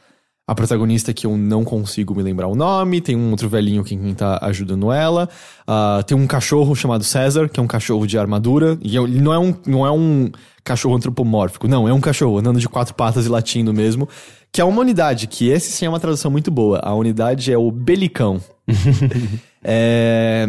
a 0.47 0.55
protagonista 0.57 1.13
que 1.13 1.25
eu 1.25 1.37
não 1.37 1.63
consigo 1.63 2.17
me 2.17 2.23
lembrar 2.23 2.49
o 2.49 2.57
nome, 2.57 3.01
tem 3.01 3.15
um 3.15 3.31
outro 3.31 3.49
velhinho 3.49 3.85
que 3.85 3.97
quem 3.97 4.15
tá 4.15 4.41
ajudando 4.43 4.91
ela, 4.91 5.29
ah, 5.67 6.03
tem 6.05 6.17
um 6.17 6.27
cachorro 6.27 6.75
chamado 6.75 7.05
César, 7.05 7.49
que 7.49 7.61
é 7.61 7.63
um 7.63 7.69
cachorro 7.69 8.07
de 8.07 8.19
armadura, 8.19 8.77
e 8.83 8.97
ele 8.97 9.21
não 9.21 9.33
é 9.33 9.39
um, 9.39 9.55
não 9.67 9.87
é 9.87 9.91
um 9.93 10.31
cachorro 10.65 10.97
antropomórfico, 10.97 11.69
não, 11.69 11.89
é 11.89 11.93
um 11.93 12.01
cachorro 12.01 12.39
andando 12.39 12.59
de 12.59 12.69
quatro 12.69 12.95
patas 12.95 13.27
e 13.27 13.29
latindo 13.29 13.73
mesmo, 13.73 14.09
que 14.55 14.61
é 14.61 14.65
uma 14.65 14.81
unidade, 14.81 15.27
que 15.27 15.49
esse 15.49 15.73
sim 15.73 15.85
é 15.85 15.89
uma 15.89 15.99
tradução 15.99 16.31
muito 16.31 16.49
boa. 16.49 16.79
A 16.79 16.95
unidade 16.95 17.53
é 17.53 17.59
o 17.59 17.73
Belicão. 17.73 18.41
é... 19.65 20.49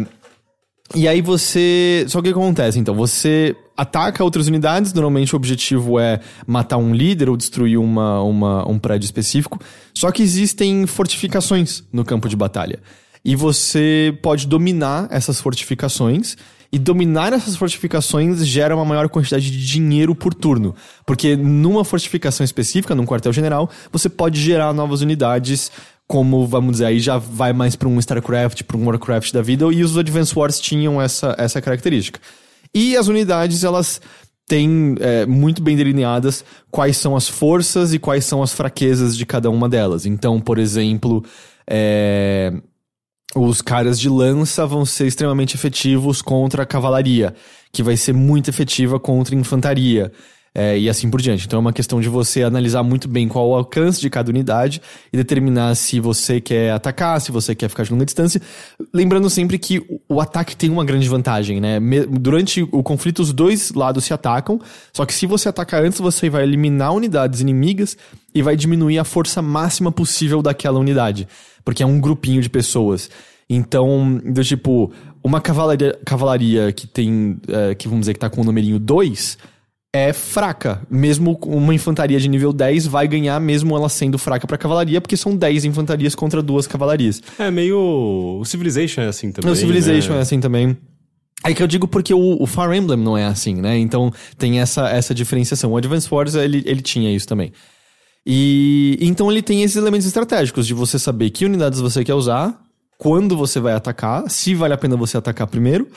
E 0.94 1.08
aí 1.08 1.20
você. 1.20 2.04
Só 2.06 2.22
que 2.22 2.30
o 2.30 2.32
que 2.32 2.38
acontece? 2.38 2.78
Então, 2.78 2.94
você 2.94 3.56
ataca 3.76 4.22
outras 4.22 4.46
unidades. 4.46 4.92
Normalmente 4.92 5.34
o 5.34 5.36
objetivo 5.36 5.98
é 5.98 6.20
matar 6.46 6.76
um 6.76 6.94
líder 6.94 7.28
ou 7.28 7.36
destruir 7.36 7.80
uma, 7.80 8.22
uma, 8.22 8.70
um 8.70 8.78
prédio 8.78 9.06
específico. 9.06 9.58
Só 9.92 10.12
que 10.12 10.22
existem 10.22 10.86
fortificações 10.86 11.82
no 11.92 12.04
campo 12.04 12.28
de 12.28 12.36
batalha. 12.36 12.78
E 13.24 13.34
você 13.34 14.16
pode 14.22 14.46
dominar 14.46 15.08
essas 15.10 15.40
fortificações. 15.40 16.36
E 16.72 16.78
dominar 16.78 17.32
essas 17.32 17.56
fortificações 17.56 18.46
gera 18.46 18.74
uma 18.74 18.84
maior 18.84 19.08
quantidade 19.08 19.50
de 19.50 19.66
dinheiro 19.66 20.14
por 20.14 20.34
turno. 20.34 20.74
Porque 21.04 21.36
numa 21.36 21.84
fortificação 21.84 22.44
específica, 22.44 22.94
num 22.94 23.06
quartel-general, 23.06 23.70
você 23.92 24.08
pode 24.08 24.40
gerar 24.40 24.72
novas 24.72 25.00
unidades 25.00 25.70
como, 26.06 26.46
vamos 26.46 26.72
dizer, 26.72 26.86
aí 26.86 27.00
já 27.00 27.18
vai 27.18 27.52
mais 27.52 27.74
para 27.74 27.88
um 27.88 27.98
StarCraft, 27.98 28.62
para 28.62 28.76
um 28.76 28.86
Warcraft 28.86 29.32
da 29.32 29.42
vida, 29.42 29.64
e 29.72 29.82
os 29.82 29.98
Advance 29.98 30.38
Wars 30.38 30.60
tinham 30.60 31.02
essa, 31.02 31.34
essa 31.36 31.60
característica. 31.60 32.20
E 32.72 32.96
as 32.96 33.08
unidades, 33.08 33.64
elas 33.64 34.00
têm 34.46 34.94
é, 35.00 35.26
muito 35.26 35.60
bem 35.60 35.76
delineadas 35.76 36.44
quais 36.70 36.96
são 36.96 37.16
as 37.16 37.28
forças 37.28 37.92
e 37.92 37.98
quais 37.98 38.24
são 38.24 38.42
as 38.42 38.52
fraquezas 38.52 39.16
de 39.16 39.26
cada 39.26 39.50
uma 39.50 39.68
delas. 39.68 40.06
Então, 40.06 40.40
por 40.40 40.58
exemplo, 40.58 41.24
é, 41.68 42.52
os 43.38 43.60
caras 43.62 43.98
de 44.00 44.08
lança 44.08 44.66
vão 44.66 44.84
ser 44.84 45.06
extremamente 45.06 45.54
efetivos 45.54 46.22
contra 46.22 46.62
a 46.62 46.66
cavalaria, 46.66 47.34
que 47.72 47.82
vai 47.82 47.96
ser 47.96 48.12
muito 48.14 48.48
efetiva 48.50 48.98
contra 48.98 49.34
a 49.34 49.38
infantaria. 49.38 50.10
é, 50.58 50.78
e 50.78 50.88
assim 50.88 51.10
por 51.10 51.20
diante. 51.20 51.44
Então 51.44 51.58
é 51.58 51.60
uma 51.60 51.72
questão 51.72 52.00
de 52.00 52.08
você 52.08 52.42
analisar 52.42 52.82
muito 52.82 53.06
bem 53.06 53.28
qual 53.28 53.46
o 53.46 53.54
alcance 53.54 54.00
de 54.00 54.08
cada 54.08 54.30
unidade 54.30 54.80
e 55.12 55.16
determinar 55.18 55.74
se 55.74 56.00
você 56.00 56.40
quer 56.40 56.72
atacar, 56.72 57.20
se 57.20 57.30
você 57.30 57.54
quer 57.54 57.68
ficar 57.68 57.82
de 57.82 57.92
longa 57.92 58.06
distância. 58.06 58.40
Lembrando 58.90 59.28
sempre 59.28 59.58
que 59.58 59.84
o- 60.08 60.18
ataque 60.18 60.56
tem 60.56 60.70
uma 60.70 60.82
grande 60.82 61.06
vantagem, 61.10 61.60
né? 61.60 61.78
Durante 62.08 62.62
o 62.72 62.82
conflito, 62.82 63.20
os 63.20 63.34
dois 63.34 63.70
lados 63.72 64.06
se 64.06 64.14
atacam, 64.14 64.58
só 64.94 65.04
que 65.04 65.12
se 65.12 65.26
você 65.26 65.46
atacar 65.50 65.84
antes, 65.84 66.00
você 66.00 66.30
vai 66.30 66.44
eliminar 66.44 66.94
unidades 66.94 67.42
inimigas 67.42 67.94
e 68.34 68.40
vai 68.40 68.56
diminuir 68.56 68.98
a 68.98 69.04
força 69.04 69.42
máxima 69.42 69.92
possível 69.92 70.40
daquela 70.40 70.78
unidade, 70.80 71.28
porque 71.66 71.82
é 71.82 71.86
um 71.86 72.00
grupinho 72.00 72.40
de 72.40 72.48
pessoas. 72.48 73.10
Então, 73.50 74.18
do 74.24 74.42
tipo, 74.42 74.92
uma 75.22 75.40
cavalaria, 75.40 75.98
cavalaria 76.06 76.72
que 76.72 76.86
tem, 76.86 77.36
é, 77.48 77.74
que 77.74 77.88
vamos 77.88 78.02
dizer 78.02 78.14
que 78.14 78.20
tá 78.20 78.30
com 78.30 78.40
o 78.40 78.44
numerinho 78.44 78.78
2, 78.78 79.36
é 79.92 80.12
fraca. 80.12 80.80
Mesmo 80.88 81.36
uma 81.44 81.74
infantaria 81.74 82.20
de 82.20 82.28
nível 82.28 82.52
10 82.52 82.86
vai 82.86 83.08
ganhar, 83.08 83.40
mesmo 83.40 83.76
ela 83.76 83.88
sendo 83.88 84.16
fraca 84.16 84.46
pra 84.46 84.56
cavalaria, 84.56 85.00
porque 85.00 85.16
são 85.16 85.36
10 85.36 85.64
infantarias 85.64 86.14
contra 86.14 86.40
duas 86.40 86.68
cavalarias. 86.68 87.20
É 87.36 87.50
meio. 87.50 88.38
O 88.40 88.44
Civilization 88.44 89.00
é 89.00 89.08
assim 89.08 89.32
também. 89.32 89.50
o 89.50 89.56
Civilization 89.56 90.12
né? 90.12 90.18
é 90.18 90.22
assim 90.22 90.38
também. 90.38 90.76
Aí 91.42 91.54
que 91.54 91.62
eu 91.62 91.66
digo 91.66 91.88
porque 91.88 92.14
o, 92.14 92.42
o 92.42 92.46
Fire 92.46 92.76
Emblem 92.76 92.98
não 92.98 93.18
é 93.18 93.24
assim, 93.24 93.54
né? 93.54 93.76
Então 93.76 94.12
tem 94.38 94.60
essa, 94.60 94.88
essa 94.88 95.12
diferenciação. 95.12 95.72
O 95.72 95.76
Advance 95.76 96.08
Wars, 96.12 96.34
ele, 96.34 96.62
ele 96.64 96.80
tinha 96.80 97.14
isso 97.14 97.26
também. 97.26 97.52
E 98.26 98.98
então 99.00 99.30
ele 99.30 99.40
tem 99.40 99.62
esses 99.62 99.76
elementos 99.76 100.06
estratégicos 100.06 100.66
de 100.66 100.74
você 100.74 100.98
saber 100.98 101.30
que 101.30 101.44
unidades 101.44 101.80
você 101.80 102.02
quer 102.02 102.14
usar, 102.14 102.60
quando 102.98 103.36
você 103.36 103.60
vai 103.60 103.74
atacar, 103.74 104.28
se 104.28 104.54
vale 104.54 104.74
a 104.74 104.78
pena 104.78 104.96
você 104.96 105.16
atacar 105.16 105.46
primeiro, 105.46 105.88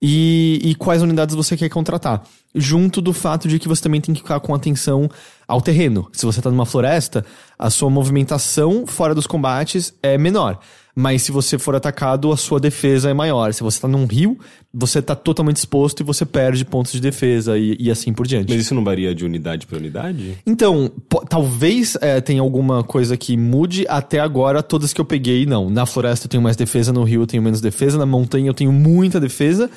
e, 0.00 0.60
e 0.62 0.74
quais 0.74 1.02
unidades 1.02 1.34
você 1.34 1.56
quer 1.56 1.68
contratar. 1.70 2.22
Junto 2.54 3.00
do 3.00 3.12
fato 3.12 3.48
de 3.48 3.58
que 3.58 3.66
você 3.66 3.82
também 3.82 4.00
tem 4.00 4.14
que 4.14 4.20
ficar 4.20 4.38
com 4.38 4.54
atenção 4.54 5.08
ao 5.48 5.60
terreno. 5.60 6.08
Se 6.12 6.26
você 6.26 6.42
tá 6.42 6.50
numa 6.50 6.66
floresta, 6.66 7.24
a 7.58 7.70
sua 7.70 7.90
movimentação 7.90 8.86
fora 8.86 9.14
dos 9.14 9.26
combates 9.26 9.94
é 10.02 10.18
menor. 10.18 10.60
Mas 10.96 11.22
se 11.22 11.32
você 11.32 11.58
for 11.58 11.74
atacado, 11.74 12.30
a 12.30 12.36
sua 12.36 12.60
defesa 12.60 13.10
é 13.10 13.14
maior. 13.14 13.52
Se 13.52 13.64
você 13.64 13.80
tá 13.80 13.88
num 13.88 14.06
rio, 14.06 14.38
você 14.72 15.02
tá 15.02 15.16
totalmente 15.16 15.56
exposto 15.56 16.00
e 16.00 16.04
você 16.04 16.24
perde 16.24 16.64
pontos 16.64 16.92
de 16.92 17.00
defesa 17.00 17.58
e, 17.58 17.76
e 17.80 17.90
assim 17.90 18.12
por 18.12 18.26
diante. 18.28 18.48
Mas 18.52 18.60
isso 18.60 18.74
não 18.76 18.84
varia 18.84 19.12
de 19.12 19.24
unidade 19.24 19.66
pra 19.66 19.76
unidade? 19.76 20.38
Então, 20.46 20.88
po- 21.08 21.24
talvez 21.28 21.96
é, 22.00 22.20
tenha 22.20 22.40
alguma 22.40 22.84
coisa 22.84 23.16
que 23.16 23.36
mude. 23.36 23.84
Até 23.88 24.20
agora, 24.20 24.62
todas 24.62 24.92
que 24.92 25.00
eu 25.00 25.04
peguei, 25.04 25.44
não. 25.46 25.68
Na 25.68 25.84
floresta 25.84 26.26
eu 26.26 26.30
tenho 26.30 26.42
mais 26.42 26.56
defesa, 26.56 26.92
no 26.92 27.02
rio 27.02 27.22
eu 27.22 27.26
tenho 27.26 27.42
menos 27.42 27.60
defesa, 27.60 27.98
na 27.98 28.06
montanha 28.06 28.46
eu 28.48 28.54
tenho 28.54 28.70
muita 28.72 29.18
defesa. 29.18 29.68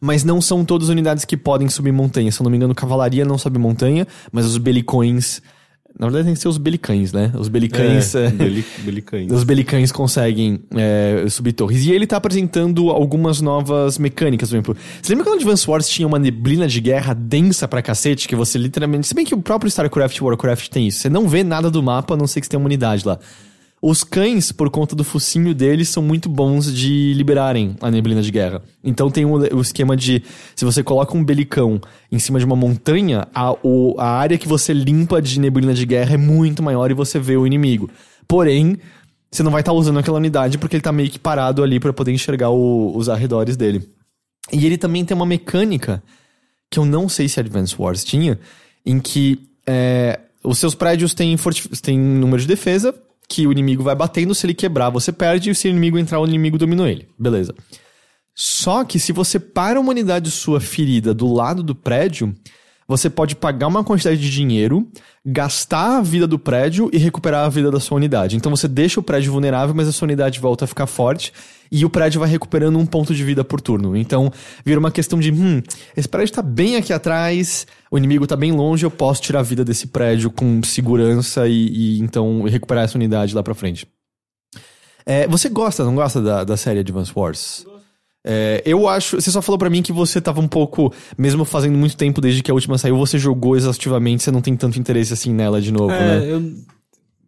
Mas 0.00 0.24
não 0.24 0.40
são 0.40 0.64
todas 0.64 0.88
unidades 0.88 1.24
que 1.24 1.36
podem 1.36 1.68
subir 1.68 1.92
montanha. 1.92 2.32
Se 2.32 2.40
eu 2.40 2.44
não 2.44 2.50
me 2.50 2.56
engano, 2.56 2.74
cavalaria 2.74 3.24
não 3.24 3.38
sobe 3.38 3.60
montanha, 3.60 4.08
mas 4.32 4.44
os 4.44 4.58
belicões. 4.58 5.40
Na 5.98 6.06
verdade, 6.06 6.24
tem 6.24 6.34
que 6.34 6.40
ser 6.40 6.48
os 6.48 6.58
belicães, 6.58 7.12
né? 7.12 7.30
Os 7.38 7.46
belicães. 7.48 8.14
é, 8.16 8.28
beli- 8.28 8.64
belicães. 8.84 9.30
os 9.30 9.44
belicães 9.44 9.92
conseguem 9.92 10.58
é, 10.74 11.24
subir 11.28 11.52
torres. 11.52 11.84
E 11.86 11.92
ele 11.92 12.04
tá 12.06 12.16
apresentando 12.16 12.90
algumas 12.90 13.40
novas 13.40 13.96
mecânicas, 13.96 14.48
por 14.48 14.56
exemplo. 14.56 14.76
Você 15.00 15.12
lembra 15.12 15.24
quando 15.24 15.34
o 15.34 15.36
Advance 15.40 15.70
Wars 15.70 15.88
tinha 15.88 16.06
uma 16.08 16.18
neblina 16.18 16.66
de 16.66 16.80
guerra 16.80 17.14
densa 17.14 17.68
pra 17.68 17.80
cacete? 17.80 18.26
Que 18.26 18.34
você 18.34 18.58
literalmente. 18.58 19.06
Se 19.06 19.14
bem 19.14 19.24
que 19.24 19.34
o 19.34 19.40
próprio 19.40 19.68
StarCraft 19.68 20.16
e 20.16 20.24
Warcraft 20.24 20.68
tem 20.68 20.88
isso. 20.88 20.98
Você 20.98 21.08
não 21.08 21.28
vê 21.28 21.44
nada 21.44 21.70
do 21.70 21.80
mapa, 21.82 22.14
a 22.14 22.16
não 22.16 22.26
ser 22.26 22.40
que 22.40 22.46
você 22.46 22.50
tenha 22.50 22.58
uma 22.60 22.66
unidade 22.66 23.06
lá. 23.06 23.18
Os 23.86 24.02
cães, 24.02 24.50
por 24.50 24.70
conta 24.70 24.96
do 24.96 25.04
focinho 25.04 25.54
deles, 25.54 25.90
são 25.90 26.02
muito 26.02 26.26
bons 26.26 26.72
de 26.74 27.12
liberarem 27.12 27.76
a 27.82 27.90
neblina 27.90 28.22
de 28.22 28.30
guerra. 28.30 28.62
Então 28.82 29.10
tem 29.10 29.26
o, 29.26 29.60
esquema 29.60 29.94
de. 29.94 30.22
Se 30.56 30.64
você 30.64 30.82
coloca 30.82 31.14
um 31.14 31.22
belicão 31.22 31.78
em 32.10 32.18
cima 32.18 32.38
de 32.38 32.46
uma 32.46 32.56
montanha, 32.56 33.28
a, 33.34 33.52
o- 33.62 33.94
a 33.98 34.06
área 34.08 34.38
que 34.38 34.48
você 34.48 34.72
limpa 34.72 35.20
de 35.20 35.38
neblina 35.38 35.74
de 35.74 35.84
guerra 35.84 36.14
é 36.14 36.16
muito 36.16 36.62
maior 36.62 36.90
e 36.90 36.94
você 36.94 37.18
vê 37.18 37.36
o 37.36 37.46
inimigo. 37.46 37.90
Porém, 38.26 38.78
você 39.30 39.42
não 39.42 39.50
vai 39.50 39.60
estar 39.60 39.74
usando 39.74 39.98
aquela 39.98 40.16
unidade 40.16 40.56
porque 40.56 40.76
ele 40.76 40.82
tá 40.82 40.90
meio 40.90 41.10
que 41.10 41.18
parado 41.18 41.62
ali 41.62 41.78
para 41.78 41.92
poder 41.92 42.10
enxergar 42.12 42.48
o- 42.48 42.96
os 42.96 43.10
arredores 43.10 43.54
dele. 43.54 43.86
E 44.50 44.64
ele 44.64 44.78
também 44.78 45.04
tem 45.04 45.14
uma 45.14 45.26
mecânica 45.26 46.02
que 46.70 46.78
eu 46.78 46.86
não 46.86 47.06
sei 47.06 47.28
se 47.28 47.38
Advance 47.38 47.74
Wars 47.78 48.02
tinha, 48.02 48.38
em 48.86 48.98
que 48.98 49.38
é, 49.66 50.20
os 50.42 50.58
seus 50.58 50.74
prédios 50.74 51.12
têm, 51.12 51.36
têm 51.82 51.98
número 51.98 52.40
de 52.40 52.48
defesa, 52.48 52.94
que 53.28 53.46
o 53.46 53.52
inimigo 53.52 53.82
vai 53.82 53.94
batendo, 53.94 54.34
se 54.34 54.46
ele 54.46 54.54
quebrar, 54.54 54.90
você 54.90 55.12
perde, 55.12 55.50
e 55.50 55.54
se 55.54 55.68
o 55.68 55.70
inimigo 55.70 55.98
entrar, 55.98 56.20
o 56.20 56.26
inimigo 56.26 56.58
dominou 56.58 56.86
ele. 56.86 57.08
Beleza. 57.18 57.54
Só 58.34 58.84
que 58.84 58.98
se 58.98 59.12
você 59.12 59.38
para 59.38 59.80
uma 59.80 59.90
unidade 59.90 60.30
sua 60.30 60.60
ferida 60.60 61.14
do 61.14 61.32
lado 61.32 61.62
do 61.62 61.74
prédio, 61.74 62.34
você 62.86 63.08
pode 63.08 63.36
pagar 63.36 63.68
uma 63.68 63.84
quantidade 63.84 64.20
de 64.20 64.30
dinheiro, 64.30 64.86
gastar 65.24 65.98
a 65.98 66.02
vida 66.02 66.26
do 66.26 66.38
prédio 66.38 66.90
e 66.92 66.98
recuperar 66.98 67.46
a 67.46 67.48
vida 67.48 67.70
da 67.70 67.80
sua 67.80 67.96
unidade. 67.96 68.36
Então 68.36 68.54
você 68.54 68.68
deixa 68.68 69.00
o 69.00 69.02
prédio 69.02 69.32
vulnerável, 69.32 69.74
mas 69.74 69.88
a 69.88 69.92
sua 69.92 70.06
unidade 70.06 70.40
volta 70.40 70.64
a 70.64 70.68
ficar 70.68 70.86
forte 70.86 71.32
e 71.70 71.84
o 71.84 71.90
prédio 71.90 72.20
vai 72.20 72.28
recuperando 72.28 72.78
um 72.78 72.86
ponto 72.86 73.14
de 73.14 73.24
vida 73.24 73.44
por 73.44 73.60
turno. 73.60 73.96
Então 73.96 74.32
vira 74.64 74.78
uma 74.80 74.90
questão 74.90 75.18
de, 75.18 75.30
hum, 75.32 75.62
esse 75.96 76.08
prédio 76.08 76.34
tá 76.34 76.42
bem 76.42 76.76
aqui 76.76 76.92
atrás, 76.92 77.66
o 77.90 77.98
inimigo 77.98 78.26
tá 78.26 78.36
bem 78.36 78.52
longe, 78.52 78.84
eu 78.84 78.90
posso 78.90 79.22
tirar 79.22 79.40
a 79.40 79.42
vida 79.42 79.64
desse 79.64 79.86
prédio 79.88 80.30
com 80.30 80.62
segurança 80.62 81.48
e, 81.48 81.68
e 81.68 81.98
então 82.00 82.42
recuperar 82.42 82.84
essa 82.84 82.96
unidade 82.98 83.34
lá 83.34 83.42
pra 83.42 83.54
frente. 83.54 83.86
É, 85.06 85.26
você 85.28 85.48
gosta, 85.48 85.84
não 85.84 85.94
gosta 85.94 86.20
da, 86.20 86.44
da 86.44 86.56
série 86.56 86.80
Advance 86.80 87.12
Wars? 87.14 87.66
É, 88.26 88.62
eu 88.64 88.88
acho. 88.88 89.20
Você 89.20 89.30
só 89.30 89.42
falou 89.42 89.58
pra 89.58 89.68
mim 89.68 89.82
que 89.82 89.92
você 89.92 90.18
tava 90.18 90.40
um 90.40 90.48
pouco. 90.48 90.90
Mesmo 91.18 91.44
fazendo 91.44 91.76
muito 91.76 91.94
tempo 91.94 92.22
desde 92.22 92.42
que 92.42 92.50
a 92.50 92.54
última 92.54 92.78
saiu, 92.78 92.96
você 92.96 93.18
jogou 93.18 93.54
exaustivamente, 93.54 94.22
você 94.22 94.30
não 94.30 94.40
tem 94.40 94.56
tanto 94.56 94.78
interesse 94.78 95.12
assim 95.12 95.34
nela 95.34 95.60
de 95.60 95.70
novo, 95.70 95.92
É, 95.92 96.20
né? 96.20 96.32
eu, 96.32 96.42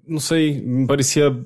não 0.09 0.18
sei, 0.18 0.59
me 0.59 0.87
parecia 0.87 1.37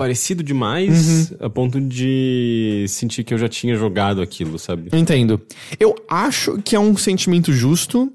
parecido 0.00 0.42
demais 0.42 1.30
a 1.38 1.50
ponto 1.50 1.78
de 1.78 2.86
sentir 2.88 3.22
que 3.22 3.34
eu 3.34 3.38
já 3.38 3.50
tinha 3.50 3.76
jogado 3.76 4.22
aquilo, 4.22 4.58
sabe? 4.58 4.88
Entendo. 4.94 5.38
Eu 5.78 5.94
acho 6.08 6.56
que 6.62 6.74
é 6.74 6.80
um 6.80 6.96
sentimento 6.96 7.52
justo. 7.52 8.10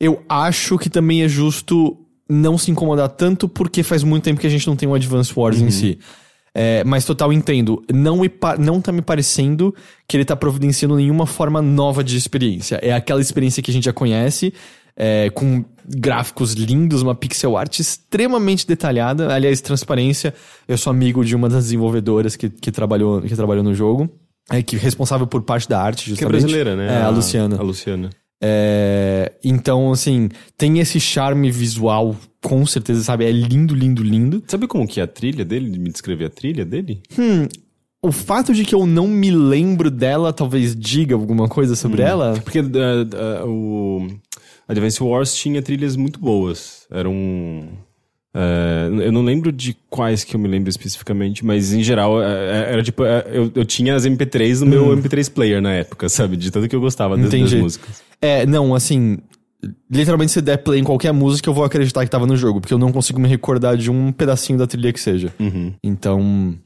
Eu 0.00 0.20
acho 0.28 0.76
que 0.76 0.90
também 0.90 1.22
é 1.22 1.28
justo 1.28 1.96
não 2.28 2.58
se 2.58 2.72
incomodar 2.72 3.08
tanto 3.10 3.48
porque 3.48 3.84
faz 3.84 4.02
muito 4.02 4.24
tempo 4.24 4.40
que 4.40 4.48
a 4.48 4.50
gente 4.50 4.66
não 4.66 4.74
tem 4.74 4.88
um 4.88 4.94
Advance 4.94 5.32
Wars 5.34 5.60
em 5.60 5.70
si. 5.70 6.00
É, 6.52 6.82
mas 6.82 7.04
total 7.04 7.32
entendo. 7.32 7.84
Não, 7.94 8.16
me 8.16 8.30
não 8.58 8.80
tá 8.80 8.90
me 8.90 9.00
parecendo 9.00 9.72
que 10.08 10.16
ele 10.16 10.24
tá 10.24 10.34
providenciando 10.34 10.96
nenhuma 10.96 11.24
forma 11.24 11.62
nova 11.62 12.02
de 12.02 12.16
experiência. 12.16 12.80
É 12.82 12.92
aquela 12.92 13.20
experiência 13.20 13.62
que 13.62 13.70
a 13.70 13.74
gente 13.74 13.84
já 13.84 13.92
conhece, 13.92 14.52
é, 14.96 15.30
com 15.30 15.64
gráficos 15.88 16.52
lindos, 16.52 17.02
uma 17.02 17.14
pixel 17.14 17.56
art 17.56 17.78
extremamente 17.78 18.66
detalhada. 18.66 19.32
Aliás, 19.32 19.60
transparência. 19.60 20.34
Eu 20.66 20.76
sou 20.76 20.90
amigo 20.90 21.24
de 21.24 21.34
uma 21.34 21.48
das 21.48 21.64
desenvolvedoras 21.64 22.36
que, 22.36 22.50
que, 22.50 22.70
trabalhou, 22.70 23.22
que 23.22 23.34
trabalhou 23.34 23.64
no 23.64 23.74
jogo. 23.74 24.10
É, 24.50 24.62
que 24.62 24.76
é 24.76 24.78
responsável 24.78 25.26
por 25.26 25.42
parte 25.42 25.68
da 25.68 25.80
arte, 25.80 26.04
Que 26.04 26.10
é 26.10 26.14
justamente. 26.14 26.40
brasileira, 26.40 26.76
né? 26.76 27.00
É, 27.00 27.02
a 27.02 27.10
Luciana. 27.10 27.56
A 27.58 27.62
Luciana. 27.62 28.10
É, 28.40 29.32
então, 29.44 29.92
assim, 29.92 30.28
tem 30.56 30.78
esse 30.78 31.00
charme 31.00 31.50
visual, 31.50 32.16
com 32.42 32.64
certeza, 32.64 33.02
sabe? 33.02 33.24
É 33.24 33.32
lindo, 33.32 33.74
lindo, 33.74 34.02
lindo. 34.02 34.42
Sabe 34.46 34.66
como 34.66 34.86
que 34.86 35.00
é 35.00 35.02
a 35.02 35.06
trilha 35.06 35.44
dele? 35.44 35.78
Me 35.78 35.90
descrever 35.90 36.26
a 36.26 36.30
trilha 36.30 36.64
dele? 36.64 37.02
O 38.00 38.12
fato 38.12 38.54
de 38.54 38.64
que 38.64 38.74
eu 38.74 38.86
não 38.86 39.08
me 39.08 39.30
lembro 39.30 39.90
dela 39.90 40.32
talvez 40.32 40.74
diga 40.74 41.14
alguma 41.14 41.48
coisa 41.48 41.74
sobre 41.74 42.02
ela. 42.02 42.34
Porque 42.44 42.60
uh, 42.60 42.64
uh, 42.64 43.48
o 43.48 44.08
Advance 44.68 45.02
Wars 45.02 45.34
tinha 45.34 45.62
trilhas 45.62 45.96
muito 45.96 46.20
boas. 46.20 46.86
Era 46.90 47.08
um. 47.08 47.68
uh, 48.34 49.00
eu 49.00 49.10
não 49.10 49.22
lembro 49.22 49.50
de 49.50 49.74
quais 49.88 50.24
que 50.24 50.36
eu 50.36 50.40
me 50.40 50.46
lembro 50.46 50.68
especificamente, 50.68 51.44
mas 51.44 51.72
em 51.72 51.82
geral 51.82 52.18
uh, 52.18 52.22
era 52.22 52.82
tipo. 52.82 53.02
eu, 53.04 53.50
eu 53.54 53.64
tinha 53.64 53.94
as 53.94 54.06
MP3 54.06 54.60
no 54.60 54.66
meu 54.66 54.86
MP3 54.96 55.32
player 55.32 55.62
na 55.62 55.72
época, 55.72 56.08
sabe? 56.08 56.36
De 56.36 56.50
tanto 56.50 56.68
que 56.68 56.76
eu 56.76 56.80
gostava 56.80 57.16
das, 57.16 57.30
das 57.30 57.54
músicas. 57.54 58.02
É, 58.20 58.44
não, 58.44 58.74
assim. 58.74 59.18
Literalmente, 59.90 60.30
se 60.30 60.40
der 60.40 60.58
play 60.58 60.78
em 60.78 60.84
qualquer 60.84 61.12
música, 61.12 61.48
eu 61.50 61.54
vou 61.54 61.64
acreditar 61.64 62.04
que 62.04 62.10
tava 62.10 62.26
no 62.26 62.36
jogo, 62.36 62.60
porque 62.60 62.72
eu 62.72 62.78
não 62.78 62.92
consigo 62.92 63.18
me 63.18 63.26
recordar 63.26 63.76
de 63.76 63.90
um 63.90 64.12
pedacinho 64.12 64.56
da 64.56 64.68
trilha 64.68 64.92
que 64.92 65.00
seja. 65.00 65.32
Então. 65.40 65.74
Então, 65.82 66.58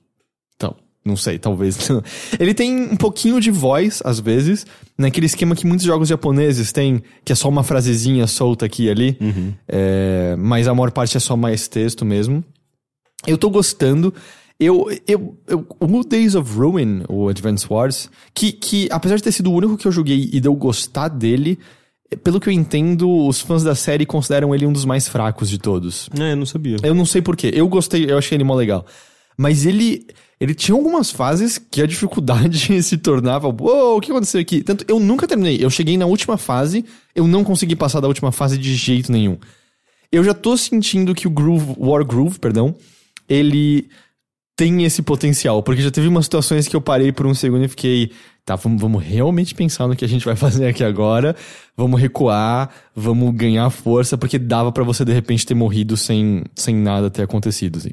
não 1.04 1.16
sei, 1.16 1.38
talvez. 1.38 1.88
Ele 2.38 2.54
tem 2.54 2.76
um 2.76 2.96
pouquinho 2.96 3.40
de 3.40 3.50
voz, 3.50 4.00
às 4.04 4.20
vezes, 4.20 4.64
naquele 4.96 5.26
esquema 5.26 5.56
que 5.56 5.66
muitos 5.66 5.84
jogos 5.84 6.08
japoneses 6.08 6.72
têm, 6.72 7.02
que 7.24 7.32
é 7.32 7.34
só 7.34 7.48
uma 7.48 7.62
frasezinha 7.62 8.26
solta 8.26 8.66
aqui 8.66 8.84
e 8.84 8.90
ali. 8.90 9.18
É, 9.66 10.36
mas 10.38 10.68
a 10.68 10.74
maior 10.74 10.90
parte 10.90 11.16
é 11.16 11.20
só 11.20 11.36
mais 11.36 11.66
texto 11.66 12.04
mesmo. 12.04 12.44
Eu 13.26 13.36
tô 13.36 13.50
gostando. 13.50 14.14
Eu, 14.60 14.86
eu, 15.08 15.36
eu, 15.48 15.66
o 15.80 16.04
Days 16.04 16.36
of 16.36 16.56
Ruin, 16.56 17.02
o 17.08 17.28
Advance 17.28 17.66
Wars, 17.68 18.08
que, 18.32 18.52
que 18.52 18.88
apesar 18.92 19.16
de 19.16 19.22
ter 19.22 19.32
sido 19.32 19.50
o 19.50 19.54
único 19.54 19.76
que 19.76 19.88
eu 19.88 19.92
joguei 19.92 20.30
e 20.32 20.38
de 20.38 20.46
eu 20.46 20.54
gostar 20.54 21.08
dele, 21.08 21.58
pelo 22.22 22.38
que 22.38 22.48
eu 22.48 22.52
entendo, 22.52 23.26
os 23.26 23.40
fãs 23.40 23.64
da 23.64 23.74
série 23.74 24.06
consideram 24.06 24.54
ele 24.54 24.66
um 24.66 24.72
dos 24.72 24.84
mais 24.84 25.08
fracos 25.08 25.48
de 25.48 25.58
todos. 25.58 26.08
É, 26.18 26.32
eu 26.32 26.36
não 26.36 26.46
sabia. 26.46 26.76
Eu 26.82 26.94
não 26.94 27.04
sei 27.04 27.20
porquê. 27.20 27.50
Eu 27.52 27.66
gostei, 27.66 28.08
eu 28.08 28.18
achei 28.18 28.36
ele 28.36 28.44
mó 28.44 28.54
legal. 28.54 28.86
Mas 29.36 29.66
ele. 29.66 30.06
Ele 30.40 30.56
tinha 30.56 30.74
algumas 30.74 31.08
fases 31.08 31.56
que 31.56 31.80
a 31.80 31.86
dificuldade 31.86 32.82
se 32.82 32.98
tornava. 32.98 33.46
Uou, 33.46 33.98
o 33.98 34.00
que 34.00 34.10
aconteceu 34.10 34.40
aqui? 34.40 34.60
Tanto 34.60 34.84
eu 34.88 34.98
nunca 34.98 35.28
terminei. 35.28 35.64
Eu 35.64 35.70
cheguei 35.70 35.96
na 35.96 36.04
última 36.04 36.36
fase, 36.36 36.84
eu 37.14 37.28
não 37.28 37.44
consegui 37.44 37.76
passar 37.76 38.00
da 38.00 38.08
última 38.08 38.32
fase 38.32 38.58
de 38.58 38.74
jeito 38.74 39.12
nenhum. 39.12 39.38
Eu 40.10 40.24
já 40.24 40.34
tô 40.34 40.56
sentindo 40.56 41.14
que 41.14 41.28
o 41.28 41.30
Groove, 41.30 41.76
War 41.78 42.04
Groove, 42.04 42.40
perdão, 42.40 42.74
ele 43.28 43.88
tem 44.56 44.84
esse 44.84 45.02
potencial. 45.02 45.62
Porque 45.62 45.82
já 45.82 45.90
teve 45.90 46.08
umas 46.08 46.26
situações 46.26 46.68
que 46.68 46.76
eu 46.76 46.80
parei 46.80 47.12
por 47.12 47.26
um 47.26 47.34
segundo 47.34 47.64
e 47.64 47.68
fiquei. 47.68 48.12
Tá, 48.44 48.56
vamos, 48.56 48.80
vamos 48.80 49.02
realmente 49.02 49.54
pensar 49.54 49.86
no 49.86 49.94
que 49.94 50.04
a 50.04 50.08
gente 50.08 50.24
vai 50.24 50.34
fazer 50.36 50.66
aqui 50.66 50.84
agora. 50.84 51.34
Vamos 51.76 52.00
recuar, 52.00 52.70
vamos 52.94 53.34
ganhar 53.34 53.70
força, 53.70 54.18
porque 54.18 54.38
dava 54.38 54.70
pra 54.72 54.84
você 54.84 55.04
de 55.04 55.12
repente 55.12 55.46
ter 55.46 55.54
morrido 55.54 55.96
sem, 55.96 56.44
sem 56.54 56.74
nada 56.74 57.10
ter 57.10 57.22
acontecido. 57.22 57.78
Assim. 57.78 57.90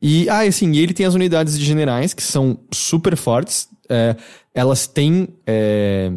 E, 0.00 0.28
ah, 0.28 0.40
assim, 0.40 0.76
ele 0.76 0.94
tem 0.94 1.06
as 1.06 1.14
unidades 1.14 1.58
de 1.58 1.64
generais 1.64 2.14
que 2.14 2.22
são 2.22 2.58
super 2.72 3.16
fortes. 3.16 3.68
é, 3.88 4.16
elas 4.54 4.86
têm 4.86 5.28
é, 5.46 6.10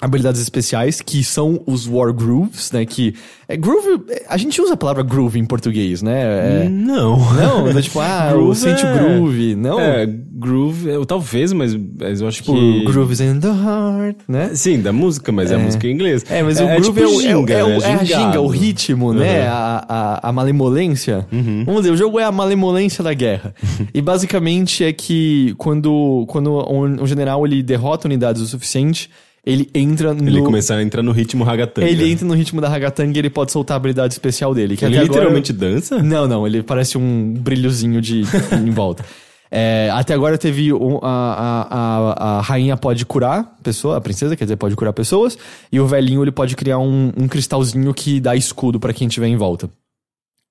habilidades 0.00 0.40
especiais 0.42 1.00
que 1.00 1.24
são 1.24 1.62
os 1.66 1.88
War 1.88 2.12
Grooves, 2.12 2.70
né? 2.70 2.84
Que. 2.84 3.14
É, 3.48 3.56
groove. 3.56 4.04
A 4.28 4.36
gente 4.36 4.60
usa 4.60 4.74
a 4.74 4.76
palavra 4.76 5.02
groove 5.02 5.38
em 5.38 5.44
português, 5.44 6.02
né? 6.02 6.64
É, 6.64 6.68
Não. 6.68 7.16
Não, 7.34 7.72
não 7.72 7.78
é 7.78 7.82
tipo, 7.82 8.00
ah, 8.00 8.30
Groove 8.32 8.56
sente 8.58 8.84
o 8.84 8.88
é- 8.88 8.98
groove. 8.98 9.54
Não. 9.54 9.80
É, 9.80 10.04
groove, 10.06 10.88
eu, 10.88 11.06
talvez, 11.06 11.52
mas, 11.52 11.74
mas 11.98 12.20
eu 12.20 12.28
acho 12.28 12.42
tipo, 12.42 12.52
que... 12.52 12.84
grooves 12.84 13.20
in 13.20 13.40
the 13.40 13.48
heart, 13.48 14.16
né? 14.28 14.50
Sim, 14.54 14.80
da 14.82 14.92
música, 14.92 15.30
mas 15.32 15.50
é, 15.50 15.54
a 15.54 15.58
música 15.58 15.86
em 15.86 15.92
inglês. 15.92 16.24
É, 16.28 16.42
mas 16.42 16.60
o 16.60 16.66
groove 16.66 16.82
tipo 16.82 17.00
é, 17.00 17.06
o, 17.06 17.06
é, 17.06 17.16
o- 17.16 17.20
ginga, 17.20 17.54
é, 17.54 17.64
o- 17.64 17.68
né? 17.68 17.76
é 17.82 17.92
a 17.94 18.04
ginga, 18.04 18.40
o 18.40 18.48
ritmo, 18.48 19.14
né? 19.14 19.42
Uhum. 19.44 19.48
A, 19.48 19.84
a, 19.88 20.28
a 20.28 20.32
malemolência. 20.32 21.26
Vamos 21.64 21.82
dizer, 21.82 21.92
o 21.92 21.96
jogo 21.96 22.18
é 22.20 22.24
a 22.24 22.32
malemolência 22.32 23.02
da 23.02 23.14
guerra. 23.14 23.54
e 23.94 24.02
basicamente 24.02 24.84
é 24.84 24.92
que 24.92 25.54
quando, 25.56 26.24
quando 26.28 26.50
um, 26.70 27.02
um 27.02 27.06
general 27.06 27.46
ele 27.46 27.62
derrota 27.62 28.08
unidades 28.08 28.42
o 28.42 28.46
suficiente, 28.46 29.08
ele 29.46 29.70
entra 29.72 30.12
no. 30.12 30.28
Ele 30.28 30.42
começar 30.42 30.74
a 30.76 30.82
entrar 30.82 31.02
no 31.02 31.12
ritmo 31.12 31.44
ragatanga. 31.44 31.88
Ele 31.88 32.10
entra 32.10 32.26
no 32.26 32.34
ritmo 32.34 32.60
da 32.60 32.68
Ragatanga 32.68 33.16
e 33.16 33.20
ele 33.20 33.30
pode 33.30 33.52
soltar 33.52 33.76
a 33.76 33.78
habilidade 33.78 34.12
especial 34.12 34.52
dele. 34.52 34.76
Que 34.76 34.84
Ele 34.84 34.96
até 34.96 35.04
agora- 35.04 35.18
literalmente 35.20 35.52
dança? 35.52 36.02
Não, 36.02 36.26
não, 36.26 36.44
ele 36.44 36.64
parece 36.64 36.98
um 36.98 37.32
brilhozinho 37.32 38.00
de 38.02 38.22
em 38.52 38.70
volta. 38.70 39.04
É, 39.48 39.88
até 39.92 40.12
agora 40.12 40.36
teve 40.36 40.72
um- 40.72 40.98
a, 41.00 41.68
a, 41.70 42.38
a, 42.38 42.40
rainha 42.40 42.76
pode 42.76 43.06
curar 43.06 43.56
pessoa, 43.62 43.96
a 43.96 44.00
princesa, 44.00 44.34
quer 44.34 44.44
dizer, 44.44 44.56
pode 44.56 44.74
curar 44.74 44.92
pessoas, 44.92 45.38
e 45.70 45.78
o 45.78 45.86
velhinho 45.86 46.20
ele 46.22 46.32
pode 46.32 46.56
criar 46.56 46.78
um, 46.78 47.12
um 47.16 47.28
cristalzinho 47.28 47.94
que 47.94 48.18
dá 48.18 48.34
escudo 48.34 48.80
pra 48.80 48.92
quem 48.92 49.06
tiver 49.06 49.28
em 49.28 49.36
volta. 49.36 49.70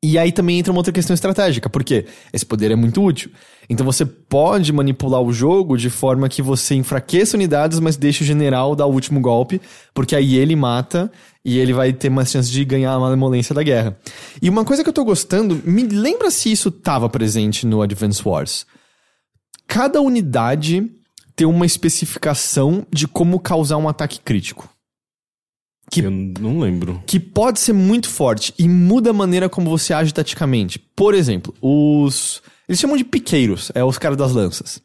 E 0.08 0.20
aí 0.20 0.32
também 0.32 0.60
entra 0.60 0.72
uma 0.72 0.78
outra 0.78 0.94
questão 0.94 1.16
estratégica, 1.16 1.68
porque 1.68 2.06
esse 2.32 2.46
poder 2.46 2.70
é 2.70 2.76
muito 2.76 3.04
útil. 3.04 3.32
Então 3.68 3.84
você 3.84 4.06
pode 4.06 4.72
manipular 4.72 5.20
o 5.20 5.34
jogo 5.34 5.76
de 5.76 5.90
forma 5.90 6.30
que 6.30 6.44
você 6.44 6.76
enfraqueça 6.76 7.36
unidades, 7.36 7.80
mas 7.80 7.98
deixe 7.98 8.24
o 8.24 8.26
general 8.26 8.76
dar 8.76 8.86
o 8.86 8.92
último 8.92 9.20
golpe, 9.20 9.60
porque 9.96 10.16
aí 10.16 10.36
ele 10.36 10.56
mata 10.56 11.12
e 11.44 11.58
ele 11.58 11.74
vai 11.74 11.92
ter 11.92 12.12
mais 12.12 12.30
chance 12.30 12.52
de 12.52 12.64
ganhar 12.64 12.94
a 12.94 13.00
malemolência 13.00 13.56
da 13.56 13.64
guerra. 13.64 13.98
E 14.40 14.48
uma 14.48 14.64
coisa 14.64 14.84
que 14.84 14.90
eu 14.90 14.94
tô 14.94 15.04
gostando, 15.04 15.60
me 15.66 15.82
lembra 15.82 16.30
se 16.30 16.52
isso 16.52 16.70
tava 16.70 17.10
presente 17.10 17.66
no 17.66 17.82
Advance 17.82 18.22
Wars. 18.24 18.68
Cada 19.66 20.00
unidade 20.02 20.88
tem 21.36 21.48
uma 21.48 21.66
especificação 21.66 22.86
de 22.94 23.08
como 23.08 23.40
causar 23.40 23.78
um 23.78 23.90
ataque 23.90 24.20
crítico. 24.20 24.70
Que 26.02 26.06
Eu 26.06 26.12
não 26.12 26.60
lembro. 26.60 27.02
que 27.06 27.20
pode 27.20 27.60
ser 27.60 27.74
muito 27.74 28.10
forte 28.10 28.54
e 28.60 28.68
muda 28.68 29.12
a 29.12 29.14
maneira 29.14 29.48
como 29.48 29.70
você 29.70 29.94
age 29.94 30.14
taticamente. 30.14 30.80
Por 30.96 31.14
exemplo, 31.14 31.54
os. 31.62 32.42
Eles 32.68 32.80
chamam 32.80 32.98
de 32.98 33.04
piqueiros, 33.04 33.72
é 33.76 33.84
os 33.84 33.98
caras 33.98 34.18
das 34.18 34.34
lanças. 34.34 34.82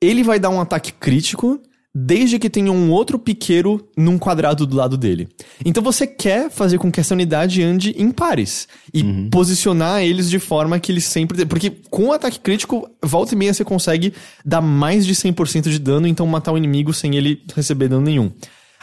Ele 0.00 0.22
vai 0.22 0.38
dar 0.38 0.50
um 0.50 0.60
ataque 0.60 0.92
crítico 0.92 1.60
desde 1.94 2.38
que 2.38 2.48
tenha 2.48 2.70
um 2.70 2.90
outro 2.92 3.18
piqueiro 3.18 3.88
num 3.96 4.18
quadrado 4.18 4.64
do 4.66 4.76
lado 4.76 4.96
dele. 4.96 5.28
Então 5.64 5.82
você 5.82 6.06
quer 6.06 6.50
fazer 6.50 6.78
com 6.78 6.92
que 6.92 7.00
essa 7.00 7.14
unidade 7.14 7.62
ande 7.62 7.94
em 7.98 8.12
pares 8.12 8.68
e 8.94 9.02
posicionar 9.30 10.02
eles 10.02 10.30
de 10.30 10.38
forma 10.38 10.78
que 10.78 10.92
eles 10.92 11.04
sempre. 11.04 11.44
Porque 11.46 11.72
com 11.90 12.08
o 12.08 12.12
ataque 12.12 12.38
crítico, 12.38 12.88
volta 13.02 13.34
e 13.34 13.38
meia 13.38 13.52
você 13.52 13.64
consegue 13.64 14.12
dar 14.44 14.60
mais 14.60 15.04
de 15.04 15.14
100% 15.14 15.68
de 15.68 15.78
dano, 15.78 16.06
então 16.06 16.26
matar 16.26 16.52
o 16.52 16.58
inimigo 16.58 16.92
sem 16.92 17.16
ele 17.16 17.42
receber 17.54 17.88
dano 17.88 18.02
nenhum. 18.02 18.30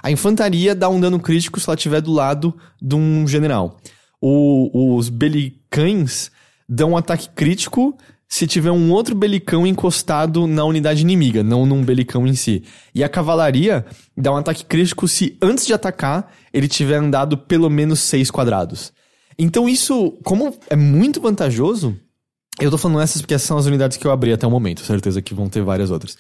A 0.06 0.12
infantaria 0.12 0.76
dá 0.76 0.88
um 0.88 1.00
dano 1.00 1.20
crítico 1.20 1.60
se 1.60 1.68
ela 1.68 1.74
estiver 1.76 2.00
do 2.00 2.12
lado 2.14 2.54
de 2.80 2.94
um 2.94 3.28
general. 3.28 3.78
O- 4.22 4.96
os 4.96 5.10
belicães 5.10 6.30
dão 6.70 6.92
um 6.92 6.98
ataque 6.98 7.28
crítico 7.30 7.98
se 8.28 8.46
tiver 8.46 8.70
um 8.70 8.92
outro 8.92 9.16
belicão 9.16 9.66
encostado 9.66 10.46
na 10.46 10.64
unidade 10.64 11.02
inimiga, 11.02 11.42
não 11.42 11.66
num 11.66 11.84
belicão 11.84 12.28
em 12.28 12.36
si. 12.36 12.64
E 12.94 13.04
a 13.04 13.10
cavalaria 13.10 13.84
dá 14.16 14.32
um 14.32 14.38
ataque 14.38 14.64
crítico 14.64 15.08
se 15.08 15.36
antes 15.42 15.66
de 15.66 15.74
atacar 15.74 16.32
ele 16.54 16.68
tiver 16.68 16.98
andado 16.98 17.36
pelo 17.36 17.68
menos 17.68 18.00
seis 18.00 18.30
quadrados. 18.30 18.94
Então 19.40 19.68
isso, 19.68 20.12
como 20.24 20.56
é 20.70 20.76
muito 20.76 21.20
vantajoso, 21.20 21.98
eu 22.60 22.70
tô 22.70 22.78
falando 22.78 23.02
essas 23.02 23.24
porque 23.24 23.34
essas 23.34 23.48
são 23.48 23.58
as 23.58 23.66
unidades 23.66 23.98
que 23.98 24.06
eu 24.06 24.12
abri 24.12 24.32
até 24.32 24.46
o 24.46 24.52
momento, 24.52 24.82
certeza 24.82 25.20
que 25.20 25.34
vão 25.34 25.50
ter 25.50 25.64
várias 25.64 25.90
outras. 25.90 26.16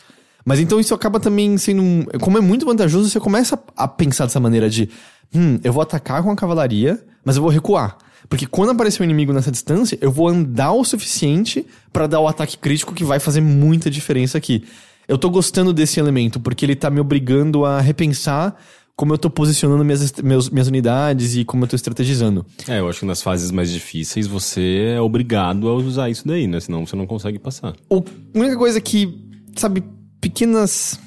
Mas 0.45 0.59
então 0.59 0.79
isso 0.79 0.93
acaba 0.93 1.19
também 1.19 1.57
sendo 1.57 1.81
um. 1.81 2.03
Como 2.21 2.37
é 2.37 2.41
muito 2.41 2.65
vantajoso, 2.65 3.09
você 3.09 3.19
começa 3.19 3.59
a 3.75 3.87
pensar 3.87 4.25
dessa 4.25 4.39
maneira 4.39 4.69
de. 4.69 4.89
Hum, 5.33 5.59
eu 5.63 5.73
vou 5.73 5.81
atacar 5.81 6.21
com 6.21 6.29
a 6.31 6.35
cavalaria, 6.35 7.03
mas 7.25 7.35
eu 7.35 7.41
vou 7.41 7.51
recuar. 7.51 7.97
Porque 8.29 8.45
quando 8.45 8.69
aparecer 8.69 9.01
um 9.01 9.05
inimigo 9.05 9.33
nessa 9.33 9.51
distância, 9.51 9.97
eu 10.01 10.11
vou 10.11 10.27
andar 10.27 10.71
o 10.71 10.83
suficiente 10.83 11.65
pra 11.91 12.07
dar 12.07 12.19
o 12.19 12.27
ataque 12.27 12.57
crítico 12.57 12.93
que 12.93 13.03
vai 13.03 13.19
fazer 13.19 13.41
muita 13.41 13.89
diferença 13.89 14.37
aqui. 14.37 14.63
Eu 15.07 15.17
tô 15.17 15.29
gostando 15.29 15.71
desse 15.73 15.99
elemento, 15.99 16.39
porque 16.39 16.65
ele 16.65 16.75
tá 16.75 16.89
me 16.89 16.99
obrigando 16.99 17.65
a 17.65 17.79
repensar 17.81 18.55
como 18.95 19.13
eu 19.13 19.17
tô 19.17 19.29
posicionando 19.29 19.83
minhas, 19.83 20.11
meus, 20.23 20.49
minhas 20.49 20.67
unidades 20.67 21.35
e 21.35 21.43
como 21.43 21.65
eu 21.65 21.67
tô 21.67 21.75
estrategizando. 21.75 22.45
É, 22.67 22.79
eu 22.79 22.87
acho 22.89 23.01
que 23.01 23.05
nas 23.05 23.21
fases 23.21 23.51
mais 23.51 23.69
difíceis 23.71 24.25
você 24.25 24.93
é 24.95 25.01
obrigado 25.01 25.67
a 25.67 25.73
usar 25.75 26.09
isso 26.09 26.27
daí, 26.27 26.47
né? 26.47 26.59
Senão 26.59 26.85
você 26.85 26.95
não 26.95 27.05
consegue 27.05 27.37
passar. 27.37 27.75
O- 27.89 27.99
a 28.33 28.39
única 28.39 28.57
coisa 28.57 28.79
que, 28.81 29.21
sabe, 29.55 29.83
pequenas. 30.25 30.99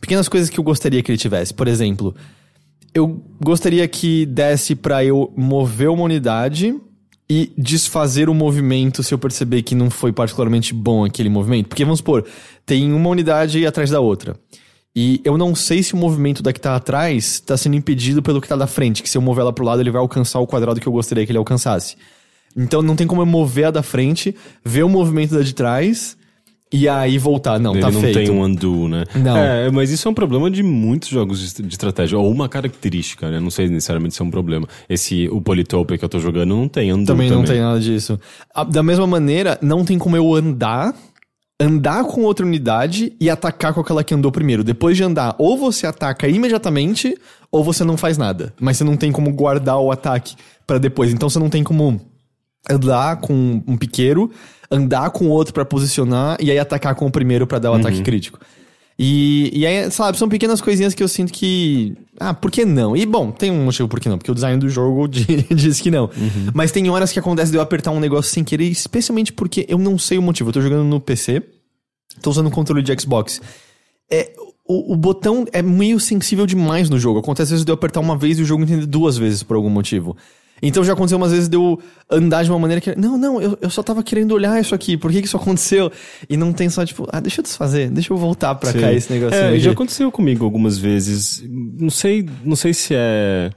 Pequenas 0.00 0.28
coisas 0.28 0.48
que 0.48 0.58
eu 0.58 0.64
gostaria 0.64 1.02
que 1.02 1.10
ele 1.10 1.18
tivesse. 1.18 1.52
Por 1.52 1.68
exemplo, 1.68 2.14
eu 2.94 3.22
gostaria 3.42 3.86
que 3.86 4.24
desse 4.24 4.74
pra 4.74 5.04
eu 5.04 5.32
mover 5.36 5.90
uma 5.90 6.04
unidade 6.04 6.74
e 7.28 7.52
desfazer 7.58 8.28
o 8.30 8.34
movimento 8.34 9.02
se 9.02 9.12
eu 9.12 9.18
perceber 9.18 9.62
que 9.62 9.74
não 9.74 9.90
foi 9.90 10.12
particularmente 10.12 10.72
bom 10.72 11.04
aquele 11.04 11.28
movimento. 11.28 11.68
Porque 11.68 11.84
vamos 11.84 11.98
supor, 11.98 12.24
tem 12.64 12.92
uma 12.92 13.10
unidade 13.10 13.66
atrás 13.66 13.90
da 13.90 14.00
outra. 14.00 14.38
E 14.94 15.20
eu 15.24 15.36
não 15.36 15.54
sei 15.54 15.82
se 15.82 15.92
o 15.92 15.96
movimento 15.96 16.42
da 16.42 16.52
que 16.52 16.60
tá 16.60 16.74
atrás 16.74 17.40
tá 17.40 17.56
sendo 17.56 17.76
impedido 17.76 18.22
pelo 18.22 18.40
que 18.40 18.48
tá 18.48 18.56
da 18.56 18.66
frente, 18.66 19.02
que 19.02 19.10
se 19.10 19.18
eu 19.18 19.22
mover 19.22 19.42
ela 19.42 19.52
pro 19.52 19.64
lado 19.64 19.82
ele 19.82 19.90
vai 19.90 20.00
alcançar 20.00 20.38
o 20.38 20.46
quadrado 20.46 20.80
que 20.80 20.86
eu 20.86 20.92
gostaria 20.92 21.26
que 21.26 21.32
ele 21.32 21.38
alcançasse. 21.38 21.96
Então 22.56 22.80
não 22.80 22.96
tem 22.96 23.06
como 23.06 23.20
eu 23.20 23.26
mover 23.26 23.66
a 23.66 23.70
da 23.70 23.82
frente, 23.82 24.34
ver 24.64 24.84
o 24.84 24.88
movimento 24.88 25.34
da 25.34 25.42
de 25.42 25.52
trás 25.52 26.16
e 26.72 26.88
aí 26.88 27.16
voltar. 27.16 27.60
Não, 27.60 27.72
Ele 27.72 27.80
tá 27.80 27.90
não 27.90 28.00
feito. 28.00 28.18
tem 28.18 28.30
um 28.30 28.42
undo, 28.42 28.88
né? 28.88 29.04
Não. 29.14 29.36
É, 29.36 29.70
mas 29.70 29.90
isso 29.90 30.08
é 30.08 30.10
um 30.10 30.14
problema 30.14 30.50
de 30.50 30.62
muitos 30.62 31.08
jogos 31.08 31.54
de, 31.54 31.68
estratégia, 31.68 32.18
ou 32.18 32.30
uma 32.30 32.48
característica, 32.48 33.30
né? 33.30 33.38
Não 33.38 33.50
sei 33.50 33.68
necessariamente 33.68 34.16
se 34.16 34.22
é 34.22 34.24
um 34.24 34.30
problema. 34.30 34.66
Esse, 34.88 35.28
o 35.28 35.40
Polytopia 35.40 35.96
que 35.96 36.04
eu 36.04 36.08
tô 36.08 36.18
jogando 36.18 36.56
não 36.56 36.68
tem 36.68 36.92
undo 36.92 37.06
Também 37.06 37.30
não 37.30 37.44
tem 37.44 37.60
nada 37.60 37.78
disso. 37.78 38.18
Da 38.68 38.82
mesma 38.82 39.06
maneira, 39.06 39.58
não 39.62 39.84
tem 39.84 39.96
como 39.96 40.16
eu 40.16 40.34
andar, 40.34 40.92
andar 41.60 42.04
com 42.04 42.22
outra 42.22 42.44
unidade 42.44 43.12
e 43.20 43.30
atacar 43.30 43.72
com 43.72 43.80
aquela 43.80 44.02
que 44.02 44.12
andou 44.12 44.32
primeiro. 44.32 44.64
Depois 44.64 44.96
de 44.96 45.04
andar, 45.04 45.36
ou 45.38 45.56
você 45.56 45.86
ataca 45.86 46.28
imediatamente, 46.28 47.16
ou 47.50 47.62
você 47.62 47.84
não 47.84 47.96
faz 47.96 48.18
nada. 48.18 48.52
Mas 48.60 48.76
você 48.76 48.82
não 48.84 48.96
tem 48.96 49.12
como 49.12 49.32
guardar 49.32 49.78
o 49.78 49.92
ataque 49.92 50.34
pra 50.66 50.78
depois. 50.78 51.12
Então 51.12 51.30
você 51.30 51.38
não 51.38 51.48
tem 51.48 51.62
como 51.62 52.00
andar 52.70 53.16
com 53.20 53.62
um 53.66 53.76
piqueiro, 53.76 54.30
andar 54.70 55.10
com 55.10 55.26
o 55.26 55.30
outro 55.30 55.52
pra 55.54 55.64
posicionar 55.64 56.36
e 56.40 56.50
aí 56.50 56.58
atacar 56.58 56.94
com 56.94 57.06
o 57.06 57.10
primeiro 57.10 57.46
pra 57.46 57.58
dar 57.58 57.70
o 57.70 57.74
ataque 57.74 58.02
crítico. 58.02 58.38
E, 58.98 59.50
e 59.52 59.66
aí, 59.66 59.90
sabe, 59.90 60.16
são 60.16 60.26
pequenas 60.26 60.58
coisinhas 60.60 60.94
que 60.94 61.02
eu 61.02 61.08
sinto 61.08 61.30
que. 61.30 61.94
Ah, 62.18 62.32
por 62.32 62.50
que 62.50 62.64
não? 62.64 62.96
E 62.96 63.04
bom, 63.04 63.30
tem 63.30 63.50
um 63.50 63.64
motivo 63.66 63.86
por 63.88 64.00
que 64.00 64.08
não, 64.08 64.16
porque 64.16 64.30
o 64.30 64.34
design 64.34 64.58
do 64.58 64.70
jogo 64.70 65.06
di- 65.08 65.46
diz 65.54 65.80
que 65.82 65.90
não. 65.90 66.08
Mas 66.54 66.72
tem 66.72 66.88
horas 66.88 67.12
que 67.12 67.18
acontece 67.18 67.50
de 67.50 67.58
eu 67.58 67.60
apertar 67.60 67.90
um 67.90 68.00
negócio 68.00 68.32
sem 68.32 68.42
querer, 68.42 68.64
especialmente 68.70 69.34
porque 69.34 69.66
eu 69.68 69.76
não 69.76 69.98
sei 69.98 70.16
o 70.16 70.22
motivo. 70.22 70.48
Eu 70.48 70.54
tô 70.54 70.62
jogando 70.62 70.84
no 70.84 70.98
PC, 70.98 71.42
tô 72.22 72.30
usando 72.30 72.46
o 72.46 72.50
controle 72.50 72.82
de 72.82 72.98
Xbox. 72.98 73.42
É, 74.10 74.32
o, 74.66 74.94
o 74.94 74.96
botão 74.96 75.44
é 75.52 75.60
meio 75.60 76.00
sensível 76.00 76.46
demais 76.46 76.88
no 76.88 76.98
jogo. 76.98 77.18
Acontece 77.18 77.48
às 77.48 77.50
vezes 77.50 77.64
de 77.66 77.70
eu 77.70 77.74
apertar 77.74 78.00
uma 78.00 78.16
vez 78.16 78.38
e 78.38 78.42
o 78.42 78.46
jogo 78.46 78.62
entender 78.62 78.86
duas 78.86 79.18
vezes 79.18 79.42
por 79.42 79.56
algum 79.56 79.68
motivo. 79.70 80.16
Então 80.62 80.82
já 80.82 80.94
aconteceu 80.94 81.18
umas 81.18 81.32
vezes 81.32 81.48
de 81.48 81.56
eu 81.56 81.78
andar 82.10 82.42
de 82.44 82.50
uma 82.50 82.58
maneira 82.58 82.80
que. 82.80 82.94
Não, 82.98 83.16
não, 83.18 83.40
eu, 83.40 83.58
eu 83.60 83.70
só 83.70 83.82
tava 83.82 84.02
querendo 84.02 84.32
olhar 84.32 84.58
isso 84.60 84.74
aqui. 84.74 84.96
Por 84.96 85.10
que, 85.12 85.20
que 85.20 85.26
isso 85.26 85.36
aconteceu? 85.36 85.90
E 86.28 86.36
não 86.36 86.52
tem 86.52 86.68
só, 86.70 86.84
tipo, 86.84 87.06
ah, 87.12 87.20
deixa 87.20 87.40
eu 87.40 87.42
desfazer, 87.42 87.90
deixa 87.90 88.12
eu 88.12 88.16
voltar 88.16 88.54
pra 88.54 88.72
cá 88.72 88.92
esse 88.92 89.12
negocinho. 89.12 89.40
É, 89.42 89.48
aqui. 89.50 89.60
já 89.60 89.72
aconteceu 89.72 90.10
comigo 90.10 90.44
algumas 90.44 90.78
vezes. 90.78 91.44
Não 91.48 91.90
sei, 91.90 92.26
não 92.44 92.56
sei 92.56 92.72
se 92.72 92.94
é 92.94 93.50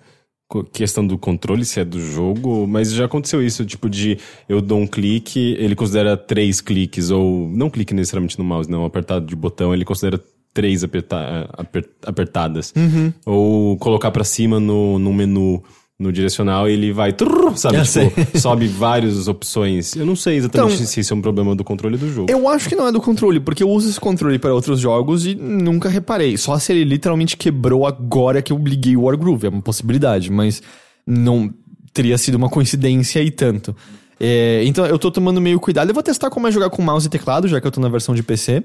questão 0.73 1.05
do 1.05 1.15
controle, 1.17 1.63
se 1.63 1.79
é 1.79 1.85
do 1.85 2.01
jogo, 2.01 2.65
mas 2.67 2.91
já 2.91 3.05
aconteceu 3.05 3.41
isso, 3.41 3.63
tipo 3.65 3.87
de 3.87 4.17
eu 4.47 4.59
dou 4.61 4.79
um 4.79 4.87
clique, 4.87 5.55
ele 5.59 5.75
considera 5.75 6.17
três 6.17 6.59
cliques, 6.59 7.11
ou 7.11 7.47
não 7.49 7.69
clique 7.69 7.93
necessariamente 7.93 8.37
no 8.39 8.43
mouse, 8.43 8.67
não, 8.69 8.83
apertado 8.83 9.27
de 9.27 9.35
botão, 9.35 9.73
ele 9.75 9.85
considera 9.85 10.19
três 10.51 10.83
aperta- 10.83 11.47
aper- 11.53 11.87
apertadas. 12.03 12.73
Uhum. 12.75 13.13
Ou 13.27 13.77
colocar 13.77 14.09
pra 14.09 14.23
cima 14.23 14.59
no, 14.59 14.97
no 14.97 15.13
menu. 15.13 15.63
No 15.99 16.13
direcional, 16.13 16.65
ele 16.69 16.93
vai, 16.93 17.11
trrr, 17.11 17.57
sabe? 17.57 17.77
Tipo, 17.83 18.09
sobe 18.39 18.67
várias 18.67 19.27
opções. 19.27 19.97
Eu 19.97 20.05
não 20.05 20.15
sei 20.15 20.37
exatamente 20.37 20.75
Então- 20.75 20.85
se 20.87 21.01
isso 21.01 21.13
é 21.13 21.17
um 21.17 21.21
problema 21.21 21.53
do 21.53 21.63
controle 21.65 21.97
do 21.97 22.09
jogo. 22.09 22.31
Eu 22.31 22.47
acho 22.47 22.69
que 22.69 22.75
não 22.75 22.87
é 22.87 22.91
do 22.91 23.01
controle, 23.01 23.37
porque 23.41 23.61
eu 23.61 23.69
uso 23.69 23.89
esse 23.89 23.99
controle 23.99 24.39
para 24.39 24.53
outros 24.53 24.79
jogos 24.79 25.25
e 25.25 25.35
nunca 25.35 25.89
reparei. 25.89 26.37
Só 26.37 26.57
se 26.57 26.71
ele 26.71 26.85
literalmente 26.85 27.35
quebrou 27.35 27.85
agora 27.85 28.41
que 28.41 28.53
eu 28.53 28.57
liguei 28.57 28.95
o 28.95 29.01
Wargroove. 29.03 29.47
É 29.47 29.49
uma 29.49 29.61
possibilidade, 29.61 30.31
mas 30.31 30.61
não 31.05 31.53
teria 31.93 32.17
sido 32.17 32.35
uma 32.35 32.49
coincidência 32.49 33.21
e 33.21 33.29
tanto. 33.29 33.75
É, 34.17 34.63
então 34.65 34.85
eu 34.85 34.97
tô 34.97 35.11
tomando 35.11 35.41
meio 35.41 35.59
cuidado. 35.59 35.89
Eu 35.89 35.93
vou 35.93 36.01
testar 36.03 36.29
como 36.29 36.47
é 36.47 36.51
jogar 36.51 36.69
com 36.69 36.81
mouse 36.81 37.07
e 37.07 37.09
teclado, 37.09 37.45
já 37.45 37.59
que 37.59 37.67
eu 37.67 37.71
tô 37.71 37.81
na 37.81 37.89
versão 37.89 38.15
de 38.15 38.23
PC. 38.23 38.63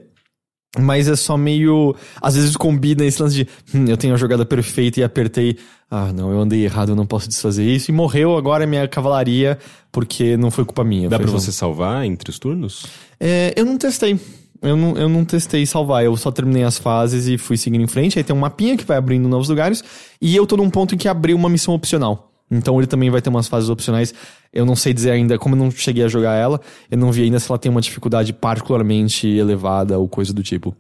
Mas 0.79 1.07
é 1.09 1.15
só 1.17 1.37
meio. 1.37 1.95
Às 2.21 2.35
vezes 2.35 2.57
combina 2.57 3.05
esse 3.05 3.23
lance 3.23 3.37
de. 3.37 3.49
Hum, 3.75 3.85
eu 3.89 3.97
tenho 3.97 4.13
a 4.15 4.17
jogada 4.17 4.45
perfeita 4.45 5.01
e 5.01 5.05
apertei. 5.05 5.57
Ah, 5.91 6.13
não, 6.13 6.33
eu 6.33 6.41
andei 6.41 6.65
errado, 6.65 6.89
eu 6.89 6.97
não 6.97 7.07
posso 7.07 7.29
desfazer 7.29 7.65
isso. 7.65 7.91
E 7.91 7.95
morreu 7.95 8.37
agora 8.37 8.65
a 8.65 8.67
minha 8.67 8.89
cavalaria, 8.89 9.59
porque 9.93 10.37
não 10.37 10.51
foi 10.51 10.65
culpa 10.65 10.83
minha. 10.83 11.09
Dá 11.09 11.19
pra 11.19 11.29
só- 11.29 11.39
você 11.39 11.53
salvar 11.53 12.05
entre 12.05 12.29
os 12.31 12.39
turnos? 12.39 12.87
é, 13.21 13.53
eu 13.57 13.65
não 13.65 13.79
testei. 13.79 14.19
Eu 14.61 14.77
não, 14.77 14.97
eu 14.97 15.09
não 15.11 15.25
testei 15.27 15.65
salvar, 15.67 16.03
eu 16.05 16.17
só 16.17 16.31
terminei 16.33 16.65
as 16.65 16.79
fases 16.79 17.29
e 17.29 17.37
fui 17.37 17.57
seguindo 17.59 17.83
em 17.83 17.87
frente. 17.87 18.19
Aí 18.19 18.25
tem 18.25 18.35
um 18.35 18.39
mapinha 18.41 18.77
que 18.79 18.85
vai 18.85 18.97
abrindo 18.97 19.29
novos 19.29 19.49
lugares. 19.51 19.85
E 20.23 20.35
eu 20.35 20.47
tô 20.47 20.57
num 20.57 20.71
ponto 20.71 20.95
em 20.95 20.99
que 20.99 21.07
abriu 21.07 21.37
uma 21.37 21.51
missão 21.51 21.75
opcional. 21.75 22.33
Então 22.51 22.79
ele 22.79 22.87
também 22.87 23.11
vai 23.11 23.21
ter 23.23 23.31
umas 23.31 23.49
fases 23.49 23.69
opcionais. 23.71 24.13
Eu 24.53 24.65
não 24.67 24.77
sei 24.77 24.93
dizer 24.93 25.11
ainda, 25.11 25.39
como 25.39 25.55
eu 25.55 25.59
não 25.59 25.71
cheguei 25.71 26.05
a 26.05 26.09
jogar 26.09 26.35
ela, 26.35 26.61
eu 26.91 26.97
não 26.99 27.11
vi 27.11 27.23
ainda 27.23 27.41
se 27.41 27.51
ela 27.51 27.59
tem 27.59 27.71
uma 27.71 27.81
dificuldade 27.81 28.33
particularmente 28.33 29.27
elevada 29.27 29.99
ou 29.99 30.09
coisa 30.09 30.33
do 30.33 30.43
tipo. 30.43 30.75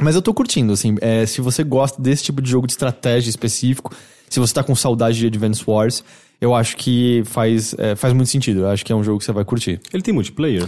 Mas 0.00 0.14
eu 0.14 0.22
tô 0.22 0.32
curtindo, 0.32 0.72
assim. 0.72 0.96
é, 1.00 1.26
se 1.26 1.40
você 1.40 1.62
gosta 1.62 2.00
desse 2.00 2.24
tipo 2.24 2.40
de 2.40 2.50
jogo 2.50 2.66
de 2.66 2.72
estratégia 2.72 3.28
específico, 3.28 3.94
se 4.28 4.40
você 4.40 4.54
tá 4.54 4.62
com 4.64 4.74
saudade 4.74 5.18
de 5.18 5.26
Advance 5.26 5.62
Wars, 5.66 6.02
eu 6.40 6.54
acho 6.54 6.76
que 6.76 7.22
faz, 7.26 7.74
é, 7.76 7.94
faz 7.94 8.14
muito 8.14 8.28
sentido. 8.30 8.60
Eu 8.60 8.68
acho 8.68 8.84
que 8.84 8.92
é 8.92 8.96
um 8.96 9.04
jogo 9.04 9.18
que 9.18 9.24
você 9.24 9.32
vai 9.32 9.44
curtir. 9.44 9.78
Ele 9.92 10.02
tem 10.02 10.14
multiplayer? 10.14 10.66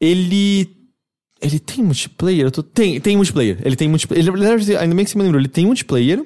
Ele. 0.00 0.68
Ele 1.40 1.58
tem 1.58 1.82
multiplayer? 1.84 2.50
Tô- 2.50 2.62
Tem, 2.62 3.00
tem 3.00 3.16
multiplayer. 3.16 3.58
Ele 3.64 3.76
tem 3.76 3.88
multiplayer. 3.88 4.26
Ele, 4.26 4.76
ainda 4.76 4.94
bem 4.94 5.04
que 5.04 5.10
você 5.10 5.16
me 5.18 5.24
lembrou, 5.24 5.40
ele 5.40 5.48
tem 5.48 5.64
multiplayer. 5.66 6.24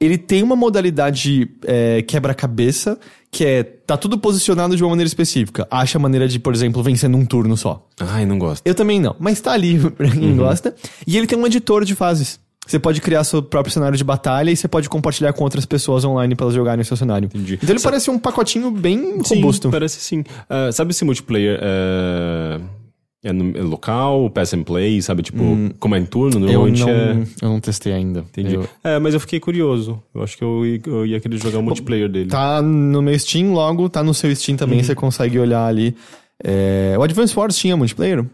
Ele 0.00 0.18
tem 0.18 0.42
uma 0.42 0.56
modalidade 0.56 1.48
é, 1.64 2.02
quebra-cabeça, 2.02 2.98
que 3.30 3.44
é. 3.44 3.62
Tá 3.62 3.96
tudo 3.96 4.18
posicionado 4.18 4.76
de 4.76 4.82
uma 4.82 4.90
maneira 4.90 5.06
específica. 5.06 5.66
Acha 5.70 5.98
a 5.98 6.00
maneira 6.00 6.26
de, 6.26 6.38
por 6.38 6.54
exemplo, 6.54 6.82
vencer 6.82 7.08
num 7.08 7.24
turno 7.24 7.56
só. 7.56 7.86
Ai, 8.00 8.26
não 8.26 8.38
gosto. 8.38 8.62
Eu 8.66 8.74
também 8.74 9.00
não, 9.00 9.14
mas 9.18 9.40
tá 9.40 9.52
ali 9.52 9.78
pra 9.90 10.10
quem 10.10 10.36
gosta. 10.36 10.74
E 11.06 11.16
ele 11.16 11.26
tem 11.26 11.38
um 11.38 11.46
editor 11.46 11.84
de 11.84 11.94
fases. 11.94 12.40
Você 12.66 12.78
pode 12.78 13.00
criar 13.02 13.22
seu 13.24 13.42
próprio 13.42 13.70
cenário 13.72 13.96
de 13.96 14.02
batalha 14.02 14.50
e 14.50 14.56
você 14.56 14.66
pode 14.66 14.88
compartilhar 14.88 15.34
com 15.34 15.44
outras 15.44 15.66
pessoas 15.66 16.02
online 16.02 16.34
pra 16.34 16.44
elas 16.44 16.54
jogarem 16.54 16.80
o 16.80 16.84
seu 16.84 16.96
cenário. 16.96 17.26
Entendi. 17.26 17.58
Então 17.62 17.74
ele 17.74 17.82
parece 17.82 18.10
um 18.10 18.18
pacotinho 18.18 18.70
bem 18.70 19.22
Sim, 19.22 19.34
robusto. 19.36 19.70
parece 19.70 20.00
sim. 20.00 20.24
Ah, 20.48 20.72
sabe 20.72 20.94
se 20.94 21.04
multiplayer 21.04 21.58
é, 21.62 22.60
é, 23.24 23.32
no- 23.32 23.56
é 23.58 23.62
local, 23.62 24.30
pass 24.30 24.54
and 24.54 24.62
play, 24.62 25.00
sabe? 25.02 25.22
Tipo, 25.22 25.42
como 25.80 25.94
é 25.96 25.98
em 25.98 26.04
turno, 26.06 26.38
Hum. 26.46 26.48
Eu 26.48 26.66
normalmente 26.68 26.80
não, 26.82 26.90
é... 26.90 27.26
eu 27.42 27.48
não 27.48 27.58
testei 27.60 27.92
ainda. 27.92 28.20
Entendi. 28.20 28.54
Eu- 28.54 28.68
É, 28.84 28.98
mas 29.00 29.14
eu 29.14 29.18
fiquei 29.20 29.40
curioso. 29.40 30.00
Eu 30.14 30.22
acho 30.22 30.36
que 30.36 30.44
eu, 30.44 30.64
ia- 30.64 30.80
eu 30.86 31.06
ia 31.06 31.18
querer 31.20 31.38
jogar 31.38 31.58
o 31.58 31.62
multiplayer 31.62 32.08
dele. 32.08 32.28
Tá 32.30 32.62
no 32.62 33.02
meu 33.02 33.18
Steam, 33.18 33.52
logo 33.52 33.88
tá 33.88 34.02
no 34.04 34.14
seu 34.14 34.34
Steam 34.36 34.56
também, 34.56 34.82
você 34.82 34.94
consegue 34.94 35.38
olhar 35.38 35.66
ali. 35.66 35.96
É, 36.42 36.94
O 36.98 37.02
Advance 37.02 37.36
Wars 37.36 37.56
tinha 37.56 37.76
multiplayer? 37.76 38.24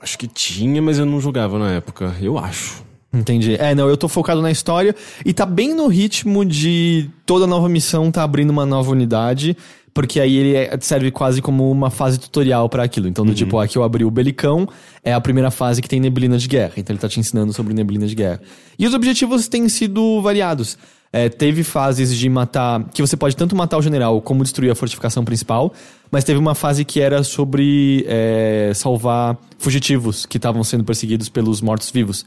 Acho 0.00 0.18
que 0.18 0.26
tinha, 0.26 0.80
mas 0.80 0.98
eu 0.98 1.04
não 1.04 1.20
jogava 1.20 1.58
na 1.58 1.72
época. 1.72 2.14
Eu 2.22 2.38
acho. 2.38 2.82
Entendi. 3.12 3.56
É, 3.58 3.74
não, 3.74 3.88
eu 3.88 3.96
tô 3.96 4.06
focado 4.06 4.40
na 4.40 4.52
história 4.52 4.94
e 5.26 5.32
tá 5.34 5.44
bem 5.44 5.74
no 5.74 5.88
ritmo 5.88 6.44
de 6.44 7.10
toda 7.26 7.44
nova 7.44 7.68
missão 7.68 8.08
tá 8.10 8.22
abrindo 8.22 8.50
uma 8.50 8.64
nova 8.64 8.92
unidade, 8.92 9.56
porque 10.00 10.18
aí 10.18 10.34
ele 10.34 10.56
é- 10.56 10.78
serve 10.80 11.10
quase 11.10 11.42
como 11.42 11.70
uma 11.70 11.90
fase 11.90 12.18
tutorial 12.18 12.70
pra 12.70 12.84
aquilo. 12.84 13.06
Então, 13.06 13.22
do 13.22 13.34
tipo, 13.34 13.58
aqui 13.58 13.76
eu 13.76 13.84
abri 13.84 14.02
o 14.02 14.10
Belicão, 14.10 14.66
é 15.04 15.12
a 15.12 15.20
primeira 15.20 15.50
fase 15.50 15.82
que 15.82 15.88
tem 15.88 16.00
neblina 16.00 16.38
de 16.38 16.48
guerra. 16.48 16.72
Então 16.78 16.94
ele 16.94 17.00
tá 17.00 17.06
te 17.06 17.20
ensinando 17.20 17.52
sobre 17.52 17.74
neblina 17.74 18.06
de 18.06 18.14
guerra. 18.14 18.40
E 18.78 18.86
os 18.86 18.94
objetivos 18.94 19.46
têm 19.46 19.68
sido 19.68 20.22
variados. 20.22 20.78
É, 21.12 21.28
teve 21.28 21.62
fases 21.62 22.16
de 22.16 22.28
matar. 22.30 22.82
que 22.94 23.02
você 23.02 23.14
pode 23.14 23.36
tanto 23.36 23.54
matar 23.54 23.76
o 23.76 23.82
general 23.82 24.22
como 24.22 24.42
destruir 24.42 24.70
a 24.70 24.74
fortificação 24.74 25.22
principal, 25.22 25.70
mas 26.10 26.24
teve 26.24 26.38
uma 26.38 26.54
fase 26.54 26.82
que 26.82 26.98
era 26.98 27.22
sobre 27.22 28.06
é, 28.08 28.72
salvar 28.74 29.36
fugitivos 29.58 30.24
que 30.24 30.38
estavam 30.38 30.64
sendo 30.64 30.82
perseguidos 30.82 31.28
pelos 31.28 31.60
mortos-vivos. 31.60 32.24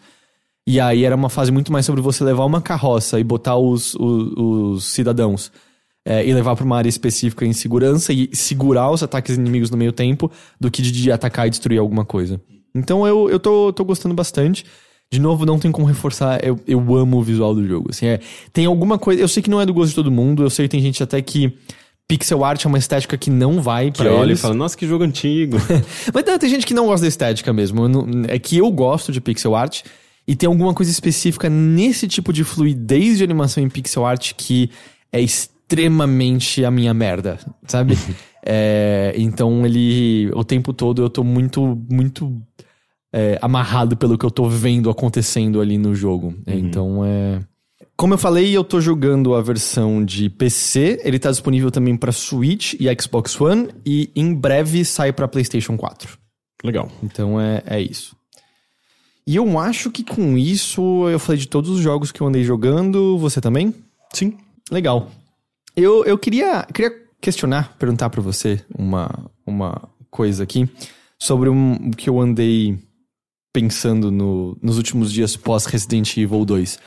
E 0.67 0.79
aí 0.79 1.05
era 1.05 1.15
uma 1.15 1.29
fase 1.29 1.51
muito 1.51 1.71
mais 1.71 1.87
sobre 1.87 2.01
você 2.01 2.23
levar 2.23 2.45
uma 2.45 2.61
carroça 2.61 3.19
e 3.19 3.23
botar 3.23 3.57
os, 3.57 3.95
os, 3.95 4.33
os 4.37 4.85
cidadãos 4.85 5.51
é, 6.05 6.25
e 6.27 6.33
levar 6.33 6.55
pra 6.55 6.65
uma 6.65 6.77
área 6.77 6.89
específica 6.89 7.45
em 7.45 7.53
segurança 7.53 8.11
e 8.11 8.29
segurar 8.33 8.91
os 8.91 9.01
ataques 9.01 9.37
inimigos 9.37 9.69
no 9.69 9.77
meio 9.77 9.91
tempo 9.91 10.31
do 10.59 10.69
que 10.69 10.81
de, 10.81 11.11
atacar 11.11 11.47
e 11.47 11.49
destruir 11.49 11.79
alguma 11.79 12.03
coisa. 12.03 12.41
Então 12.75 13.07
eu, 13.07 13.29
eu 13.29 13.39
tô, 13.39 13.71
tô 13.71 13.85
gostando 13.85 14.13
bastante. 14.13 14.65
De 15.11 15.19
novo, 15.19 15.45
não 15.45 15.59
tem 15.59 15.71
como 15.71 15.85
reforçar, 15.85 16.43
eu, 16.43 16.59
eu 16.67 16.95
amo 16.95 17.17
o 17.17 17.21
visual 17.21 17.53
do 17.53 17.65
jogo. 17.67 17.89
Assim, 17.91 18.07
é, 18.07 18.19
tem 18.51 18.65
alguma 18.65 18.97
coisa. 18.97 19.21
Eu 19.21 19.27
sei 19.27 19.43
que 19.43 19.49
não 19.49 19.61
é 19.61 19.65
do 19.65 19.73
gosto 19.73 19.89
de 19.89 19.95
todo 19.95 20.11
mundo, 20.11 20.43
eu 20.43 20.49
sei 20.49 20.67
que 20.67 20.71
tem 20.71 20.81
gente 20.81 21.01
até 21.01 21.21
que. 21.21 21.57
Pixel 22.05 22.43
art 22.43 22.65
é 22.65 22.67
uma 22.67 22.77
estética 22.77 23.17
que 23.17 23.29
não 23.29 23.61
vai 23.61 23.89
Que 23.89 24.03
pra 24.03 24.11
olha 24.11 24.33
e 24.33 24.35
fala, 24.35 24.53
nossa, 24.53 24.75
que 24.75 24.85
jogo 24.85 25.05
antigo. 25.05 25.55
Mas 26.13 26.25
não, 26.25 26.37
tem 26.37 26.49
gente 26.49 26.65
que 26.65 26.73
não 26.73 26.85
gosta 26.85 27.03
da 27.03 27.07
estética 27.07 27.53
mesmo. 27.53 27.87
Não- 27.87 28.05
é 28.27 28.37
que 28.37 28.57
eu 28.57 28.69
gosto 28.69 29.09
de 29.09 29.21
pixel 29.21 29.55
art. 29.55 29.83
E 30.27 30.35
tem 30.35 30.47
alguma 30.47 30.73
coisa 30.73 30.91
específica 30.91 31.49
nesse 31.49 32.05
tipo 32.07 32.33
de 32.33 32.43
fluidez 32.43 33.19
de 33.19 33.23
animação 33.23 33.63
em 33.63 33.69
pixel 33.69 34.05
art 34.05 34.33
que 34.35 34.69
é 35.13 35.21
extremamente 35.21 35.52
a 36.65 36.71
minha 36.71 36.93
merda, 36.93 37.39
sabe? 37.67 37.97
é, 38.45 39.13
então 39.17 39.65
ele. 39.65 40.29
O 40.33 40.43
tempo 40.43 40.73
todo 40.73 41.01
eu 41.01 41.09
tô 41.09 41.23
muito, 41.23 41.79
muito 41.89 42.41
é, 43.13 43.37
amarrado 43.41 43.95
pelo 43.95 44.17
que 44.17 44.25
eu 44.25 44.31
tô 44.31 44.49
vendo 44.49 44.89
acontecendo 44.89 45.61
ali 45.61 45.77
no 45.77 45.93
jogo. 45.93 46.33
Então 46.47 47.05
é. 47.05 47.41
Como 47.95 48.15
eu 48.15 48.17
falei, 48.17 48.51
eu 48.51 48.63
tô 48.63 48.81
jogando 48.81 49.35
a 49.35 49.41
versão 49.41 50.03
de 50.03 50.27
PC, 50.27 50.99
ele 51.03 51.19
tá 51.19 51.29
disponível 51.29 51.69
também 51.69 51.95
pra 51.95 52.11
Switch 52.11 52.73
e 52.79 52.87
Xbox 52.99 53.39
One, 53.39 53.69
e 53.85 54.09
em 54.15 54.33
breve 54.33 54.83
sai 54.83 55.13
pra 55.13 55.27
PlayStation 55.27 55.77
4. 55.77 56.17
Legal. 56.63 56.91
Então 57.03 57.39
é, 57.39 57.61
é 57.65 57.79
isso. 57.79 58.15
E 59.25 59.35
eu 59.35 59.59
acho 59.59 59.91
que 59.91 60.03
com 60.03 60.37
isso 60.37 61.07
eu 61.07 61.19
falei 61.19 61.39
de 61.39 61.47
todos 61.47 61.69
os 61.69 61.79
jogos 61.79 62.11
que 62.11 62.19
eu 62.19 62.27
andei 62.27 62.43
jogando. 62.43 63.17
Você 63.19 63.39
também? 63.39 63.73
Sim. 64.11 64.37
Legal. 64.71 65.09
Eu, 65.75 66.03
eu 66.05 66.17
queria, 66.17 66.65
queria 66.73 66.91
questionar, 67.21 67.75
perguntar 67.77 68.09
pra 68.09 68.21
você 68.21 68.63
uma, 68.77 69.09
uma 69.45 69.89
coisa 70.11 70.43
aqui 70.43 70.69
sobre 71.19 71.49
um, 71.49 71.73
o 71.89 71.91
que 71.91 72.09
eu 72.09 72.19
andei 72.19 72.77
pensando 73.51 74.11
no- 74.11 74.57
nos 74.61 74.77
últimos 74.77 75.11
dias 75.11 75.35
pós 75.35 75.65
Resident 75.65 76.15
Evil 76.17 76.45
2. 76.45 76.79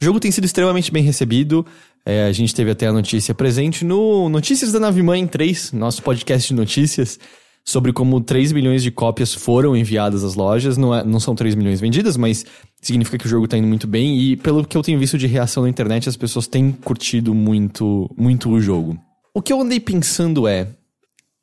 O 0.00 0.04
jogo 0.04 0.18
tem 0.20 0.30
sido 0.30 0.44
extremamente 0.44 0.90
bem 0.90 1.02
recebido. 1.02 1.64
É, 2.04 2.24
a 2.24 2.32
gente 2.32 2.52
teve 2.54 2.70
até 2.70 2.88
a 2.88 2.92
notícia 2.92 3.32
presente 3.34 3.84
no 3.84 4.28
Notícias 4.28 4.72
da 4.72 4.80
Nave 4.80 5.02
Mãe 5.02 5.24
3, 5.26 5.72
nosso 5.72 6.02
podcast 6.02 6.48
de 6.48 6.54
notícias, 6.54 7.18
sobre 7.64 7.92
como 7.92 8.20
3 8.20 8.52
milhões 8.52 8.82
de 8.82 8.90
cópias 8.90 9.32
foram 9.32 9.76
enviadas 9.76 10.24
às 10.24 10.34
lojas. 10.34 10.76
Não, 10.76 10.94
é- 10.94 11.04
não 11.04 11.20
são 11.20 11.34
3 11.34 11.54
milhões 11.54 11.80
vendidas, 11.80 12.16
mas 12.16 12.44
significa 12.80 13.18
que 13.18 13.26
o 13.26 13.28
jogo 13.28 13.46
tá 13.46 13.56
indo 13.56 13.68
muito 13.68 13.86
bem. 13.86 14.18
E 14.20 14.36
pelo 14.36 14.64
que 14.66 14.76
eu 14.76 14.82
tenho 14.82 14.98
visto 14.98 15.16
de 15.16 15.26
reação 15.26 15.62
na 15.62 15.68
internet, 15.68 16.08
as 16.08 16.16
pessoas 16.16 16.46
têm 16.46 16.72
curtido 16.72 17.32
muito, 17.34 18.10
muito 18.16 18.50
o 18.50 18.60
jogo. 18.60 18.98
O 19.34 19.40
que 19.40 19.52
eu 19.52 19.60
andei 19.60 19.80
pensando 19.80 20.46
é. 20.46 20.68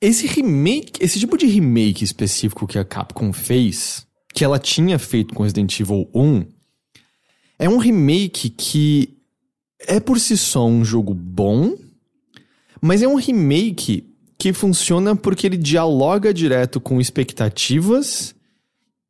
Esse 0.02 0.28
remake, 0.28 0.94
esse 1.02 1.20
tipo 1.20 1.38
de 1.38 1.46
remake 1.46 2.04
específico 2.06 2.66
que 2.68 2.78
a 2.80 2.86
Capcom 2.86 3.34
fez, 3.34 4.06
que 4.34 4.46
ela 4.46 4.58
tinha 4.58 4.98
feito 4.98 5.34
com 5.34 5.44
Resident 5.44 5.78
Evil 5.80 6.08
1, 6.14 6.46
é 7.58 7.68
um 7.68 7.78
remake 7.78 8.50
que 8.50 9.18
é 9.88 10.00
por 10.00 10.20
si 10.20 10.38
só 10.38 10.66
um 10.66 10.86
jogo 10.86 11.14
bom, 11.14 11.76
mas 12.82 13.02
é 13.02 13.08
um 13.08 13.16
remake 13.16 14.09
que 14.40 14.54
funciona 14.54 15.16
porque 15.16 15.46
ele 15.46 15.58
dialoga 15.58 16.34
direto 16.34 16.80
com 16.80 17.02
expectativas 17.02 18.34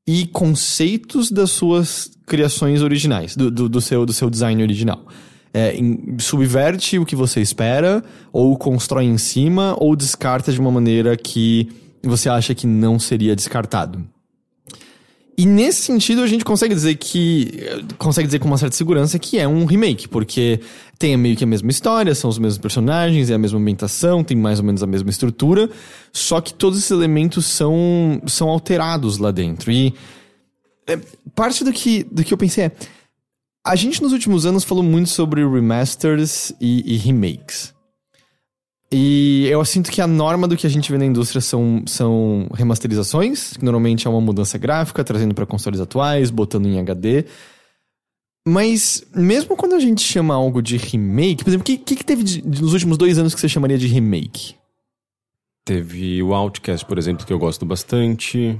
e 0.07 0.26
conceitos 0.26 1.30
das 1.30 1.51
suas 1.51 2.10
criações 2.26 2.81
originais, 2.81 3.35
do, 3.35 3.51
do, 3.51 3.69
do 3.69 3.80
seu, 3.80 4.06
do 4.07 4.11
seu 4.11 4.27
design 4.27 4.61
original. 4.64 5.06
É, 5.53 5.76
em- 5.76 6.18
subverte 6.19 6.97
o 6.97 7.06
que 7.06 7.15
você 7.15 7.41
espera, 7.41 8.03
ou 8.34 8.57
constrói 8.57 9.06
em 9.06 9.19
cima, 9.19 9.76
ou 9.80 9.95
descarta 9.95 10.51
de 10.51 10.60
uma 10.60 10.72
maneira 10.72 11.15
que 11.15 11.69
você 12.03 12.27
acha 12.27 12.56
que 12.56 12.65
não 12.65 12.97
seria 12.97 13.35
descartado. 13.35 14.03
E 15.39 15.45
nesse 15.45 15.83
sentido, 15.83 16.21
a 16.21 16.27
gente 16.27 16.43
consegue 16.43 16.75
dizer 16.75 16.95
que. 16.95 17.61
Consegue 17.97 18.27
dizer 18.27 18.39
com 18.39 18.47
uma 18.49 18.57
certa 18.57 18.75
segurança 18.75 19.17
que 19.17 19.39
é 19.39 19.47
um 19.47 19.63
remake, 19.63 20.05
porque 20.05 20.59
tem 20.97 21.15
meio 21.15 21.37
que 21.37 21.45
a 21.45 21.47
mesma 21.47 21.71
história, 21.71 22.13
são 22.13 22.29
os 22.29 22.37
mesmos 22.37 22.57
personagens, 22.57 23.29
é 23.29 23.35
a 23.35 23.37
mesma 23.37 23.57
ambientação, 23.57 24.21
tem 24.21 24.35
mais 24.35 24.59
ou 24.59 24.65
menos 24.65 24.83
a 24.83 24.85
mesma 24.85 25.09
estrutura, 25.09 25.69
só 26.11 26.41
que 26.41 26.53
todos 26.53 26.77
esses 26.77 26.91
elementos 26.91 27.45
são, 27.45 28.21
são 28.27 28.49
alterados 28.49 29.17
lá 29.17 29.31
dentro. 29.31 29.71
E 29.71 29.93
é, 30.85 30.99
parte 31.33 31.63
do 31.63 31.71
que, 31.71 32.03
do 32.03 32.21
que 32.21 32.33
eu 32.33 32.37
pensei 32.37 32.65
é. 32.65 32.71
A 33.65 33.77
gente 33.77 34.03
nos 34.03 34.11
últimos 34.11 34.45
anos 34.45 34.65
falou 34.65 34.83
muito 34.83 35.07
sobre 35.07 35.47
remasters 35.47 36.51
e, 36.59 36.95
e 36.95 36.97
remakes. 36.97 37.73
E 38.91 39.45
eu 39.47 39.63
sinto 39.65 39.91
que 39.91 40.01
a 40.01 40.07
norma 40.07 40.47
do 40.47 40.57
que 40.57 40.65
a 40.65 40.69
gente 40.69 40.91
vê 40.91 40.97
na 40.97 41.05
indústria 41.05 41.39
são, 41.41 41.83
são 41.85 42.47
remasterizações, 42.53 43.55
que 43.55 43.63
normalmente 43.63 44.07
é 44.07 44.09
uma 44.09 44.19
mudança 44.21 44.57
gráfica, 44.57 45.03
trazendo 45.03 45.35
para 45.35 45.45
consoles 45.45 45.79
atuais, 45.79 46.31
botando 46.31 46.65
em 46.65 46.79
HD. 46.79 47.25
Mas, 48.47 49.03
mesmo 49.13 49.55
quando 49.55 49.75
a 49.75 49.79
gente 49.79 50.01
chama 50.01 50.33
algo 50.33 50.61
de 50.61 50.75
remake, 50.77 51.43
por 51.43 51.49
exemplo, 51.51 51.61
o 51.61 51.65
que, 51.77 51.77
que, 51.95 52.03
teve 52.03 52.23
de- 52.23 52.41
de- 52.41 52.61
nos 52.63 52.73
últimos 52.73 52.97
dois 52.97 53.19
anos 53.19 53.35
que 53.35 53.39
você 53.39 53.49
chamaria 53.49 53.77
de 53.77 53.85
remake? 53.85 54.55
Teve 55.65 56.23
o 56.23 56.33
Outcast, 56.33 56.83
por 56.85 56.97
exemplo, 56.97 57.27
que 57.27 57.33
eu 57.33 57.37
gosto 57.37 57.63
bastante. 57.65 58.59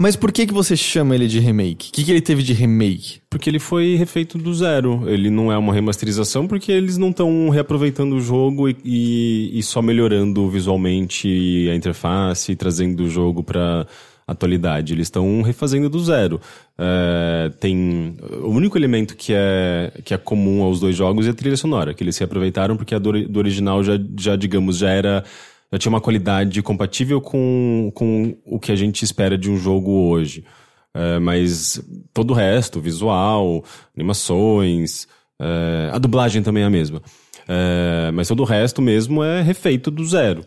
Mas 0.00 0.14
por 0.14 0.30
que, 0.30 0.46
que 0.46 0.54
você 0.54 0.76
chama 0.76 1.14
ele 1.16 1.26
de 1.26 1.40
remake? 1.40 1.88
O 1.88 1.92
que, 1.92 2.04
que 2.04 2.10
ele 2.12 2.20
teve 2.20 2.40
de 2.42 2.52
remake? 2.52 3.20
Porque 3.28 3.50
ele 3.50 3.58
foi 3.58 3.96
refeito 3.96 4.38
do 4.38 4.54
zero. 4.54 5.02
Ele 5.08 5.28
não 5.28 5.50
é 5.50 5.58
uma 5.58 5.74
remasterização 5.74 6.46
porque 6.46 6.70
eles 6.70 6.96
não 6.96 7.10
estão 7.10 7.48
reaproveitando 7.48 8.14
o 8.14 8.20
jogo 8.20 8.68
e, 8.68 8.76
e- 8.84 9.58
e 9.58 9.62
só 9.62 9.82
melhorando 9.82 10.48
visualmente 10.48 11.68
a 11.68 11.74
interface 11.74 12.52
e 12.52 12.56
trazendo 12.56 13.00
o 13.04 13.10
jogo 13.10 13.42
para 13.42 13.88
atualidade. 14.24 14.92
Eles 14.92 15.06
estão 15.06 15.42
refazendo 15.42 15.88
do 15.88 15.98
zero. 15.98 16.40
É, 16.78 17.50
tem 17.58 18.14
o 18.42 18.50
único 18.50 18.78
elemento 18.78 19.16
que 19.16 19.32
é 19.34 19.90
que 20.04 20.14
é 20.14 20.16
comum 20.18 20.62
aos 20.62 20.78
dois 20.78 20.94
jogos 20.94 21.26
é 21.26 21.30
a 21.30 21.34
trilha 21.34 21.56
sonora, 21.56 21.92
que 21.92 22.04
eles 22.04 22.16
reaproveitaram 22.18 22.76
porque 22.76 22.94
a 22.94 22.98
do, 23.00 23.26
do 23.26 23.38
original 23.38 23.82
já, 23.82 23.98
já 24.16 24.36
digamos 24.36 24.78
já 24.78 24.90
era 24.90 25.24
já 25.72 25.78
tinha 25.78 25.90
uma 25.90 26.00
qualidade 26.00 26.62
compatível 26.62 27.20
com, 27.20 27.90
com 27.94 28.36
o 28.44 28.58
que 28.58 28.72
a 28.72 28.76
gente 28.76 29.04
espera 29.04 29.36
de 29.36 29.50
um 29.50 29.56
jogo 29.56 29.90
hoje. 29.90 30.44
É, 30.94 31.18
mas 31.18 31.80
todo 32.12 32.30
o 32.30 32.34
resto, 32.34 32.80
visual, 32.80 33.64
animações, 33.94 35.06
é, 35.40 35.90
a 35.92 35.98
dublagem 35.98 36.42
também 36.42 36.62
é 36.62 36.66
a 36.66 36.70
mesma. 36.70 37.02
É, 37.46 38.10
mas 38.12 38.28
todo 38.28 38.40
o 38.40 38.44
resto 38.44 38.82
mesmo 38.82 39.22
é 39.22 39.42
refeito 39.42 39.90
do 39.90 40.04
zero. 40.06 40.44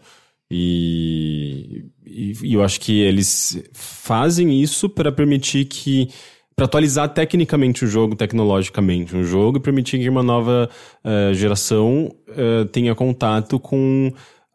E, 0.50 1.86
e, 2.06 2.34
e 2.44 2.54
eu 2.54 2.64
acho 2.64 2.80
que 2.82 3.00
eles 3.00 3.64
fazem 3.72 4.62
isso 4.62 4.90
para 4.90 5.12
permitir 5.12 5.66
que. 5.66 6.10
para 6.56 6.66
atualizar 6.66 7.08
tecnicamente 7.08 7.86
o 7.86 7.88
jogo, 7.88 8.18
tecnologicamente 8.18 9.16
um 9.16 9.24
jogo, 9.24 9.58
e 9.58 9.62
permitir 9.62 10.00
que 10.00 10.10
uma 10.10 10.22
nova 10.22 10.70
eh, 11.06 11.34
geração 11.34 12.14
eh, 12.28 12.66
tenha 12.66 12.94
contato 12.94 13.58
com 13.58 14.12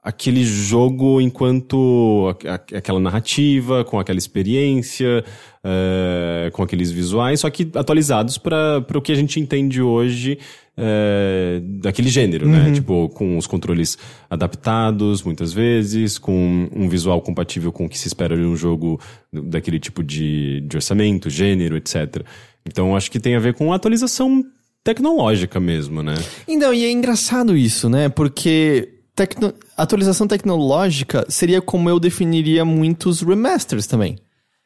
aquele 0.08 0.44
jogo 0.44 1.20
enquanto 1.20 2.32
a- 2.46 2.54
a- 2.54 2.78
aquela 2.78 3.00
narrativa, 3.00 3.84
com 3.84 3.98
aquela 3.98 4.18
experiência, 4.18 5.24
eh, 5.64 6.48
com 6.52 6.62
aqueles 6.62 6.92
visuais, 6.92 7.40
só 7.40 7.50
que 7.50 7.68
atualizados 7.74 8.38
para 8.38 8.84
o 8.94 9.02
que 9.02 9.10
a 9.10 9.16
gente 9.16 9.40
entende 9.40 9.82
hoje 9.82 10.38
eh, 10.78 11.60
daquele 11.80 12.08
gênero, 12.10 12.46
né? 12.46 12.70
Tipo, 12.74 13.08
com 13.08 13.38
os 13.38 13.46
controles 13.46 13.96
adaptados, 14.28 15.22
muitas 15.22 15.50
vezes, 15.52 16.18
com 16.18 16.68
um 16.70 16.86
visual 16.86 17.20
compatível 17.22 17.72
com 17.72 17.86
o 17.86 17.88
que 17.88 17.98
se 17.98 18.06
espera 18.08 18.36
de 18.36 18.42
um 18.42 18.54
jogo 18.54 19.00
daquele 19.32 19.80
tipo 19.80 20.04
de, 20.04 20.60
de 20.60 20.76
orçamento, 20.76 21.30
gênero, 21.30 21.76
etc. 21.78 22.22
Então, 22.66 22.94
acho 22.94 23.10
que 23.10 23.18
tem 23.18 23.34
a 23.34 23.38
ver 23.40 23.54
com 23.54 23.72
atualização 23.72 24.44
tecnológica 24.84 25.58
mesmo, 25.58 26.02
né? 26.02 26.14
Então, 26.46 26.72
e 26.74 26.84
é 26.84 26.90
engraçado 26.92 27.56
isso, 27.56 27.88
né? 27.88 28.08
Porque 28.10 28.95
tecno- 29.16 29.55
atualização 29.76 30.28
tecnológica 30.28 31.24
seria 31.28 31.60
como 31.60 31.88
eu 31.88 31.98
definiria 31.98 32.64
muitos 32.64 33.22
remasters 33.22 33.86
também. 33.86 34.18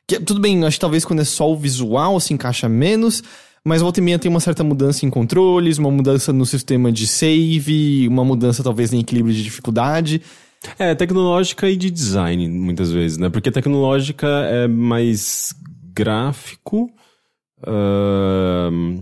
Que, 0.07 0.19
tudo 0.19 0.41
bem, 0.41 0.65
acho 0.65 0.77
que 0.77 0.81
talvez 0.81 1.05
quando 1.05 1.21
é 1.21 1.25
só 1.25 1.51
o 1.51 1.57
visual 1.57 2.19
se 2.19 2.35
encaixa 2.35 2.69
menos, 2.69 3.23
mas 3.65 3.81
volta 3.81 4.01
e 4.01 4.03
meia 4.03 4.19
tem 4.19 4.29
uma 4.29 4.41
certa 4.41 4.65
mudança 4.65 5.07
em 5.07 5.11
controles, 5.11 5.79
uma 5.79 5.91
mudança 5.91 6.33
no 6.33 6.45
sistema 6.45 6.91
de 6.91 7.07
save, 7.07 8.09
uma 8.09 8.25
mudança 8.25 8.63
talvez 8.63 8.93
em 8.93 8.99
equilíbrio 8.99 9.35
de 9.35 9.45
dificuldade. 9.45 10.21
É, 10.79 10.95
tecnológica 10.95 11.71
e 11.71 11.77
de 11.77 11.91
design, 11.91 12.49
muitas 12.49 12.91
vezes, 12.91 13.17
né? 13.17 13.31
Porque 13.31 13.51
tecnológica 13.51 14.27
é 14.27 14.67
mais 14.67 15.55
gráfico, 15.95 16.91
ahn, 17.67 18.99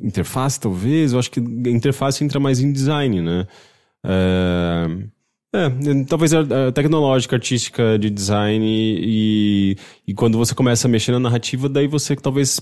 interface 0.00 0.58
talvez, 0.58 1.12
eu 1.12 1.18
acho 1.18 1.30
que 1.30 1.40
interface 1.40 2.24
entra 2.24 2.40
mais 2.40 2.60
em 2.60 2.72
design, 2.72 3.20
né? 3.20 3.46
É, 4.04 4.86
é, 5.54 6.04
talvez 6.08 6.34
a, 6.34 6.40
a 6.68 6.72
tecnológica, 6.72 7.36
artística, 7.36 7.98
de 7.98 8.10
design 8.10 8.66
e, 8.66 9.76
e 10.06 10.14
quando 10.14 10.36
você 10.36 10.54
começa 10.54 10.86
a 10.86 10.90
mexer 10.90 11.12
na 11.12 11.20
narrativa, 11.20 11.68
daí 11.68 11.86
você 11.86 12.14
talvez 12.16 12.60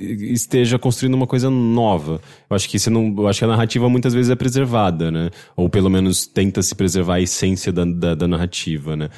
esteja 0.00 0.78
construindo 0.78 1.14
uma 1.14 1.26
coisa 1.26 1.50
nova. 1.50 2.20
Eu 2.48 2.56
acho 2.56 2.68
que 2.68 2.78
você 2.78 2.90
não, 2.90 3.14
eu 3.16 3.28
acho 3.28 3.40
que 3.40 3.44
a 3.44 3.48
narrativa 3.48 3.88
muitas 3.88 4.14
vezes 4.14 4.30
é 4.30 4.36
preservada, 4.36 5.10
né? 5.10 5.30
Ou 5.56 5.68
pelo 5.68 5.90
menos 5.90 6.26
tenta 6.26 6.62
se 6.62 6.74
preservar 6.74 7.14
a 7.14 7.20
essência 7.20 7.72
da, 7.72 7.84
da, 7.84 8.14
da 8.14 8.28
narrativa, 8.28 8.96
né? 8.96 9.08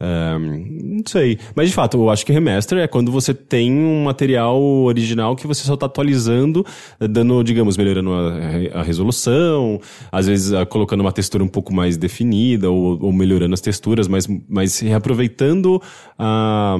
Ahn, 0.00 0.64
não 0.98 1.02
sei. 1.04 1.38
Mas 1.56 1.68
de 1.68 1.74
fato, 1.74 1.96
eu 1.96 2.08
acho 2.08 2.24
que 2.24 2.32
remaster 2.32 2.78
é 2.78 2.86
quando 2.86 3.10
você 3.10 3.34
tem 3.34 3.72
um 3.72 4.04
material 4.04 4.60
original 4.60 5.34
que 5.34 5.46
você 5.46 5.64
só 5.64 5.74
está 5.74 5.86
atualizando, 5.86 6.64
dando, 7.00 7.42
digamos, 7.42 7.76
melhorando 7.76 8.12
a, 8.12 8.80
a 8.80 8.82
resolução, 8.82 9.80
às 10.12 10.28
vezes 10.28 10.52
ah, 10.52 10.64
colocando 10.64 11.00
uma 11.00 11.10
textura 11.10 11.42
um 11.42 11.48
pouco 11.48 11.74
mais 11.74 11.96
definida, 11.96 12.70
ou, 12.70 13.06
ou 13.06 13.12
melhorando 13.12 13.54
as 13.54 13.60
texturas, 13.60 14.06
mas, 14.06 14.28
mas 14.48 14.78
reaproveitando 14.78 15.82
a 16.16 16.76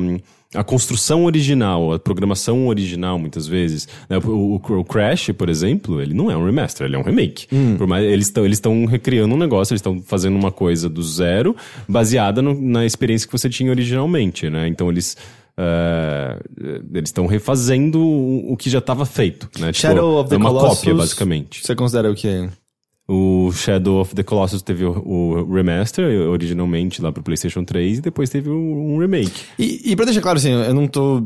a 0.54 0.64
construção 0.64 1.24
original, 1.24 1.92
a 1.92 1.98
programação 1.98 2.68
original, 2.68 3.18
muitas 3.18 3.46
vezes. 3.46 3.86
né? 4.08 4.16
O, 4.18 4.54
o- 4.56 4.78
o 4.78 4.84
Crash, 4.84 5.30
por 5.36 5.48
exemplo, 5.48 6.00
ele 6.00 6.14
não 6.14 6.30
é 6.30 6.36
um 6.36 6.44
remaster, 6.46 6.86
ele 6.86 6.96
é 6.96 6.98
um 6.98 7.02
remake. 7.02 7.46
Por 7.76 7.86
mais, 7.86 8.04
eles 8.04 8.26
estão 8.26 8.44
eles 8.44 8.60
recriando 8.88 9.34
um 9.34 9.38
negócio, 9.38 9.72
eles 9.72 9.80
estão 9.80 10.00
fazendo 10.00 10.36
uma 10.36 10.50
coisa 10.50 10.88
do 10.88 11.02
zero, 11.02 11.54
baseada 11.88 12.40
no- 12.40 12.58
na 12.58 12.86
experiência 12.86 13.26
que 13.26 13.32
você 13.32 13.48
tinha 13.50 13.70
originalmente, 13.70 14.48
né? 14.48 14.66
Então 14.68 14.90
eles. 14.90 15.16
eh, 15.60 16.38
eles 16.94 17.08
estão 17.08 17.26
refazendo 17.26 18.00
o, 18.00 18.56
que 18.56 18.70
já 18.70 18.78
estava 18.78 19.04
feito, 19.04 19.48
né? 19.58 19.72
Tipo, 19.72 19.88
Shadow 19.88 20.20
of 20.20 20.28
the 20.30 20.36
é 20.36 20.38
uma 20.38 20.50
Colossus. 20.50 20.78
cópia, 20.78 20.94
basicamente. 20.94 21.66
Você 21.66 21.74
considera 21.74 22.10
o 22.10 22.14
que? 22.14 22.48
O 23.10 23.50
Shadow 23.52 24.00
of 24.00 24.14
the 24.14 24.22
Colossus 24.22 24.60
teve 24.60 24.84
o, 24.84 24.90
o 24.90 25.50
remaster, 25.50 26.04
originalmente 26.28 27.00
lá 27.00 27.10
pro 27.10 27.22
PlayStation 27.22 27.64
3, 27.64 27.98
e 27.98 28.00
depois 28.02 28.28
teve 28.28 28.50
um 28.50 28.94
um 28.94 28.98
remake. 28.98 29.44
E, 29.58 29.92
e 29.92 29.96
pra 29.96 30.04
deixar 30.04 30.20
claro, 30.20 30.38
assim, 30.38 30.50
eu 30.50 30.74
não 30.74 30.86
tô. 30.86 31.22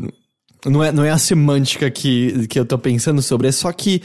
Não 0.64 0.84
é, 0.84 0.92
não 0.92 1.04
é 1.04 1.10
a 1.10 1.18
semântica 1.18 1.90
que, 1.90 2.46
que 2.46 2.56
eu 2.56 2.64
tô 2.64 2.78
pensando 2.78 3.20
sobre, 3.20 3.48
é 3.48 3.52
só 3.52 3.72
que 3.72 4.00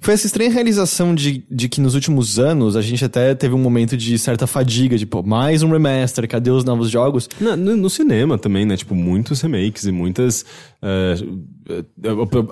foi 0.00 0.14
essa 0.14 0.26
estranha 0.26 0.50
realização 0.50 1.14
de, 1.14 1.44
de 1.50 1.68
que 1.68 1.80
nos 1.80 1.94
últimos 1.94 2.38
anos 2.38 2.74
a 2.76 2.82
gente 2.82 3.04
até 3.04 3.34
teve 3.34 3.54
um 3.54 3.58
momento 3.58 3.96
de 3.96 4.18
certa 4.18 4.46
fadiga, 4.46 4.96
de, 4.96 5.04
pô, 5.06 5.22
mais 5.22 5.62
um 5.62 5.70
remaster, 5.70 6.26
cadê 6.28 6.50
os 6.50 6.64
novos 6.64 6.90
jogos? 6.90 7.28
Na- 7.40 7.56
no, 7.56 7.76
no 7.76 7.90
cinema 7.90 8.38
também, 8.38 8.64
né? 8.64 8.76
Tipo, 8.76 8.94
muitos 8.94 9.40
remakes 9.40 9.84
e 9.84 9.92
muitas. 9.92 10.44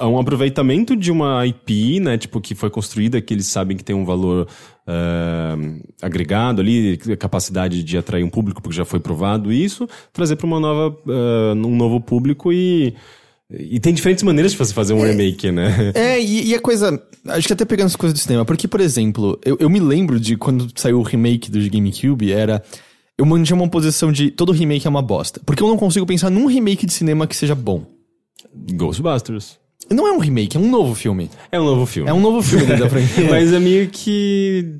é 0.01 0.05
um 0.07 0.19
aproveitamento 0.19 0.95
de 0.97 1.11
uma 1.11 1.47
IP, 1.47 2.01
né? 2.01 2.19
Tipo, 2.19 2.41
que 2.41 2.55
foi 2.55 2.71
construída, 2.71 3.21
que 3.21 3.33
eles 3.35 3.47
sabem 3.47 3.77
que 3.77 3.85
tem 3.85 3.97
um 3.97 4.05
valor 4.05 4.47
é, 4.87 5.55
agregado 6.03 6.61
ali, 6.61 6.97
capacidade 7.19 7.83
de 7.83 7.97
atrair 7.99 8.25
um 8.25 8.31
público, 8.31 8.63
porque 8.63 8.77
já 8.77 8.85
foi 8.85 9.01
provado 9.01 9.53
isso, 9.53 9.89
trazer 10.13 10.37
para 10.37 10.47
uma 10.47 10.61
nova, 10.61 10.97
é, 11.09 11.53
um 11.55 11.77
novo 11.77 12.01
público 12.01 12.53
e. 12.53 12.95
E 13.51 13.81
tem 13.81 13.95
diferentes 13.95 14.23
maneiras 14.23 14.53
de 14.53 14.59
você 14.59 14.75
fazer 14.75 14.93
um 14.93 15.03
remake, 15.03 15.51
né? 15.51 15.93
É, 15.95 16.21
e, 16.21 16.49
e 16.49 16.55
a 16.55 16.61
coisa. 16.61 17.03
Acho 17.27 17.47
que 17.47 17.53
até 17.53 17.65
pegando 17.65 17.87
as 17.87 17.97
coisas 17.97 18.19
do 18.19 18.23
cinema, 18.23 18.45
porque, 18.45 18.69
por 18.69 18.81
exemplo, 18.81 19.39
eu, 19.43 19.57
eu 19.59 19.71
me 19.71 19.81
lembro 19.81 20.21
de 20.21 20.37
quando 20.37 20.69
saiu 20.75 20.99
o 20.99 21.03
remake 21.03 21.51
do 21.51 21.59
GameCube, 21.71 22.31
era. 22.31 22.63
Eu 23.17 23.27
mantinha 23.27 23.57
uma 23.57 23.69
posição 23.69 24.13
de 24.13 24.31
todo 24.31 24.53
remake 24.53 24.87
é 24.87 24.91
uma 24.91 25.03
bosta. 25.03 25.41
Porque 25.45 25.63
eu 25.63 25.67
não 25.67 25.77
consigo 25.77 26.07
pensar 26.07 26.31
num 26.31 26.47
remake 26.47 26.87
de 26.87 26.93
cinema 26.93 27.27
que 27.27 27.35
seja 27.35 27.55
bom. 27.55 27.85
Ghostbusters. 28.55 29.59
Não 29.91 30.07
é 30.07 30.13
um 30.13 30.19
remake, 30.19 30.57
é 30.57 30.61
um 30.61 30.71
novo 30.71 30.95
filme. 30.95 31.31
É 31.51 31.59
um 31.59 31.65
novo 31.65 31.87
filme. 31.87 32.09
É 32.09 32.13
um 32.13 32.21
novo 32.21 32.43
filme 32.43 32.67
dentro 32.67 32.85
da 32.85 32.91
franquia. 32.91 33.31
Mas 33.31 33.53
é 33.53 33.59
meio 33.59 33.89
que. 33.89 34.79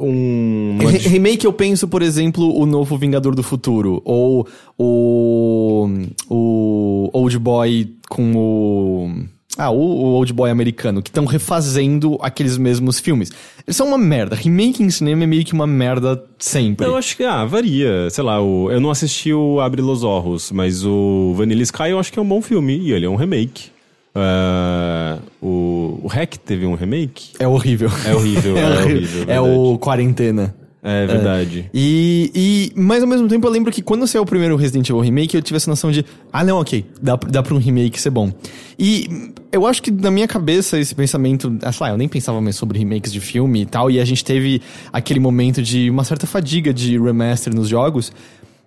Um. 0.00 0.78
Re- 0.78 0.98
remake 0.98 1.44
eu 1.44 1.52
penso, 1.52 1.86
por 1.86 2.02
exemplo, 2.02 2.56
o 2.58 2.64
novo 2.66 2.96
Vingador 2.96 3.34
do 3.34 3.42
Futuro. 3.42 4.00
Ou 4.04 4.46
o. 4.78 5.88
O 6.28 7.10
Old 7.12 7.38
Boy 7.38 7.94
com 8.08 8.32
o. 8.36 9.10
Ah, 9.58 9.70
o, 9.70 9.76
o 9.76 10.04
Old 10.14 10.32
Boy 10.32 10.48
americano, 10.50 11.02
que 11.02 11.10
estão 11.10 11.24
refazendo 11.26 12.16
aqueles 12.22 12.56
mesmos 12.56 12.98
filmes. 12.98 13.30
Eles 13.66 13.76
são 13.76 13.88
uma 13.88 13.98
merda. 13.98 14.34
Remake 14.36 14.82
em 14.82 14.88
cinema 14.88 15.24
é 15.24 15.26
meio 15.26 15.44
que 15.44 15.52
uma 15.52 15.66
merda 15.66 16.22
sempre. 16.38 16.86
Eu 16.86 16.96
acho 16.96 17.16
que, 17.16 17.24
ah, 17.24 17.44
varia. 17.44 18.08
Sei 18.10 18.24
lá, 18.24 18.40
o, 18.40 18.70
eu 18.70 18.80
não 18.80 18.90
assisti 18.90 19.34
o 19.34 19.60
Abre 19.60 19.82
los 19.82 20.02
Orros, 20.02 20.50
mas 20.52 20.84
o 20.86 21.34
Vanilla 21.36 21.62
Sky 21.62 21.90
eu 21.90 21.98
acho 21.98 22.12
que 22.12 22.18
é 22.18 22.22
um 22.22 22.28
bom 22.28 22.40
filme. 22.40 22.78
E 22.78 22.92
ele 22.92 23.04
é 23.04 23.08
um 23.10 23.16
remake. 23.16 23.70
Ah, 24.14 25.18
o, 25.40 26.00
o 26.02 26.06
Hack 26.08 26.36
teve 26.38 26.66
um 26.66 26.74
remake? 26.74 27.32
É 27.38 27.46
horrível. 27.46 27.90
É 28.04 28.14
horrível, 28.14 28.56
é, 28.58 28.80
horrível. 28.80 29.24
É 29.28 29.40
o 29.40 29.78
Quarentena. 29.78 30.54
É 30.82 31.06
verdade. 31.06 31.70
E, 31.74 32.30
e, 32.34 32.72
mas 32.74 33.02
ao 33.02 33.08
mesmo 33.08 33.28
tempo 33.28 33.46
eu 33.46 33.50
lembro 33.50 33.70
que 33.70 33.82
quando 33.82 34.06
saiu 34.06 34.22
o 34.22 34.26
primeiro 34.26 34.56
Resident 34.56 34.88
Evil 34.88 35.02
Remake, 35.02 35.36
eu 35.36 35.42
tive 35.42 35.58
essa 35.58 35.68
noção 35.68 35.90
de, 35.90 36.04
ah 36.32 36.42
não, 36.42 36.58
ok, 36.58 36.86
dá, 37.02 37.16
dá 37.16 37.42
pra 37.42 37.54
um 37.54 37.58
remake 37.58 38.00
ser 38.00 38.08
bom. 38.08 38.32
E 38.78 39.30
eu 39.52 39.66
acho 39.66 39.82
que 39.82 39.90
na 39.90 40.10
minha 40.10 40.26
cabeça 40.26 40.78
esse 40.78 40.94
pensamento, 40.94 41.54
ah, 41.62 41.70
sei 41.70 41.86
lá, 41.86 41.92
eu 41.92 41.98
nem 41.98 42.08
pensava 42.08 42.40
mais 42.40 42.56
sobre 42.56 42.78
remakes 42.78 43.12
de 43.12 43.20
filme 43.20 43.60
e 43.62 43.66
tal, 43.66 43.90
e 43.90 44.00
a 44.00 44.04
gente 44.06 44.24
teve 44.24 44.62
aquele 44.90 45.20
momento 45.20 45.62
de 45.62 45.90
uma 45.90 46.02
certa 46.02 46.26
fadiga 46.26 46.72
de 46.72 46.98
remaster 46.98 47.54
nos 47.54 47.68
jogos. 47.68 48.10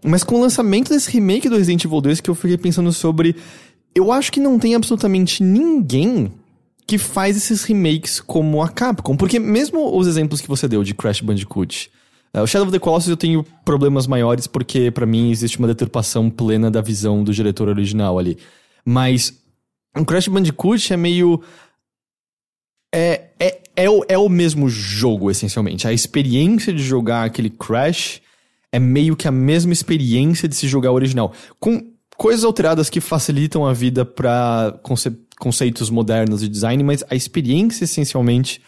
Mas 0.06 0.24
com 0.24 0.36
o 0.36 0.42
lançamento 0.42 0.90
desse 0.90 1.10
remake 1.10 1.50
do 1.50 1.56
Resident 1.56 1.86
Evil 1.86 2.02
2 2.02 2.22
que 2.22 2.30
eu 2.30 2.36
fiquei 2.36 2.58
pensando 2.58 2.92
sobre, 2.92 3.36
eu 3.96 4.12
acho 4.12 4.32
que 4.32 4.40
não 4.40 4.58
tem 4.58 4.76
absolutamente 4.76 5.44
ninguém 5.44 6.32
que 6.86 6.98
faz 6.98 7.38
esses 7.38 7.64
remakes 7.64 8.20
como 8.20 8.62
a 8.62 8.70
Capcom. 8.70 9.16
Porque 9.16 9.40
mesmo 9.40 9.96
os 9.98 10.08
exemplos 10.08 10.42
que 10.42 10.48
você 10.48 10.68
deu 10.68 10.84
de 10.84 10.94
Crash 10.94 11.22
Bandicoot, 11.22 11.90
eh, 12.34 12.42
o 12.42 12.48
Shadow 12.48 12.68
of 12.68 12.72
the 12.72 12.80
Colossus 12.80 13.10
eu 13.10 13.18
tenho 13.18 13.44
problemas 13.64 14.08
maiores 14.08 14.48
porque 14.48 14.92
pra 14.92 15.06
mim 15.06 15.32
existe 15.32 15.60
uma 15.60 15.68
deturpação 15.68 16.30
plena 16.30 16.70
da 16.70 16.82
visão 16.82 17.24
do 17.24 17.34
diretor 17.34 17.70
original 17.70 18.20
ali. 18.20 18.38
Mas 18.84 19.34
o 19.96 20.06
Crash 20.06 20.28
Bandicoot 20.28 20.92
é 20.92 20.98
meio 20.98 21.42
é, 22.94 23.30
é, 23.40 23.62
é, 23.76 23.90
o, 23.90 24.04
é 24.08 24.18
o 24.18 24.30
mesmo 24.30 24.70
jogo, 24.70 25.32
essencialmente. 25.32 25.88
A 25.88 25.94
experiência 25.94 26.74
de 26.74 26.84
jogar 26.84 27.24
aquele 27.24 27.50
Crash 27.50 28.22
é 28.72 28.80
meio 28.80 29.16
que 29.16 29.28
a 29.28 29.32
mesma 29.32 29.72
experiência 29.72 30.48
de 30.48 30.56
se 30.56 30.68
jogar 30.68 30.92
o 30.92 30.96
original. 30.96 31.34
Com 31.60 31.93
coisas 32.18 32.44
alteradas 32.44 32.90
que 32.90 33.02
facilitam 33.02 33.66
a 33.66 33.74
vida 33.74 34.06
para 34.06 34.78
conce 34.84 35.12
conceitos 35.40 35.90
modernos 35.90 36.42
de 36.42 36.48
design, 36.48 36.84
mas 36.84 37.04
a 37.10 37.16
experiência 37.16 37.84
é 37.84 37.86
essencialmente 37.86 38.62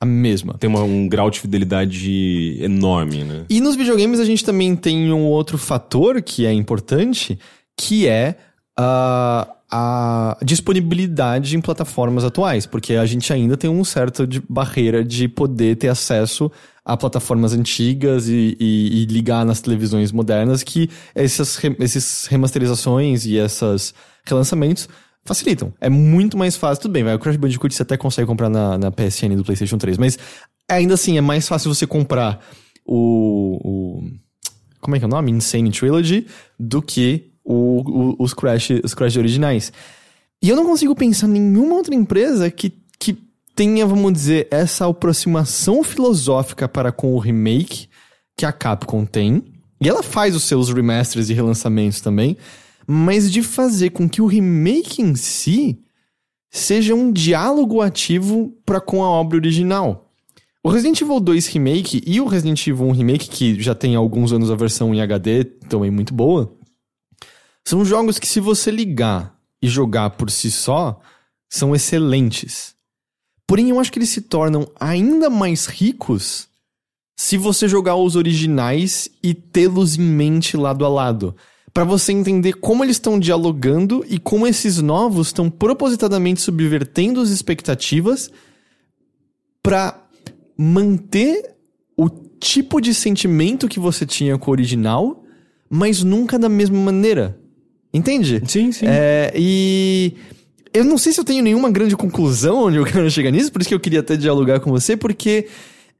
a 0.00 0.04
mesma. 0.04 0.54
Tem 0.58 0.68
uma- 0.68 0.82
um 0.82 1.08
grau 1.08 1.30
de 1.30 1.40
fidelidade 1.40 2.58
enorme, 2.60 3.24
né? 3.24 3.44
E 3.48 3.60
nos 3.60 3.74
videogames 3.76 4.20
a 4.20 4.24
gente 4.24 4.44
também 4.44 4.74
tem 4.76 5.12
um 5.12 5.24
outro 5.24 5.56
fator 5.56 6.20
que 6.22 6.44
é 6.44 6.52
importante, 6.52 7.38
que 7.76 8.06
é 8.06 8.36
a, 8.78 9.48
a 9.74 10.36
disponibilidade 10.44 11.56
em 11.56 11.60
plataformas 11.62 12.24
atuais, 12.24 12.66
porque 12.66 12.94
a 12.94 13.06
gente 13.06 13.32
ainda 13.32 13.56
tem 13.56 13.70
um 13.70 13.82
certo 13.84 14.26
de 14.26 14.42
barreira 14.46 15.02
de 15.02 15.26
poder 15.28 15.76
ter 15.76 15.88
acesso 15.88 16.52
a 16.84 16.94
plataformas 16.94 17.54
antigas 17.54 18.28
e, 18.28 18.54
e- 18.60 19.02
e 19.02 19.06
ligar 19.06 19.46
nas 19.46 19.62
televisões 19.62 20.12
modernas 20.12 20.62
que 20.62 20.90
essas, 21.14 21.56
remasterizações 22.28 23.24
e 23.24 23.36
esses 23.36 23.94
relançamentos 24.26 24.88
facilitam. 25.24 25.72
É 25.80 25.88
muito 25.88 26.36
mais 26.36 26.54
fácil. 26.56 26.82
Tudo 26.82 26.92
bem, 26.92 27.04
vai, 27.04 27.14
o 27.14 27.18
Crash 27.18 27.36
Bandicoot 27.36 27.74
você 27.74 27.82
até 27.82 27.96
consegue 27.96 28.26
comprar 28.26 28.50
na, 28.50 28.76
na 28.76 28.90
PSN 28.90 29.36
do 29.36 29.44
PlayStation 29.44 29.78
3, 29.78 29.96
mas 29.96 30.18
ainda 30.68 30.94
assim 30.94 31.16
é 31.16 31.20
mais 31.22 31.48
fácil 31.48 31.72
você 31.74 31.86
comprar 31.86 32.40
o, 32.84 33.58
o- 33.64 34.02
como 34.80 34.96
é 34.96 34.98
que 34.98 35.04
é 35.04 35.08
o 35.08 35.10
nome? 35.10 35.30
Insane 35.30 35.70
Trilogy 35.70 36.26
do 36.58 36.82
que 36.82 37.31
o- 37.44 37.82
o- 37.82 38.16
os 38.18 38.32
Crash 38.34 38.70
os 38.84 38.94
Crash 38.94 39.16
originais. 39.16 39.72
E 40.42 40.48
eu 40.48 40.56
não 40.56 40.64
consigo 40.66 40.94
pensar 40.94 41.28
em 41.28 41.40
nenhuma 41.40 41.76
outra 41.76 41.94
empresa 41.94 42.50
que, 42.50 42.72
que 42.98 43.16
tenha, 43.54 43.86
vamos 43.86 44.12
dizer, 44.12 44.48
essa 44.50 44.88
aproximação 44.88 45.84
filosófica 45.84 46.68
para 46.68 46.90
com 46.90 47.14
o 47.14 47.18
remake 47.18 47.88
que 48.36 48.44
a 48.44 48.52
Capcom 48.52 49.04
tem. 49.04 49.44
E 49.80 49.88
ela 49.88 50.02
faz 50.02 50.34
os 50.34 50.44
seus 50.44 50.68
remasters 50.72 51.28
e 51.28 51.34
relançamentos 51.34 52.00
também, 52.00 52.36
mas 52.86 53.30
de 53.30 53.42
fazer 53.42 53.90
com 53.90 54.08
que 54.08 54.22
o 54.22 54.26
remake 54.26 55.02
em 55.02 55.14
si 55.14 55.78
seja 56.50 56.94
um 56.94 57.12
diálogo 57.12 57.80
ativo 57.80 58.52
para 58.64 58.80
com 58.80 59.02
a 59.02 59.08
obra 59.08 59.36
original. 59.38 60.08
O 60.64 60.68
Resident 60.68 61.00
Evil 61.00 61.18
2 61.18 61.46
Remake 61.48 62.02
e 62.06 62.20
o 62.20 62.26
Resident 62.26 62.64
Evil 62.66 62.86
1 62.86 62.92
Remake, 62.92 63.28
que 63.28 63.60
já 63.60 63.74
tem 63.74 63.96
alguns 63.96 64.32
anos 64.32 64.50
a 64.50 64.54
versão 64.54 64.94
em 64.94 65.00
HD, 65.00 65.44
também 65.68 65.90
muito 65.90 66.14
boa, 66.14 66.52
são 67.64 67.84
jogos 67.84 68.18
que 68.18 68.26
se 68.26 68.40
você 68.40 68.70
ligar 68.70 69.38
e 69.60 69.68
jogar 69.68 70.10
por 70.10 70.30
si 70.30 70.50
só, 70.50 71.00
são 71.48 71.74
excelentes. 71.74 72.74
Porém, 73.46 73.70
eu 73.70 73.78
acho 73.78 73.92
que 73.92 73.98
eles 73.98 74.08
se 74.08 74.22
tornam 74.22 74.66
ainda 74.80 75.28
mais 75.28 75.66
ricos 75.66 76.48
se 77.16 77.36
você 77.36 77.68
jogar 77.68 77.96
os 77.96 78.16
originais 78.16 79.08
e 79.22 79.34
tê-los 79.34 79.96
em 79.96 80.02
mente 80.02 80.56
lado 80.56 80.84
a 80.84 80.88
lado. 80.88 81.36
Pra 81.72 81.84
você 81.84 82.12
entender 82.12 82.54
como 82.54 82.84
eles 82.84 82.96
estão 82.96 83.18
dialogando 83.18 84.04
e 84.08 84.18
como 84.18 84.46
esses 84.46 84.78
novos 84.78 85.28
estão 85.28 85.48
propositadamente 85.48 86.40
subvertendo 86.40 87.20
as 87.20 87.30
expectativas 87.30 88.30
pra 89.62 90.02
manter 90.56 91.54
o 91.96 92.08
tipo 92.08 92.80
de 92.80 92.92
sentimento 92.92 93.68
que 93.68 93.78
você 93.78 94.04
tinha 94.04 94.36
com 94.36 94.50
o 94.50 94.52
original, 94.52 95.24
mas 95.70 96.02
nunca 96.02 96.38
da 96.38 96.48
mesma 96.48 96.78
maneira. 96.78 97.41
Entende? 97.92 98.42
Sim, 98.46 98.72
sim. 98.72 98.86
É, 98.88 99.32
e 99.36 100.14
eu 100.72 100.84
não 100.84 100.96
sei 100.96 101.12
se 101.12 101.20
eu 101.20 101.24
tenho 101.24 101.42
nenhuma 101.42 101.70
grande 101.70 101.96
conclusão 101.96 102.64
onde 102.64 102.76
eu 102.78 102.84
quero 102.86 103.10
chegar 103.10 103.30
nisso, 103.30 103.52
por 103.52 103.60
isso 103.60 103.68
que 103.68 103.74
eu 103.74 103.80
queria 103.80 104.00
até 104.00 104.16
dialogar 104.16 104.60
com 104.60 104.70
você, 104.70 104.96
porque 104.96 105.46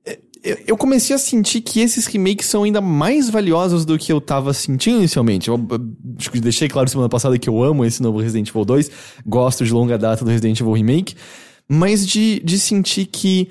é, 0.06 0.19
eu- 0.66 0.77
comecei 0.77 1.14
a 1.14 1.19
sentir 1.19 1.60
que 1.60 1.81
esses 1.81 2.06
remakes 2.06 2.47
são 2.47 2.62
ainda 2.62 2.81
mais 2.81 3.28
valiosos 3.28 3.85
do 3.85 3.98
que 3.98 4.10
eu 4.10 4.20
tava 4.20 4.55
sentindo 4.55 4.98
inicialmente. 4.98 5.48
Eu, 5.48 5.55
eu 5.55 6.40
deixei 6.40 6.69
claro 6.69 6.89
semana 6.89 7.09
passada 7.10 7.39
que 7.39 7.48
eu 7.48 7.62
amo 7.62 7.85
esse 7.85 8.02
novo 8.02 8.20
Resident 8.20 8.48
Evil 8.48 8.64
2, 8.64 8.90
gosto 9.27 9.64
de 9.64 9.73
longa 9.73 9.98
data 9.98 10.24
do 10.24 10.31
Resident 10.31 10.59
Evil 10.60 10.73
Remake, 10.73 11.14
mas 11.69 12.06
de, 12.06 12.40
de 12.40 12.59
sentir 12.59 13.05
que 13.06 13.51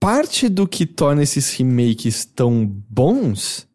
parte 0.00 0.48
do 0.48 0.66
que 0.66 0.84
torna 0.84 1.22
esses 1.22 1.52
remakes 1.54 2.24
tão 2.24 2.64
bons 2.88 3.67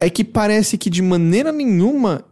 é 0.00 0.08
que 0.08 0.24
parece 0.24 0.78
que 0.78 0.90
de 0.90 1.02
maneira 1.02 1.52
nenhuma 1.52 2.24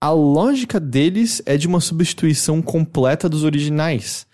a 0.00 0.10
lógica 0.10 0.78
deles 0.78 1.42
é 1.46 1.56
de 1.56 1.66
uma 1.66 1.80
substituição 1.80 2.60
completa 2.60 3.28
dos 3.28 3.42
originais. 3.42 4.26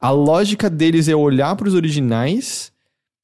A 0.00 0.10
lógica 0.10 0.70
deles 0.70 1.08
é 1.08 1.16
olhar 1.16 1.56
para 1.56 1.66
os 1.66 1.74
originais 1.74 2.72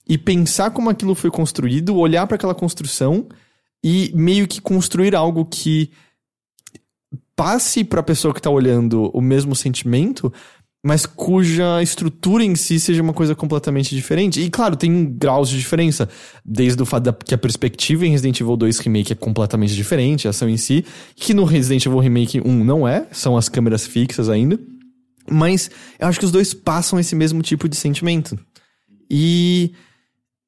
e 0.09 0.19
pensar 0.19 0.71
como 0.73 0.91
aquilo 0.91 1.15
foi 1.15 1.31
construído, 1.31 1.97
olhar 1.97 2.27
para 2.27 2.35
aquela 2.35 2.55
construção 2.55 3.29
e 3.83 4.11
meio 4.15 4.49
que 4.49 4.61
construir 4.61 5.15
algo 5.15 5.45
que 5.45 5.91
passe 7.37 7.85
para 7.85 8.01
a 8.01 8.05
pessoa 8.05 8.35
que 8.35 8.43
tá 8.43 8.51
olhando 8.51 9.11
o 9.15 9.21
mesmo 9.21 9.55
sentimento, 9.55 10.33
mas 10.85 11.07
cuja 11.07 11.83
estrutura 11.83 12.45
em 12.45 12.55
si 12.55 12.79
seja 12.79 13.03
uma 13.03 13.15
coisa 13.15 13.35
completamente 13.35 13.95
diferente. 13.95 14.43
E 14.43 14.51
claro, 14.51 14.77
tem 14.77 15.07
graus 15.17 15.49
de 15.49 15.57
diferença, 15.57 16.07
desde 16.45 16.83
o 16.83 16.85
fato 16.85 17.05
da, 17.05 17.13
que 17.15 17.33
a 17.33 17.39
perspectiva 17.39 18.05
em 18.05 18.11
Resident 18.11 18.39
Evil 18.39 18.55
2 18.55 18.81
Remake 18.81 19.11
é 19.15 19.17
completamente 19.17 19.75
diferente, 19.75 20.27
a 20.27 20.31
ação 20.31 20.47
em 20.47 20.59
si, 20.59 20.85
que 21.17 21.33
no 21.33 21.45
Resident 21.45 21.87
Evil 21.87 22.01
Remake 22.01 22.39
1 22.45 22.65
não 22.65 22.87
é, 22.87 23.07
são 23.13 23.35
as 23.35 23.49
câmeras 23.49 23.87
fixas 23.87 24.29
ainda. 24.29 24.61
Mas 25.31 25.71
eu 25.99 26.07
acho 26.07 26.19
que 26.19 26.27
os 26.27 26.33
dois 26.33 26.53
passam 26.53 27.01
esse 27.01 27.17
mesmo 27.17 27.41
tipo 27.41 27.67
de 27.67 27.77
sentimento. 27.77 28.39
E. 29.11 29.73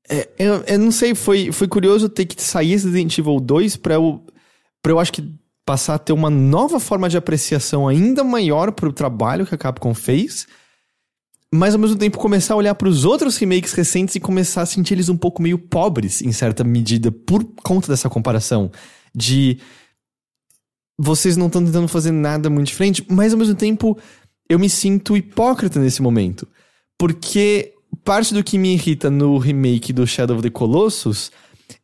é, 0.07 0.29
eu, 0.39 0.63
eu 0.67 0.79
não 0.79 0.93
sei, 0.93 1.15
foi, 1.15 1.51
foi 1.51 1.67
curioso 1.67 2.11
ter 2.11 2.27
que 2.27 2.43
sair 2.43 2.73
Resident 2.73 3.17
Evil 3.17 3.41
2 3.41 3.77
pra 3.77 3.95
eu, 3.95 4.23
pra 4.83 4.93
eu 4.93 4.99
acho 4.99 5.15
que 5.15 5.27
passar 5.67 5.97
a 5.97 5.99
ter 5.99 6.13
uma 6.13 6.31
nova 6.31 6.79
forma 6.79 7.09
de 7.09 7.17
apreciação 7.17 7.89
ainda 7.89 8.23
maior 8.23 8.71
pro 8.71 8.93
trabalho 8.93 9.45
que 9.45 9.55
a 9.55 9.59
Capcom 9.59 9.93
fez, 9.93 10.47
mas 11.53 11.75
ao 11.75 11.81
mesmo 11.81 11.99
tempo 11.99 12.19
começar 12.19 12.55
a 12.55 12.57
olhar 12.57 12.75
para 12.77 12.89
os 12.89 13.05
outros 13.05 13.37
remakes 13.37 13.73
recentes 13.73 14.15
e 14.15 14.21
começar 14.21 14.63
a 14.63 14.67
sentir 14.67 14.95
eles 14.95 15.09
um 15.09 15.17
pouco 15.17 15.43
meio 15.43 15.59
pobres, 15.59 16.23
em 16.23 16.31
certa 16.31 16.63
medida, 16.63 17.11
por 17.11 17.45
conta 17.65 17.89
dessa 17.89 18.09
comparação. 18.09 18.71
De. 19.13 19.59
Vocês 20.99 21.37
não 21.37 21.49
estão 21.49 21.65
tentando 21.65 21.89
fazer 21.89 22.13
nada 22.13 22.49
muito 22.49 22.69
diferente, 22.69 23.05
mas 23.09 23.33
ao 23.33 23.39
mesmo 23.39 23.55
tempo 23.55 23.99
eu 24.49 24.59
me 24.59 24.71
sinto 24.71 25.17
hipócrita 25.17 25.81
nesse 25.81 26.01
momento. 26.01 26.49
Porque 26.97 27.75
parte 28.05 28.33
do 28.33 28.43
que 28.43 28.57
me 28.57 28.73
irrita 28.73 29.11
no 29.11 29.37
remake 29.37 29.93
do 29.93 30.07
Shadow 30.07 30.37
of 30.37 30.43
the 30.43 30.51
Colossus 30.51 31.31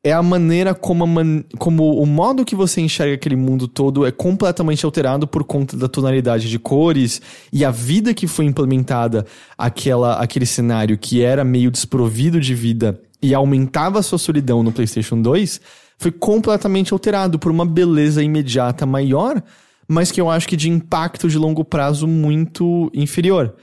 é 0.04 0.12
a 0.12 0.22
maneira 0.22 0.74
como, 0.74 1.04
a 1.04 1.06
man- 1.06 1.44
como 1.58 2.00
o 2.00 2.04
modo 2.04 2.44
que 2.44 2.56
você 2.56 2.80
enxerga 2.80 3.14
aquele 3.14 3.36
mundo 3.36 3.68
todo 3.68 4.04
é 4.04 4.10
completamente 4.10 4.84
alterado 4.84 5.28
por 5.28 5.44
conta 5.44 5.76
da 5.76 5.88
tonalidade 5.88 6.50
de 6.50 6.58
cores 6.58 7.22
e 7.52 7.64
a 7.64 7.70
vida 7.70 8.12
que 8.12 8.26
foi 8.26 8.44
implementada 8.44 9.24
aquela, 9.56 10.14
aquele 10.14 10.46
cenário 10.46 10.98
que 10.98 11.22
era 11.22 11.44
meio 11.44 11.70
desprovido 11.70 12.40
de 12.40 12.54
vida 12.54 13.00
e 13.22 13.32
aumentava 13.32 14.00
a 14.00 14.02
sua 14.02 14.18
solidão 14.18 14.62
no 14.62 14.72
PlayStation 14.72 15.22
2 15.22 15.60
foi 15.98 16.10
completamente 16.10 16.92
alterado 16.92 17.38
por 17.38 17.52
uma 17.52 17.64
beleza 17.64 18.24
imediata 18.24 18.84
maior, 18.84 19.40
mas 19.86 20.10
que 20.10 20.20
eu 20.20 20.28
acho 20.28 20.48
que 20.48 20.56
de 20.56 20.68
impacto 20.68 21.28
de 21.28 21.38
longo 21.38 21.64
prazo 21.64 22.08
muito 22.08 22.90
inferior. 22.92 23.54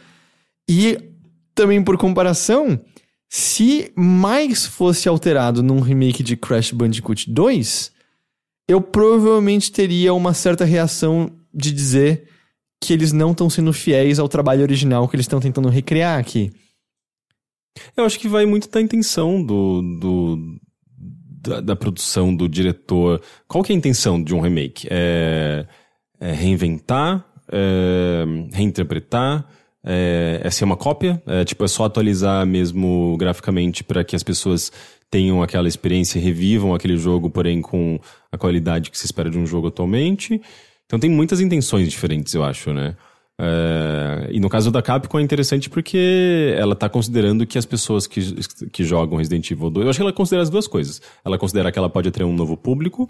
E 0.70 0.98
também 1.53 1.84
por 1.84 1.98
comparação, 1.98 2.80
se 3.30 3.91
mais 3.95 4.65
fosse 4.65 5.07
alterado 5.07 5.61
num 5.61 5.80
remake 5.80 6.23
de 6.23 6.35
Crash 6.35 6.72
Bandicoot 6.72 7.30
2, 7.30 7.91
eu 8.68 8.81
provavelmente 8.81 9.72
teria 9.72 10.14
uma 10.15 10.34
certa 10.34 10.65
reação 10.65 11.31
de 11.53 11.72
dizer 11.72 12.27
que 12.81 12.91
eles 12.91 13.11
não 13.11 13.31
estão 13.31 13.49
sendo 13.49 13.72
fiéis 13.72 14.18
ao 14.18 14.27
trabalho 14.27 14.64
original 14.64 15.07
que 15.07 15.15
eles 15.15 15.26
estão 15.26 15.39
tentando 15.39 15.69
recriar 15.69 16.19
aqui. 16.19 16.51
Eu 17.95 18.03
acho 18.03 18.19
que 18.19 18.27
vai 18.27 18.45
muito 18.45 18.69
da 18.69 18.81
intenção 18.81 19.43
do, 19.43 19.81
do 19.99 20.60
da, 21.41 21.61
da 21.61 21.76
produção 21.76 22.35
do 22.35 22.49
diretor. 22.49 23.22
Qual 23.47 23.64
que 23.64 23.72
é 23.72 23.76
a 23.76 23.77
intenção 23.77 24.22
de 24.22 24.34
um 24.34 24.39
remake? 24.39 24.88
É, 24.89 25.68
é 26.19 26.31
reinventar, 26.31 27.26
é 27.51 28.26
reinterpretar, 28.51 29.47
é, 29.84 30.41
é 30.43 30.49
ser 30.49 30.65
uma 30.65 30.77
cópia? 30.77 31.22
É, 31.26 31.45
tipo, 31.45 31.64
é 31.64 31.68
só 31.68 31.85
atualizar 31.85 32.45
mesmo 32.45 33.15
graficamente 33.18 33.84
para 33.84 34.03
que 34.03 34.15
as 34.15 34.23
pessoas 34.23 34.72
tenham 35.10 35.41
aquela 35.41 35.68
experiência 35.68 36.22
revivam 36.22 36.73
aquele 36.73 36.97
jogo, 36.97 37.30
porém 37.30 37.61
com 37.61 37.99
a 38.31 38.38
qualidade 38.38 38.91
que 38.91 38.97
se 38.97 39.06
espera 39.06 39.30
de 39.30 39.38
um 39.38 39.45
jogo 39.45 39.68
atualmente. 39.68 40.41
Então 40.85 40.99
tem 40.99 41.10
muitas 41.10 41.39
intenções 41.39 41.89
diferentes, 41.89 42.34
eu 42.34 42.43
acho, 42.43 42.73
né? 42.73 42.95
É, 43.41 44.27
e 44.31 44.39
no 44.39 44.49
caso 44.49 44.69
da 44.69 44.81
Capcom 44.81 45.18
é 45.18 45.22
interessante 45.22 45.69
porque 45.69 46.53
ela 46.57 46.76
tá 46.76 46.89
considerando 46.89 47.47
que 47.47 47.57
as 47.57 47.65
pessoas 47.65 48.06
que, 48.06 48.19
que 48.69 48.84
jogam 48.84 49.18
Resident 49.18 49.49
Evil 49.49 49.69
2, 49.69 49.85
eu 49.85 49.89
acho 49.89 49.97
que 49.97 50.03
ela 50.03 50.11
considera 50.11 50.43
as 50.43 50.49
duas 50.49 50.68
coisas. 50.68 51.01
Ela 51.23 51.38
considera 51.38 51.72
que 51.72 51.80
ela 51.80 51.89
pode 51.89 52.10
atrair 52.10 52.26
um 52.26 52.34
novo 52.34 52.57
público, 52.57 53.07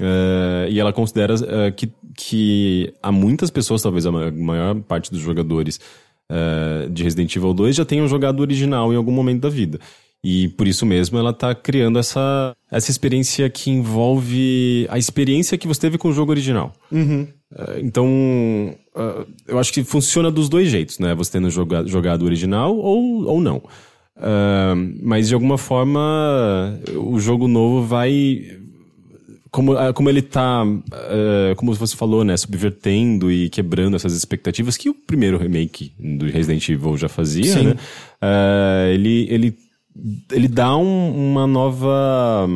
é, 0.00 0.68
e 0.70 0.78
ela 0.80 0.92
considera 0.92 1.34
é, 1.46 1.70
que, 1.70 1.90
que 2.16 2.92
há 3.02 3.10
muitas 3.12 3.50
pessoas, 3.50 3.82
talvez 3.82 4.06
a 4.06 4.12
ma- 4.12 4.30
maior 4.30 4.74
parte 4.82 5.10
dos 5.10 5.20
jogadores 5.20 5.80
é, 6.30 6.88
de 6.90 7.02
Resident 7.02 7.34
Evil 7.34 7.54
2 7.54 7.74
já 7.76 7.84
tenham 7.84 8.06
jogado 8.08 8.38
o 8.40 8.42
original 8.42 8.92
em 8.92 8.96
algum 8.96 9.12
momento 9.12 9.40
da 9.42 9.48
vida. 9.48 9.78
E 10.22 10.48
por 10.48 10.66
isso 10.66 10.84
mesmo 10.84 11.16
ela 11.16 11.32
tá 11.32 11.54
criando 11.54 11.96
essa, 11.98 12.52
essa 12.70 12.90
experiência 12.90 13.48
que 13.48 13.70
envolve 13.70 14.84
a 14.90 14.98
experiência 14.98 15.56
que 15.56 15.68
você 15.68 15.80
teve 15.80 15.96
com 15.96 16.08
o 16.08 16.12
jogo 16.12 16.32
original. 16.32 16.72
É, 17.56 17.80
Então, 17.80 18.74
eu 19.46 19.58
acho 19.58 19.72
que 19.72 19.84
funciona 19.84 20.28
dos 20.30 20.48
dois 20.48 20.68
jeitos, 20.70 20.98
né? 20.98 21.14
Você 21.14 21.32
tendo 21.32 21.48
joga- 21.50 21.86
jogado 21.86 22.22
o 22.22 22.24
original 22.24 22.76
ou, 22.76 23.24
ou 23.26 23.40
não. 23.40 23.62
Mas 25.02 25.28
de 25.28 25.34
alguma 25.34 25.56
forma, 25.56 26.78
o 26.96 27.18
jogo 27.20 27.46
novo 27.48 27.86
vai. 27.86 28.57
Como, 29.50 29.72
ah, 29.76 29.92
como 29.94 30.10
ele 30.10 30.20
tá, 30.22 30.62
ah, 30.92 31.54
como 31.56 31.74
você 31.74 31.96
falou, 31.96 32.22
né? 32.24 32.36
Subvertendo 32.36 33.30
e 33.32 33.48
quebrando 33.48 33.96
essas 33.96 34.12
expectativas 34.14 34.76
que 34.76 34.90
o 34.90 34.94
primeiro 34.94 35.38
remake 35.38 35.92
do 35.98 36.26
Resident 36.26 36.68
Evil 36.68 36.96
já 36.96 37.08
fazia, 37.08 37.52
Sim. 37.52 37.64
né? 37.68 37.74
Ah, 38.20 38.86
ele, 38.92 39.26
ele, 39.30 39.54
ele 40.32 40.48
dá 40.48 40.76
um- 40.76 41.30
uma 41.30 41.46
nova. 41.46 42.48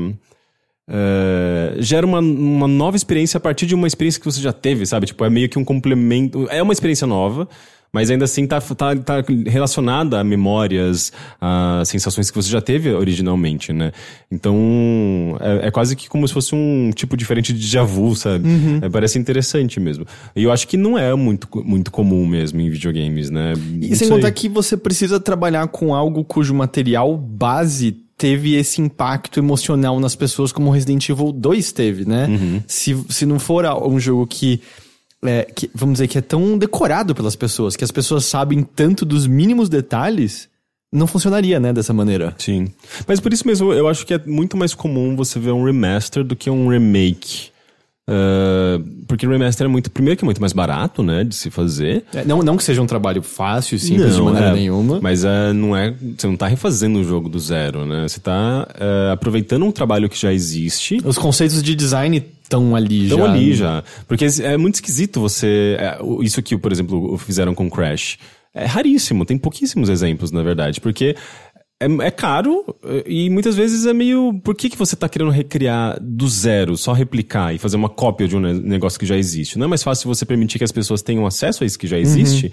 É, 0.89 1.77
gera 1.79 2.05
uma, 2.07 2.19
uma 2.19 2.67
nova 2.69 2.97
experiência 2.97 3.39
a 3.39 3.41
partir 3.41 3.67
de 3.67 3.75
uma 3.75 3.87
experiência 3.87 4.21
que 4.21 4.27
você 4.27 4.41
já 4.41 4.53
teve, 4.53 4.85
sabe? 4.85 5.07
Tipo, 5.07 5.25
é 5.25 5.31
meio 5.31 5.49
que 5.49 5.59
um 5.59 5.65
complemento. 5.65 6.47
É 6.51 6.63
uma 6.63 6.73
experiência 6.73 7.07
nova, 7.07 7.49
mas 7.93 8.11
ainda 8.11 8.25
assim 8.25 8.47
tá, 8.47 8.61
tá, 8.61 8.97
tá 8.97 9.23
relacionada 9.47 10.19
a 10.19 10.25
memórias, 10.25 11.13
a 11.41 11.83
sensações 11.85 12.31
que 12.31 12.37
você 12.37 12.49
já 12.49 12.61
teve 12.61 12.91
originalmente, 12.91 13.73
né? 13.73 13.93
Então, 14.31 15.37
é, 15.41 15.69
é 15.69 15.71
quase 15.71 15.95
que 15.95 16.09
como 16.09 16.27
se 16.27 16.33
fosse 16.33 16.55
um 16.55 16.91
tipo 16.95 17.17
diferente 17.17 17.53
de 17.53 17.61
déjà 17.61 17.83
vu, 17.83 18.17
sabe? 18.17 18.49
É, 18.81 18.89
parece 18.89 19.19
interessante 19.19 19.79
mesmo. 19.79 20.07
E 20.35 20.43
eu 20.43 20.51
acho 20.51 20.67
que 20.67 20.77
não 20.79 20.97
é 20.97 21.15
muito, 21.15 21.47
muito 21.63 21.91
comum 21.91 22.27
mesmo 22.27 22.61
em 22.61 22.71
videogames, 22.71 23.29
né? 23.29 23.53
E 23.57 23.91
Não 23.91 23.97
sem 23.97 23.97
sei. 23.97 24.09
contar 24.09 24.31
que 24.33 24.49
você 24.49 24.75
precisa 24.77 25.21
trabalhar 25.21 25.67
com 25.69 25.95
algo 25.95 26.25
cujo 26.25 26.55
material 26.55 27.17
base 27.17 27.93
teve 28.17 28.55
esse 28.55 28.81
impacto 28.81 29.41
emocional 29.41 29.99
nas 29.99 30.15
pessoas 30.15 30.53
como 30.53 30.71
Resident 30.71 31.09
Evil 31.09 31.33
2 31.33 31.73
teve, 31.73 32.05
né? 32.05 32.63
Se, 32.69 32.97
se 33.09 33.27
não 33.27 33.39
for 33.39 33.67
um 33.85 33.99
jogo 33.99 34.27
que, 34.27 34.61
é, 35.25 35.45
que, 35.45 35.71
vamos 35.75 35.95
dizer, 35.95 36.09
que 36.09 36.19
é 36.19 36.21
tão 36.21 36.59
decorado 36.59 37.15
pelas 37.15 37.37
pessoas, 37.37 37.77
que 37.77 37.85
as 37.85 37.91
pessoas 37.91 38.25
sabem 38.25 38.63
tanto 38.63 39.05
dos 39.05 39.27
mínimos 39.27 39.69
detalhes, 39.69 40.49
não 40.93 41.07
funcionaria, 41.07 41.59
né, 41.59 41.73
dessa 41.73 41.93
maneira. 41.93 42.35
Sim. 42.39 42.69
Mas 43.07 43.21
por 43.21 43.33
isso 43.33 43.47
mesmo, 43.47 43.73
eu 43.73 43.89
acho 43.89 44.05
que 44.05 44.15
é 44.15 44.21
muito 44.27 44.57
mais 44.57 44.75
comum 44.75 45.17
você 45.17 45.39
ver 45.39 45.53
um 45.53 45.65
remaster 45.65 46.25
do 46.25 46.37
que 46.37 46.51
um 46.51 46.69
remake. 46.69 47.53
Ah, 48.07 48.81
porque 49.07 49.27
remaster 49.27 49.67
é 49.67 49.69
muito. 49.69 49.91
Primeiro 49.91 50.19
que 50.19 50.25
é 50.25 50.27
muito 50.27 50.41
mais 50.41 50.53
barato, 50.53 51.03
né? 51.03 51.25
De 51.25 51.35
se 51.35 51.51
fazer. 51.51 52.05
É, 52.13 52.25
não, 52.25 52.43
não 52.43 52.57
que 52.57 52.65
seja 52.65 52.83
um 52.83 52.87
trabalho 52.87 53.23
fácil 53.23 53.77
e 53.77 53.79
simples 53.79 54.17
de 54.17 54.23
maneira 54.23 54.49
é, 54.49 54.53
nenhuma. 54.53 55.01
Mas 55.01 55.25
é, 55.25 55.53
não 55.53 55.77
é. 55.77 55.95
Você 56.17 56.27
não 56.27 56.37
tá 56.37 56.47
refazendo 56.47 56.99
o 56.99 57.05
jogo 57.05 57.29
do 57.29 57.39
zero, 57.39 57.87
né? 57.87 58.07
Você 58.09 58.21
tá 58.21 58.69
é, 58.79 59.13
aproveitando 59.13 59.65
um 59.65 59.73
trabalho 59.73 60.09
que 60.09 60.19
já 60.19 60.33
existe. 60.33 60.99
Os 61.05 61.17
conceitos 61.17 61.63
de 61.63 61.75
design 61.75 62.23
estão 62.53 62.77
ali 62.77 63.09
já. 63.09 63.15
Estão 63.15 63.25
ali 63.31 63.55
já. 63.55 63.85
Porque 64.07 64.27
é 64.43 64.57
muito 64.57 64.77
esquisito 64.77 65.21
você. 65.21 65.77
é, 65.79 65.99
isso 66.23 66.43
que, 66.43 66.57
por 66.57 66.71
exemplo, 66.73 67.17
fizeram 67.19 67.55
com 67.55 67.71
Crash. 67.71 68.19
É 68.55 68.67
raríssimo, 68.67 69.25
tem 69.25 69.39
pouquíssimos 69.39 69.89
exemplos, 69.89 70.31
na 70.31 70.43
verdade. 70.43 70.81
Porque 70.81 71.17
é, 71.81 71.87
é 72.07 72.11
caro 72.11 72.65
e 73.07 73.31
muitas 73.31 73.57
vezes 73.57 73.87
é 73.87 73.93
meio. 73.93 74.39
Por 74.45 74.55
que, 74.55 74.69
que 74.69 74.77
você 74.77 74.95
tá 74.95 75.09
querendo 75.09 75.31
recriar 75.31 75.99
do 76.01 76.29
zero, 76.29 76.77
só 76.77 76.93
replicar 76.93 77.55
e 77.55 77.59
fazer 77.59 77.77
uma 77.77 77.89
cópia 77.89 78.29
de 78.29 78.37
um 78.37 78.41
ne- 78.41 78.61
negócio 78.61 79.01
que 79.01 79.07
já 79.07 79.17
existe? 79.17 79.59
Não 79.59 79.65
é 79.65 79.69
mais 79.69 79.83
fácil 79.83 80.07
você 80.07 80.25
permitir 80.27 80.59
que 80.59 80.65
as 80.65 80.71
pessoas 80.73 81.03
tenham 81.03 81.27
acesso 81.27 81.65
a 81.65 81.67
isso 81.67 81.79
que 81.79 81.87
já 81.87 81.99
existe? 81.99 82.53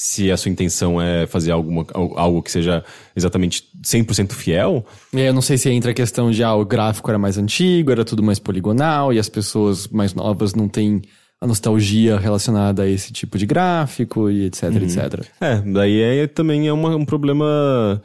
Se 0.00 0.30
a 0.30 0.36
sua 0.36 0.48
intenção 0.52 1.02
é 1.02 1.26
fazer 1.26 1.50
alguma, 1.50 1.84
al- 1.92 2.16
algo 2.16 2.40
que 2.40 2.52
seja 2.52 2.84
exatamente 3.16 3.64
100% 3.82 4.32
fiel, 4.32 4.86
aí 5.12 5.22
eu 5.26 5.32
não 5.32 5.42
sei 5.42 5.58
se 5.58 5.68
entra 5.70 5.90
a 5.90 5.94
questão 5.94 6.30
de 6.30 6.44
ah, 6.44 6.54
o 6.54 6.64
gráfico 6.64 7.10
era 7.10 7.18
mais 7.18 7.36
antigo, 7.36 7.90
era 7.90 8.04
tudo 8.04 8.22
mais 8.22 8.38
poligonal, 8.38 9.12
e 9.12 9.18
as 9.18 9.28
pessoas 9.28 9.88
mais 9.88 10.14
novas 10.14 10.54
não 10.54 10.68
têm 10.68 11.02
a 11.40 11.46
nostalgia 11.48 12.16
relacionada 12.16 12.84
a 12.84 12.88
esse 12.88 13.12
tipo 13.12 13.36
de 13.36 13.44
gráfico 13.44 14.30
e 14.30 14.44
etc, 14.44 14.62
etc. 14.76 15.24
É, 15.40 15.56
daí 15.66 16.00
é, 16.00 16.26
também 16.28 16.68
é 16.68 16.72
uma- 16.72 16.94
um 16.94 17.04
problema 17.04 18.00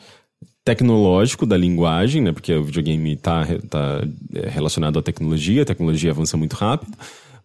tecnológico 0.66 1.46
da 1.46 1.58
linguagem, 1.58 2.22
né? 2.22 2.32
Porque 2.32 2.54
o 2.54 2.64
videogame 2.64 3.16
tá, 3.18 3.44
re- 3.44 3.60
tá 3.60 4.02
é, 4.34 4.50
relacionado 4.50 4.98
à 4.98 5.02
tecnologia, 5.02 5.62
a 5.62 5.66
tecnologia 5.66 6.12
avança 6.12 6.38
muito 6.38 6.54
rápido. 6.54 6.92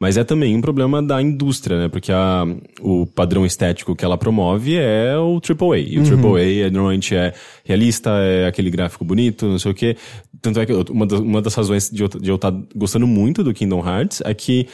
Mas 0.01 0.17
é 0.17 0.23
também 0.23 0.55
um 0.57 0.61
problema 0.61 1.03
da 1.03 1.21
indústria, 1.21 1.77
né? 1.79 1.89
Porque 1.89 2.13
a, 2.13 2.45
o 2.81 3.05
padrão 3.05 3.45
estético 3.45 3.97
que 3.97 4.05
ela 4.05 4.17
promove 4.17 4.77
é 4.77 5.17
o 5.19 5.41
AAA. 5.41 5.79
E 5.79 5.99
o 5.99 6.03
AAA 6.03 6.67
é, 6.67 6.71
normalmente 6.71 7.17
é 7.17 7.33
realista, 7.65 8.11
é 8.11 8.47
aquele 8.47 8.71
gráfico 8.71 9.05
bonito, 9.05 9.47
não 9.47 9.59
sei 9.59 9.73
o 9.73 9.75
quê. 9.75 9.97
Tanto 10.41 10.61
é 10.61 10.67
que 10.67 10.73
uma 10.73 11.05
das, 11.05 11.19
uma 11.21 11.43
das 11.43 11.55
razões 11.55 11.91
de 11.91 12.03
eu 12.03 12.09
de 12.09 12.31
eu 12.31 12.37
estar 12.37 12.53
gostando 12.77 13.07
muito 13.09 13.43
do 13.43 13.53
Kingdom 13.53 13.85
Hearts 13.85 14.23
é 14.25 14.33
que 14.35 14.69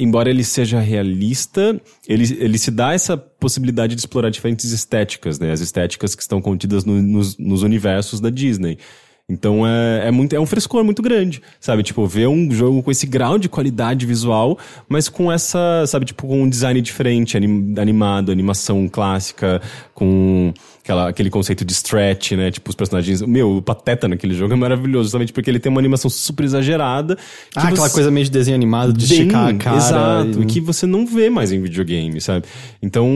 embora 0.00 0.28
ele 0.28 0.42
seja 0.42 0.80
realista, 0.80 1.80
ele, 2.08 2.24
ele 2.40 2.58
se 2.58 2.70
dá 2.70 2.92
essa 2.94 3.16
possibilidade 3.16 3.94
de 3.94 4.00
explorar 4.00 4.28
diferentes 4.30 4.72
estéticas, 4.72 5.38
né? 5.38 5.52
As 5.52 5.60
estéticas 5.60 6.14
que 6.14 6.22
estão 6.22 6.40
contidas 6.40 6.84
no- 6.84 7.00
nos, 7.02 7.36
nos 7.38 7.62
universos 7.62 8.18
da 8.20 8.30
Disney. 8.30 8.78
Então 9.26 9.66
é, 9.66 10.08
é, 10.08 10.10
muito, 10.10 10.36
é 10.36 10.38
um 10.40 10.44
frescor 10.44 10.84
muito 10.84 11.00
grande, 11.00 11.40
sabe? 11.58 11.82
Tipo, 11.82 12.06
ver 12.06 12.28
um 12.28 12.50
jogo 12.50 12.82
com 12.82 12.90
esse 12.90 13.06
grau 13.06 13.38
de 13.38 13.48
qualidade 13.48 14.04
visual, 14.04 14.58
mas 14.86 15.08
com 15.08 15.32
essa, 15.32 15.84
sabe, 15.86 16.04
tipo, 16.04 16.26
com 16.26 16.42
um 16.42 16.48
design 16.48 16.78
diferente, 16.82 17.34
anim- 17.34 17.74
animado, 17.78 18.30
animação 18.30 18.86
clássica, 18.86 19.62
com 19.94 20.52
aquela, 20.82 21.08
aquele 21.08 21.30
conceito 21.30 21.64
de 21.64 21.72
stretch, 21.72 22.32
né? 22.32 22.50
Tipo, 22.50 22.68
os 22.68 22.76
personagens. 22.76 23.22
Meu, 23.22 23.56
o 23.56 23.62
Pateta 23.62 24.06
naquele 24.06 24.34
jogo 24.34 24.52
é 24.52 24.56
maravilhoso, 24.56 25.04
justamente 25.04 25.32
porque 25.32 25.48
ele 25.48 25.58
tem 25.58 25.72
uma 25.72 25.80
animação 25.80 26.10
super 26.10 26.44
exagerada. 26.44 27.16
Ah, 27.56 27.68
aquela 27.68 27.88
você- 27.88 27.94
coisa 27.94 28.10
meio 28.10 28.26
de 28.26 28.30
desenho 28.30 28.54
animado, 28.56 28.92
de 28.92 29.06
Bem, 29.06 29.18
esticar 29.20 29.48
a 29.48 29.54
cara. 29.54 29.76
Exato, 29.78 30.42
e- 30.42 30.44
que 30.44 30.60
você 30.60 30.84
não 30.84 31.06
vê 31.06 31.30
mais 31.30 31.50
em 31.50 31.62
videogame, 31.62 32.20
sabe? 32.20 32.44
Então, 32.82 33.08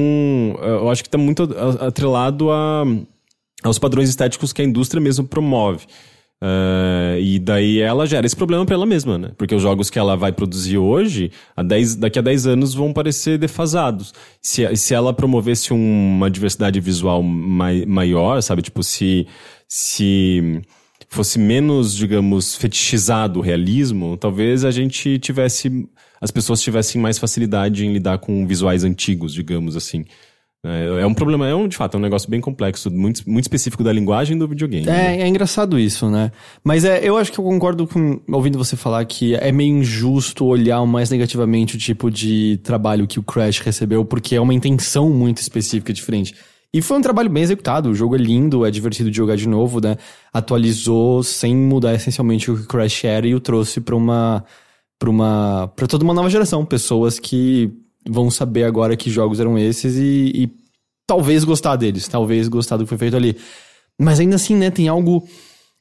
eu 0.63 0.89
acho 0.89 1.05
que 1.05 1.11
tá 1.11 1.19
muito 1.19 1.43
atrelado 1.81 2.51
a, 2.51 2.85
aos 3.63 3.79
padrões 3.79 4.09
estéticos 4.09 4.53
que 4.53 4.63
a 4.63 4.65
indústria 4.65 5.01
mesmo 5.01 5.27
promove. 5.27 5.87
Eh, 6.41 7.19
e 7.21 7.39
daí 7.41 7.81
ela 7.81 8.07
gera 8.07 8.25
esse 8.25 8.37
problema 8.37 8.65
pra 8.65 8.75
ela 8.75 8.87
mesma, 8.87 9.19
né? 9.19 9.33
Porque 9.37 9.55
os 9.55 9.63
jogos 9.63 9.91
que 9.91 9.99
ela 9.99 10.17
vai 10.17 10.31
produzir 10.31 10.79
hoje, 10.79 11.33
a 11.57 11.63
10, 11.63 11.97
daqui 11.97 12.19
a 12.19 12.23
10 12.23 12.47
anos, 12.47 12.75
vão 12.75 12.93
parecer 12.93 13.39
defasados. 13.39 14.15
Se, 14.41 14.77
se 14.77 14.95
ela 14.95 15.13
promovesse 15.13 15.73
uma 15.73 16.31
diversidade 16.31 16.79
visual 16.81 17.23
mai, 17.23 17.85
maior, 17.87 18.41
sabe? 18.41 18.63
Tipo, 18.63 18.83
se, 18.85 19.27
se 19.67 20.63
fosse 21.09 21.39
menos, 21.39 21.95
digamos, 21.95 22.55
fetichizado 22.55 23.41
o 23.41 23.43
realismo, 23.43 24.17
talvez 24.17 24.65
a 24.65 24.71
gente 24.71 25.19
tivesse. 25.19 25.89
As 26.21 26.33
pessoas 26.33 26.61
tivessem 26.61 27.01
mais 27.01 27.17
facilidade 27.17 27.87
em 27.87 27.93
lidar 27.93 28.19
com 28.19 28.45
visuais 28.47 28.83
antigos, 28.83 29.33
digamos 29.33 29.77
assim. 29.77 30.05
É, 30.65 31.03
é 31.03 31.07
um 31.07 31.15
problema, 31.15 31.47
é 31.47 31.55
um, 31.55 31.69
de 31.69 31.77
fato, 31.77 31.95
é 31.95 31.99
um 31.99 32.03
negócio 32.03 32.29
bem 32.29 32.41
complexo, 32.41 32.91
muito, 32.91 33.23
muito 33.29 33.45
específico 33.45 33.85
da 33.85 33.93
linguagem 33.93 34.37
do 34.37 34.49
videogame. 34.49 34.87
né? 34.87 35.17
É, 35.19 35.23
é 35.23 35.29
engraçado 35.29 35.79
isso, 35.79 36.11
né? 36.11 36.33
Mas 36.65 36.85
é, 36.85 37.01
eu 37.03 37.17
acho 37.17 37.31
que 37.33 37.39
eu 37.39 37.45
concordo 37.45 37.87
com 37.87 38.21
ouvindo 38.29 38.59
você 38.59 38.77
falar 38.77 39.05
que 39.05 39.35
é 39.37 39.53
meio 39.53 39.79
injusto 39.79 40.45
olhar 40.45 40.85
mais 40.85 41.11
negativamente 41.11 41.77
o 41.77 41.79
tipo 41.79 42.11
de 42.11 42.59
trabalho 42.65 43.07
que 43.07 43.21
o 43.21 43.23
Crash 43.23 43.61
recebeu, 43.61 44.05
porque 44.05 44.35
é 44.35 44.41
uma 44.41 44.55
intenção 44.55 45.11
muito 45.11 45.39
específica 45.39 45.93
e 45.93 45.95
diferente. 45.95 46.35
E 46.75 46.83
foi 46.83 46.99
um 46.99 47.03
trabalho 47.03 47.31
bem 47.31 47.43
executado, 47.43 47.89
o 47.89 47.95
jogo 47.95 48.15
é 48.15 48.19
lindo, 48.19 48.67
é 48.67 48.71
divertido 48.71 49.11
de 49.11 49.17
jogar 49.17 49.37
de 49.37 49.49
novo, 49.49 49.81
né? 49.81 49.97
Atualizou 50.33 51.23
sem 51.23 51.57
mudar 51.57 51.95
essencialmente 51.95 52.51
o 52.51 52.57
que 52.57 52.63
o 52.65 52.67
Crash 52.67 53.05
era 53.05 53.27
e 53.27 53.35
o 53.35 53.41
trouxe 53.41 53.81
pra 53.81 53.97
uma 53.97 54.45
para 54.99 55.09
uma 55.09 55.73
para 55.75 55.87
toda 55.87 56.05
uma 56.05 56.13
nova 56.13 56.29
geração, 56.29 56.67
pessoas 56.67 57.19
que 57.19 57.73
vão 58.09 58.31
saber 58.31 58.65
agora 58.65 58.97
que 58.97 59.11
jogos 59.11 59.39
eram 59.39 59.59
esses 59.59 59.97
e, 59.97 60.33
e 60.35 60.51
talvez 61.07 61.45
gostar 61.45 61.77
deles, 61.77 62.09
talvez 62.09 62.49
gostar 62.49 62.77
do 62.77 62.85
que 62.85 62.89
foi 62.89 62.99
feito 62.99 63.17
ali. 63.17 63.37
Mas 64.01 64.21
ainda 64.21 64.37
assim, 64.37 64.57
né, 64.57 64.71
tem 64.71 64.89
algo 64.89 65.27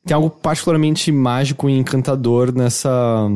tem 0.05 0.15
algo 0.15 0.29
particularmente 0.29 1.11
mágico 1.11 1.69
e 1.69 1.77
encantador 1.77 2.53
nessa 2.53 3.27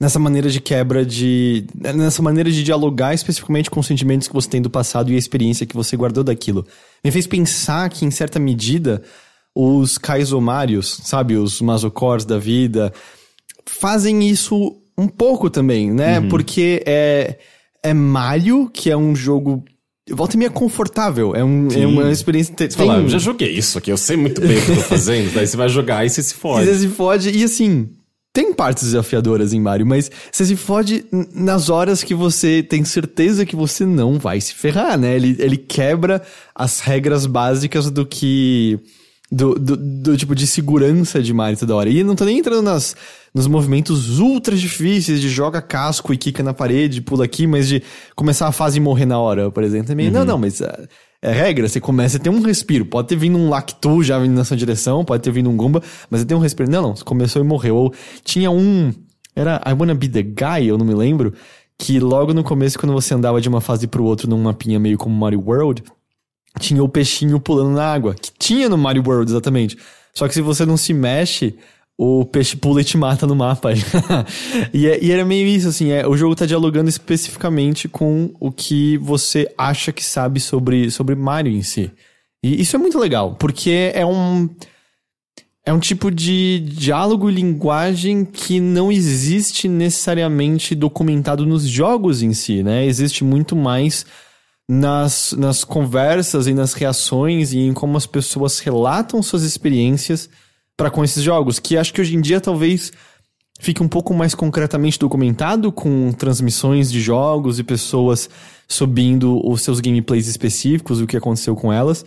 nessa 0.00 0.18
maneira 0.18 0.50
de 0.50 0.60
quebra 0.60 1.04
de 1.04 1.66
nessa 1.74 2.22
maneira 2.22 2.50
de 2.50 2.64
dialogar 2.64 3.14
especificamente 3.14 3.70
com 3.70 3.78
os 3.80 3.86
sentimentos 3.86 4.26
que 4.26 4.34
você 4.34 4.48
tem 4.48 4.62
do 4.62 4.70
passado 4.70 5.12
e 5.12 5.14
a 5.14 5.18
experiência 5.18 5.66
que 5.66 5.76
você 5.76 5.96
guardou 5.96 6.24
daquilo. 6.24 6.66
Me 7.04 7.10
fez 7.10 7.26
pensar 7.26 7.88
que 7.88 8.04
em 8.04 8.10
certa 8.10 8.40
medida 8.40 9.02
os 9.54 9.98
kaizomários, 9.98 11.00
sabe, 11.04 11.36
os 11.36 11.60
masocors 11.60 12.24
da 12.24 12.38
vida, 12.38 12.92
fazem 13.66 14.28
isso 14.28 14.76
um 14.96 15.06
pouco 15.06 15.50
também, 15.50 15.92
né? 15.92 16.20
Porque 16.28 16.82
é, 16.86 17.38
é 17.82 17.92
Mario, 17.92 18.70
que 18.72 18.90
é 18.90 18.96
um 18.96 19.14
jogo. 19.14 19.64
Volta 20.10 20.36
e 20.36 20.38
meia 20.38 20.50
confortável. 20.50 21.34
É, 21.34 21.44
um, 21.44 21.68
é 21.70 21.86
uma 21.86 22.10
experiência. 22.10 22.54
Você 22.56 22.70
fala, 22.70 22.98
eu 22.98 23.08
já 23.08 23.18
joguei 23.18 23.50
isso 23.50 23.78
aqui, 23.78 23.90
eu 23.90 23.96
sei 23.96 24.16
muito 24.16 24.40
bem 24.40 24.58
o 24.58 24.62
que 24.64 24.70
eu 24.70 24.76
tô 24.76 24.82
fazendo. 24.82 25.32
daí 25.32 25.46
você 25.46 25.56
vai 25.56 25.68
jogar 25.68 26.04
e 26.04 26.10
você 26.10 26.22
se 26.22 26.34
fode. 26.34 26.66
você 26.66 26.74
se 26.80 26.88
fode. 26.88 27.30
E 27.30 27.44
assim, 27.44 27.88
tem 28.32 28.52
partes 28.52 28.84
desafiadoras 28.84 29.52
em 29.52 29.60
Mario, 29.60 29.86
mas 29.86 30.10
você 30.30 30.46
se 30.46 30.56
fode 30.56 31.04
nas 31.34 31.68
horas 31.68 32.02
que 32.02 32.14
você 32.14 32.62
tem 32.62 32.84
certeza 32.84 33.44
que 33.44 33.54
você 33.54 33.84
não 33.84 34.18
vai 34.18 34.40
se 34.40 34.54
ferrar, 34.54 34.98
né? 34.98 35.14
Ele, 35.14 35.36
ele 35.38 35.56
quebra 35.56 36.22
as 36.54 36.80
regras 36.80 37.26
básicas 37.26 37.90
do 37.90 38.06
que. 38.06 38.80
Do, 39.34 39.54
do, 39.54 39.76
do 39.78 40.14
tipo 40.14 40.34
de 40.34 40.46
segurança 40.46 41.22
de 41.22 41.32
Mario 41.32 41.58
toda 41.58 41.74
hora. 41.74 41.88
E 41.88 42.04
não 42.04 42.14
tô 42.14 42.22
nem 42.26 42.38
entrando 42.38 42.60
nas, 42.60 42.94
nos 43.34 43.46
movimentos 43.46 44.18
ultra 44.18 44.54
difíceis 44.54 45.22
de 45.22 45.30
joga 45.30 45.62
casco 45.62 46.12
e 46.12 46.18
quica 46.18 46.42
na 46.42 46.52
parede, 46.52 47.00
pula 47.00 47.24
aqui, 47.24 47.46
mas 47.46 47.66
de 47.66 47.82
começar 48.14 48.46
a 48.46 48.52
fase 48.52 48.76
e 48.76 48.80
morrer 48.80 49.06
na 49.06 49.18
hora, 49.18 49.50
por 49.50 49.62
exemplo. 49.62 49.86
Também, 49.86 50.10
não, 50.10 50.22
não, 50.22 50.36
mas 50.36 50.60
ah, 50.60 50.86
é 51.22 51.32
regra, 51.32 51.68
você 51.68 51.80
começa 51.80 52.16
a 52.16 52.20
ter 52.20 52.28
um 52.28 52.42
respiro. 52.42 52.84
Pode 52.84 53.08
ter 53.08 53.16
vindo 53.16 53.38
um 53.38 53.48
Lactu 53.48 54.02
já 54.02 54.18
vindo 54.18 54.34
na 54.34 54.44
sua 54.44 54.56
direção, 54.56 55.04
pode 55.04 55.22
ter 55.22 55.30
vindo 55.30 55.48
um 55.48 55.56
Goomba, 55.56 55.82
mas 56.10 56.20
você 56.20 56.26
tem 56.26 56.36
um 56.36 56.40
respiro. 56.40 56.68
Não, 56.68 56.82
não, 56.82 56.96
você 56.96 57.04
começou 57.04 57.40
e 57.40 57.44
morreu. 57.44 57.76
Ou 57.76 57.94
tinha 58.24 58.50
um. 58.50 58.92
Era 59.34 59.62
I 59.66 59.72
Wanna 59.72 59.94
Be 59.94 60.08
the 60.08 60.22
Guy, 60.22 60.66
eu 60.66 60.76
não 60.76 60.84
me 60.84 60.94
lembro. 60.94 61.32
Que 61.78 61.98
logo 61.98 62.34
no 62.34 62.44
começo, 62.44 62.78
quando 62.78 62.92
você 62.92 63.14
andava 63.14 63.40
de 63.40 63.48
uma 63.48 63.60
fase 63.60 63.86
pro 63.86 64.04
outro 64.04 64.28
num 64.28 64.42
mapinha 64.42 64.78
meio 64.78 64.98
como 64.98 65.14
Mario 65.16 65.42
World, 65.44 65.82
tinha 66.58 66.82
o 66.82 66.88
peixinho 66.88 67.40
pulando 67.40 67.70
na 67.70 67.92
água. 67.92 68.14
Que 68.14 68.30
tinha 68.38 68.68
no 68.68 68.78
Mario 68.78 69.02
World, 69.06 69.30
exatamente. 69.30 69.76
Só 70.14 70.28
que 70.28 70.34
se 70.34 70.42
você 70.42 70.66
não 70.66 70.76
se 70.76 70.92
mexe, 70.92 71.54
o 71.96 72.24
peixe 72.24 72.56
pula 72.56 72.80
e 72.80 72.84
te 72.84 72.96
mata 72.96 73.26
no 73.26 73.34
mapa. 73.34 73.70
e, 74.72 74.86
é- 74.86 75.02
e 75.02 75.10
era 75.10 75.24
meio 75.24 75.46
isso, 75.46 75.68
assim, 75.68 75.90
é, 75.90 76.06
o 76.06 76.16
jogo 76.16 76.34
tá 76.34 76.46
dialogando 76.46 76.88
especificamente 76.88 77.88
com 77.88 78.30
o 78.40 78.50
que 78.50 78.98
você 78.98 79.48
acha 79.56 79.92
que 79.92 80.04
sabe 80.04 80.40
sobre, 80.40 80.90
sobre 80.90 81.14
Mario 81.14 81.52
em 81.52 81.62
si. 81.62 81.90
E 82.42 82.60
isso 82.60 82.74
é 82.76 82.78
muito 82.78 82.98
legal, 82.98 83.36
porque 83.38 83.92
é 83.94 84.04
um. 84.04 84.48
É 85.64 85.72
um 85.72 85.78
tipo 85.78 86.10
de 86.10 86.58
diálogo 86.58 87.30
e 87.30 87.34
linguagem 87.34 88.24
que 88.24 88.58
não 88.58 88.90
existe 88.90 89.68
necessariamente 89.68 90.74
documentado 90.74 91.46
nos 91.46 91.62
jogos 91.62 92.20
em 92.20 92.34
si, 92.34 92.64
né? 92.64 92.84
Existe 92.84 93.22
muito 93.22 93.54
mais 93.54 94.04
nas, 94.72 95.34
nas 95.36 95.64
conversas 95.64 96.46
e 96.46 96.54
nas 96.54 96.72
reações 96.72 97.52
e 97.52 97.58
em 97.58 97.74
como 97.74 97.98
as 97.98 98.06
pessoas 98.06 98.58
relatam 98.58 99.22
suas 99.22 99.42
experiências 99.42 100.30
para 100.74 100.90
com 100.90 101.04
esses 101.04 101.22
jogos, 101.22 101.58
que 101.58 101.76
acho 101.76 101.92
que 101.92 102.00
hoje 102.00 102.16
em 102.16 102.20
dia 102.22 102.40
talvez 102.40 102.90
fique 103.60 103.82
um 103.82 103.88
pouco 103.88 104.14
mais 104.14 104.34
concretamente 104.34 104.98
documentado 104.98 105.70
com 105.70 106.10
transmissões 106.12 106.90
de 106.90 107.02
jogos 107.02 107.58
e 107.58 107.62
pessoas 107.62 108.30
subindo 108.66 109.46
os 109.46 109.60
seus 109.60 109.78
gameplays 109.78 110.26
específicos, 110.26 111.02
o 111.02 111.06
que 111.06 111.18
aconteceu 111.18 111.54
com 111.54 111.70
elas, 111.70 112.02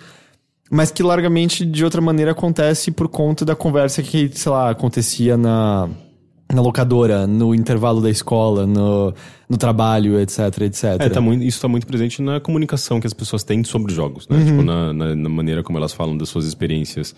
mas 0.72 0.90
que 0.90 1.04
largamente 1.04 1.64
de 1.64 1.86
outra 1.86 2.02
maneira 2.02 2.32
acontece 2.32 2.90
por 2.90 3.08
conta 3.08 3.46
da 3.46 3.56
conversa 3.56 4.02
que, 4.02 4.32
sei 4.34 4.52
lá, 4.52 4.72
acontecia 4.72 5.38
na, 5.38 5.88
na 6.54 6.62
locadora, 6.62 7.26
no 7.28 7.54
intervalo 7.56 8.02
da 8.02 8.10
escola, 8.10 8.66
no, 8.68 9.14
no 9.50 9.58
trabalho, 9.58 10.20
etc, 10.20 10.40
etc. 10.62 10.84
É, 11.00 11.10
tá 11.10 11.20
muito, 11.20 11.44
isso 11.44 11.60
tá 11.60 11.68
muito 11.68 11.86
presente 11.88 12.22
na 12.22 12.40
comunicação 12.40 13.00
que 13.00 13.08
as 13.08 13.14
pessoas 13.14 13.44
têm 13.44 13.64
sobre 13.64 13.94
jogos, 13.94 14.28
Uhum. 14.30 14.38
né? 14.38 14.46
Tipo, 14.46 14.62
na, 14.64 14.94
na, 14.94 15.16
na 15.16 15.30
maneira 15.30 15.64
como 15.64 15.78
elas 15.78 15.94
falam 15.94 16.16
das 16.18 16.30
suas 16.30 16.46
experiências. 16.46 17.16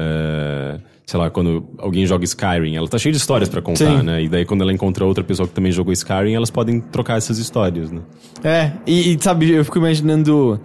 É, 0.00 0.78
sei 1.04 1.18
lá, 1.18 1.28
quando 1.28 1.66
alguém 1.78 2.06
joga 2.06 2.24
Skyrim, 2.24 2.76
ela 2.76 2.86
tá 2.86 2.98
cheia 2.98 3.10
de 3.12 3.18
histórias 3.18 3.48
pra 3.48 3.60
contar, 3.60 3.98
Sim. 3.98 4.02
né? 4.04 4.22
E 4.22 4.28
daí 4.28 4.44
quando 4.44 4.62
ela 4.62 4.72
encontra 4.72 5.04
outra 5.04 5.24
pessoa 5.24 5.48
que 5.48 5.54
também 5.54 5.72
jogou 5.72 5.92
Skyrim, 5.92 6.34
elas 6.34 6.50
podem 6.50 6.80
trocar 6.80 7.18
essas 7.18 7.38
histórias, 7.38 7.90
né? 7.90 8.00
É, 8.44 8.72
e, 8.86 9.14
e, 9.14 9.18
sabe, 9.22 9.50
eu 9.50 9.64
fico 9.64 9.78
imaginando. 9.78 10.60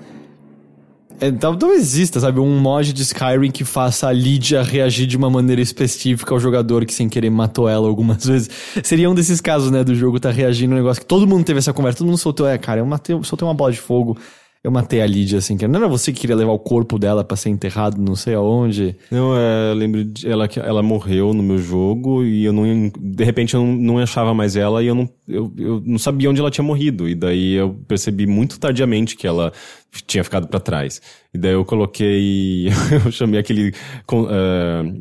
Tal- 1.31 1.55
talvez 1.55 1.81
exista, 1.81 2.19
sabe, 2.19 2.39
um 2.39 2.59
mod 2.59 2.91
de 2.91 3.01
Skyrim 3.01 3.51
que 3.51 3.63
faça 3.63 4.07
a 4.07 4.11
Lydia 4.11 4.61
reagir 4.63 5.05
de 5.07 5.15
uma 5.17 5.29
maneira 5.29 5.61
específica 5.61 6.33
ao 6.33 6.39
jogador 6.39 6.85
que 6.85 6.93
sem 6.93 7.07
querer 7.07 7.29
matou 7.29 7.69
ela 7.69 7.87
algumas 7.87 8.25
vezes. 8.27 8.49
Seria 8.83 9.09
um 9.09 9.15
desses 9.15 9.39
casos, 9.39 9.71
né, 9.71 9.83
do 9.83 9.95
jogo 9.95 10.19
tá 10.19 10.31
reagindo 10.31 10.73
um 10.73 10.77
negócio 10.77 11.01
que 11.01 11.07
todo 11.07 11.27
mundo 11.27 11.43
teve 11.45 11.59
essa 11.59 11.73
conversa, 11.73 11.99
todo 11.99 12.07
mundo 12.07 12.17
soltou, 12.17 12.47
é, 12.47 12.57
cara, 12.57 12.81
eu 12.81 12.85
matei, 12.85 13.17
soltei 13.23 13.47
uma 13.47 13.53
bola 13.53 13.71
de 13.71 13.79
fogo, 13.79 14.17
eu 14.63 14.71
matei 14.71 15.01
a 15.01 15.05
Lydia 15.05 15.39
assim, 15.39 15.57
que 15.57 15.67
não 15.67 15.77
era 15.77 15.89
você 15.89 16.13
que 16.13 16.21
queria 16.21 16.37
levar 16.37 16.53
o 16.53 16.59
corpo 16.59 16.97
dela 16.97 17.21
pra 17.21 17.35
ser 17.35 17.49
enterrado 17.49 18.01
não 18.01 18.15
sei 18.15 18.33
aonde. 18.33 18.95
Não, 19.11 19.37
é, 19.37 19.71
eu 19.71 19.73
lembro 19.73 20.05
de 20.05 20.25
ela 20.29 20.47
que 20.47 20.57
ela 20.57 20.81
morreu 20.81 21.33
no 21.33 21.43
meu 21.43 21.57
jogo 21.57 22.23
e 22.23 22.45
eu 22.45 22.53
não 22.53 22.89
de 22.97 23.23
repente 23.25 23.55
eu 23.55 23.61
não, 23.61 23.73
não 23.73 23.97
achava 23.99 24.33
mais 24.33 24.55
ela 24.55 24.81
e 24.81 24.87
eu 24.87 24.95
não, 24.95 25.09
eu, 25.27 25.51
eu 25.57 25.83
não 25.85 25.99
sabia 25.99 26.29
onde 26.29 26.39
ela 26.39 26.49
tinha 26.49 26.63
morrido 26.63 27.09
e 27.09 27.13
daí 27.13 27.55
eu 27.55 27.73
percebi 27.87 28.25
muito 28.25 28.57
tardiamente 28.57 29.17
que 29.17 29.27
ela 29.27 29.51
tinha 30.07 30.23
ficado 30.23 30.47
pra 30.47 30.61
trás. 30.61 31.01
E 31.33 31.37
daí 31.37 31.51
eu 31.51 31.65
coloquei, 31.65 32.67
eu 33.05 33.11
chamei 33.11 33.41
aquele 33.41 33.69
eh, 33.69 34.93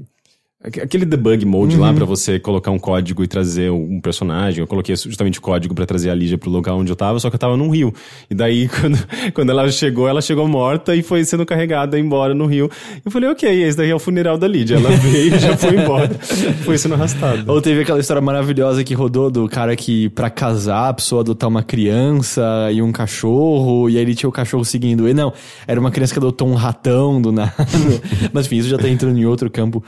Aquele 0.65 1.05
debug 1.05 1.45
mode 1.45 1.77
lá 1.77 1.93
pra 1.93 2.05
você 2.05 2.39
colocar 2.39 2.71
um 2.71 2.79
código 2.79 3.25
e 3.25 3.27
trazer 3.27 3.69
um 3.73 4.01
personagem. 4.01 4.61
Eu 4.61 4.67
coloquei 4.69 4.95
justamente 4.95 5.41
o 5.41 5.43
código 5.43 5.75
pra 5.75 5.85
trazer 5.85 6.09
a 6.09 6.15
Lígia 6.15 6.39
pro 6.39 6.49
local 6.49 6.79
onde 6.79 6.93
eu 6.93 6.95
tava, 6.95 7.19
só 7.19 7.29
que 7.29 7.35
eu 7.35 7.39
tava 7.39 7.57
num 7.57 7.69
rio. 7.69 7.93
E 8.31 8.35
daí, 8.35 8.69
quando, 8.81 8.99
quando 9.35 9.51
ela 9.51 9.69
chegou, 9.73 10.09
ela 10.09 10.23
chegou 10.23 10.47
morta 10.47 10.95
e 10.95 11.03
foi 11.03 11.25
sendo 11.25 11.45
carregada 11.45 11.99
embora 11.99 12.33
no 12.33 12.47
rio. 12.47 12.71
Eu 13.05 13.11
falei, 13.11 13.29
ok, 13.29 13.65
esse 13.65 13.77
daí 13.77 13.91
é 13.91 13.95
o 13.95 13.99
funeral 13.99 14.39
da 14.39 14.47
Lídia. 14.47 14.77
Ela 14.77 14.91
veio 14.91 15.35
e 15.35 15.39
já 15.41 15.57
foi 15.57 15.75
embora. 15.75 16.15
foi 16.63 16.79
sendo 16.79 16.95
arrastada. 16.95 17.51
Ou 17.51 17.61
teve 17.61 17.81
aquela 17.81 17.99
história 17.99 18.23
maravilhosa 18.23 18.85
que 18.85 18.95
rodou 18.95 19.33
do 19.33 19.49
cara 19.49 19.75
que, 19.75 20.11
pra 20.11 20.31
casar, 20.31 20.91
a 20.91 20.95
pessoa 20.95 21.23
adotar 21.23 21.49
uma 21.49 21.65
criança 21.65 22.71
e 22.73 22.81
um 22.81 22.93
cachorro, 22.93 23.91
e 23.91 23.97
aí 23.97 24.03
ele 24.03 24.15
tinha 24.15 24.29
o 24.29 24.33
cachorro 24.33 24.65
seguindo 24.65 25.09
ele. 25.09 25.15
Não, 25.15 25.33
era 25.67 25.81
uma 25.81 25.91
criança 25.91 26.13
que 26.13 26.21
adotou 26.21 26.47
um 26.47 26.55
ratão 26.55 27.21
do 27.21 27.33
nada. 27.33 27.53
Mas 28.33 28.47
enfim, 28.47 28.59
isso 28.59 28.69
já 28.69 28.79
tá 28.79 28.89
entrando 28.89 29.19
em 29.19 29.25
outro 29.25 29.51
campo. 29.51 29.83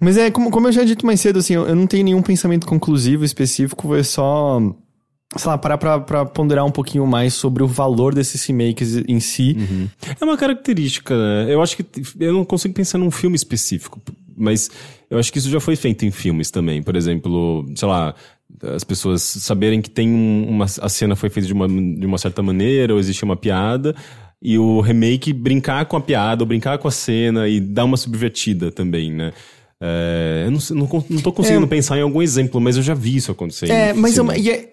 Mas 0.00 0.16
é, 0.16 0.30
como, 0.30 0.50
como 0.50 0.68
eu 0.68 0.72
já 0.72 0.84
dito 0.84 1.06
mais 1.06 1.20
cedo, 1.20 1.38
assim, 1.38 1.54
eu, 1.54 1.66
eu 1.66 1.74
não 1.76 1.86
tenho 1.86 2.04
nenhum 2.04 2.22
pensamento 2.22 2.66
conclusivo 2.66 3.24
específico, 3.24 3.86
foi 3.88 4.02
só, 4.02 4.60
sei 5.36 5.48
lá, 5.50 5.56
parar 5.56 5.78
pra, 5.78 6.00
pra 6.00 6.24
ponderar 6.24 6.64
um 6.64 6.70
pouquinho 6.70 7.06
mais 7.06 7.34
sobre 7.34 7.62
o 7.62 7.66
valor 7.66 8.14
desses 8.14 8.44
remakes 8.44 8.96
em 9.08 9.20
si. 9.20 9.56
É 10.20 10.24
uma 10.24 10.36
característica, 10.36 11.14
né? 11.16 11.54
Eu 11.54 11.62
acho 11.62 11.76
que 11.76 11.84
eu 12.18 12.32
não 12.32 12.44
consigo 12.44 12.74
pensar 12.74 12.98
num 12.98 13.10
filme 13.10 13.36
específico, 13.36 14.00
mas 14.36 14.68
eu 15.08 15.18
acho 15.18 15.32
que 15.32 15.38
isso 15.38 15.48
já 15.50 15.60
foi 15.60 15.76
feito 15.76 16.04
em 16.04 16.10
filmes 16.10 16.50
também. 16.50 16.82
Por 16.82 16.96
exemplo, 16.96 17.64
sei 17.76 17.86
lá, 17.88 18.14
as 18.74 18.82
pessoas 18.84 19.22
saberem 19.22 19.80
que 19.80 19.90
tem 19.90 20.08
um- 20.08 20.48
uma 20.48 20.64
a 20.64 20.88
cena 20.88 21.14
foi 21.14 21.30
feita 21.30 21.46
de 21.46 21.52
uma, 21.52 21.68
de 21.68 22.04
uma 22.06 22.18
certa 22.18 22.42
maneira 22.42 22.92
ou 22.92 22.98
existe 22.98 23.22
uma 23.24 23.36
piada 23.36 23.94
e 24.42 24.58
o 24.58 24.80
remake 24.80 25.32
brincar 25.32 25.86
com 25.86 25.96
a 25.96 26.00
piada 26.00 26.42
ou 26.42 26.46
brincar 26.46 26.78
com 26.78 26.86
a 26.88 26.90
cena 26.90 27.48
e 27.48 27.60
dar 27.60 27.84
uma 27.84 27.96
subvertida 27.96 28.70
também, 28.70 29.10
né? 29.12 29.32
É, 29.80 30.44
eu 30.46 30.50
não, 30.50 30.60
sei- 30.60 30.76
não, 30.76 30.88
não 31.10 31.20
tô 31.20 31.32
conseguindo 31.32 31.64
É. 31.64 31.68
pensar 31.68 31.98
em 31.98 32.02
algum 32.02 32.22
exemplo, 32.22 32.60
mas 32.60 32.76
eu 32.76 32.82
já 32.82 32.94
vi 32.94 33.16
isso 33.16 33.30
acontecer. 33.32 33.70
É, 33.70 33.92
mas 33.92 34.12
é, 34.12 34.14
cinema. 34.14 34.32
uma- 34.32 34.38
e 34.38 34.48
é, 34.50 34.70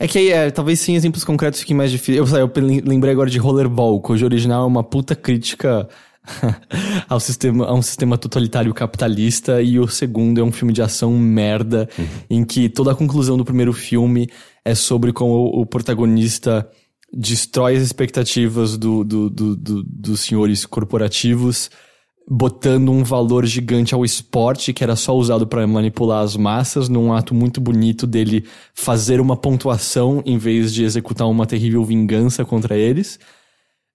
é 0.00 0.06
que 0.08 0.18
aí, 0.18 0.28
é, 0.30 0.50
talvez 0.50 0.80
sem 0.80 0.94
exemplos 0.96 1.24
concretos 1.24 1.60
fique 1.60 1.74
mais 1.74 1.90
difícil. 1.90 2.16
Eu, 2.16 2.26
sei, 2.26 2.40
eu 2.42 2.50
lembrei 2.84 3.12
agora 3.12 3.30
de 3.30 3.38
Rollerball, 3.38 4.00
cujo 4.00 4.24
original 4.24 4.64
é 4.64 4.66
uma 4.66 4.82
puta 4.84 5.14
crítica 5.14 5.88
ao 7.08 7.18
sistema, 7.20 7.66
a 7.66 7.74
um 7.74 7.82
sistema 7.82 8.18
totalitário 8.18 8.72
capitalista, 8.74 9.62
e 9.62 9.78
o 9.78 9.88
segundo 9.88 10.40
é 10.40 10.44
um 10.44 10.52
filme 10.52 10.72
de 10.72 10.82
ação 10.82 11.12
merda, 11.18 11.88
em 12.28 12.44
que 12.44 12.68
toda 12.68 12.92
a 12.92 12.94
conclusão 12.94 13.36
do 13.38 13.44
primeiro 13.44 13.72
filme 13.72 14.28
é 14.64 14.74
sobre 14.74 15.12
como 15.12 15.32
o, 15.32 15.60
o 15.62 15.66
protagonista 15.66 16.68
destrói 17.12 17.76
as 17.76 17.82
expectativas 17.82 18.76
do, 18.76 19.02
do, 19.02 19.30
do, 19.30 19.56
do- 19.56 19.82
dos 19.82 20.20
senhores 20.20 20.66
corporativos 20.66 21.70
botando 22.30 22.90
um 22.90 23.02
valor 23.02 23.46
gigante 23.46 23.94
ao 23.94 24.04
esporte 24.04 24.74
que 24.74 24.84
era 24.84 24.94
só 24.94 25.16
usado 25.16 25.46
para 25.46 25.66
manipular 25.66 26.22
as 26.22 26.36
massas, 26.36 26.88
num 26.88 27.12
ato 27.12 27.34
muito 27.34 27.58
bonito 27.58 28.06
dele 28.06 28.44
fazer 28.74 29.18
uma 29.18 29.34
pontuação 29.34 30.22
em 30.26 30.36
vez 30.36 30.74
de 30.74 30.84
executar 30.84 31.26
uma 31.26 31.46
terrível 31.46 31.82
vingança 31.84 32.44
contra 32.44 32.76
eles. 32.76 33.18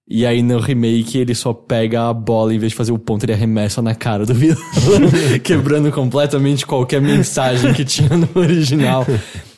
E 0.06 0.26
aí 0.26 0.42
no 0.42 0.58
remake 0.58 1.16
ele 1.16 1.34
só 1.34 1.52
pega 1.54 2.08
a 2.08 2.12
bola 2.12 2.52
em 2.52 2.58
vez 2.58 2.72
de 2.72 2.76
fazer 2.76 2.92
o 2.92 2.98
ponto, 2.98 3.24
ele 3.24 3.32
arremessa 3.32 3.80
na 3.80 3.94
cara 3.94 4.26
do 4.26 4.34
vilão, 4.34 4.58
quebrando 5.42 5.90
completamente 5.92 6.66
qualquer 6.66 7.00
mensagem 7.00 7.72
que 7.72 7.84
tinha 7.84 8.16
no 8.16 8.28
original. 8.34 9.06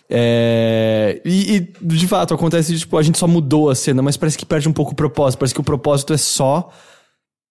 É, 0.09 1.21
e, 1.25 1.57
e, 1.57 1.73
de 1.83 2.07
fato 2.07 2.33
acontece 2.33 2.79
tipo 2.79 2.97
a 2.97 3.03
gente 3.03 3.19
só 3.19 3.27
mudou 3.27 3.71
a 3.71 3.75
cena, 3.75 4.03
mas 4.03 4.17
parece 4.17 4.39
que 4.39 4.47
perde 4.47 4.69
um 4.69 4.73
pouco 4.73 4.93
o 4.93 4.95
propósito. 4.95 5.41
Parece 5.41 5.55
que 5.55 5.61
o 5.61 5.65
propósito 5.65 6.13
é 6.13 6.19
só 6.19 6.71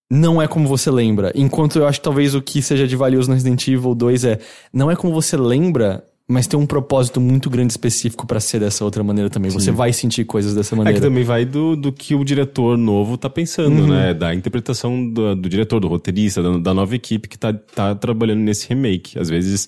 não 0.10 0.42
é 0.42 0.48
como 0.48 0.68
você 0.68 0.92
lembra. 0.92 1.32
Enquanto 1.36 1.78
eu 1.78 1.88
acho 1.88 2.00
que 2.00 2.04
talvez 2.04 2.36
o 2.36 2.42
que 2.42 2.62
seja 2.62 2.88
de 2.88 2.96
valioso 2.96 3.28
no 3.30 3.34
Resident 3.34 3.68
Evil 3.68 3.96
2 3.96 4.24
é 4.26 4.40
não 4.72 4.90
é 4.92 4.96
como 4.96 5.14
você 5.14 5.36
lembra, 5.36 6.04
mas 6.28 6.48
tem 6.48 6.60
um 6.60 6.66
propósito 6.66 7.20
muito 7.22 7.50
grande 7.50 7.74
específico 7.74 8.26
pra 8.26 8.40
ser 8.40 8.60
dessa 8.60 8.84
outra 8.84 9.04
maneira 9.04 9.30
também. 9.30 9.52
Você 9.52 9.72
vai 9.72 9.94
sentir 9.94 10.26
coisas 10.26 10.56
dessa 10.56 10.74
É 10.74 10.78
maneira. 10.78 11.00
que 11.00 11.06
também 11.06 11.24
vai 11.24 11.46
do, 11.46 11.76
do 11.76 11.92
que 11.92 12.16
o 12.16 12.24
diretor 12.24 12.78
novo 12.78 13.18
tá 13.18 13.30
pensando, 13.30 13.86
né? 13.88 14.14
Da 14.14 14.34
interpretação 14.34 15.08
do, 15.12 15.36
do 15.36 15.50
diretor, 15.50 15.80
do 15.80 15.88
roteirista, 15.88 16.42
da, 16.42 16.58
da 16.58 16.74
nova 16.74 16.96
equipe 16.96 17.28
que 17.28 17.38
tá, 17.38 17.54
tá 17.54 17.94
trabalhando 17.96 18.40
nesse 18.40 18.68
remake. 18.68 19.20
Às 19.20 19.30
vezes 19.30 19.68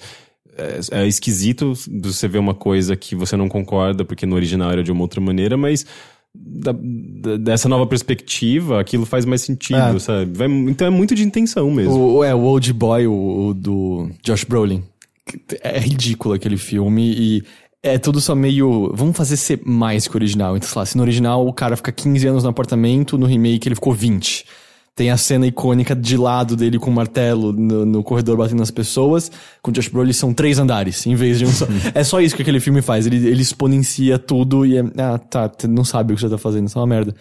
é, 0.58 1.02
é 1.04 1.08
esquisito 1.08 1.74
você 2.02 2.28
ver 2.28 2.40
uma 2.40 2.56
coisa 2.56 2.96
que 2.96 3.16
você 3.16 3.38
não 3.38 3.48
concorda 3.48 4.04
porque 4.04 4.26
no 4.26 4.36
original 4.36 4.72
era 4.72 4.84
de 4.84 4.92
uma 4.92 5.02
outra 5.02 5.22
maneira, 5.22 5.56
mas 5.58 5.86
da- 6.40 6.72
da- 6.74 7.38
dessa 7.38 7.68
nova 7.70 7.86
perspectiva, 7.88 8.80
aquilo 8.80 9.06
faz 9.06 9.26
mais 9.26 9.42
sentido, 9.42 9.78
É. 9.98 10.00
sabe? 10.00 10.38
Vai- 10.38 10.48
então 10.48 10.88
é 10.88 10.90
muito 10.90 11.14
de 11.16 11.24
intenção 11.24 11.70
mesmo. 11.72 11.94
O, 12.18 12.24
é, 12.24 12.34
o 12.34 12.40
Old 12.42 12.72
Boy, 12.74 13.08
o, 13.08 13.48
o 13.50 13.54
do 13.54 14.10
Josh 14.24 14.44
Brolin. 14.44 14.84
É 15.62 15.78
ridículo 15.80 16.34
aquele 16.36 16.58
filme 16.58 17.14
e 17.18 17.44
é 17.84 17.98
tudo 17.98 18.22
só 18.22 18.34
meio. 18.34 18.92
Vamos 18.94 19.16
fazer 19.18 19.36
ser 19.38 19.60
mais 19.66 20.08
que 20.08 20.16
o 20.16 20.18
original. 20.18 20.56
Então, 20.56 20.70
sei 20.70 20.80
lá, 20.80 20.86
se 20.86 20.96
no 20.96 21.04
original 21.04 21.46
o 21.46 21.52
cara 21.54 21.76
fica 21.76 21.92
15 21.92 22.26
anos 22.28 22.44
no 22.44 22.50
apartamento, 22.50 23.18
no 23.18 23.26
remake 23.26 23.68
ele 23.68 23.76
ficou 23.76 23.94
20. 23.94 24.46
Tem 24.98 25.12
a 25.12 25.16
cena 25.16 25.46
icônica 25.46 25.96
de 25.96 26.18
lado 26.18 26.56
dele 26.56 26.80
com 26.80 26.90
o 26.90 26.94
martelo 26.94 27.54
no, 27.54 27.86
no 27.86 28.04
corredor 28.04 28.36
batendo 28.36 28.58
nas 28.58 28.72
pessoas. 28.72 29.32
Com 29.62 29.70
o 29.70 29.74
Josh 29.74 29.90
Brolin 29.90 30.12
são 30.12 30.34
três 30.34 30.58
andares, 30.58 31.06
em 31.06 31.14
vez 31.14 31.38
de 31.38 31.46
um 31.46 31.52
só. 31.52 31.68
é 31.94 32.04
só 32.04 32.20
isso 32.20 32.36
que 32.36 32.42
aquele 32.42 32.60
filme 32.60 32.82
faz. 32.82 33.06
Ele, 33.06 33.18
ele 33.28 33.44
exponencia 33.44 34.18
tudo 34.18 34.66
e 34.66 34.76
é. 34.76 34.84
Ah, 34.98 35.20
tá, 35.20 35.52
você 35.56 35.68
não 35.68 35.86
sabe 35.86 36.14
o 36.14 36.16
que 36.16 36.22
você 36.24 36.28
tá 36.28 36.40
fazendo, 36.40 36.66
isso 36.66 36.80
é 36.80 36.82
uma 36.82 36.88
merda. 36.88 37.14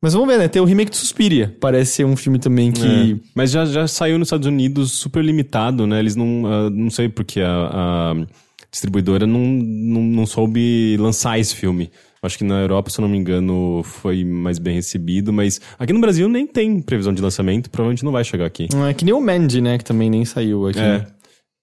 Mas 0.00 0.12
vamos 0.12 0.28
ver, 0.28 0.38
né? 0.38 0.46
Tem 0.46 0.62
o 0.62 0.64
remake 0.64 0.92
de 0.92 0.96
Suspiria. 0.96 1.56
Parece 1.60 1.96
ser 1.96 2.04
um 2.06 2.14
filme 2.14 2.38
também 2.38 2.70
que. 2.70 3.14
É. 3.14 3.28
Mas 3.34 3.50
já, 3.50 3.66
já 3.66 3.88
saiu 3.88 4.16
nos 4.16 4.28
Estados 4.28 4.46
Unidos 4.46 4.92
super 4.92 5.24
limitado, 5.24 5.88
né? 5.88 5.98
Eles 5.98 6.14
não. 6.14 6.46
ah, 6.46 6.70
não 6.70 6.88
sei 6.88 7.08
porque 7.08 7.40
a, 7.40 8.12
a 8.12 8.26
distribuidora 8.70 9.26
não, 9.26 9.40
não, 9.40 10.02
não 10.02 10.24
soube 10.24 10.96
lançar 10.98 11.36
esse 11.36 11.56
filme. 11.56 11.90
Acho 12.22 12.38
que 12.38 12.44
na 12.44 12.60
Europa, 12.60 12.90
se 12.90 12.98
eu 12.98 13.02
não 13.02 13.08
me 13.08 13.16
engano, 13.16 13.82
foi 13.84 14.24
mais 14.24 14.58
bem 14.58 14.74
recebido, 14.74 15.32
mas 15.32 15.60
aqui 15.78 15.92
no 15.92 16.00
Brasil 16.00 16.28
nem 16.28 16.46
tem 16.46 16.80
previsão 16.80 17.12
de 17.12 17.22
lançamento, 17.22 17.70
provavelmente 17.70 18.04
não 18.04 18.12
vai 18.12 18.24
chegar 18.24 18.46
aqui. 18.46 18.68
É 18.88 18.94
que 18.94 19.04
nem 19.04 19.14
o 19.14 19.20
Mandy, 19.20 19.60
né? 19.60 19.78
Que 19.78 19.84
também 19.84 20.10
nem 20.10 20.24
saiu 20.24 20.66
aqui. 20.66 20.80
É. 20.80 21.06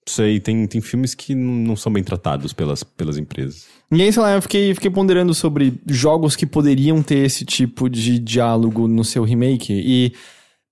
Sei, 0.08 0.38
tem, 0.38 0.66
tem 0.66 0.80
filmes 0.80 1.14
que 1.14 1.34
não 1.34 1.74
são 1.74 1.92
bem 1.92 2.02
tratados 2.02 2.52
pelas, 2.52 2.84
pelas 2.84 3.18
empresas. 3.18 3.66
E 3.90 4.00
aí, 4.00 4.12
sei 4.12 4.22
lá, 4.22 4.34
eu 4.34 4.42
fiquei, 4.42 4.72
fiquei 4.72 4.90
ponderando 4.90 5.34
sobre 5.34 5.74
jogos 5.86 6.36
que 6.36 6.46
poderiam 6.46 7.02
ter 7.02 7.18
esse 7.18 7.44
tipo 7.44 7.88
de 7.88 8.18
diálogo 8.18 8.86
no 8.86 9.04
seu 9.04 9.24
remake. 9.24 9.72
E 9.72 10.12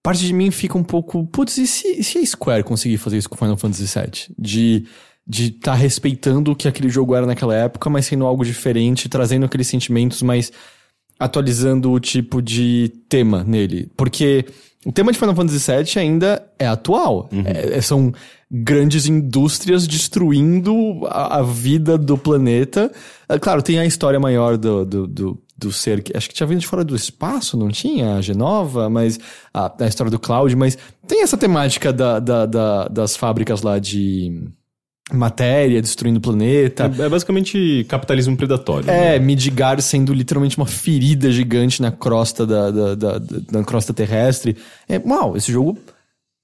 parte 0.03 0.25
de 0.25 0.33
mim 0.33 0.51
fica 0.51 0.79
um 0.79 0.85
pouco. 0.85 1.27
Putz, 1.27 1.59
e 1.59 1.67
se, 1.67 2.03
se 2.03 2.19
a 2.19 2.27
Square 2.27 2.63
conseguir 2.63 2.97
fazer 2.99 3.19
isso 3.19 3.29
com 3.29 3.37
Final 3.37 3.57
Fantasy 3.57 3.87
VII? 3.87 4.35
De 4.39 4.87
de 5.27 5.47
estar 5.49 5.75
respeitando 5.75 6.53
o 6.53 6.57
que 6.57 6.69
aquele 6.69 6.89
jogo 6.91 7.15
era 7.15 7.27
naquela 7.27 7.55
época, 7.55 7.89
mas 7.89 8.07
sendo 8.07 8.27
algo 8.27 8.45
diferente, 8.45 9.09
trazendo 9.09 9.47
aqueles 9.47 9.67
sentimentos, 9.67 10.23
mas 10.23 10.53
atualizando 11.19 11.93
o 11.93 12.01
tipo 12.01 12.43
de 12.43 12.93
tema 13.09 13.43
nele. 13.45 13.89
Porque 13.97 14.45
o 14.85 14.93
tema 14.93 15.13
de 15.13 15.19
Final 15.19 15.35
Fantasy 15.35 15.71
VII 15.73 15.99
ainda 16.03 16.45
é 16.59 16.67
atual. 16.67 17.29
É- 17.47 17.79
é- 17.79 17.81
são 17.81 18.13
grandes 18.51 19.07
indústrias 19.07 19.87
destruindo 19.87 20.75
a, 21.07 21.39
a 21.39 21.43
vida 21.43 21.97
do 21.97 22.19
planeta. 22.19 22.93
É, 23.29 23.39
claro, 23.39 23.63
tem 23.63 23.79
a 23.79 23.87
história 23.87 24.21
maior 24.21 24.57
do, 24.59 24.85
do, 24.85 25.07
do, 25.07 25.43
do 25.57 25.73
ser 25.73 26.03
que 26.03 26.17
acho 26.17 26.29
que 26.29 26.35
tinha 26.35 26.47
vindo 26.47 26.61
de 26.61 26.67
fora 26.67 26.85
do 26.85 26.95
espaço, 26.95 27.57
não 27.57 27.69
tinha? 27.69 28.17
A 28.17 28.21
Genova, 28.21 28.91
mas 28.91 29.19
a, 29.53 29.73
a 29.83 29.87
história 29.89 30.11
do 30.11 30.19
Cloud, 30.19 30.55
mas 30.55 30.77
tem 31.07 31.23
essa 31.23 31.37
temática 31.37 31.93
da, 31.93 32.21
da, 32.21 32.45
da- 32.47 32.89
das 32.89 33.17
fábricas 33.17 33.63
lá 33.63 33.79
de 33.79 34.49
matéria 35.13 35.81
destruindo 35.83 36.19
o 36.19 36.23
planeta. 36.23 36.91
É, 36.99 37.03
é 37.03 37.09
basicamente 37.09 37.85
capitalismo 37.89 38.37
predatório. 38.37 38.89
É, 38.91 39.19
né? 39.19 39.19
Midgar 39.19 39.81
sendo 39.83 40.13
literalmente 40.15 40.57
uma 40.57 40.67
ferida 40.67 41.31
gigante 41.31 41.83
na 41.83 41.91
crosta 41.93 42.47
da, 42.47 42.71
da, 42.71 42.95
da, 42.95 43.19
da- 43.19 43.39
da 43.53 43.65
crosta 43.65 43.93
terrestre. 43.93 44.57
É, 44.89 44.99
uau, 44.99 45.37
esse 45.37 45.53
jogo 45.53 45.79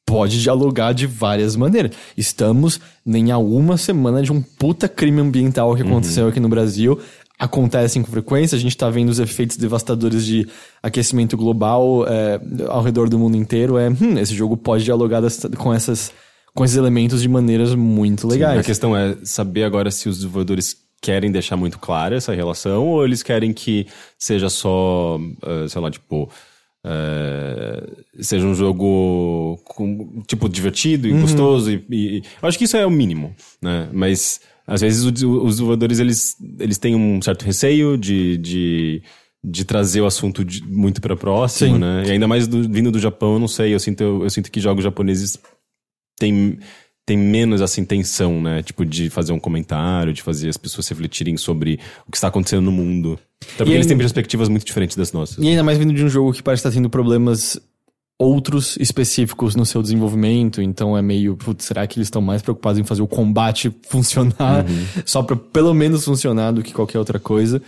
pode 0.06 0.40
dialogar 0.42 0.92
de 0.92 1.06
várias 1.06 1.54
maneiras. 1.56 1.92
Estamos 2.16 2.80
nem 3.06 3.30
a 3.30 3.38
uma 3.38 3.76
semana 3.76 4.22
de 4.22 4.32
um 4.32 4.42
puta 4.42 4.88
crime 4.88 5.20
ambiental 5.20 5.74
que 5.74 5.82
aconteceu 5.82 6.28
aqui 6.28 6.40
no 6.40 6.48
Brasil. 6.48 6.98
Acontecem 7.38 8.02
com 8.02 8.10
frequência, 8.10 8.54
a 8.56 8.58
gente 8.58 8.76
tá 8.76 8.90
vendo 8.90 9.08
os 9.08 9.18
efeitos 9.18 9.56
devastadores 9.56 10.26
de 10.26 10.46
aquecimento 10.82 11.36
global 11.38 12.04
é, 12.06 12.38
ao 12.68 12.82
redor 12.82 13.08
do 13.08 13.18
mundo 13.18 13.36
inteiro. 13.36 13.78
É, 13.78 13.88
hum, 13.88 14.18
esse 14.18 14.34
jogo 14.34 14.56
pode 14.58 14.84
dialogar 14.84 15.22
dessa- 15.22 15.48
com 15.48 15.72
essas 15.72 16.12
com 16.54 16.64
esses 16.64 16.76
elementos 16.76 17.22
de 17.22 17.28
maneiras 17.28 17.74
muito 17.74 18.26
legais. 18.26 18.58
A 18.60 18.62
questão 18.64 18.96
é 18.96 19.16
saber 19.24 19.64
agora 19.64 19.90
se 19.90 20.08
os 20.08 20.16
desenvolvedores 20.16 20.76
querem 21.02 21.30
deixar 21.32 21.56
muito 21.56 21.78
clara 21.78 22.16
essa 22.16 22.34
relação 22.34 22.86
ou 22.86 23.04
eles 23.04 23.22
querem 23.22 23.52
que 23.52 23.86
seja 24.18 24.48
só, 24.50 25.18
eh, 25.42 25.68
sei 25.68 25.80
lá, 25.80 25.90
tipo. 25.90 26.28
eh, 26.84 27.88
seja 28.20 28.46
um 28.46 28.54
jogo 28.54 29.58
com, 29.64 30.22
tipo 30.26 30.48
divertido 30.48 31.06
e 31.08 31.12
gostoso 31.12 31.70
e, 31.70 31.84
e- 31.90 32.22
eu 32.42 32.48
acho 32.48 32.56
que 32.58 32.64
isso 32.64 32.76
é 32.76 32.86
o 32.86 32.90
mínimo 32.90 33.34
né 33.60 33.88
mas 33.92 34.40
às 34.66 34.80
vezes 34.80 35.04
o 35.04 35.10
des- 35.12 35.22
os 35.24 35.50
desenvolvedores 35.56 35.98
eles, 35.98 36.36
eles 36.58 36.78
têm 36.78 36.94
um 36.94 37.20
certo 37.20 37.42
receio 37.44 37.96
de, 37.98 38.36
de, 38.38 39.02
de 39.44 39.64
trazer 39.64 40.00
o 40.00 40.06
assunto 40.06 40.44
de- 40.44 40.62
muito 40.62 41.00
para 41.02 41.14
próximo 41.16 41.74
Sim. 41.74 41.80
né 41.80 42.02
e 42.06 42.10
ainda 42.12 42.26
mais 42.28 42.46
do- 42.48 42.62
vindo 42.68 42.90
do 42.90 42.98
Japão 42.98 43.34
eu 43.34 43.38
não 43.38 43.48
sei 43.48 43.74
eu 43.74 43.80
sinto 43.80 44.02
eu, 44.02 44.30
sinto 44.30 44.50
que 44.50 44.60
jogos 44.60 44.82
japoneses 44.84 45.38
tem, 46.20 46.58
tem 47.04 47.16
menos 47.16 47.60
essa 47.60 47.80
intenção, 47.80 48.40
né? 48.40 48.62
Tipo, 48.62 48.84
de 48.84 49.10
fazer 49.10 49.32
um 49.32 49.40
comentário, 49.40 50.12
de 50.12 50.22
fazer 50.22 50.48
as 50.48 50.56
pessoas 50.56 50.86
refletirem 50.86 51.36
sobre 51.36 51.80
o 52.06 52.12
que 52.12 52.16
está 52.16 52.28
acontecendo 52.28 52.62
no 52.62 52.70
mundo. 52.70 53.18
Até 53.42 53.56
porque 53.56 53.72
E 53.72 53.74
eles 53.74 53.86
têm 53.86 53.98
perspectivas 53.98 54.48
muito 54.48 54.64
diferentes 54.64 54.96
das 54.96 55.12
nossas. 55.12 55.42
E 55.42 55.48
ainda 55.48 55.64
mais 55.64 55.78
vindo 55.78 55.92
de 55.92 56.04
um 56.04 56.08
jogo 56.08 56.32
que 56.32 56.42
parece 56.42 56.60
estar 56.60 56.70
tendo 56.70 56.90
problemas 56.90 57.58
outros 58.18 58.76
específicos 58.78 59.56
no 59.56 59.64
seu 59.64 59.80
desenvolvimento, 59.80 60.60
então 60.60 60.96
é 60.96 61.00
meio, 61.00 61.34
putz, 61.36 61.64
será 61.64 61.86
que 61.86 61.98
eles 61.98 62.08
estão 62.08 62.20
mais 62.20 62.42
preocupados 62.42 62.78
em 62.78 62.84
fazer 62.84 63.00
o 63.00 63.08
combate 63.08 63.74
funcionar, 63.88 64.66
só 65.06 65.22
pra 65.22 65.34
pelo 65.34 65.72
menos 65.72 66.04
funcionar 66.04 66.52
do 66.52 66.62
que 66.62 66.74
qualquer 66.74 66.98
outra 66.98 67.18
coisa. 67.18 67.62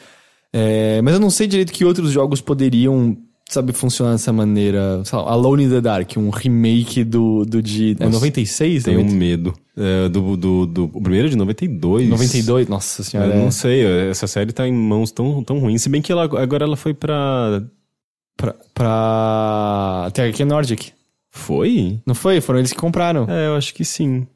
É, 0.52 1.00
mas 1.00 1.14
eu 1.14 1.20
não 1.20 1.30
sei 1.30 1.46
direito 1.46 1.72
que 1.72 1.86
outros 1.86 2.12
jogos 2.12 2.42
poderiam, 2.42 3.16
sabe, 3.48 3.72
funcionar 3.72 4.12
dessa 4.12 4.32
maneira. 4.32 5.02
Alone 5.12 5.64
in 5.64 5.70
the 5.70 5.80
Dark, 5.80 6.16
um 6.16 6.30
remake 6.30 7.04
do, 7.04 7.44
do 7.44 7.62
de... 7.62 7.96
É 7.98 8.04
Nossa, 8.04 8.16
96? 8.16 8.84
Tenho 8.84 9.00
um 9.00 9.04
90? 9.04 9.18
medo. 9.18 9.54
É, 9.76 10.08
do, 10.08 10.36
do, 10.36 10.66
do, 10.66 10.84
o 10.84 11.00
primeiro 11.00 11.28
é 11.28 11.30
de 11.30 11.36
92. 11.36 12.08
92? 12.08 12.68
Nossa 12.68 13.02
senhora. 13.02 13.30
Eu 13.30 13.40
é. 13.40 13.42
não 13.44 13.50
sei, 13.50 13.84
essa 14.10 14.26
série 14.26 14.52
tá 14.52 14.66
em 14.66 14.72
mãos 14.72 15.10
tão, 15.10 15.42
tão 15.42 15.58
ruins. 15.58 15.82
Se 15.82 15.88
bem 15.88 16.02
que 16.02 16.12
ela, 16.12 16.24
agora 16.24 16.64
ela 16.64 16.76
foi 16.76 16.92
pra. 16.92 17.62
Pra, 18.36 18.54
pra 18.74 20.10
THQ 20.12 20.44
Nordic. 20.44 20.92
Foi? 21.30 22.00
Não 22.06 22.14
foi? 22.14 22.40
Foram 22.40 22.58
eles 22.58 22.72
que 22.72 22.78
compraram. 22.78 23.26
É, 23.28 23.46
eu 23.46 23.56
acho 23.56 23.74
que 23.74 23.84
sim. 23.84 24.26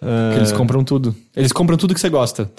É, 0.00 0.36
eles 0.36 0.52
compram 0.52 0.82
tudo. 0.84 1.14
Eles 1.34 1.52
compram 1.52 1.76
tudo 1.76 1.94
que 1.94 2.00
você 2.00 2.08
gosta. 2.08 2.50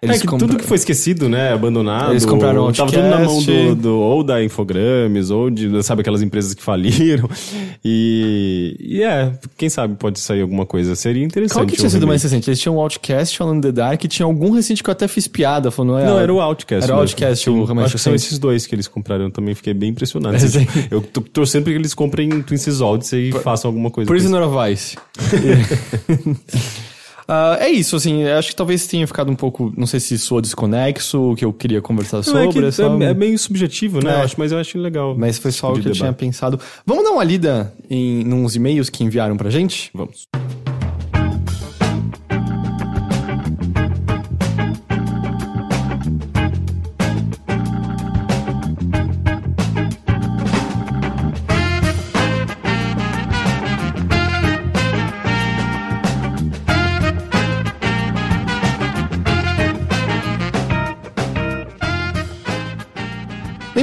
Eles 0.00 0.16
é 0.16 0.20
que 0.20 0.26
compra- 0.28 0.46
tudo 0.46 0.58
que 0.58 0.64
foi 0.64 0.76
esquecido, 0.76 1.28
né? 1.28 1.52
Abandonado. 1.52 2.12
Eles 2.12 2.24
compraram 2.24 2.66
o 2.68 2.72
Tava 2.72 2.92
tudo 2.92 3.02
na 3.08 3.18
mão 3.18 3.42
do, 3.42 3.74
do- 3.74 3.98
ou 3.98 4.22
da 4.22 4.42
Infogrames, 4.42 5.30
ou 5.30 5.50
de, 5.50 5.82
sabe, 5.82 6.02
aquelas 6.02 6.22
empresas 6.22 6.54
que 6.54 6.62
faliram. 6.62 7.28
E, 7.84 8.76
e 8.78 9.02
é, 9.02 9.32
quem 9.56 9.68
sabe 9.68 9.96
pode 9.96 10.20
sair 10.20 10.42
alguma 10.42 10.64
coisa. 10.64 10.94
Seria 10.94 11.24
interessante. 11.24 11.58
Qual 11.58 11.66
que 11.66 11.76
tinha 11.76 11.90
sido 11.90 12.06
mais 12.06 12.22
recente? 12.22 12.48
Eles 12.48 12.60
tinham 12.60 12.76
o 12.76 12.80
Outcast, 12.80 13.42
in 13.42 13.60
the 13.60 13.72
Dark, 13.72 14.00
tinha 14.04 14.24
algum 14.26 14.52
recente 14.52 14.84
que 14.84 14.88
eu 14.88 14.92
até 14.92 15.08
fiz 15.08 15.26
piada, 15.26 15.70
falando, 15.70 15.92
não 15.92 15.98
é... 15.98 16.04
Não, 16.06 16.18
era 16.20 16.32
o 16.32 16.40
Outcast. 16.40 16.84
Era 16.84 16.92
o 16.94 17.00
mesmo. 17.00 17.10
Outcast, 17.10 17.50
o 17.50 17.64
remake 17.64 17.86
Acho 17.86 17.96
que 17.96 18.00
são 18.02 18.14
esses 18.14 18.38
dois 18.38 18.66
que 18.66 18.74
eles 18.74 18.86
compraram. 18.86 19.24
Eu 19.24 19.30
também 19.32 19.54
fiquei 19.54 19.74
bem 19.74 19.90
impressionado. 19.90 20.36
É. 20.58 20.88
Eu 20.90 21.00
tô 21.00 21.20
torcendo 21.20 21.64
pra 21.64 21.72
que 21.72 21.78
eles 21.78 21.94
comprem 21.94 22.42
Twin 22.42 22.56
Seas 22.56 22.80
Odyssey 22.80 23.28
e 23.30 23.32
façam 23.32 23.68
alguma 23.68 23.90
coisa. 23.90 24.08
Prisoner 24.08 24.42
of 24.42 24.54
Vice. 24.70 24.96
Ah, 27.30 27.58
é 27.60 27.68
isso, 27.68 27.94
assim, 27.94 28.24
acho 28.24 28.48
que 28.48 28.56
talvez 28.56 28.86
tenha 28.86 29.06
ficado 29.06 29.30
um 29.30 29.36
pouco, 29.36 29.70
não 29.76 29.86
sei 29.86 30.00
se 30.00 30.18
soa 30.18 30.40
desconexo, 30.40 31.32
o 31.32 31.36
que 31.36 31.44
eu 31.44 31.52
queria 31.52 31.82
conversar 31.82 32.16
Não, 32.18 32.24
sobre, 32.24 32.48
é, 32.48 32.52
que 32.72 32.82
é 32.82 33.06
é, 33.06 33.10
é 33.10 33.14
meio 33.14 33.38
subjetivo, 33.38 34.02
né? 34.02 34.12
É. 34.12 34.14
Eu 34.14 34.20
acho, 34.22 34.34
mas 34.38 34.50
eu 34.50 34.58
acho 34.58 34.78
legal. 34.78 35.14
mas 35.14 35.38
foi 35.38 35.52
só 35.52 35.70
o 35.70 35.74
que 35.74 35.88
eu 35.88 35.92
tinha 35.92 36.06
debate. 36.06 36.20
pensado. 36.20 36.58
Vamos 36.86 37.04
dar 37.04 37.10
uma 37.10 37.22
lida 37.22 37.74
em 37.90 38.32
uns 38.32 38.56
e-mails 38.56 38.88
que 38.88 39.04
enviaram 39.04 39.36
pra 39.36 39.50
gente? 39.50 39.90
Vamos. 39.92 40.26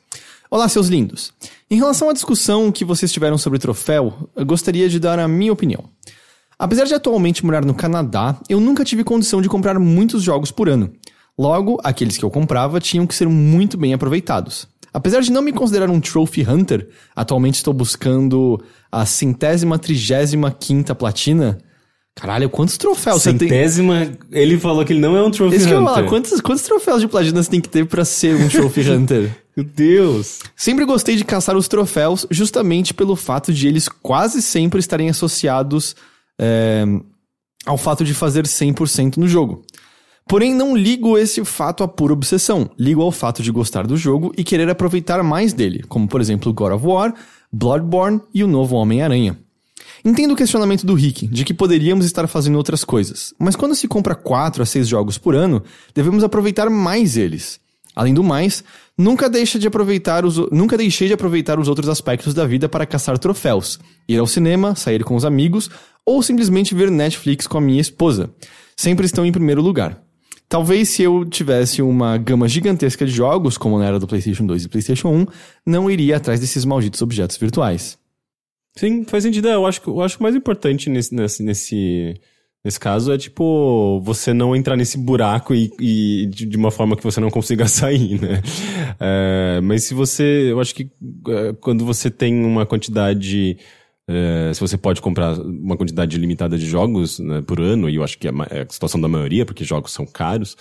Olá, 0.51 0.69
seus 0.69 0.89
lindos. 0.89 1.33
Em 1.71 1.77
relação 1.77 2.07
à 2.07 2.13
discussão 2.13 2.71
que 2.71 2.85
vocês 2.85 3.11
tiveram 3.11 3.39
sobre 3.39 3.57
troféu, 3.57 4.29
eu 4.35 4.45
gostaria 4.45 4.87
de 4.87 4.99
dar 4.99 5.17
a 5.17 5.27
minha 5.27 5.51
opinião. 5.51 5.85
Apesar 6.57 6.85
de 6.85 6.93
atualmente 6.93 7.45
morar 7.45 7.65
no 7.65 7.73
Canadá, 7.73 8.37
eu 8.47 8.59
nunca 8.59 8.83
tive 8.85 9.03
condição 9.03 9.41
de 9.41 9.49
comprar 9.49 9.79
muitos 9.79 10.23
jogos 10.23 10.51
por 10.51 10.69
ano. 10.69 10.91
Logo, 11.37 11.79
aqueles 11.83 12.17
que 12.17 12.23
eu 12.23 12.29
comprava 12.29 12.79
tinham 12.79 13.07
que 13.07 13.15
ser 13.15 13.27
muito 13.27 13.77
bem 13.77 13.93
aproveitados. 13.93 14.67
Apesar 14.93 15.21
de 15.21 15.31
não 15.31 15.41
me 15.41 15.51
considerar 15.51 15.89
um 15.89 15.99
Trophy 15.99 16.47
Hunter, 16.47 16.87
atualmente 17.15 17.55
estou 17.55 17.73
buscando 17.73 18.61
a 18.91 19.05
centésima, 19.05 19.79
trigésima 19.79 20.51
quinta 20.51 20.93
platina. 20.93 21.57
Caralho, 22.15 22.47
quantos 22.47 22.77
troféus 22.77 23.23
você 23.23 23.33
tem? 23.33 23.49
Centésima, 23.49 24.11
ele 24.31 24.59
falou 24.59 24.85
que 24.85 24.93
ele 24.93 24.99
não 24.99 25.17
é 25.17 25.23
um 25.23 25.31
Trophy 25.31 25.55
Esse 25.55 25.65
que 25.67 25.73
eu 25.73 25.81
Hunter. 25.81 25.93
falar, 25.95 26.07
quantos, 26.07 26.39
quantos 26.41 26.63
troféus 26.63 27.01
de 27.01 27.07
platina 27.07 27.41
você 27.41 27.49
tem 27.49 27.59
que 27.59 27.69
ter 27.69 27.87
pra 27.87 28.05
ser 28.05 28.35
um 28.35 28.47
Trophy 28.47 28.81
Hunter? 28.91 29.35
Meu 29.57 29.65
Deus. 29.65 30.39
Sempre 30.55 30.85
gostei 30.85 31.15
de 31.15 31.25
caçar 31.25 31.57
os 31.57 31.67
troféus 31.67 32.27
justamente 32.29 32.93
pelo 32.93 33.15
fato 33.15 33.51
de 33.51 33.67
eles 33.67 33.89
quase 33.89 34.43
sempre 34.43 34.79
estarem 34.79 35.09
associados 35.09 35.95
é, 36.39 36.83
ao 37.65 37.77
fato 37.77 38.03
de 38.03 38.13
fazer 38.13 38.45
100% 38.45 39.17
no 39.17 39.27
jogo. 39.27 39.63
Porém, 40.27 40.53
não 40.53 40.75
ligo 40.75 41.17
esse 41.17 41.43
fato 41.43 41.83
a 41.83 41.87
pura 41.87 42.13
obsessão. 42.13 42.69
Ligo 42.79 43.01
ao 43.01 43.11
fato 43.11 43.43
de 43.43 43.51
gostar 43.51 43.85
do 43.85 43.97
jogo 43.97 44.31
e 44.37 44.43
querer 44.43 44.69
aproveitar 44.69 45.21
mais 45.21 45.53
dele, 45.53 45.83
como 45.87 46.07
por 46.07 46.21
exemplo 46.21 46.53
God 46.53 46.73
of 46.73 46.85
War, 46.85 47.13
Bloodborne 47.51 48.21
e 48.33 48.43
o 48.43 48.47
novo 48.47 48.75
Homem-Aranha. 48.75 49.37
Entendo 50.05 50.33
o 50.33 50.35
questionamento 50.35 50.85
do 50.85 50.95
Rick, 50.95 51.27
de 51.27 51.45
que 51.45 51.53
poderíamos 51.53 52.05
estar 52.05 52.27
fazendo 52.27 52.57
outras 52.57 52.83
coisas, 52.83 53.33
mas 53.39 53.55
quando 53.55 53.75
se 53.75 53.87
compra 53.87 54.15
4 54.15 54.61
a 54.61 54.65
6 54.65 54.87
jogos 54.87 55.17
por 55.17 55.35
ano, 55.35 55.63
devemos 55.93 56.23
aproveitar 56.23 56.69
mais 56.69 57.15
eles. 57.15 57.59
Além 57.95 58.13
do 58.13 58.23
mais, 58.23 58.63
nunca, 58.97 59.29
deixa 59.29 59.59
de 59.59 59.67
aproveitar 59.67 60.25
os, 60.25 60.37
nunca 60.51 60.75
deixei 60.75 61.07
de 61.07 61.13
aproveitar 61.13 61.59
os 61.59 61.67
outros 61.67 61.87
aspectos 61.87 62.33
da 62.33 62.45
vida 62.45 62.67
para 62.67 62.85
caçar 62.85 63.17
troféus, 63.19 63.79
ir 64.07 64.17
ao 64.17 64.25
cinema, 64.25 64.75
sair 64.75 65.03
com 65.03 65.15
os 65.15 65.23
amigos 65.23 65.69
ou 66.05 66.21
simplesmente 66.21 66.75
ver 66.75 66.89
Netflix 66.91 67.47
com 67.47 67.57
a 67.57 67.61
minha 67.61 67.81
esposa. 67.81 68.29
Sempre 68.75 69.05
estão 69.05 69.25
em 69.25 69.31
primeiro 69.31 69.61
lugar. 69.61 70.01
Talvez 70.49 70.89
se 70.89 71.01
eu 71.01 71.25
tivesse 71.25 71.81
uma 71.81 72.17
gama 72.17 72.47
gigantesca 72.47 73.05
de 73.05 73.11
jogos, 73.11 73.57
como 73.57 73.79
na 73.79 73.85
era 73.85 73.99
do 73.99 74.05
PlayStation 74.07 74.45
2 74.45 74.65
e 74.65 74.69
PlayStation 74.69 75.09
1, 75.09 75.25
não 75.65 75.89
iria 75.89 76.17
atrás 76.17 76.39
desses 76.39 76.63
malditos 76.65 77.01
objetos 77.01 77.37
virtuais. 77.37 77.97
Sim, 78.75 79.03
faz 79.05 79.23
sentido. 79.23 79.47
É, 79.47 79.55
Eu 79.55 79.65
acho, 79.65 79.81
que- 79.81 79.87
eu 79.87 80.01
acho 80.01 80.15
que 80.17 80.21
o 80.21 80.23
mais 80.23 80.35
importante 80.35 80.89
nesse, 80.89 81.13
nesse, 81.15 81.41
nesse, 81.43 82.13
nesse 82.63 82.79
caso 82.79 83.11
é, 83.11 83.17
tipo, 83.17 83.99
você 84.03 84.33
não 84.33 84.55
entrar 84.55 84.75
nesse 84.75 84.97
buraco 84.97 85.55
e, 85.55 85.71
e 85.79 86.25
de, 86.27 86.57
uma 86.57 86.71
forma 86.71 86.95
que 86.95 87.03
você 87.03 87.19
não 87.19 87.29
consiga 87.31 87.65
sair, 87.69 88.19
né? 88.21 88.41
É, 88.99 89.59
mas 89.61 89.83
se 89.85 89.93
você. 89.93 90.51
Eu 90.51 90.59
acho 90.59 90.73
que 90.75 90.89
é, 91.29 91.53
quando 91.61 91.85
você 91.85 92.09
tem 92.11 92.43
uma 92.43 92.65
quantidade. 92.65 93.57
É, 94.07 94.51
se 94.53 94.59
você 94.61 94.77
pode 94.77 95.01
comprar 95.01 95.33
uma 95.39 95.77
quantidade 95.77 96.17
limitada 96.17 96.57
de 96.57 96.65
jogos 96.65 97.19
né, 97.19 97.41
por 97.41 97.59
ano, 97.61 97.89
e 97.89 97.95
eu 97.95 98.03
acho 98.03 98.17
que 98.17 98.27
é 98.27 98.31
é 98.51 98.61
a 98.61 98.67
situação 98.69 98.99
da 98.99 99.07
maioria, 99.07 99.45
porque 99.45 99.63
jogos 99.63 99.91
são 99.93 100.05
caros, 100.05 100.55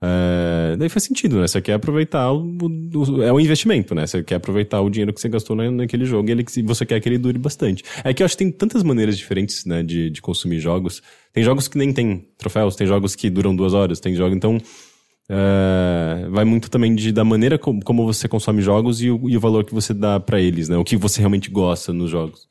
é, 0.00 0.76
daí 0.78 0.88
faz 0.88 1.02
sentido, 1.04 1.40
né? 1.40 1.48
Você 1.48 1.60
quer 1.60 1.72
aproveitar 1.74 2.30
o, 2.32 2.56
o- 2.94 3.22
É 3.22 3.32
um 3.32 3.40
investimento, 3.40 3.94
né? 3.96 4.06
Você 4.06 4.22
quer 4.22 4.36
aproveitar 4.36 4.80
o 4.80 4.88
dinheiro 4.88 5.12
que 5.12 5.20
você 5.20 5.28
gastou 5.28 5.56
na, 5.56 5.68
naquele 5.72 6.04
jogo 6.04 6.28
e 6.28 6.32
ele, 6.32 6.44
você 6.64 6.86
quer 6.86 7.00
que 7.00 7.08
ele 7.08 7.18
dure 7.18 7.36
bastante. 7.38 7.82
É 8.04 8.14
que 8.14 8.22
eu 8.22 8.24
acho 8.24 8.36
que 8.36 8.44
tem 8.44 8.52
tantas 8.52 8.82
maneiras 8.84 9.18
diferentes, 9.18 9.64
né, 9.64 9.82
de, 9.82 10.08
de 10.10 10.22
consumir 10.22 10.60
jogos. 10.60 11.02
Tem 11.32 11.42
jogos 11.42 11.66
que 11.66 11.76
nem 11.78 11.92
tem 11.92 12.28
troféus, 12.38 12.76
tem 12.76 12.86
jogos 12.86 13.16
que 13.16 13.28
duram 13.28 13.54
duas 13.56 13.74
horas, 13.74 13.98
tem 14.00 14.14
jogos. 14.14 14.36
Então. 14.36 14.58
é, 15.30 16.28
vai 16.30 16.44
muito 16.44 16.70
também 16.70 16.94
de, 16.94 17.12
da 17.12 17.24
maneira 17.24 17.58
como, 17.58 17.82
como 17.84 18.06
você 18.06 18.28
consome 18.28 18.62
jogos 18.62 19.02
e 19.02 19.10
o, 19.10 19.28
e 19.28 19.36
o 19.36 19.40
valor 19.40 19.64
que 19.64 19.74
você 19.74 19.92
dá 19.94 20.18
pra 20.20 20.40
eles, 20.40 20.68
né? 20.68 20.76
O 20.76 20.84
que 20.84 20.96
você 20.96 21.20
realmente 21.20 21.50
gosta 21.50 21.92
nos 21.92 22.10
jogos. 22.10 22.47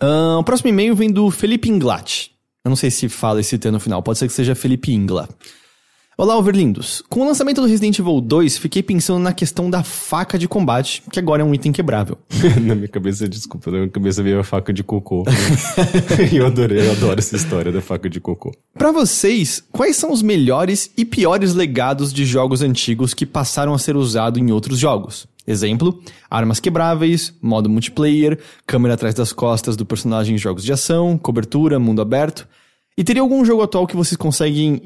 Ahn, 0.00 0.38
o 0.38 0.44
próximo 0.44 0.70
e-mail 0.70 0.94
vem 0.94 1.10
do 1.10 1.30
Felipe 1.30 1.68
Inglat. 1.68 2.30
Eu 2.64 2.70
não 2.70 2.76
sei 2.76 2.90
se 2.90 3.08
fala 3.08 3.40
esse 3.40 3.58
T 3.58 3.70
no 3.70 3.78
final, 3.78 4.02
pode 4.02 4.18
ser 4.18 4.26
que 4.26 4.32
seja 4.32 4.54
Felipe 4.54 4.92
Ingla. 4.92 5.28
Olá, 6.16 6.38
overlindos. 6.38 7.02
Com 7.08 7.22
o 7.22 7.26
lançamento 7.26 7.60
do 7.60 7.66
Resident 7.66 7.98
Evil 7.98 8.20
2, 8.20 8.56
fiquei 8.56 8.84
pensando 8.84 9.18
na 9.18 9.32
questão 9.32 9.68
da 9.68 9.82
faca 9.82 10.38
de 10.38 10.46
combate, 10.46 11.02
que 11.10 11.18
agora 11.18 11.42
é 11.42 11.44
um 11.44 11.52
item 11.52 11.72
quebrável. 11.72 12.16
na 12.62 12.74
minha 12.76 12.86
cabeça, 12.86 13.28
desculpa, 13.28 13.70
na 13.70 13.78
minha 13.78 13.90
cabeça 13.90 14.22
veio 14.22 14.38
a 14.38 14.44
faca 14.44 14.72
de 14.72 14.84
cocô. 14.84 15.24
eu 16.32 16.46
adorei, 16.46 16.86
eu 16.86 16.92
adoro 16.92 17.18
essa 17.18 17.34
história 17.34 17.72
da 17.72 17.80
faca 17.82 18.08
de 18.08 18.20
cocô. 18.20 18.54
Pra 18.72 18.92
vocês, 18.92 19.62
quais 19.72 19.96
são 19.96 20.12
os 20.12 20.22
melhores 20.22 20.88
e 20.96 21.04
piores 21.04 21.52
legados 21.52 22.12
de 22.12 22.24
jogos 22.24 22.62
antigos 22.62 23.12
que 23.12 23.26
passaram 23.26 23.74
a 23.74 23.78
ser 23.78 23.96
usados 23.96 24.40
em 24.40 24.52
outros 24.52 24.78
jogos? 24.78 25.26
Exemplo, 25.46 26.02
armas 26.30 26.58
quebráveis, 26.58 27.34
modo 27.42 27.68
multiplayer, 27.68 28.38
câmera 28.66 28.94
atrás 28.94 29.14
das 29.14 29.32
costas 29.32 29.76
do 29.76 29.84
personagem 29.84 30.34
em 30.34 30.38
jogos 30.38 30.64
de 30.64 30.72
ação, 30.72 31.18
cobertura, 31.18 31.78
mundo 31.78 32.00
aberto. 32.00 32.48
E 32.96 33.04
teria 33.04 33.20
algum 33.20 33.44
jogo 33.44 33.62
atual 33.62 33.86
que 33.86 33.96
vocês 33.96 34.16
conseguem 34.16 34.80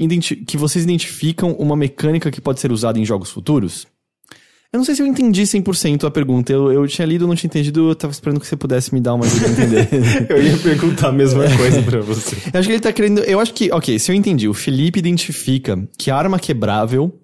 que 0.46 0.56
vocês 0.56 0.84
identificam 0.84 1.52
uma 1.52 1.76
mecânica 1.76 2.30
que 2.30 2.40
pode 2.40 2.58
ser 2.58 2.72
usada 2.72 2.98
em 2.98 3.04
jogos 3.04 3.30
futuros? 3.30 3.86
Eu 4.70 4.76
não 4.76 4.84
sei 4.84 4.94
se 4.94 5.00
eu 5.02 5.06
entendi 5.06 5.42
100% 5.42 6.04
a 6.04 6.10
pergunta. 6.10 6.52
Eu, 6.52 6.70
eu 6.70 6.86
tinha 6.86 7.06
lido, 7.06 7.26
não 7.26 7.34
tinha 7.34 7.48
entendido. 7.48 7.88
Eu 7.88 7.94
tava 7.94 8.12
esperando 8.12 8.38
que 8.38 8.46
você 8.46 8.54
pudesse 8.54 8.92
me 8.92 9.00
dar 9.00 9.14
uma 9.14 9.24
ajuda 9.24 9.46
a 9.46 9.50
entender. 9.50 9.88
Eu 10.28 10.42
ia 10.42 10.58
perguntar 10.58 11.08
a 11.08 11.12
mesma 11.12 11.44
coisa 11.56 11.82
pra 11.82 12.00
você. 12.02 12.36
eu 12.52 12.60
acho 12.60 12.68
que 12.68 12.74
ele 12.74 12.80
tá 12.80 12.92
querendo. 12.92 13.20
Eu 13.20 13.40
acho 13.40 13.54
que. 13.54 13.72
Ok, 13.72 13.98
se 13.98 14.12
eu 14.12 14.14
entendi. 14.14 14.46
O 14.46 14.52
Felipe 14.52 14.98
identifica 14.98 15.88
que 15.96 16.10
a 16.10 16.16
arma 16.16 16.38
quebrável 16.38 17.18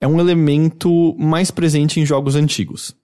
é 0.00 0.08
um 0.08 0.18
elemento 0.18 1.14
mais 1.18 1.50
presente 1.50 2.00
em 2.00 2.06
jogos 2.06 2.34
antigos. 2.34 2.96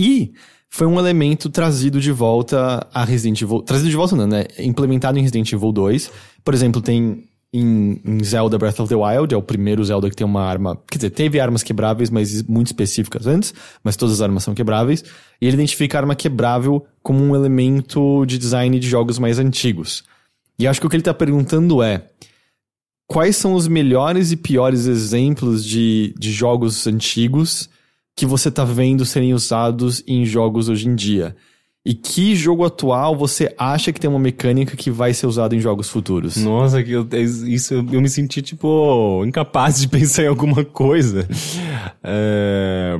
E 0.00 0.32
foi 0.68 0.86
um 0.86 0.98
elemento 0.98 1.50
trazido 1.50 2.00
de 2.00 2.12
volta 2.12 2.86
a 2.94 3.04
Resident 3.04 3.42
Evil. 3.42 3.60
Trazido 3.60 3.90
de 3.90 3.96
volta, 3.96 4.16
não, 4.16 4.26
né? 4.26 4.46
Implementado 4.58 5.18
em 5.18 5.22
Resident 5.22 5.52
Evil 5.52 5.72
2. 5.72 6.10
Por 6.44 6.54
exemplo, 6.54 6.80
tem 6.80 7.24
em, 7.52 8.00
em, 8.04 8.24
Zelda 8.24 8.56
Breath 8.56 8.78
of 8.78 8.88
the 8.88 8.94
Wild, 8.94 9.34
é 9.34 9.36
o 9.36 9.42
primeiro 9.42 9.84
Zelda 9.84 10.08
que 10.08 10.14
tem 10.14 10.24
uma 10.24 10.42
arma. 10.42 10.80
Quer 10.88 10.98
dizer, 10.98 11.10
teve 11.10 11.40
armas 11.40 11.62
quebráveis, 11.62 12.08
mas 12.08 12.42
muito 12.44 12.68
específicas 12.68 13.26
antes, 13.26 13.52
mas 13.82 13.96
todas 13.96 14.14
as 14.14 14.20
armas 14.20 14.44
são 14.44 14.54
quebráveis. 14.54 15.04
E 15.40 15.46
ele 15.46 15.54
identifica 15.54 15.98
a 15.98 16.00
arma 16.00 16.14
quebrável 16.14 16.86
como 17.02 17.22
um 17.22 17.34
elemento 17.34 18.24
de 18.24 18.38
design 18.38 18.78
de 18.78 18.88
jogos 18.88 19.18
mais 19.18 19.38
antigos. 19.38 20.04
E 20.58 20.66
acho 20.66 20.80
que 20.80 20.86
o 20.86 20.90
que 20.90 20.96
ele 20.96 21.00
está 21.00 21.14
perguntando 21.14 21.82
é. 21.82 22.04
Quais 23.10 23.34
são 23.34 23.54
os 23.54 23.66
melhores 23.66 24.30
e 24.30 24.36
piores 24.36 24.86
exemplos 24.86 25.64
de, 25.64 26.14
de 26.16 26.30
jogos 26.30 26.86
antigos 26.86 27.68
que 28.14 28.24
você 28.24 28.50
está 28.50 28.62
vendo 28.62 29.04
serem 29.04 29.34
usados 29.34 30.00
em 30.06 30.24
jogos 30.24 30.68
hoje 30.68 30.86
em 30.86 30.94
dia? 30.94 31.34
E 31.84 31.92
que 31.92 32.36
jogo 32.36 32.64
atual 32.64 33.16
você 33.16 33.52
acha 33.58 33.92
que 33.92 33.98
tem 33.98 34.08
uma 34.08 34.20
mecânica 34.20 34.76
que 34.76 34.92
vai 34.92 35.12
ser 35.12 35.26
usada 35.26 35.56
em 35.56 35.58
jogos 35.58 35.90
futuros? 35.90 36.36
Nossa, 36.36 36.80
eu, 36.82 37.04
isso 37.48 37.74
eu 37.74 38.00
me 38.00 38.08
senti, 38.08 38.42
tipo, 38.42 39.24
incapaz 39.26 39.80
de 39.80 39.88
pensar 39.90 40.22
em 40.22 40.28
alguma 40.28 40.64
coisa. 40.64 41.28
É, 42.04 42.96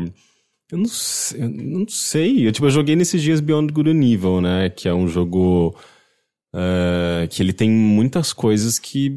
eu, 0.73 0.79
não, 0.79 0.91
eu 1.39 1.49
não 1.51 1.87
sei. 1.89 2.49
Eu, 2.49 2.51
tipo, 2.51 2.67
eu 2.67 2.71
joguei 2.71 2.97
nesses 2.97 3.23
dias 3.23 3.39
Beyond 3.39 3.73
Good 3.73 3.91
and 3.91 4.03
Evil, 4.03 4.41
né? 4.41 4.71
Que 4.71 4.89
é 4.89 4.93
um 4.93 5.07
jogo. 5.07 5.73
Uh, 6.53 7.29
que 7.29 7.41
ele 7.41 7.53
tem 7.53 7.71
muitas 7.71 8.33
coisas 8.33 8.77
que 8.77 9.17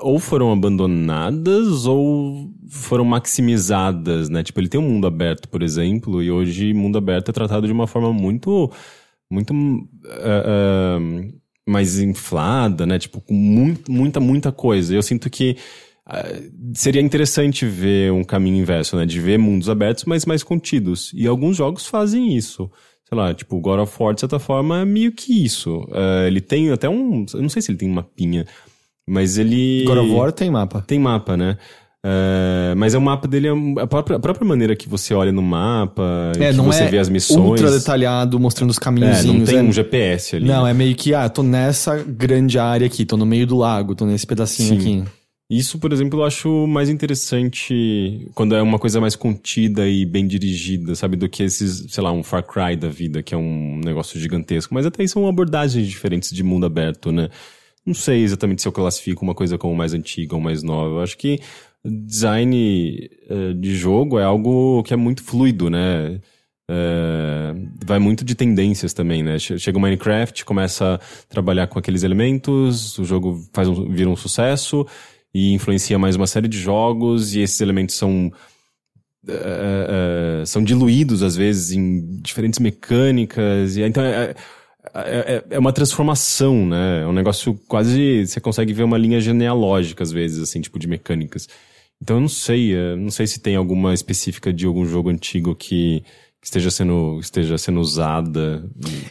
ou 0.00 0.18
foram 0.18 0.52
abandonadas 0.52 1.86
ou 1.86 2.50
foram 2.68 3.06
maximizadas, 3.06 4.28
né? 4.28 4.42
Tipo, 4.42 4.60
ele 4.60 4.68
tem 4.68 4.78
um 4.78 4.86
mundo 4.90 5.06
aberto, 5.06 5.48
por 5.48 5.62
exemplo, 5.62 6.22
e 6.22 6.30
hoje 6.30 6.74
mundo 6.74 6.98
aberto 6.98 7.30
é 7.30 7.32
tratado 7.32 7.66
de 7.66 7.72
uma 7.72 7.86
forma 7.86 8.12
muito 8.12 8.70
muito 9.30 9.54
uh, 9.54 11.00
uh, 11.00 11.40
mais 11.66 11.98
inflada, 11.98 12.84
né? 12.84 12.98
Tipo, 12.98 13.20
com 13.22 13.32
muito, 13.32 13.90
muita, 13.90 14.20
muita 14.20 14.52
coisa. 14.52 14.94
Eu 14.94 15.02
sinto 15.02 15.30
que 15.30 15.56
seria 16.74 17.00
interessante 17.00 17.64
ver 17.64 18.12
um 18.12 18.22
caminho 18.22 18.58
inverso, 18.58 18.96
né? 18.96 19.06
De 19.06 19.18
ver 19.18 19.38
mundos 19.38 19.70
abertos, 19.70 20.04
mas 20.04 20.26
mais 20.26 20.42
contidos. 20.42 21.10
E 21.14 21.26
alguns 21.26 21.56
jogos 21.56 21.86
fazem 21.86 22.36
isso. 22.36 22.70
Sei 23.08 23.18
lá, 23.18 23.34
tipo, 23.34 23.60
God 23.60 23.80
of 23.80 24.02
War, 24.02 24.14
de 24.14 24.20
certa 24.20 24.38
forma, 24.38 24.80
é 24.80 24.84
meio 24.84 25.12
que 25.12 25.44
isso. 25.44 25.86
ele 26.26 26.40
tem 26.40 26.70
até 26.70 26.88
um... 26.88 27.26
Eu 27.34 27.42
não 27.42 27.48
sei 27.48 27.60
se 27.60 27.70
ele 27.70 27.78
tem 27.78 27.88
um 27.88 27.94
mapinha, 27.94 28.46
mas 29.06 29.36
ele... 29.36 29.84
God 29.86 29.98
of 29.98 30.10
War 30.10 30.32
tem 30.32 30.50
mapa. 30.50 30.82
Tem 30.86 30.98
mapa, 30.98 31.36
né? 31.36 31.58
É, 32.06 32.74
mas 32.76 32.92
é 32.92 32.98
o 32.98 33.00
mapa 33.00 33.26
dele, 33.26 33.48
é 33.48 33.52
a 33.80 33.86
própria, 33.86 34.18
a 34.18 34.20
própria, 34.20 34.46
maneira 34.46 34.76
que 34.76 34.86
você 34.86 35.14
olha 35.14 35.32
no 35.32 35.40
mapa, 35.40 36.32
é, 36.38 36.52
que 36.52 36.60
você 36.60 36.82
é 36.82 36.86
vê 36.86 36.98
as 36.98 37.08
missões. 37.08 37.40
ultra 37.40 37.70
detalhado, 37.70 38.38
mostrando 38.38 38.68
os 38.68 38.78
caminhos. 38.78 39.20
É, 39.20 39.22
não 39.22 39.42
tem 39.42 39.62
um 39.62 39.72
GPS 39.72 40.36
ali. 40.36 40.44
Não, 40.44 40.64
né? 40.64 40.72
é 40.72 40.74
meio 40.74 40.94
que, 40.94 41.14
ah, 41.14 41.26
tô 41.30 41.42
nessa 41.42 41.96
grande 41.96 42.58
área 42.58 42.86
aqui, 42.86 43.06
tô 43.06 43.16
no 43.16 43.24
meio 43.24 43.46
do 43.46 43.56
lago, 43.56 43.94
tô 43.94 44.04
nesse 44.04 44.26
pedacinho 44.26 44.68
Sim. 44.68 45.00
aqui. 45.00 45.10
Isso, 45.48 45.78
por 45.78 45.92
exemplo, 45.92 46.20
eu 46.20 46.24
acho 46.24 46.66
mais 46.66 46.88
interessante 46.88 48.30
quando 48.34 48.54
é 48.54 48.62
uma 48.62 48.78
coisa 48.78 48.98
mais 48.98 49.14
contida 49.14 49.86
e 49.86 50.06
bem 50.06 50.26
dirigida, 50.26 50.94
sabe? 50.94 51.16
Do 51.16 51.28
que 51.28 51.42
esses, 51.42 51.92
sei 51.92 52.02
lá, 52.02 52.10
um 52.10 52.22
Far 52.22 52.42
Cry 52.42 52.76
da 52.76 52.88
vida, 52.88 53.22
que 53.22 53.34
é 53.34 53.36
um 53.36 53.78
negócio 53.84 54.18
gigantesco. 54.18 54.72
Mas 54.72 54.86
até 54.86 55.02
aí 55.02 55.08
são 55.08 55.28
abordagens 55.28 55.86
diferentes 55.86 56.30
de 56.30 56.42
mundo 56.42 56.64
aberto, 56.64 57.12
né? 57.12 57.28
Não 57.84 57.92
sei 57.92 58.22
exatamente 58.22 58.62
se 58.62 58.68
eu 58.68 58.72
classifico 58.72 59.22
uma 59.22 59.34
coisa 59.34 59.58
como 59.58 59.74
mais 59.74 59.92
antiga 59.92 60.34
ou 60.34 60.40
mais 60.40 60.62
nova. 60.62 60.96
Eu 60.96 61.00
acho 61.02 61.18
que 61.18 61.38
design 61.84 63.10
uh, 63.28 63.52
de 63.54 63.76
jogo 63.76 64.18
é 64.18 64.24
algo 64.24 64.82
que 64.82 64.94
é 64.94 64.96
muito 64.96 65.22
fluido, 65.22 65.68
né? 65.68 66.20
Uh, 66.70 67.68
vai 67.84 67.98
muito 67.98 68.24
de 68.24 68.34
tendências 68.34 68.94
também, 68.94 69.22
né? 69.22 69.38
Chega 69.38 69.76
o 69.76 69.80
Minecraft, 69.80 70.42
começa 70.46 70.94
a 70.94 70.98
trabalhar 71.28 71.66
com 71.66 71.78
aqueles 71.78 72.02
elementos, 72.02 72.98
o 72.98 73.04
jogo 73.04 73.46
faz 73.52 73.68
um, 73.68 73.90
vira 73.90 74.08
um 74.08 74.16
sucesso 74.16 74.86
e 75.34 75.52
influencia 75.52 75.98
mais 75.98 76.14
uma 76.14 76.26
série 76.26 76.48
de 76.48 76.58
jogos 76.58 77.34
e 77.34 77.40
esses 77.40 77.60
elementos 77.60 77.96
são 77.96 78.32
uh, 79.28 80.46
são 80.46 80.62
diluídos 80.62 81.22
às 81.22 81.34
vezes 81.34 81.72
em 81.72 82.20
diferentes 82.20 82.60
mecânicas 82.60 83.76
e 83.76 83.82
então 83.82 84.02
é, 84.02 84.34
é, 84.94 85.00
é, 85.02 85.44
é, 85.50 85.58
uma 85.58 85.72
transformação, 85.72 86.66
né? 86.66 87.02
É 87.02 87.06
um 87.06 87.12
negócio 87.12 87.58
quase 87.66 88.26
você 88.26 88.40
consegue 88.40 88.72
ver 88.72 88.84
uma 88.84 88.98
linha 88.98 89.20
genealógica 89.20 90.02
às 90.02 90.12
vezes 90.12 90.40
assim, 90.42 90.60
tipo 90.60 90.78
de 90.78 90.86
mecânicas. 90.86 91.48
Então 92.00 92.16
eu 92.16 92.20
não 92.20 92.28
sei, 92.28 92.74
eh, 92.74 92.96
não 92.96 93.10
sei 93.10 93.26
se 93.26 93.40
tem 93.40 93.56
alguma 93.56 93.94
específica 93.94 94.52
de 94.52 94.66
algum 94.66 94.84
jogo 94.84 95.08
antigo 95.08 95.54
que 95.54 96.04
esteja 96.44 96.70
sendo, 96.70 97.18
esteja 97.20 97.58
sendo 97.58 97.80
usada. 97.80 98.64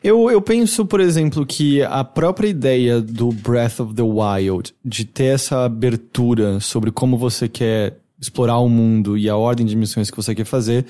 Eu, 0.03 0.30
eu 0.30 0.41
penso, 0.41 0.85
por 0.85 0.99
exemplo, 0.99 1.45
que 1.45 1.81
a 1.81 2.03
própria 2.03 2.47
ideia 2.47 3.01
do 3.01 3.31
Breath 3.31 3.80
of 3.80 3.93
the 3.93 4.03
Wild, 4.03 4.73
de 4.85 5.03
ter 5.03 5.34
essa 5.35 5.65
abertura 5.65 6.60
sobre 6.60 6.91
como 6.91 7.18
você 7.18 7.49
quer 7.49 7.97
explorar 8.22 8.60
o 8.60 8.69
mundo 8.69 9.18
e 9.18 9.27
a 9.27 9.35
ordem 9.35 9.65
de 9.65 9.76
missões 9.76 10.10
que 10.10 10.15
você 10.15 10.34
quer 10.34 10.45
fazer, 10.45 10.85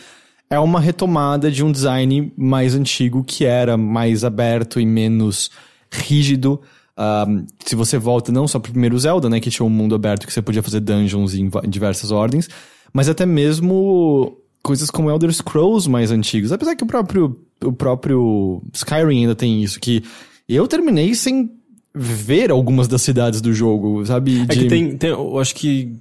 é 0.50 0.60
uma 0.60 0.80
retomada 0.80 1.50
de 1.50 1.64
um 1.64 1.72
design 1.72 2.32
mais 2.38 2.76
antigo 2.76 3.24
que 3.24 3.46
era 3.46 3.78
mais 3.78 4.24
aberto 4.24 4.80
e 4.80 4.86
menos 4.86 5.50
rígido 5.90 6.62
um, 6.98 7.46
se 7.66 7.76
você 7.76 7.98
volta 7.98 8.32
não 8.32 8.48
só 8.48 8.60
pro 8.60 8.72
primeiro 8.72 8.98
Zelda, 9.00 9.30
né, 9.30 9.40
que 9.40 9.50
tinha 9.50 9.66
um 9.66 9.70
mundo 9.70 9.96
aberto 9.96 10.28
que 10.28 10.34
você 10.34 10.42
podia 10.42 10.62
fazer 10.62 10.80
dungeons 10.80 11.34
em, 11.34 11.50
diversas 11.68 12.12
ordens, 12.12 12.48
mas 12.94 13.10
até 13.10 13.26
mesmo 13.26 14.38
coisas 14.64 14.90
como 14.90 15.12
Elder 15.12 15.32
Scrolls 15.32 15.90
mais 15.90 16.10
antigos. 16.10 16.52
Apesar 16.52 16.76
que 16.76 16.84
o 16.84 16.88
próprio, 16.88 17.38
o 17.64 17.74
próprio 17.74 18.64
Skyrim 18.74 19.22
ainda 19.22 19.36
tem 19.36 19.62
isso, 19.62 19.80
que 19.80 20.04
eu 20.48 20.68
terminei 20.68 21.14
sem 21.14 21.52
ver 21.94 22.50
algumas 22.50 22.88
das 22.88 23.02
cidades 23.02 23.42
do 23.42 23.54
jogo, 23.54 24.04
sabe? 24.06 24.46
De... 24.46 24.54
É 24.54 24.62
que 24.64 24.68
tem, 24.68 24.98
tem, 24.98 25.10
eu 25.12 25.38
acho 25.38 25.54
que 25.54 25.96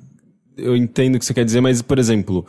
eu 0.56 0.76
entendo 0.76 1.16
o 1.16 1.18
que 1.18 1.24
você 1.24 1.34
quer 1.34 1.44
dizer, 1.44 1.60
mas, 1.60 1.82
por 1.82 1.98
exemplo, 1.98 2.46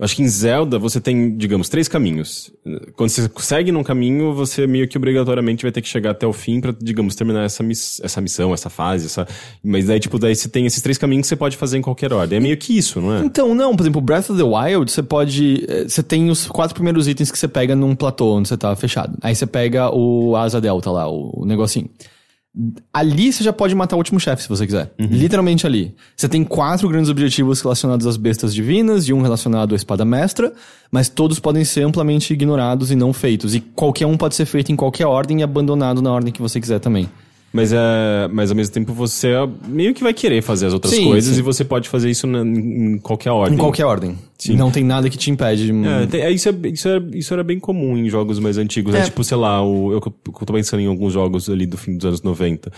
Acho 0.00 0.16
que 0.16 0.22
em 0.22 0.28
Zelda 0.28 0.78
você 0.78 0.98
tem, 0.98 1.36
digamos, 1.36 1.68
três 1.68 1.86
caminhos. 1.86 2.50
Quando 2.96 3.10
você 3.10 3.30
segue 3.38 3.70
num 3.70 3.82
caminho, 3.82 4.32
você 4.32 4.66
meio 4.66 4.88
que 4.88 4.96
obrigatoriamente 4.96 5.62
vai 5.62 5.70
ter 5.70 5.82
que 5.82 5.88
chegar 5.88 6.12
até 6.12 6.26
o 6.26 6.32
fim 6.32 6.58
para, 6.58 6.74
digamos, 6.80 7.14
terminar 7.14 7.44
essa, 7.44 7.62
miss 7.62 8.00
essa 8.02 8.18
missão, 8.18 8.54
essa 8.54 8.70
fase, 8.70 9.06
essa. 9.06 9.28
Mas 9.62 9.86
daí, 9.86 10.00
tipo, 10.00 10.18
daí 10.18 10.34
você 10.34 10.48
tem 10.48 10.64
esses 10.64 10.80
três 10.80 10.96
caminhos 10.96 11.24
que 11.24 11.28
você 11.28 11.36
pode 11.36 11.56
fazer 11.58 11.76
em 11.76 11.82
qualquer 11.82 12.14
ordem. 12.14 12.38
É 12.38 12.40
meio 12.40 12.56
que 12.56 12.76
isso, 12.76 12.98
não 12.98 13.14
é? 13.14 13.20
Então, 13.20 13.54
não, 13.54 13.76
por 13.76 13.82
exemplo, 13.82 14.00
Breath 14.00 14.30
of 14.30 14.38
the 14.38 14.44
Wild, 14.44 14.90
você 14.90 15.02
pode. 15.02 15.66
Eh, 15.68 15.84
você 15.86 16.02
tem 16.02 16.30
os 16.30 16.46
quatro 16.46 16.74
primeiros 16.74 17.06
itens 17.06 17.30
que 17.30 17.38
você 17.38 17.46
pega 17.46 17.76
num 17.76 17.94
platô 17.94 18.36
onde 18.36 18.48
você 18.48 18.56
tá 18.56 18.74
fechado. 18.74 19.18
Aí 19.20 19.34
você 19.34 19.46
pega 19.46 19.94
o 19.94 20.34
Asa 20.34 20.62
Delta 20.62 20.90
lá, 20.90 21.08
o 21.08 21.44
negocinho. 21.44 21.90
Ali 22.92 23.32
você 23.32 23.44
já 23.44 23.52
pode 23.52 23.74
matar 23.76 23.94
o 23.94 23.98
último 23.98 24.18
chefe, 24.18 24.42
se 24.42 24.48
você 24.48 24.66
quiser. 24.66 24.92
Uhum. 24.98 25.06
Literalmente 25.06 25.66
ali. 25.66 25.94
Você 26.16 26.28
tem 26.28 26.42
quatro 26.42 26.88
grandes 26.88 27.08
objetivos 27.08 27.60
relacionados 27.60 28.06
às 28.06 28.16
bestas 28.16 28.52
divinas 28.52 29.06
e 29.08 29.12
um 29.12 29.22
relacionado 29.22 29.72
à 29.72 29.76
espada 29.76 30.04
mestra, 30.04 30.52
mas 30.90 31.08
todos 31.08 31.38
podem 31.38 31.64
ser 31.64 31.82
amplamente 31.82 32.32
ignorados 32.32 32.90
e 32.90 32.96
não 32.96 33.12
feitos. 33.12 33.54
E 33.54 33.60
qualquer 33.60 34.06
um 34.06 34.16
pode 34.16 34.34
ser 34.34 34.46
feito 34.46 34.72
em 34.72 34.76
qualquer 34.76 35.06
ordem 35.06 35.40
e 35.40 35.42
abandonado 35.44 36.02
na 36.02 36.12
ordem 36.12 36.32
que 36.32 36.42
você 36.42 36.60
quiser 36.60 36.80
também. 36.80 37.08
Mas, 37.52 37.72
é, 37.72 38.28
mas 38.30 38.50
ao 38.50 38.56
mesmo 38.56 38.72
tempo 38.72 38.92
você 38.92 39.28
meio 39.66 39.92
que 39.92 40.02
vai 40.02 40.14
querer 40.14 40.40
fazer 40.40 40.66
as 40.66 40.72
outras 40.72 40.94
sim, 40.94 41.04
coisas 41.04 41.34
sim. 41.34 41.40
e 41.40 41.42
você 41.42 41.64
pode 41.64 41.88
fazer 41.88 42.08
isso 42.08 42.26
na, 42.26 42.42
em 42.42 42.96
qualquer 42.98 43.32
ordem. 43.32 43.56
Em 43.56 43.58
qualquer 43.58 43.84
ordem. 43.84 44.16
Sim. 44.38 44.56
Não 44.56 44.70
tem 44.70 44.84
nada 44.84 45.10
que 45.10 45.18
te 45.18 45.30
impede 45.30 45.66
de... 45.66 45.86
É, 45.86 46.06
tem, 46.06 46.20
é, 46.20 46.30
isso, 46.30 46.48
é, 46.48 46.52
isso, 46.68 46.88
é, 46.88 47.02
isso 47.12 47.34
era 47.34 47.42
bem 47.42 47.58
comum 47.58 47.96
em 47.96 48.08
jogos 48.08 48.38
mais 48.38 48.56
antigos. 48.56 48.94
Né? 48.94 49.00
É. 49.00 49.04
Tipo, 49.04 49.24
sei 49.24 49.36
lá, 49.36 49.60
o, 49.62 49.90
eu, 49.90 50.00
eu 50.00 50.46
tô 50.46 50.52
pensando 50.52 50.80
em 50.80 50.86
alguns 50.86 51.12
jogos 51.12 51.50
ali 51.50 51.66
do 51.66 51.76
fim 51.76 51.96
dos 51.96 52.06
anos 52.06 52.22
90. 52.22 52.70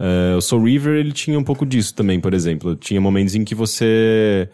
Uh, 0.00 0.36
o 0.36 0.40
Soul 0.40 0.62
River, 0.62 0.94
ele 0.94 1.12
tinha 1.12 1.38
um 1.38 1.44
pouco 1.44 1.66
disso 1.66 1.92
também, 1.94 2.20
por 2.20 2.32
exemplo. 2.32 2.76
Tinha 2.76 3.00
momentos 3.00 3.34
em 3.34 3.44
que 3.44 3.54
você 3.54 4.48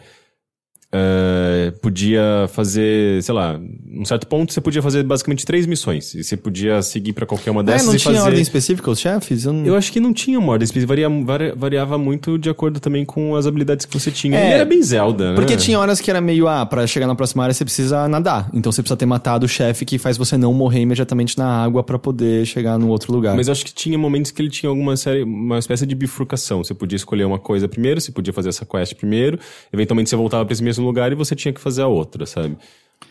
Uh, 0.95 1.77
podia 1.81 2.47
fazer, 2.53 3.21
sei 3.21 3.35
lá, 3.35 3.61
um 3.93 4.05
certo 4.05 4.27
ponto 4.29 4.53
você 4.53 4.61
podia 4.61 4.81
fazer 4.81 5.03
basicamente 5.03 5.45
três 5.45 5.67
missões. 5.67 6.15
E 6.15 6.23
você 6.23 6.37
podia 6.37 6.81
seguir 6.81 7.13
para 7.13 7.27
qualquer 7.27 7.51
uma 7.51 7.63
dessas 7.63 7.89
é, 7.89 7.91
não 7.91 7.99
tinha 7.99 8.15
fazer... 8.15 8.27
ordem 8.27 8.41
específica 8.41 8.91
os 8.91 9.01
chefes? 9.01 9.45
Eu, 9.45 9.53
não... 9.53 9.67
eu, 9.67 9.75
acho 9.75 9.91
que 9.91 9.99
não 9.99 10.13
tinha 10.13 10.39
uma 10.39 10.53
ordem 10.53 10.65
específica. 10.65 10.87
Varia, 10.87 11.55
variava 11.57 11.99
muito 11.99 12.39
de 12.39 12.49
acordo 12.49 12.79
também 12.79 13.05
com 13.05 13.35
as 13.35 13.47
habilidades 13.47 13.85
que 13.85 13.93
você 13.93 14.13
tinha. 14.13 14.39
É, 14.39 14.51
e 14.51 14.53
era 14.53 14.65
bem 14.65 14.81
Zelda, 14.81 15.31
né? 15.31 15.35
Porque 15.35 15.57
tinha 15.57 15.79
horas 15.79 16.01
que 16.01 16.09
era 16.09 16.21
meio, 16.21 16.47
ah, 16.47 16.65
pra 16.65 16.87
chegar 16.87 17.09
na 17.09 17.17
próxima 17.17 17.43
área 17.43 17.53
você 17.53 17.65
precisa 17.65 18.07
nadar. 18.07 18.49
Então 18.55 18.71
você 18.71 18.81
precisa 18.81 18.97
ter 18.97 19.07
matado 19.07 19.45
o 19.45 19.49
chefe 19.49 19.85
que 19.85 19.99
faz 19.99 20.17
você 20.17 20.37
não 20.39 20.55
morrer 20.55 20.81
imediatamente 20.81 21.37
na 21.37 21.65
água 21.65 21.83
para 21.83 21.99
poder 21.99 22.47
chegar 22.47 22.79
no 22.79 22.89
outro 22.89 23.13
lugar. 23.13 23.35
Mas 23.35 23.49
eu 23.49 23.53
acho 23.53 23.65
que 23.65 23.75
tinha 23.75 23.99
momentos 23.99 24.31
que 24.31 24.41
ele 24.41 24.51
tinha 24.51 24.71
alguma 24.71 24.97
série, 24.97 25.25
uma 25.25 25.59
espécie 25.59 25.85
de 25.85 25.97
bifurcação. 25.97 26.63
Você 26.63 26.75
podia 26.75 26.97
escolher 26.97 27.25
uma 27.25 27.41
coisa 27.41 27.67
primeiro, 27.67 28.01
você 28.01 28.13
podia 28.13 28.33
fazer 28.33 28.51
essa 28.51 28.65
quest 28.65 28.95
primeiro, 28.95 29.39
eventualmente 29.73 30.09
você 30.09 30.17
voltava 30.17 30.45
para 30.45 30.53
esse 30.53 30.63
mesmo 30.63 30.76
lugar 30.85 31.11
e 31.13 31.15
você 31.15 31.35
tinha 31.37 31.53
que 31.53 31.61
fazer 31.61 31.83
a 31.83 31.87
outra, 31.89 32.27
sabe? 32.27 32.57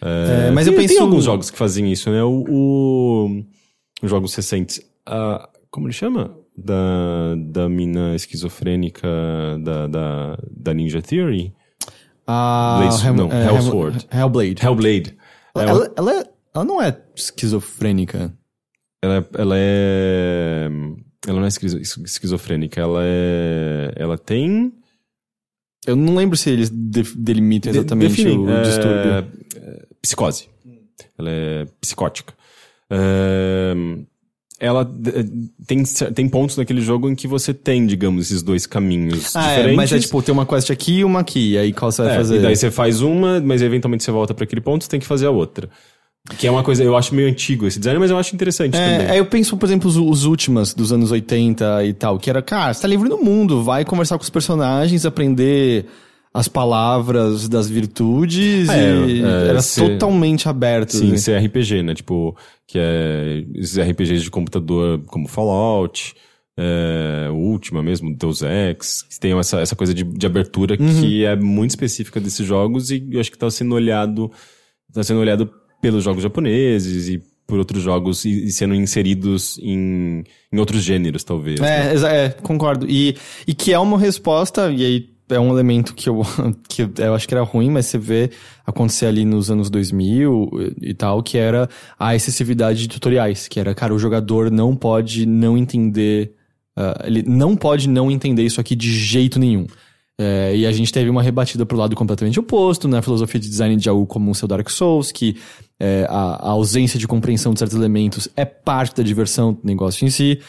É, 0.02 0.52
mas 0.52 0.66
tem, 0.66 0.74
eu 0.74 0.80
penso. 0.80 0.94
Tem 0.94 1.02
alguns 1.04 1.24
jogos 1.24 1.50
que 1.50 1.58
fazem 1.58 1.92
isso, 1.92 2.10
né? 2.12 2.24
O, 2.24 2.44
o- 2.48 3.44
os 4.02 4.10
jogos 4.10 4.34
recentes. 4.36 4.82
Ah, 5.06 5.48
como 5.72 5.88
ele 5.88 5.94
chama? 5.94 6.36
Da, 6.58 7.36
da 7.38 7.68
mina 7.70 8.16
esquizofrênica 8.16 9.08
da, 9.62 9.88
da, 9.88 10.38
da 10.52 10.74
Ninja 10.74 11.02
Theory? 11.02 11.54
A 12.28 12.78
Blaze- 12.82 13.12
não, 13.12 13.32
é, 13.32 13.46
Hellsword. 13.46 14.08
Hellblade. 14.12 14.66
Hellblade. 14.66 15.18
Ela, 15.54 15.70
Ela, 15.70 15.94
ela, 15.96 16.14
é- 16.14 16.24
ela 16.56 16.64
não 16.66 16.82
é 16.82 16.98
esquizofrênica. 17.16 18.34
ela, 19.02 19.28
ela 19.38 19.56
é. 19.58 20.68
Ela 21.28 21.38
não 21.40 21.46
é 21.46 21.48
esquizo- 21.48 21.80
esquizofrênica, 21.80 22.80
ela 22.82 23.02
é. 23.04 23.94
Ela 23.96 24.18
tem. 24.18 24.74
Eu 25.86 25.96
não 25.96 26.16
lembro 26.16 26.36
se 26.38 26.50
eles 26.50 26.70
de- 26.70 27.04
delimitam 27.16 27.72
De- 27.72 27.78
exatamente 27.80 28.10
definem, 28.24 28.38
o 28.40 28.50
é, 28.50 28.62
distúrbio. 28.64 29.12
é, 29.12 29.86
psicose. 30.02 30.48
Ela 31.18 31.30
é 31.30 31.66
psicótica. 31.80 32.34
É, 32.90 33.74
ela 34.60 34.82
é, 35.08 35.24
tem, 35.68 35.84
tem 36.14 36.30
pontos 36.30 36.56
naquele 36.58 36.82
jogo 36.82 37.10
em 37.10 37.16
que 37.16 37.28
você 37.28 37.54
tem, 37.54 37.86
digamos, 37.86 38.26
esses 38.28 38.42
dois 38.42 38.66
caminhos 38.66 39.36
Ah, 39.36 39.44
é, 39.52 39.56
diferentes. 39.58 39.76
mas 39.78 39.92
é 39.92 40.00
tipo, 40.00 40.22
tem 40.22 40.34
uma 40.34 40.46
quest 40.46 40.72
aqui 40.72 41.00
e 41.00 41.04
uma 41.04 41.20
aqui, 41.20 41.52
e 41.52 41.58
aí 41.58 41.74
qual 41.74 41.92
você 41.92 42.04
vai 42.04 42.14
É, 42.14 42.18
fazer? 42.18 42.38
E 42.38 42.42
daí 42.42 42.56
você 42.56 42.72
faz 42.72 43.02
uma, 43.02 43.40
mas 43.42 43.62
eventualmente 43.62 44.04
você 44.04 44.12
volta 44.12 44.34
para 44.34 44.44
aquele 44.46 44.62
ponto, 44.62 44.84
você 44.84 44.90
tem 44.90 45.00
que 45.00 45.06
fazer 45.06 45.26
a 45.26 45.32
outra. 45.32 45.70
Que 46.40 46.48
é 46.48 46.52
uma 46.52 46.64
coisa, 46.64 46.84
eu 46.84 46.98
acho 46.98 47.14
meio 47.14 47.28
antigo 47.30 47.68
esse 47.68 47.78
design, 47.78 48.00
mas 48.00 48.10
eu 48.10 48.18
acho 48.18 48.34
interessante 48.34 48.72
também. 48.74 49.08
É, 49.08 49.20
eu 49.20 49.26
penso, 49.28 49.56
por 49.58 49.66
exemplo, 49.68 49.88
os, 49.88 49.96
os 49.96 50.26
últimas 50.26 50.74
dos 50.74 50.92
anos 50.92 51.12
80 51.12 51.86
e 51.86 51.94
tal, 51.94 52.18
que 52.18 52.30
era, 52.30 52.42
cara, 52.42 52.74
você 52.74 52.82
tá 52.82 52.88
livre 52.88 53.08
no 53.08 53.20
mundo, 53.20 53.62
vai 53.64 53.86
conversar 53.86 54.18
com 54.18 54.24
os 54.24 54.30
personagens, 54.30 55.06
aprender 55.06 55.86
as 56.34 56.48
palavras 56.48 57.48
das 57.48 57.70
virtudes 57.70 58.68
É, 58.70 59.06
e 59.06 59.22
é, 59.24 59.48
era 59.50 59.62
ser- 59.62 59.92
totalmente 60.00 60.50
aberto. 60.50 60.94
Sim, 60.98 61.14
assim. 61.14 61.32
CRPG, 61.32 61.84
né? 61.84 61.94
Tipo, 61.94 62.36
que 62.68 62.80
é 62.80 63.44
esses 63.54 63.78
RPGs 63.78 64.24
de 64.24 64.32
computador 64.32 65.02
como 65.06 65.28
Fallout, 65.28 66.14
é, 66.58 67.30
o 67.32 67.36
Ultima 67.36 67.84
mesmo, 67.84 68.14
Deus 68.16 68.42
Ex, 68.42 69.04
que 69.04 69.20
tem 69.20 69.38
essa, 69.38 69.60
essa 69.62 69.76
coisa 69.76 69.94
de, 69.94 70.04
de 70.04 70.26
abertura 70.26 70.76
Uhum. 70.80 71.02
que 71.02 71.24
é 71.24 71.36
muito 71.36 71.70
específica 71.72 72.20
desses 72.20 72.46
jogos 72.46 72.90
e 72.90 73.08
eu 73.12 73.20
acho 73.20 73.32
que 73.32 73.38
tá 73.38 73.50
sendo 73.52 73.76
olhado, 73.76 74.32
tá 74.94 75.04
sendo 75.04 75.20
olhado 75.20 75.50
pelos 75.90 76.04
jogos 76.04 76.24
japoneses 76.24 77.08
e 77.10 77.22
por 77.48 77.60
outros 77.60 77.84
jogos 77.84 78.26
e, 78.26 78.52
sendo 78.52 78.74
inseridos 78.74 79.60
em, 79.62 80.24
em 80.52 80.58
outros 80.58 80.82
gêneros, 80.84 81.24
talvez. 81.24 81.60
né? 81.60 81.90
É, 81.90 81.94
exa- 81.94 82.12
é, 82.12 82.30
concordo. 82.30 82.88
E, 82.90 83.16
e 83.48 83.54
que 83.54 83.72
é 83.72 83.78
uma 83.78 84.00
resposta, 84.00 84.72
e 84.72 84.84
aí 84.84 85.10
é 85.30 85.40
um 85.40 85.52
elemento 85.52 85.94
que 85.94 86.10
eu, 86.10 86.22
que 86.68 86.82
eu- 86.82 87.14
acho 87.14 87.28
que 87.28 87.34
era 87.36 87.44
ruim, 87.44 87.70
mas 87.70 87.86
você 87.86 87.98
vê 88.00 88.32
acontecer 88.66 89.06
ali 89.06 89.24
nos 89.26 89.52
anos 89.52 89.70
2000 89.70 90.50
e 90.82 90.94
tal, 90.96 91.22
que 91.22 91.38
era 91.38 91.70
a 92.00 92.16
excessividade 92.16 92.80
de 92.82 92.88
tutoriais, 92.88 93.48
que 93.48 93.60
era, 93.60 93.76
cara, 93.76 93.94
o 93.94 94.00
jogador 94.00 94.50
não 94.50 94.76
pode 94.76 95.28
não 95.28 95.56
entender, 95.56 96.32
ah, 96.76 97.04
ele 97.06 97.22
não 97.22 97.56
pode 97.56 97.88
não 97.88 98.10
entender 98.10 98.42
isso 98.44 98.60
aqui 98.60 98.76
de 98.76 98.92
jeito 98.92 99.38
nenhum. 99.40 99.68
É, 100.18 100.56
e 100.56 100.66
a 100.66 100.72
gente 100.72 100.94
teve 100.94 101.10
uma 101.10 101.22
rebatida 101.22 101.66
pro 101.66 101.76
lado 101.78 101.94
completamente 101.96 102.40
oposto, 102.40 102.88
na 102.88 103.02
filosofia 103.02 103.40
de 103.40 103.50
design 103.50 103.76
de 103.76 103.90
algo 103.90 104.06
como 104.08 104.32
o 104.32 104.36
seu 104.36 104.48
Dark 104.48 104.70
Souls, 104.70 105.12
que 105.12 105.36
é, 105.80 106.06
a, 106.10 106.48
a 106.48 106.50
ausência 106.52 107.00
de 107.00 107.08
compreensão 107.08 107.54
de 107.54 107.60
certos 107.60 107.78
elementos 107.78 108.30
é 108.36 108.46
parte 108.46 108.96
da 108.96 109.04
diversão 109.04 109.54
do 109.54 109.60
negócio 109.64 110.06
em 110.06 110.10
si, 110.10 110.40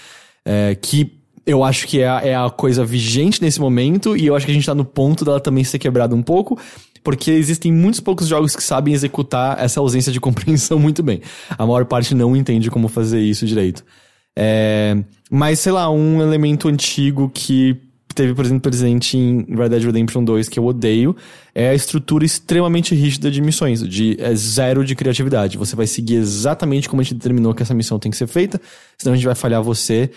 é, 0.45 0.75
que 0.75 1.13
eu 1.45 1.63
acho 1.63 1.87
que 1.87 2.01
é 2.01 2.09
a, 2.09 2.21
é 2.23 2.35
a 2.35 2.51
coisa 2.51 2.85
vigente 2.85 3.41
nesse 3.41 3.61
momento, 3.61 4.17
e 4.17 4.27
eu 4.27 4.35
acho 4.35 4.45
que 4.45 4.53
a 4.53 4.55
gente 4.55 4.67
tá 4.67 4.75
no 4.75 4.85
ponto 4.85 5.25
dela 5.25 5.41
também 5.41 5.63
ser 5.63 5.79
quebrada 5.79 6.15
um 6.15 6.23
pouco, 6.23 6.59
porque 7.05 7.31
existem 7.31 7.73
muitos 7.73 8.01
poucos 8.01 8.27
jogos 8.27 8.57
que 8.57 8.63
sabem 8.63 8.93
executar 8.93 9.63
essa 9.63 9.79
ausência 9.79 10.11
de 10.11 10.19
compreensão 10.21 10.79
muito 10.79 11.03
bem. 11.03 11.21
A 11.57 11.65
maior 11.65 11.85
parte 11.85 12.15
não 12.15 12.37
entende 12.37 12.71
como 12.71 12.89
fazer 12.89 13.21
isso 13.21 13.47
direito. 13.47 13.85
É, 14.37 14.97
mas, 15.31 15.61
sei 15.61 15.73
lá, 15.73 15.89
um 15.89 16.21
elemento 16.21 16.69
antigo 16.69 17.31
que 17.33 17.81
teve, 18.15 18.35
por 18.35 18.45
exemplo, 18.45 18.63
presente 18.63 19.17
em 19.17 19.47
Red 19.55 19.69
Dead 19.69 19.85
Redemption 19.85 20.25
2, 20.25 20.49
que 20.49 20.59
eu 20.59 20.65
odeio, 20.65 21.15
é 21.59 21.71
a 21.71 21.75
estrutura 21.75 22.23
extremamente 22.23 22.95
rígida 22.95 23.31
de 23.31 23.41
missões, 23.41 23.81
de 23.89 24.15
é 24.21 24.35
zero 24.35 24.85
de 24.85 24.95
criatividade. 24.95 25.57
Você 25.57 25.75
vai 25.75 25.87
seguir 25.87 26.17
exatamente 26.17 26.87
como 26.87 27.01
a 27.01 27.03
gente 27.03 27.15
determinou 27.15 27.55
que 27.55 27.63
essa 27.63 27.73
missão 27.73 27.99
tem 27.99 28.11
que 28.11 28.17
ser 28.19 28.27
feita, 28.27 28.61
senão 28.99 29.15
a 29.15 29.17
gente 29.17 29.25
vai 29.25 29.35
falhar 29.35 29.63
você, 29.63 30.11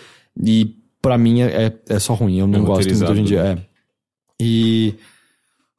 e 0.44 0.76
pra 1.00 1.16
mim 1.16 1.40
é, 1.40 1.72
é 1.88 1.98
só 1.98 2.12
ruim, 2.12 2.40
eu 2.40 2.46
não 2.46 2.60
É 2.60 2.62
gosto 2.62 2.94
muito 2.94 3.10
hoje 3.10 3.20
em 3.22 3.24
dia. 3.24 3.40
É. 3.40 3.58
E... 4.38 4.94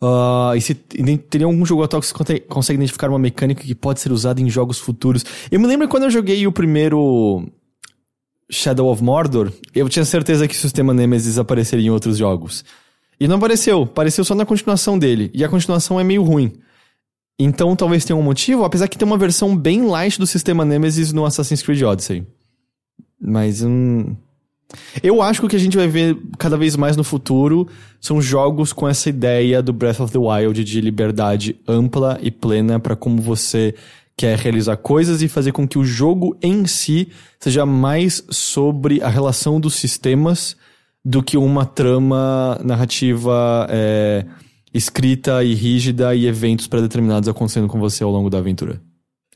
ah, 0.02 0.54
e 0.58 0.62
se 0.62 0.76
e 0.96 1.18
teria 1.20 1.46
algum 1.46 1.64
jogo 1.64 1.84
atual 1.84 2.02
que 2.02 2.08
você 2.08 2.40
consegue 2.40 2.78
identificar 2.78 3.08
uma 3.10 3.20
mecânica 3.20 3.62
que 3.62 3.76
pode 3.76 4.00
ser 4.00 4.12
usada 4.12 4.42
em 4.42 4.50
jogos 4.50 4.80
futuros? 4.80 5.24
Eu 5.52 5.60
me 5.60 5.68
lembro 5.68 5.88
quando 5.88 6.06
eu 6.06 6.10
joguei 6.10 6.48
o 6.48 6.52
primeiro 6.52 7.48
Shadow 8.50 8.92
of 8.92 9.04
Mordor, 9.04 9.52
eu 9.76 9.88
tinha 9.88 10.06
certeza 10.06 10.48
que 10.48 10.56
o 10.56 10.58
sistema 10.58 10.92
Nemesis 10.92 11.38
apareceria 11.38 11.86
em 11.86 11.92
outros 11.92 12.18
jogos. 12.18 12.66
E 13.22 13.28
não 13.28 13.36
apareceu, 13.36 13.84
apareceu 13.84 14.26
só 14.26 14.34
na 14.34 14.48
continuação 14.48 14.98
dele. 14.98 15.30
E 15.32 15.44
a 15.44 15.48
continuação 15.48 16.00
é 16.00 16.04
meio 16.04 16.24
ruim. 16.24 16.54
Então 17.38 17.76
talvez 17.76 18.04
tenha 18.04 18.18
um 18.18 18.24
motivo, 18.24 18.64
apesar 18.64 18.88
que 18.88 18.98
tem 18.98 19.08
uma 19.08 19.16
versão 19.16 19.56
bem 19.56 19.86
light 19.86 20.18
do 20.18 20.26
sistema 20.26 20.66
Nemesis 20.66 21.14
no 21.14 21.24
Assassin's 21.24 21.62
Creed 21.62 21.84
Odyssey. 21.84 22.26
Mas 23.22 23.62
hum, 23.62 24.16
eu 25.04 25.22
acho 25.22 25.40
que 25.40 25.46
o 25.46 25.50
que 25.50 25.56
a 25.56 25.60
gente 25.60 25.78
vai 25.78 25.88
ver 25.88 26.18
cada 26.40 26.58
vez 26.58 26.76
mais 26.76 26.98
no 26.98 27.04
futuro 27.04 27.68
são 28.00 28.20
jogos 28.20 28.74
com 28.74 28.90
essa 28.90 29.08
ideia 29.08 29.62
do 29.62 29.72
Breath 29.72 30.00
of 30.00 30.12
the 30.12 30.18
Wild 30.18 30.64
de 30.64 30.82
liberdade 30.82 31.56
ampla 31.68 32.18
e 32.24 32.32
plena 32.32 32.80
para 32.80 32.96
como 32.96 33.22
você 33.22 33.76
quer 34.18 34.36
realizar 34.36 34.78
coisas 34.78 35.22
e 35.22 35.28
fazer 35.28 35.52
com 35.52 35.68
que 35.68 35.78
o 35.78 35.86
jogo 35.86 36.36
em 36.42 36.66
si 36.66 37.10
seja 37.40 37.68
mais 37.68 38.24
sobre 38.32 39.00
a 39.04 39.10
relação 39.10 39.60
dos 39.60 39.76
sistemas 39.76 40.58
do 41.04 41.24
que 41.24 41.38
uma 41.38 41.66
trama 41.66 42.60
narrativa 42.64 43.68
é, 43.70 44.26
escrita 44.74 45.44
e 45.44 45.54
rígida 45.54 46.14
e 46.16 46.28
eventos 46.28 46.68
pré-determinados 46.68 47.28
acontecendo 47.28 47.68
com 47.68 47.80
você 47.80 48.04
ao 48.04 48.12
longo 48.12 48.30
da 48.30 48.38
aventura. 48.38 48.82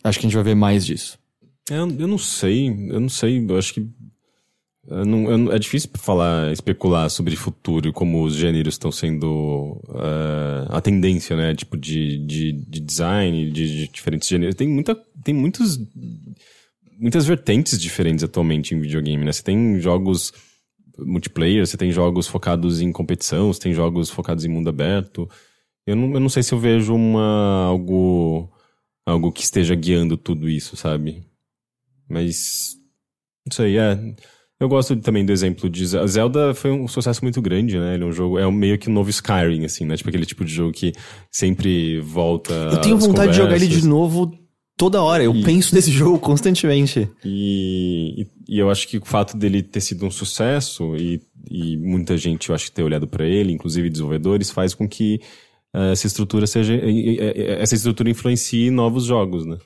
Acho 0.04 0.20
que 0.20 0.26
a 0.26 0.30
gente 0.30 0.36
vai 0.36 0.44
ver 0.44 0.56
mais 0.56 0.86
disso. 0.86 1.18
É, 1.70 1.78
Eu, 1.80 1.90
eu 2.00 2.08
não 2.08 2.18
sei, 2.20 2.68
eu 2.70 3.00
não 3.00 3.10
sei, 3.10 3.44
eu 3.50 3.58
acho 3.58 3.74
que 3.74 3.88
eu 4.88 5.04
não- 5.04 5.32
eu 5.48 5.52
é 5.52 5.58
difícil 5.58 5.90
falar, 5.96 6.54
especular 6.54 7.10
sobre 7.10 7.36
futuro 7.36 7.90
e 7.90 7.92
como 7.92 8.24
os 8.24 8.36
gêneros 8.36 8.76
estão 8.76 8.92
sendo 8.92 9.82
eh, 9.96 10.68
a 10.70 10.80
tendência, 10.80 11.36
né? 11.36 11.56
Tipo 11.56 11.76
de, 11.76 12.20
de, 12.20 12.52
de 12.52 12.80
design, 12.80 13.50
de, 13.50 13.68
de 13.68 13.88
diferentes 13.88 14.30
gêneros. 14.30 14.54
Tem 14.54 14.68
muita, 14.68 14.96
tem 15.24 15.34
muitos, 15.34 15.80
muitas 17.00 17.26
vertentes 17.26 17.80
diferentes 17.80 18.24
atualmente 18.24 18.76
em 18.76 18.80
videogame, 18.80 19.26
né? 19.26 19.32
Você 19.32 19.42
tem 19.42 19.80
jogos 19.80 20.32
multiplayer, 21.00 21.66
você 21.66 21.78
tem 21.78 21.92
jogos 21.92 22.28
focados 22.28 22.82
em 22.82 22.92
competição, 22.92 23.52
você 23.52 23.60
tem 23.62 23.74
jogos 23.74 24.10
focados 24.10 24.46
em 24.46 24.50
mundo 24.50 24.70
aberto. 24.70 25.30
Eu 25.88 25.96
não, 25.96 26.14
eu 26.14 26.20
não 26.20 26.30
sei 26.30 26.42
se 26.44 26.54
eu 26.54 26.60
vejo 26.60 26.94
uma 26.96 27.66
algo 27.68 28.50
algo 29.06 29.32
que 29.32 29.44
esteja 29.44 29.76
guiando 29.76 30.18
tudo 30.18 30.50
isso, 30.50 30.76
sabe? 30.76 31.24
Mas 32.10 32.76
não 33.46 33.54
sei, 33.54 33.78
é. 33.78 33.98
Eu 34.60 34.70
gosto 34.70 34.96
também 34.96 35.26
do 35.26 35.34
exemplo 35.34 35.70
de 35.70 35.86
Ze- 35.86 36.08
Zelda 36.08 36.54
foi 36.54 36.72
um 36.72 36.88
sucesso 36.88 37.20
muito 37.24 37.42
grande, 37.42 37.78
né? 37.78 37.96
Ele 37.96 38.04
é 38.04 38.08
um 38.08 38.12
jogo, 38.12 38.40
é 38.40 38.50
meio 38.50 38.78
que 38.80 38.90
um 38.90 38.94
novo 38.94 39.10
Skyrim, 39.10 39.66
assim, 39.66 39.86
né? 39.86 39.98
Tipo 39.98 40.10
aquele 40.10 40.26
tipo 40.26 40.46
de 40.46 40.54
jogo 40.54 40.72
que 40.72 40.94
sempre 41.30 42.00
volta. 42.00 42.54
Eu 42.72 42.80
tenho 42.82 42.98
vontade 42.98 43.32
de 43.34 43.38
jogar 43.38 43.52
ele 43.56 43.66
conversas. 43.66 43.82
de 43.84 43.88
novo 43.88 44.32
toda 44.78 45.02
hora. 45.04 45.24
Eu 45.24 45.36
E- 45.36 45.44
penso 45.44 45.76
nesse 45.76 45.92
jogo 45.92 46.18
constantemente. 46.20 47.10
E, 47.24 48.22
e, 48.22 48.28
e 48.48 48.60
eu 48.60 48.70
acho 48.70 48.88
que 48.88 48.98
o 48.98 49.06
fato 49.06 49.36
dele 49.38 49.62
ter 49.64 49.82
sido 49.82 50.06
um 50.06 50.12
sucesso 50.12 50.96
e, 50.96 51.22
e 51.50 51.78
muita 51.78 52.18
gente, 52.18 52.50
eu 52.50 52.56
acho 52.56 52.66
que 52.66 52.72
ter 52.72 52.84
olhado 52.84 53.08
pra 53.08 53.26
ele, 53.26 53.52
inclusive 53.52 53.90
desenvolvedores, 53.90 54.52
faz 54.52 54.74
com 54.74 54.88
que 54.88 55.20
eh, 55.74 55.92
essa 55.92 56.08
estrutura 56.08 56.48
seja 56.48 56.74
eh, 56.74 57.18
eh, 57.20 57.58
essa 57.62 57.76
estrutura 57.76 58.10
influencie 58.10 58.70
novos 58.70 59.06
jogos, 59.06 59.46
né? 59.46 59.58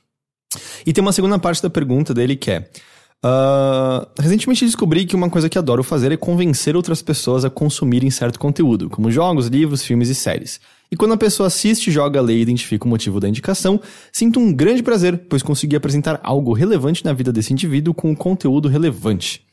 E 0.85 0.93
tem 0.93 1.01
uma 1.01 1.11
segunda 1.11 1.37
parte 1.37 1.61
da 1.61 1.69
pergunta 1.69 2.13
dele 2.13 2.35
que 2.35 2.51
é. 2.51 2.69
ah, 3.21 4.07
recentemente 4.17 4.65
descobri 4.65 5.05
que 5.05 5.15
uma 5.15 5.29
coisa 5.29 5.49
que 5.49 5.57
adoro 5.59 5.83
fazer 5.83 6.11
é 6.11 6.17
convencer 6.17 6.75
outras 6.75 7.01
pessoas 7.01 7.45
a 7.45 7.49
consumirem 7.49 8.09
certo 8.09 8.39
conteúdo, 8.39 8.89
como 8.89 9.11
jogos, 9.11 9.47
livros, 9.47 9.83
filmes 9.83 10.09
e 10.09 10.15
séries. 10.15 10.59
E 10.91 10.95
quando 10.95 11.13
a 11.13 11.17
pessoa 11.17 11.47
assiste, 11.47 11.91
joga, 11.91 12.19
lê 12.19 12.37
e 12.37 12.41
identifica 12.41 12.85
o 12.85 12.87
motivo 12.87 13.19
da 13.19 13.29
indicação, 13.29 13.79
sinto 14.11 14.39
um 14.39 14.51
grande 14.51 14.81
prazer, 14.81 15.25
pois 15.29 15.43
consegui 15.43 15.75
apresentar 15.75 16.19
algo 16.23 16.51
relevante 16.51 17.05
na 17.05 17.13
vida 17.13 17.31
desse 17.31 17.53
indivíduo 17.53 17.93
com 17.93 18.09
um 18.09 18.15
conteúdo 18.15 18.67
relevante. 18.67 19.45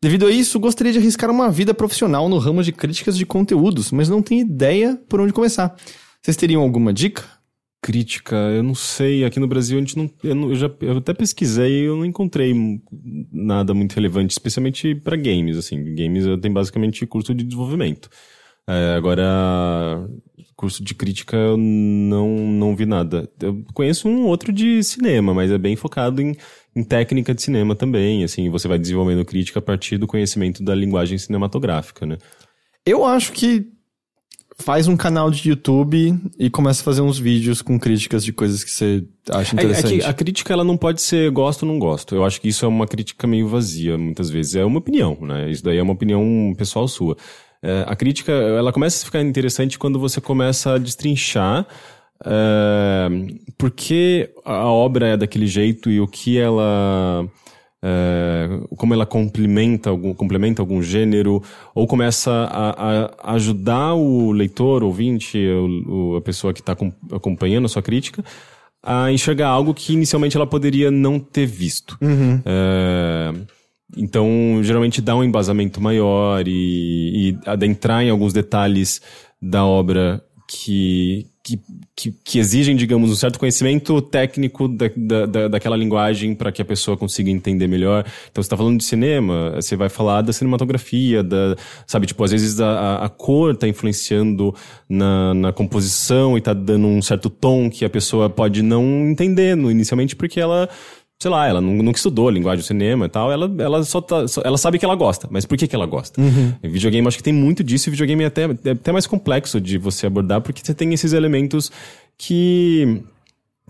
Devido 0.00 0.26
a 0.26 0.30
isso, 0.30 0.60
gostaria 0.60 0.92
de 0.92 0.98
arriscar 0.98 1.28
uma 1.30 1.50
vida 1.50 1.74
profissional 1.74 2.28
no 2.28 2.38
ramo 2.38 2.62
de 2.62 2.70
críticas 2.70 3.16
de 3.16 3.26
conteúdos, 3.26 3.90
mas 3.90 4.08
não 4.08 4.22
tenho 4.22 4.42
ideia 4.42 4.96
por 5.08 5.20
onde 5.20 5.32
começar. 5.32 5.74
Vocês 6.22 6.36
teriam 6.36 6.62
alguma 6.62 6.92
dica? 6.92 7.24
Crítica, 7.82 8.36
eu 8.36 8.62
não 8.62 8.74
sei. 8.74 9.24
Aqui 9.24 9.40
no 9.40 9.48
Brasil 9.48 9.76
a 9.78 9.80
gente 9.80 9.96
não. 9.96 10.08
Eu, 10.22 10.34
não- 10.34 10.50
eu 10.50 10.54
já, 10.56 10.70
eu 10.80 10.98
até 10.98 11.12
pesquisei 11.14 11.80
e 11.80 11.84
eu 11.84 11.96
não 11.96 12.04
encontrei 12.04 12.54
nada 13.32 13.72
muito 13.74 13.94
relevante, 13.94 14.32
especialmente 14.32 14.94
pra 14.96 15.16
games. 15.16 15.56
Assim, 15.56 15.82
games 15.94 16.24
tenho 16.40 16.54
basicamente 16.54 17.04
curso 17.06 17.34
de 17.34 17.42
desenvolvimento. 17.44 18.08
É, 18.68 18.94
agora, 18.96 20.08
curso 20.58 20.82
de 20.82 20.92
crítica 20.92 21.36
eu 21.36 21.56
não, 21.56 22.36
não 22.36 22.74
vi 22.74 22.84
nada. 22.84 23.30
Eu 23.40 23.64
conheço 23.72 24.08
um 24.08 24.26
outro 24.26 24.52
de 24.52 24.82
cinema, 24.82 25.32
mas 25.32 25.52
é 25.52 25.56
bem 25.56 25.76
focado 25.76 26.20
em, 26.20 26.36
em 26.74 26.82
técnica 26.82 27.32
de 27.32 27.40
cinema 27.40 27.76
também, 27.76 28.24
assim, 28.24 28.50
você 28.50 28.66
vai 28.66 28.76
desenvolvendo 28.76 29.24
crítica 29.24 29.60
a 29.60 29.62
partir 29.62 29.98
do 29.98 30.08
conhecimento 30.08 30.60
da 30.60 30.74
linguagem 30.74 31.16
cinematográfica, 31.16 32.04
né? 32.04 32.18
Eu 32.84 33.04
acho 33.04 33.32
que 33.32 33.68
faz 34.58 34.88
um 34.88 34.96
canal 34.96 35.30
de 35.30 35.48
YouTube 35.48 36.18
e 36.36 36.50
começa 36.50 36.80
a 36.80 36.84
fazer 36.84 37.02
uns 37.02 37.20
vídeos 37.20 37.62
com 37.62 37.78
críticas 37.78 38.24
de 38.24 38.32
coisas 38.32 38.64
que 38.64 38.70
você 38.72 39.04
acha 39.30 39.54
É, 39.54 39.60
é 39.60 39.64
interessante. 39.64 39.98
que 40.00 40.04
a 40.04 40.12
crítica 40.12 40.52
ela 40.52 40.64
não 40.64 40.76
pode 40.76 41.00
ser 41.00 41.30
gosto 41.30 41.62
ou 41.62 41.68
não 41.68 41.78
gosto. 41.78 42.16
Eu 42.16 42.24
acho 42.24 42.40
que 42.40 42.48
isso 42.48 42.64
é 42.64 42.68
uma 42.68 42.86
crítica 42.86 43.28
meio 43.28 43.46
vazia, 43.46 43.96
muitas 43.96 44.28
vezes. 44.28 44.56
É 44.56 44.64
uma 44.64 44.80
opinião, 44.80 45.16
né? 45.20 45.48
Isso 45.48 45.62
daí 45.62 45.78
é 45.78 45.82
uma 45.82 45.92
opinião 45.92 46.52
pessoal 46.58 46.88
sua. 46.88 47.16
É, 47.62 47.84
a 47.88 47.96
crítica, 47.96 48.30
ela 48.32 48.72
começa 48.72 49.02
a 49.02 49.06
ficar 49.06 49.20
interessante 49.20 49.78
quando 49.78 49.98
você 49.98 50.20
começa 50.20 50.74
a 50.74 50.78
destrinchar 50.78 51.66
é, 52.24 53.08
por 53.56 53.70
que 53.70 54.28
a 54.44 54.66
obra 54.66 55.08
é 55.08 55.16
daquele 55.16 55.46
jeito 55.46 55.90
e 55.90 56.00
o 56.00 56.06
que 56.06 56.38
ela... 56.38 57.26
é, 57.82 58.48
como 58.76 58.94
ela 58.94 59.06
complementa 59.06 59.90
algum, 59.90 60.12
complementa 60.14 60.62
algum 60.62 60.82
gênero, 60.82 61.42
ou 61.74 61.86
começa 61.86 62.30
a, 62.30 63.30
a 63.30 63.34
ajudar 63.34 63.94
o 63.94 64.32
leitor, 64.32 64.82
ouvinte, 64.82 65.38
o, 65.38 66.12
o- 66.12 66.16
a 66.16 66.20
pessoa 66.20 66.52
que 66.52 66.60
está 66.60 66.76
acompanhando 67.12 67.66
a 67.66 67.68
sua 67.68 67.82
crítica, 67.82 68.24
a 68.82 69.10
enxergar 69.12 69.48
algo 69.48 69.74
que 69.74 69.92
inicialmente 69.92 70.36
ela 70.36 70.46
poderia 70.46 70.90
não 70.90 71.18
ter 71.20 71.46
visto. 71.46 71.96
É, 72.44 73.32
então, 73.96 74.60
geralmente 74.62 75.00
dá 75.00 75.16
um 75.16 75.24
embasamento 75.24 75.80
maior 75.80 76.46
e, 76.46 77.30
e 77.30 77.38
adentrar 77.46 78.02
em 78.02 78.10
alguns 78.10 78.32
detalhes 78.32 79.00
da 79.40 79.64
obra 79.64 80.22
que, 80.50 81.26
que, 81.42 81.60
que, 81.94 82.10
que 82.24 82.38
exigem, 82.38 82.74
digamos, 82.74 83.10
um 83.10 83.14
certo 83.14 83.38
conhecimento 83.38 84.00
técnico 84.00 84.66
da, 84.66 84.86
da, 84.96 85.26
da- 85.26 85.48
daquela 85.48 85.76
linguagem 85.76 86.34
para 86.34 86.50
que 86.50 86.62
a 86.62 86.64
pessoa 86.64 86.96
consiga 86.96 87.30
entender 87.30 87.66
melhor. 87.66 88.00
Então, 88.30 88.42
você 88.42 88.46
está 88.46 88.56
falando 88.56 88.78
de 88.78 88.84
cinema, 88.84 89.52
você 89.56 89.76
vai 89.76 89.88
falar 89.90 90.22
da 90.22 90.32
cinematografia, 90.32 91.22
da, 91.22 91.54
sabe, 91.86 92.06
tipo, 92.06 92.24
às 92.24 92.30
vezes 92.30 92.58
a, 92.60 92.66
a, 92.70 93.04
a 93.04 93.08
cor 93.10 93.52
está 93.52 93.68
influenciando 93.68 94.54
na, 94.88 95.34
na 95.34 95.52
composição 95.52 96.34
e 96.34 96.38
está 96.38 96.54
dando 96.54 96.86
um 96.86 97.02
certo 97.02 97.28
tom 97.28 97.68
que 97.68 97.84
a 97.84 97.90
pessoa 97.90 98.30
pode 98.30 98.62
não 98.62 98.82
entender 99.10 99.54
no, 99.54 99.70
inicialmente 99.70 100.16
porque 100.16 100.40
ela 100.40 100.66
sei 101.20 101.30
lá, 101.30 101.46
ela 101.48 101.60
nu- 101.60 101.82
nunca 101.82 101.96
estudou 101.98 102.30
linguagem 102.30 102.62
do 102.62 102.66
cinema 102.66 103.06
e 103.06 103.08
tal, 103.08 103.32
ela, 103.32 103.50
ela 103.58 103.82
só 103.82 104.00
tá, 104.00 104.28
só- 104.28 104.40
ela 104.44 104.56
sabe 104.56 104.78
que 104.78 104.84
ela 104.84 104.94
gosta, 104.94 105.26
mas 105.30 105.44
por 105.44 105.58
que 105.58 105.66
que 105.66 105.74
ela 105.74 105.86
gosta? 105.86 106.20
Em 106.62 106.68
videogame, 106.68 107.06
acho 107.08 107.16
que 107.16 107.22
tem 107.22 107.32
muito 107.32 107.64
disso, 107.64 107.88
e 107.88 107.90
videogame 107.90 108.22
é 108.22 108.26
até, 108.26 108.44
é 108.64 108.70
até 108.70 108.92
mais 108.92 109.06
complexo 109.06 109.60
de 109.60 109.78
você 109.78 110.06
abordar, 110.06 110.40
porque 110.40 110.60
você 110.64 110.72
tem 110.72 110.94
esses 110.94 111.12
elementos 111.12 111.72
que 112.16 113.02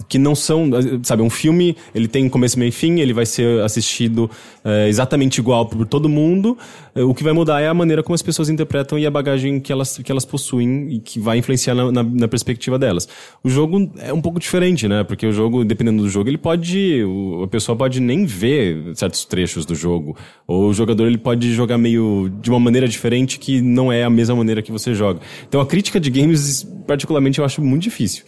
que 0.09 0.19
não 0.19 0.35
são, 0.35 0.70
sabe, 1.03 1.23
um 1.23 1.31
filme, 1.31 1.77
ele 1.95 2.07
tem 2.07 2.29
começo, 2.29 2.59
meio 2.59 2.69
e 2.69 2.73
fim, 2.73 3.01
ele 3.01 3.12
vai 3.12 3.27
ser 3.27 3.62
assistido 3.62 4.31
é, 4.65 4.89
exatamente 4.89 5.39
igual 5.39 5.66
por 5.66 5.87
todo 5.87 6.09
mundo, 6.09 6.57
É, 6.95 7.03
o 7.03 7.15
que 7.15 7.23
vai 7.23 7.33
mudar 7.33 7.61
é 7.61 7.69
a 7.69 7.75
maneira 7.75 8.03
como 8.03 8.15
as 8.15 8.23
pessoas 8.23 8.49
interpretam 8.49 8.99
e 8.99 9.07
a 9.07 9.11
bagagem 9.11 9.61
que 9.61 9.70
elas, 9.73 9.99
que 9.99 10.11
elas 10.11 10.25
possuem 10.25 10.89
e 10.95 10.99
que 10.99 11.20
vai 11.20 11.39
influenciar 11.39 11.75
na, 11.75 11.93
na, 11.93 12.03
na 12.03 12.27
perspectiva 12.29 12.77
delas. 12.79 13.07
O 13.43 13.49
jogo 13.49 13.91
é 13.99 14.12
um 14.12 14.20
pouco 14.20 14.41
diferente, 14.41 14.89
né, 14.89 15.05
porque 15.05 15.25
o 15.27 15.33
jogo, 15.33 15.65
dependendo 15.65 16.03
do 16.03 16.09
jogo, 16.09 16.29
ele 16.29 16.39
pode, 16.39 17.05
o- 17.05 17.43
a 17.45 17.49
pessoa 17.49 17.77
pode 17.77 18.01
nem 18.01 18.25
ver 18.27 18.93
certos 18.95 19.25
trechos 19.25 19.65
do 19.65 19.75
jogo, 19.75 20.16
ou 20.47 20.69
o 20.70 20.75
jogador 20.75 21.07
ele 21.07 21.19
pode 21.19 21.53
jogar 21.55 21.79
meio 21.79 22.29
de 22.43 22.51
uma 22.51 22.59
maneira 22.59 22.89
diferente 22.89 23.39
que 23.39 23.61
não 23.61 23.93
é 23.93 24.03
a 24.03 24.11
mesma 24.11 24.35
maneira 24.35 24.61
que 24.62 24.73
você 24.73 24.93
joga. 24.95 25.20
Então 25.49 25.61
a 25.61 25.66
crítica 25.66 26.01
de 26.01 26.11
games, 26.11 26.66
particularmente, 26.87 27.39
eu 27.39 27.45
acho 27.45 27.62
muito 27.62 27.83
difícil. 27.85 28.25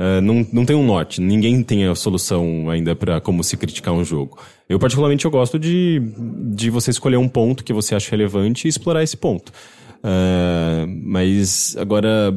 Uh, 0.00 0.18
não, 0.22 0.46
não 0.50 0.64
tem 0.64 0.74
um 0.74 0.86
norte, 0.86 1.20
ninguém 1.20 1.62
tem 1.62 1.84
a 1.84 1.94
solução 1.94 2.70
ainda 2.70 2.96
para 2.96 3.20
como 3.20 3.44
se 3.44 3.54
criticar 3.54 3.92
um 3.92 4.02
jogo. 4.02 4.38
Eu, 4.66 4.78
particularmente, 4.78 5.26
eu 5.26 5.30
gosto 5.30 5.58
de, 5.58 6.00
de 6.54 6.70
você 6.70 6.90
escolher 6.90 7.18
um 7.18 7.28
ponto 7.28 7.62
que 7.62 7.70
você 7.70 7.94
acha 7.94 8.10
relevante 8.10 8.66
e 8.66 8.70
explorar 8.70 9.02
esse 9.02 9.14
ponto. 9.14 9.52
Uh, 9.98 10.88
mas, 11.02 11.76
agora, 11.76 12.34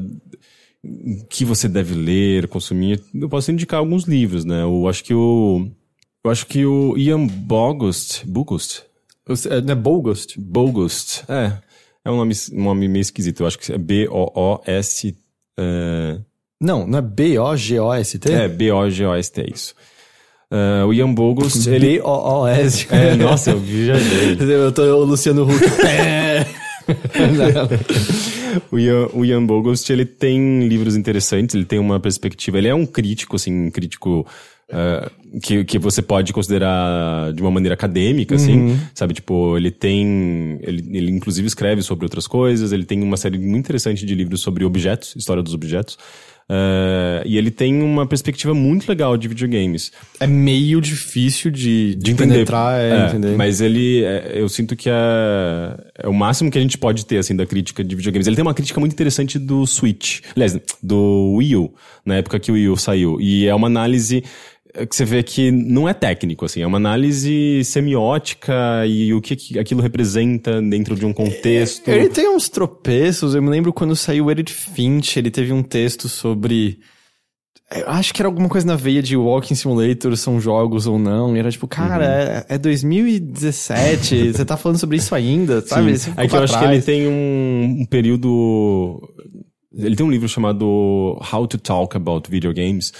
o 0.83 1.25
que 1.29 1.45
você 1.45 1.69
deve 1.69 1.95
ler, 1.95 2.49
consumir, 2.49 3.01
eu 3.15 3.29
posso 3.29 3.49
indicar 3.49 3.79
alguns 3.79 4.03
livros, 4.03 4.43
né? 4.43 4.63
Eu 4.63 4.85
acho 4.89 5.01
que 5.01 5.13
o... 5.13 5.65
Eu 6.21 6.31
acho 6.31 6.45
que 6.45 6.65
o 6.65 6.97
Ian 6.97 7.25
Bogost, 7.25 8.27
Bogost, 8.27 8.83
é, 9.49 9.61
Não 9.61 9.71
é 9.71 9.75
Bogost? 9.75 10.37
Bogost, 10.37 11.23
é, 11.29 11.59
é 12.03 12.11
um 12.11 12.17
nome, 12.17 12.33
um 12.51 12.63
nome 12.65 12.89
meio 12.89 13.01
esquisito, 13.01 13.43
eu 13.43 13.47
acho 13.47 13.57
que 13.57 13.71
é 13.71 13.77
B-O-O-S... 13.77 15.15
é, 15.57 16.19
Não, 16.63 16.87
não 16.87 16.99
é 16.99 17.01
B-O-G-O-S-T? 17.01 18.31
É, 18.31 18.47
B-O-G-O-S-T, 18.47 19.41
é 19.41 19.45
isso. 19.53 19.75
Ah, 20.49 20.85
o 20.85 20.93
Ian 20.93 21.13
Bogost, 21.13 21.67
ele... 21.67 21.97
B-O-O-S. 21.97 22.87
É, 22.89 23.15
nossa, 23.15 23.51
eu 23.51 23.59
viajei. 23.59 24.37
Eu 24.39 24.71
tô 24.71 24.83
o 24.83 25.03
Luciano 25.03 25.43
Huck. 25.43 25.63
É. 25.85 26.45
o, 28.71 28.77
Ian, 28.77 29.07
o 29.13 29.25
Ian 29.25 29.45
Bogost, 29.45 29.89
ele 29.91 30.05
tem 30.05 30.67
livros 30.67 30.95
interessantes, 30.95 31.55
ele 31.55 31.65
tem 31.65 31.79
uma 31.79 31.99
perspectiva... 31.99 32.57
Ele 32.57 32.67
é 32.67 32.75
um 32.75 32.85
crítico, 32.85 33.35
assim, 33.35 33.67
um 33.67 33.71
crítico... 33.71 34.27
ah, 34.71 35.09
que, 35.41 35.63
que 35.65 35.79
você 35.79 36.01
pode 36.01 36.31
considerar 36.31 37.33
de 37.33 37.41
uma 37.41 37.49
maneira 37.49 37.73
acadêmica, 37.73 38.35
assim, 38.35 38.79
sabe? 38.93 39.15
Tipo, 39.15 39.57
ele 39.57 39.71
tem... 39.71 40.59
Ele, 40.61 40.97
ele 40.97 41.11
inclusive 41.11 41.47
escreve 41.47 41.81
sobre 41.81 42.05
outras 42.05 42.27
coisas, 42.27 42.71
ele 42.71 42.85
tem 42.85 43.01
uma 43.01 43.17
série 43.17 43.37
muito 43.37 43.65
interessante 43.65 44.05
de 44.05 44.13
livros 44.13 44.41
sobre 44.41 44.63
objetos, 44.63 45.15
história 45.15 45.41
dos 45.41 45.53
objetos. 45.53 45.97
Ah, 46.49 47.23
e 47.25 47.37
ele 47.37 47.51
tem 47.51 47.81
uma 47.81 48.05
perspectiva 48.05 48.53
muito 48.53 48.87
legal 48.87 49.17
de 49.17 49.27
videogames. 49.27 49.91
É 50.19 50.27
meio 50.27 50.81
difícil 50.81 51.51
de, 51.51 51.95
de, 51.95 51.95
de 51.95 52.11
entender. 52.11 52.33
penetrar, 52.33 52.79
é, 52.79 52.89
É, 52.89 53.07
entender. 53.07 53.35
Mas 53.35 53.61
ele, 53.61 54.03
é, 54.03 54.33
eu 54.35 54.49
sinto 54.49 54.75
que 54.75 54.89
é, 54.89 54.93
é 55.99 56.07
o 56.07 56.13
máximo 56.13 56.51
que 56.51 56.57
a 56.57 56.61
gente 56.61 56.77
pode 56.77 57.05
ter, 57.05 57.17
assim, 57.17 57.35
da 57.35 57.45
crítica 57.45 57.83
de 57.83 57.95
videogames. 57.95 58.27
Ele 58.27 58.35
tem 58.35 58.43
uma 58.43 58.53
crítica 58.53 58.79
muito 58.79 58.93
interessante 58.93 59.39
do 59.39 59.65
Switch, 59.65 60.21
aliás, 60.35 60.57
do 60.81 61.35
Wii 61.37 61.55
U, 61.55 61.73
na 62.05 62.15
época 62.15 62.39
que 62.39 62.51
o 62.51 62.55
Wii 62.55 62.69
U 62.69 62.77
saiu. 62.77 63.19
E 63.19 63.47
é 63.47 63.55
uma 63.55 63.67
análise 63.67 64.23
que 64.89 64.95
você 64.95 65.05
vê 65.05 65.21
que 65.21 65.51
não 65.51 65.87
é 65.87 65.93
técnico, 65.93 66.45
assim, 66.45 66.61
é 66.61 66.67
uma 66.67 66.77
análise 66.77 67.63
semiótica 67.63 68.85
e 68.87 69.13
o 69.13 69.21
que 69.21 69.59
aquilo 69.59 69.81
representa 69.81 70.59
dentro 70.61 70.95
de 70.95 71.05
um 71.05 71.13
contexto. 71.13 71.87
Ele 71.87 72.09
tem 72.09 72.27
uns 72.27 72.49
tropeços, 72.49 73.35
eu 73.35 73.41
me 73.41 73.49
lembro 73.49 73.71
quando 73.71 73.95
saiu 73.95 74.25
o 74.25 74.31
Edith 74.31 74.49
Finch, 74.49 75.17
ele 75.17 75.29
teve 75.29 75.53
um 75.53 75.61
texto 75.61 76.09
sobre... 76.09 76.79
Eu 77.71 77.89
acho 77.89 78.13
que 78.13 78.21
era 78.21 78.27
alguma 78.27 78.49
coisa 78.49 78.67
na 78.67 78.75
veia 78.75 79.01
de 79.01 79.15
Walking 79.15 79.55
Simulator, 79.55 80.15
são 80.17 80.39
jogos 80.39 80.85
ou 80.85 80.99
não, 80.99 81.35
e 81.35 81.39
era 81.39 81.51
tipo, 81.51 81.67
cara, 81.67 82.45
é, 82.49 82.55
é 82.55 82.57
2017, 82.57 84.33
você 84.33 84.45
tá 84.45 84.57
falando 84.57 84.79
sobre 84.79 84.97
isso 84.97 85.13
ainda, 85.13 85.61
sabe? 85.61 85.93
É 86.17 86.27
que 86.27 86.35
eu 86.35 86.43
acho 86.43 86.57
que 86.57 86.65
ele 86.65 86.81
tem 86.81 87.07
um, 87.07 87.81
um 87.81 87.85
período. 87.85 89.01
Ele 89.75 89.95
tem 89.95 90.05
um 90.05 90.11
livro 90.11 90.29
chamado 90.29 91.19
How 91.33 91.47
to 91.47 91.57
Talk 91.57 91.97
About 91.97 92.29
Video 92.29 92.53
Games, 92.53 92.91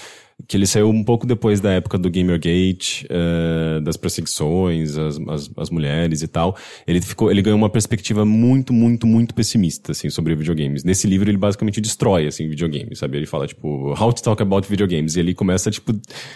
que 0.48 0.56
ele 0.56 0.66
saiu 0.66 0.90
um 0.90 1.02
pouco 1.04 1.26
depois 1.26 1.60
da 1.60 1.70
época 1.70 1.96
do 1.96 2.10
Gamergate, 2.10 3.06
eh, 3.08 3.80
das 3.80 3.96
perseguições, 3.96 4.98
as, 4.98 5.18
as, 5.28 5.50
as 5.56 5.70
mulheres 5.70 6.22
e 6.22 6.28
tal. 6.28 6.56
Ele 6.86 7.00
ficou, 7.00 7.30
ele 7.30 7.40
ganhou 7.40 7.56
uma 7.56 7.70
perspectiva 7.70 8.24
muito, 8.24 8.72
muito, 8.72 9.06
muito 9.06 9.32
pessimista, 9.34 9.92
assim, 9.92 10.10
sobre 10.10 10.34
videogames. 10.34 10.82
Nesse 10.84 11.06
livro 11.06 11.30
ele 11.30 11.38
basicamente 11.38 11.80
destrói, 11.80 12.26
assim, 12.26 12.48
videogames, 12.48 12.98
sabe? 12.98 13.16
Ele 13.16 13.26
fala, 13.26 13.46
tipo, 13.46 13.94
How 13.98 14.12
to 14.12 14.22
Talk 14.22 14.42
About 14.42 14.68
Video 14.68 14.86
Games. 14.88 15.14
E 15.16 15.20
ele 15.20 15.34
começa, 15.34 15.70
tipo, 15.70 15.92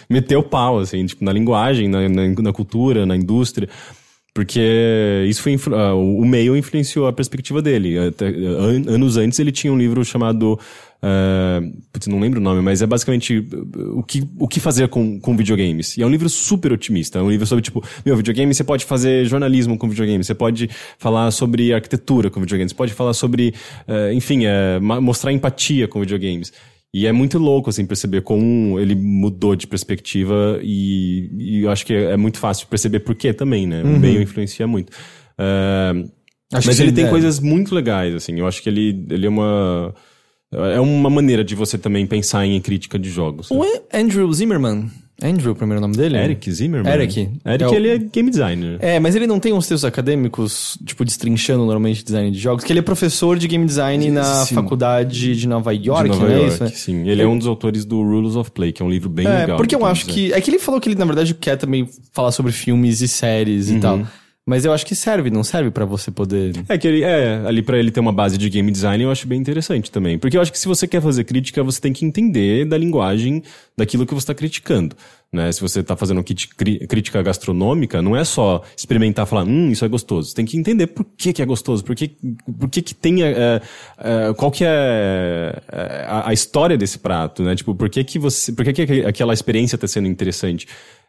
meter 0.09 0.37
o 0.37 0.43
pau, 0.43 0.79
assim, 0.79 1.05
tipo, 1.05 1.23
na 1.23 1.33
linguagem, 1.33 1.87
na, 1.87 2.07
na, 2.07 2.27
na 2.29 2.53
cultura, 2.53 3.05
na 3.05 3.15
indústria. 3.15 3.67
Porque 4.33 5.25
isso 5.27 5.41
foi 5.41 5.55
o 5.55 6.19
o 6.21 6.25
meio 6.25 6.55
influenciou 6.55 7.07
a 7.07 7.13
perspectiva 7.13 7.61
dele. 7.61 7.97
Até, 7.97 8.27
an- 8.27 8.85
anos 8.87 9.17
antes 9.17 9.39
ele 9.39 9.51
tinha 9.51 9.73
um 9.73 9.77
livro 9.77 10.05
chamado. 10.05 10.57
Ah, 11.01 11.61
putz, 11.91 12.07
não 12.07 12.19
lembro 12.19 12.39
o 12.39 12.43
nome, 12.43 12.61
mas 12.61 12.81
é 12.81 12.85
basicamente 12.85 13.37
uh, 13.37 13.99
o 13.99 14.03
que, 14.03 14.23
o 14.37 14.47
que 14.47 14.59
fazer 14.59 14.87
com, 14.89 15.19
com 15.19 15.35
videogames. 15.35 15.97
E 15.97 16.01
é 16.01 16.05
um 16.05 16.09
livro 16.09 16.27
super 16.29 16.71
otimista. 16.73 17.19
É 17.19 17.21
um 17.21 17.29
livro 17.29 17.47
sobre, 17.47 17.61
tipo, 17.63 17.83
meu, 18.05 18.15
videogame 18.17 18.53
você 18.53 18.63
pode 18.63 18.85
fazer 18.85 19.25
jornalismo 19.25 19.77
com 19.77 19.87
videogame, 19.87 20.23
você 20.23 20.35
pode 20.35 20.69
falar 20.97 21.31
sobre 21.31 21.73
arquitetura 21.73 22.29
com 22.29 22.41
videogame, 22.41 22.69
você 22.69 22.75
pode 22.75 22.93
falar 22.93 23.13
sobre, 23.13 23.53
eh, 23.87 24.13
enfim, 24.13 24.41
ma- 24.81 24.99
mostrar 24.99 25.31
empatia 25.31 25.87
com 25.87 25.99
videogames. 26.01 26.51
E 26.93 27.05
é 27.05 27.11
muito 27.11 27.37
louco, 27.37 27.69
assim, 27.69 27.85
perceber 27.85 28.21
como 28.21 28.79
ele 28.79 28.95
mudou 28.95 29.55
de 29.55 29.67
perspectiva 29.67 30.59
e, 30.63 31.29
e 31.37 31.61
eu 31.61 31.71
acho 31.71 31.85
que 31.85 31.93
é 31.93 32.17
muito 32.17 32.39
fácil 32.39 32.67
perceber 32.67 33.01
por 33.01 33.13
quê 33.13 33.31
também, 33.31 33.67
né? 33.67 33.83
O 33.83 33.99
meio 33.99 34.21
influencia 34.21 34.65
muito. 34.65 34.91
Acho 36.51 36.67
mas 36.67 36.77
que 36.77 36.81
ele 36.81 36.91
tem 36.91 37.05
é. 37.05 37.09
coisas 37.09 37.39
muito 37.39 37.75
legais, 37.75 38.15
assim. 38.15 38.39
Eu 38.39 38.47
acho 38.47 38.61
que 38.63 38.67
ele, 38.67 39.05
ele 39.11 39.27
é 39.27 39.29
uma... 39.29 39.93
É 40.51 40.79
uma 40.79 41.09
maneira 41.09 41.43
de 41.43 41.53
você 41.55 41.77
também 41.77 42.05
pensar 42.07 42.45
em 42.45 42.59
crítica 42.59 42.97
de 42.97 43.09
jogos. 43.09 43.49
né? 43.51 43.57
O 43.57 43.65
Andrew 43.95 44.31
Zimmerman, 44.33 44.89
Andrew, 45.21 45.51
o 45.51 45.55
primeiro 45.55 45.79
nome 45.81 45.95
dele? 45.97 46.17
Eric 46.17 46.49
Zimmerman? 46.51 46.91
Eric. 46.91 47.19
Eric, 47.45 47.63
É 47.63 47.67
o- 47.67 47.73
ele 47.75 47.89
é 47.89 47.97
game 47.97 48.29
designer. 48.31 48.77
É, 48.79 48.99
mas 48.99 49.15
ele 49.15 49.27
não 49.27 49.37
tem 49.39 49.51
uns 49.53 49.67
textos 49.67 49.85
acadêmicos, 49.85 50.77
tipo, 50.85 51.03
destrinchando 51.05 51.59
normalmente 51.59 52.03
design 52.03 52.31
de 52.31 52.39
jogos, 52.39 52.63
que 52.63 52.71
ele 52.71 52.79
é 52.79 52.81
professor 52.81 53.37
de 53.37 53.47
game 53.47 53.65
design 53.65 54.09
na 54.09 54.23
Sim. 54.45 54.55
faculdade 54.55 55.35
de 55.35 55.47
Nova 55.47 55.71
York, 55.73 56.03
de 56.09 56.09
Nova 56.17 56.27
né? 56.27 56.35
York, 56.37 56.53
Isso, 56.53 56.63
né? 56.63 56.69
sim. 56.69 57.07
Ele 57.07 57.21
é 57.21 57.27
um 57.27 57.37
dos 57.37 57.45
autores 57.47 57.85
do 57.85 58.01
Rules 58.01 58.35
of 58.35 58.49
Play, 58.51 58.71
que 58.71 58.81
é 58.81 58.85
um 58.85 58.89
livro 58.89 59.09
bem 59.09 59.27
É, 59.27 59.39
legal. 59.41 59.57
porque 59.57 59.75
eu 59.75 59.85
acho 59.85 60.07
design. 60.07 60.29
que. 60.29 60.33
É 60.33 60.41
que 60.41 60.49
ele 60.49 60.57
falou 60.59 60.79
que 60.81 60.87
ele, 60.89 60.95
na 60.97 61.05
verdade, 61.05 61.33
quer 61.33 61.57
também 61.57 61.87
falar 62.13 62.31
sobre 62.31 62.51
filmes 62.53 63.01
e 63.01 63.07
séries 63.07 63.69
Uhum. 63.69 63.77
e 63.77 63.79
tal. 63.81 64.07
Mas 64.49 64.65
eu 64.65 64.73
acho 64.73 64.83
que 64.83 64.95
serve, 64.95 65.29
não 65.29 65.43
serve 65.43 65.69
pra 65.69 65.85
você 65.85 66.09
poder. 66.09 66.55
É 66.67 66.75
que 66.75 66.87
ele, 66.87 67.03
é, 67.03 67.43
ali 67.45 67.61
pra 67.61 67.77
ele 67.77 67.91
ter 67.91 67.99
uma 67.99 68.11
base 68.11 68.35
de 68.35 68.49
game 68.49 68.71
design 68.71 69.03
eu 69.03 69.11
acho 69.11 69.27
bem 69.27 69.39
interessante 69.39 69.91
também. 69.91 70.17
Porque 70.17 70.35
eu 70.35 70.41
acho 70.41 70.51
que 70.51 70.57
se 70.57 70.67
você 70.67 70.87
quer 70.87 71.03
fazer 71.03 71.23
crítica, 71.23 71.63
você 71.63 71.79
tem 71.79 71.93
que 71.93 72.03
entender 72.03 72.65
da 72.65 72.75
linguagem 72.75 73.43
daquilo 73.77 74.07
que 74.07 74.13
você 74.15 74.25
tá 74.25 74.33
criticando. 74.33 74.95
Né? 75.31 75.51
Se 75.51 75.61
você 75.61 75.83
tá 75.83 75.95
fazendo 75.95 76.23
crítica 76.23 77.21
gastronômica, 77.21 78.01
não 78.01 78.15
é 78.15 78.23
só 78.23 78.63
experimentar 78.75 79.27
e 79.27 79.29
falar, 79.29 79.43
hum, 79.43 79.69
isso 79.69 79.85
é 79.85 79.87
gostoso. 79.87 80.29
Você 80.29 80.35
tem 80.35 80.45
que 80.45 80.57
entender 80.57 80.87
por 80.87 81.05
que, 81.15 81.31
que 81.31 81.43
é 81.43 81.45
gostoso, 81.45 81.83
por 81.83 81.95
que, 81.95 82.07
por 82.59 82.67
que, 82.71 82.81
que 82.81 82.95
tem. 82.95 83.21
é, 83.21 83.61
é, 83.99 84.33
qual 84.35 84.49
que 84.49 84.63
é 84.65 85.61
é, 85.71 86.05
a, 86.07 86.29
a 86.29 86.33
história 86.33 86.75
desse 86.75 86.97
prato, 86.97 87.43
né? 87.43 87.55
Tipo, 87.55 87.75
por 87.75 87.87
que, 87.87 88.03
que 88.03 88.17
você. 88.17 88.51
Por 88.51 88.65
que, 88.65 88.73
que 88.73 89.05
aquela 89.05 89.31
experiência 89.31 89.77
tá 89.77 89.87
sendo 89.87 90.07
interessante? 90.07 90.67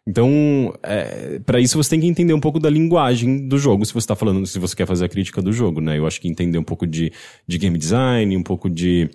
Então, 0.08 0.74
é, 0.82 1.38
para 1.44 1.60
isso 1.60 1.76
você 1.76 1.90
tem 1.90 2.00
que 2.00 2.06
entender 2.06 2.32
um 2.32 2.40
pouco 2.40 2.58
da 2.58 2.70
linguagem 2.70 3.46
do 3.46 3.58
jogo, 3.58 3.84
se 3.84 3.92
você 3.94 4.06
tá 4.06 4.16
falando, 4.16 4.46
se 4.46 4.58
você 4.58 4.74
quer 4.74 4.86
fazer 4.86 5.04
a 5.04 5.08
crítica 5.08 5.42
do 5.42 5.52
jogo, 5.52 5.80
né? 5.80 5.98
Eu 5.98 6.06
acho 6.06 6.20
que 6.20 6.28
entender 6.28 6.58
um 6.58 6.64
pouco 6.64 6.86
de, 6.86 7.12
de 7.46 7.58
game 7.58 7.76
design, 7.78 8.36
um 8.36 8.42
pouco 8.42 8.68
de. 8.68 9.08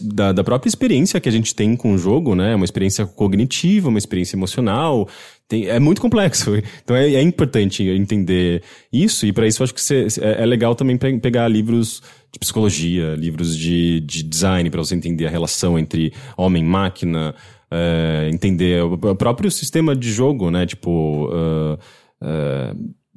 Da, 0.00 0.30
da, 0.30 0.44
própria 0.44 0.68
experiência 0.68 1.18
que 1.20 1.28
a 1.28 1.32
gente 1.32 1.52
tem 1.52 1.74
com 1.74 1.92
o 1.92 1.98
jogo, 1.98 2.36
né? 2.36 2.54
Uma 2.54 2.64
experiência 2.64 3.04
cognitiva, 3.04 3.88
uma 3.88 3.98
experiência 3.98 4.36
emocional. 4.36 5.08
Tem, 5.48 5.66
é 5.66 5.80
muito 5.80 6.00
complexo. 6.00 6.52
Então 6.84 6.94
é, 6.94 7.14
é 7.14 7.20
importante 7.20 7.82
entender 7.82 8.62
isso, 8.92 9.26
e 9.26 9.32
para 9.32 9.44
isso 9.44 9.64
acho 9.64 9.74
que 9.74 9.80
cê- 9.82 10.06
é, 10.20 10.42
é 10.42 10.46
legal 10.46 10.76
também 10.76 10.96
pe- 10.96 11.18
pegar 11.18 11.48
livros 11.48 12.00
de 12.32 12.38
psicologia, 12.38 13.16
livros 13.16 13.56
de, 13.56 13.98
de 14.00 14.22
design, 14.22 14.70
para 14.70 14.78
você 14.84 14.94
entender 14.94 15.26
a 15.26 15.30
relação 15.30 15.76
entre 15.76 16.12
homem 16.36 16.62
e 16.62 16.66
máquina, 16.66 17.34
é, 17.70 18.28
entender 18.32 18.82
o 18.82 19.14
próprio 19.16 19.50
sistema 19.50 19.94
de 19.96 20.10
jogo, 20.12 20.50
né? 20.50 20.66
Tipo. 20.66 21.28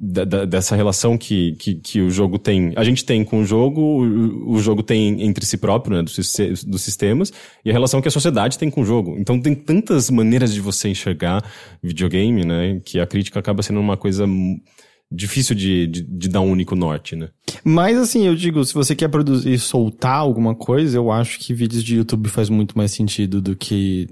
da- 0.02 0.24
da- 0.24 0.44
dessa 0.46 0.74
relação 0.74 1.18
que, 1.18 1.52
que, 1.56 1.74
que 1.74 2.00
o 2.00 2.10
jogo 2.10 2.38
tem. 2.38 2.72
A 2.74 2.82
gente 2.82 3.04
tem 3.04 3.22
com 3.22 3.42
o 3.42 3.44
jogo, 3.44 3.80
o, 3.82 4.52
o 4.54 4.58
jogo 4.58 4.82
tem 4.82 5.22
entre 5.22 5.44
si 5.44 5.58
próprio, 5.58 5.96
né? 5.98 6.02
Dos, 6.02 6.16
dos 6.66 6.80
sistemas, 6.82 7.30
e 7.64 7.68
a 7.68 7.72
relação 7.72 8.00
que 8.00 8.08
a 8.08 8.10
sociedade 8.10 8.58
tem 8.58 8.70
com 8.70 8.80
o 8.80 8.84
jogo. 8.84 9.16
Então 9.18 9.38
tem 9.38 9.54
tantas 9.54 10.08
maneiras 10.08 10.54
de 10.54 10.60
você 10.60 10.88
enxergar 10.88 11.44
videogame, 11.82 12.44
né? 12.46 12.80
Que 12.82 12.98
a 12.98 13.06
crítica 13.06 13.38
acaba 13.40 13.62
sendo 13.62 13.78
uma 13.78 13.96
coisa 13.96 14.26
difícil 15.12 15.54
de, 15.54 15.86
de, 15.86 16.02
de 16.02 16.28
dar 16.30 16.40
um 16.40 16.50
único 16.50 16.74
norte, 16.74 17.14
né? 17.14 17.28
Mas 17.62 17.98
assim, 17.98 18.26
eu 18.26 18.34
digo, 18.34 18.64
se 18.64 18.72
você 18.72 18.94
quer 18.96 19.08
produzir, 19.08 19.58
soltar 19.58 20.16
alguma 20.16 20.54
coisa, 20.54 20.96
eu 20.96 21.10
acho 21.12 21.38
que 21.40 21.52
vídeos 21.52 21.84
de 21.84 21.96
YouTube 21.96 22.28
faz 22.30 22.48
muito 22.48 22.76
mais 22.78 22.90
sentido 22.92 23.40
do 23.42 23.54
que. 23.54 24.08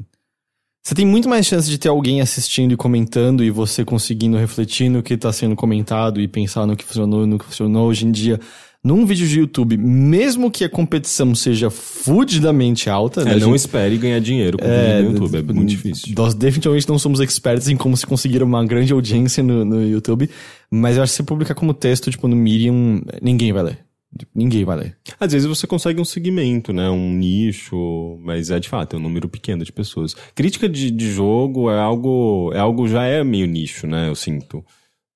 Você 0.89 0.95
tem 0.95 1.05
muito 1.05 1.29
mais 1.29 1.45
chance 1.45 1.69
de 1.69 1.77
ter 1.77 1.91
alguém 1.91 2.23
assistindo 2.23 2.73
e 2.73 2.77
comentando 2.77 3.45
e 3.45 3.51
você 3.51 3.85
conseguindo 3.85 4.39
refletir 4.39 4.89
no 4.89 5.03
que 5.03 5.13
está 5.13 5.31
sendo 5.31 5.55
comentado 5.55 6.19
e 6.19 6.27
pensar 6.27 6.65
no 6.65 6.75
que 6.75 6.83
funcionou 6.83 7.27
no 7.27 7.39
que 7.39 7.45
funcionou 7.45 7.89
hoje 7.89 8.07
em 8.07 8.11
dia. 8.11 8.41
Num 8.83 9.05
vídeo 9.05 9.29
de 9.29 9.39
YouTube, 9.39 9.77
mesmo 9.77 10.51
que 10.51 10.65
a 10.65 10.69
competição 10.69 11.35
seja 11.35 11.69
fudidamente 11.69 12.89
alta, 12.89 13.23
né? 13.23 13.33
É, 13.33 13.35
a 13.35 13.39
não 13.39 13.49
gente- 13.49 13.57
espere 13.57 13.99
ganhar 13.99 14.19
dinheiro 14.19 14.57
com 14.57 14.65
vídeo 14.65 15.11
no 15.11 15.13
YouTube, 15.13 15.37
é 15.37 15.53
muito 15.53 15.69
difícil. 15.69 16.15
Nós 16.17 16.33
definitivamente 16.33 16.89
não 16.89 16.99
somos 16.99 17.21
expertos 17.21 17.69
em 17.69 17.77
como 17.77 17.95
se 17.95 18.07
conseguir 18.07 18.43
uma 18.43 18.65
grande 18.65 18.91
audiência 18.91 19.43
no, 19.43 19.67
no 19.67 19.87
YouTube, 19.87 20.31
mas 20.71 20.97
eu 20.97 21.03
acho 21.03 21.13
que 21.13 21.17
se 21.19 21.23
publicar 21.23 21.55
como 21.55 21.75
texto, 21.75 22.11
tipo, 22.11 22.27
no 22.27 22.35
Medium, 22.35 23.03
ninguém 23.21 23.53
vai 23.53 23.63
ler. 23.63 23.88
Tipo, 24.19 24.33
Ninguém 24.35 24.65
vai 24.65 24.77
ler. 24.77 24.97
Às 25.19 25.33
vezes 25.33 25.47
você 25.49 25.67
consegue 25.67 26.01
um 26.01 26.05
segmento, 26.05 26.73
né? 26.73 26.89
Um 26.91 27.13
nicho, 27.15 28.19
mas 28.23 28.51
é 28.51 28.59
de 28.59 28.69
fato, 28.69 28.97
é 28.97 28.99
um 28.99 29.03
número 29.03 29.29
pequeno 29.29 29.65
de 29.65 29.73
pessoas. 29.73 30.15
Crítica 30.35 30.69
de, 30.69 30.91
de 30.91 31.11
jogo 31.13 31.71
é 31.71 31.79
algo, 31.79 32.51
é 32.55 32.59
algo 32.59 32.89
já 32.89 33.05
é 33.05 33.23
meio 33.25 33.47
nicho, 33.47 33.87
né? 33.87 34.09
Eu 34.09 34.15
sinto. 34.15 34.65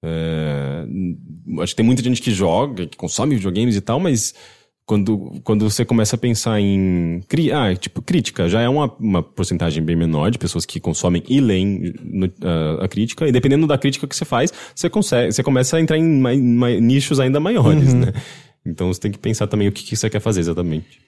É, 0.05 0.85
acho 1.61 1.73
que 1.73 1.77
tem 1.77 1.87
muita 1.87 2.03
gente 2.03 2.21
que 2.23 2.31
joga, 2.33 2.87
que 2.87 2.97
consome 2.97 3.37
videogames 3.37 3.77
e 3.77 3.81
tal, 3.81 4.01
mas 4.01 4.35
quando, 4.85 5.41
quando 5.45 5.71
você 5.71 5.85
começa 5.85 6.17
a 6.17 6.19
pensar 6.19 6.61
em. 6.61 7.21
Ah, 7.55 7.73
tipo, 7.77 8.03
crítica, 8.03 8.49
já 8.49 8.61
é 8.61 8.69
uma, 8.69 8.93
uma 8.99 9.23
porcentagem 9.23 9.81
bem 9.83 9.95
menor 9.95 10.31
de 10.33 10.39
pessoas 10.39 10.67
que 10.67 10.81
consomem 10.81 11.23
e 11.29 11.41
leem 11.41 11.95
no- 12.03 12.33
a, 12.43 12.85
a 12.85 12.89
crítica, 12.89 13.29
e 13.29 13.33
dependendo 13.33 13.65
da 13.67 13.79
crítica 13.79 14.07
que 14.09 14.17
você 14.17 14.25
faz, 14.25 14.53
você, 14.75 14.91
consegue, 14.91 15.33
você 15.33 15.43
começa 15.43 15.77
a 15.77 15.81
entrar 15.81 15.97
em 15.97 16.19
mai- 16.19 16.37
mai- 16.37 16.81
nichos 16.81 17.21
ainda 17.21 17.39
maiores, 17.39 17.95
né? 17.95 18.13
Então 18.65 18.93
você 18.93 19.01
tem 19.01 19.11
que 19.11 19.19
pensar 19.19 19.47
também 19.47 19.69
o 19.69 19.73
que, 19.73 19.83
que 19.83 19.97
você 19.97 20.09
quer 20.09 20.21
fazer 20.21 20.41
exatamente. 20.41 21.01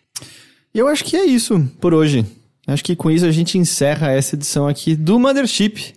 E 0.74 0.78
eu 0.78 0.88
acho 0.88 1.04
que 1.04 1.16
é 1.16 1.24
isso 1.24 1.60
por 1.80 1.94
hoje. 1.94 2.26
Acho 2.66 2.82
que 2.82 2.96
com 2.96 3.10
isso 3.10 3.26
a 3.26 3.30
gente 3.30 3.58
encerra 3.58 4.10
essa 4.10 4.34
edição 4.34 4.66
aqui 4.66 4.96
do 4.96 5.18
Mothership. 5.18 5.94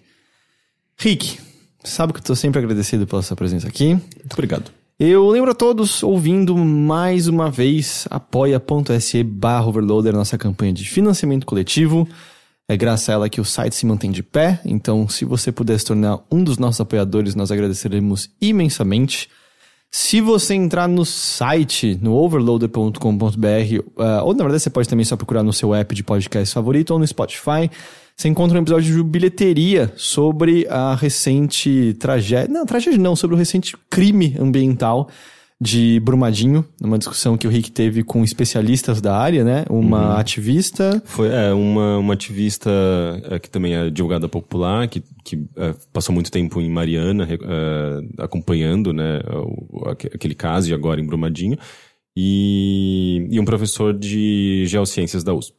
Rick, 0.98 1.40
sabe 1.84 2.14
que 2.14 2.20
eu 2.20 2.24
tô 2.24 2.36
sempre 2.36 2.60
agradecido 2.60 3.08
pela 3.08 3.22
sua 3.22 3.36
presença 3.36 3.68
aqui. 3.68 3.94
Muito 3.94 4.34
obrigado. 4.34 4.72
Eu 5.00 5.30
lembro 5.30 5.52
a 5.52 5.54
todos, 5.54 6.02
ouvindo 6.02 6.58
mais 6.58 7.28
uma 7.28 7.52
vez, 7.52 8.08
apoia.se 8.10 9.24
barra 9.24 9.68
overloader, 9.68 10.12
nossa 10.12 10.40
campanha 10.40 10.74
de 10.74 10.90
financiamento 10.90 11.46
coletivo. 11.46 12.08
É 12.68 12.76
graças 12.76 13.08
a 13.08 13.14
ela 13.14 13.30
que 13.30 13.40
o 13.40 13.46
site 13.46 13.76
se 13.76 13.86
mantém 13.86 14.12
de 14.12 14.22
pé, 14.22 14.60
então 14.66 15.08
se 15.08 15.24
você 15.24 15.52
puder 15.52 15.80
se 15.80 15.86
tornar 15.86 16.20
um 16.30 16.44
dos 16.44 16.58
nossos 16.58 16.82
apoiadores, 16.82 17.36
nós 17.36 17.52
agradeceremos 17.52 18.30
imensamente. 18.42 19.30
Se 19.92 20.20
você 20.22 20.54
entrar 20.54 20.88
no 20.88 21.06
site, 21.06 21.98
no 22.02 22.14
overloader.com.br, 22.14 22.98
ah, 23.98 24.24
ou 24.24 24.34
na 24.34 24.44
verdade 24.44 24.64
você 24.64 24.70
pode 24.70 24.90
também 24.90 25.06
só 25.06 25.16
procurar 25.16 25.44
no 25.44 25.54
seu 25.54 25.74
app 25.74 25.96
de 25.96 26.04
podcast 26.04 26.54
favorito 26.54 26.92
ou 26.92 27.00
no 27.00 27.08
Spotify, 27.08 27.70
você 28.16 28.28
encontra 28.28 28.58
um 28.58 28.62
episódio 28.62 28.96
de 28.96 29.04
bilheteria 29.04 29.94
sobre 29.96 30.68
a 30.70 30.96
recente 30.96 31.96
tragédia. 32.00 32.52
Não, 32.52 32.66
tragédia 32.66 33.00
não, 33.00 33.16
sobre 33.16 33.36
o 33.36 33.40
recente 33.40 33.76
crime 33.90 34.36
ambiental 34.40 35.10
de 35.60 36.00
Brumadinho, 36.02 36.64
numa 36.80 37.00
discussão 37.00 37.36
que 37.36 37.48
o 37.48 37.50
Rick 37.50 37.72
teve 37.72 38.04
com 38.04 38.24
especialistas 38.24 39.02
da 39.02 39.18
área, 39.18 39.44
né? 39.44 39.66
Uma 39.70 40.20
ativista. 40.20 41.02
Foi 41.04 41.30
é, 41.30 41.52
uma, 41.52 41.98
uma 41.98 42.14
ativista 42.14 42.70
é, 43.24 43.40
que 43.40 43.50
também 43.50 43.74
é 43.74 43.82
advogada 43.88 44.30
popular, 44.30 44.88
que, 44.88 45.02
que 45.24 45.44
é, 45.56 45.74
passou 45.92 46.14
muito 46.14 46.30
tempo 46.32 46.62
em 46.62 46.70
Mariana, 46.70 47.28
é, 47.32 48.22
acompanhando 48.24 48.94
né, 48.94 49.20
o- 49.32 49.90
aque- 49.90 50.12
aquele 50.14 50.36
caso 50.36 50.70
e 50.70 50.74
agora 50.76 51.02
em 51.02 51.06
Brumadinho, 51.08 51.58
e, 52.16 53.28
e 53.32 53.40
um 53.40 53.46
professor 53.46 53.94
de 53.98 54.64
geociências 54.68 55.24
da 55.24 55.34
USP. 55.34 55.56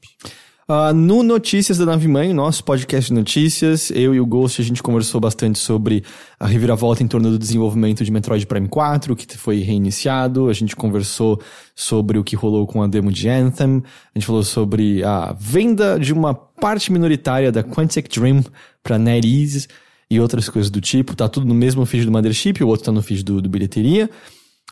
Ah, 0.70 0.92
no 0.92 1.22
Notícias 1.22 1.78
da 1.78 1.86
Nave 1.86 2.06
Mãe, 2.06 2.34
nosso 2.34 2.62
podcast 2.62 3.08
de 3.08 3.14
notícias, 3.18 3.90
eu 3.90 4.14
e 4.14 4.20
o 4.20 4.26
Ghost, 4.26 4.60
a 4.60 4.64
gente 4.66 4.82
conversou 4.82 5.18
bastante 5.18 5.58
sobre 5.58 6.04
a 6.38 6.46
reviravolta 6.46 7.02
em 7.02 7.08
torno 7.08 7.30
do 7.30 7.38
desenvolvimento 7.38 8.04
de 8.04 8.10
Metroid 8.10 8.46
Prime 8.46 8.68
4, 8.68 9.16
que 9.16 9.38
foi 9.38 9.60
reiniciado. 9.60 10.46
A 10.46 10.52
gente 10.52 10.76
conversou 10.76 11.40
sobre 11.74 12.18
o 12.18 12.22
que 12.22 12.36
rolou 12.36 12.66
com 12.66 12.82
a 12.82 12.86
demo 12.86 13.10
de 13.10 13.30
Anthem. 13.30 13.82
A 14.14 14.18
gente 14.18 14.26
falou 14.26 14.42
sobre 14.42 15.02
a 15.02 15.34
venda 15.40 15.98
de 15.98 16.12
uma 16.12 16.34
parte 16.34 16.92
minoritária 16.92 17.50
da 17.50 17.64
Quantic 17.64 18.06
Dream 18.06 18.44
para 18.82 18.98
NetEase 18.98 19.68
e 20.10 20.20
outras 20.20 20.50
coisas 20.50 20.70
do 20.70 20.82
tipo. 20.82 21.16
Tá 21.16 21.30
tudo 21.30 21.46
no 21.46 21.54
mesmo 21.54 21.86
feed 21.86 22.04
do 22.04 22.12
Mothership, 22.12 22.62
o 22.62 22.68
outro 22.68 22.84
tá 22.84 22.92
no 22.92 23.00
feed 23.00 23.24
do, 23.24 23.40
do 23.40 23.48
Bilheteria. 23.48 24.10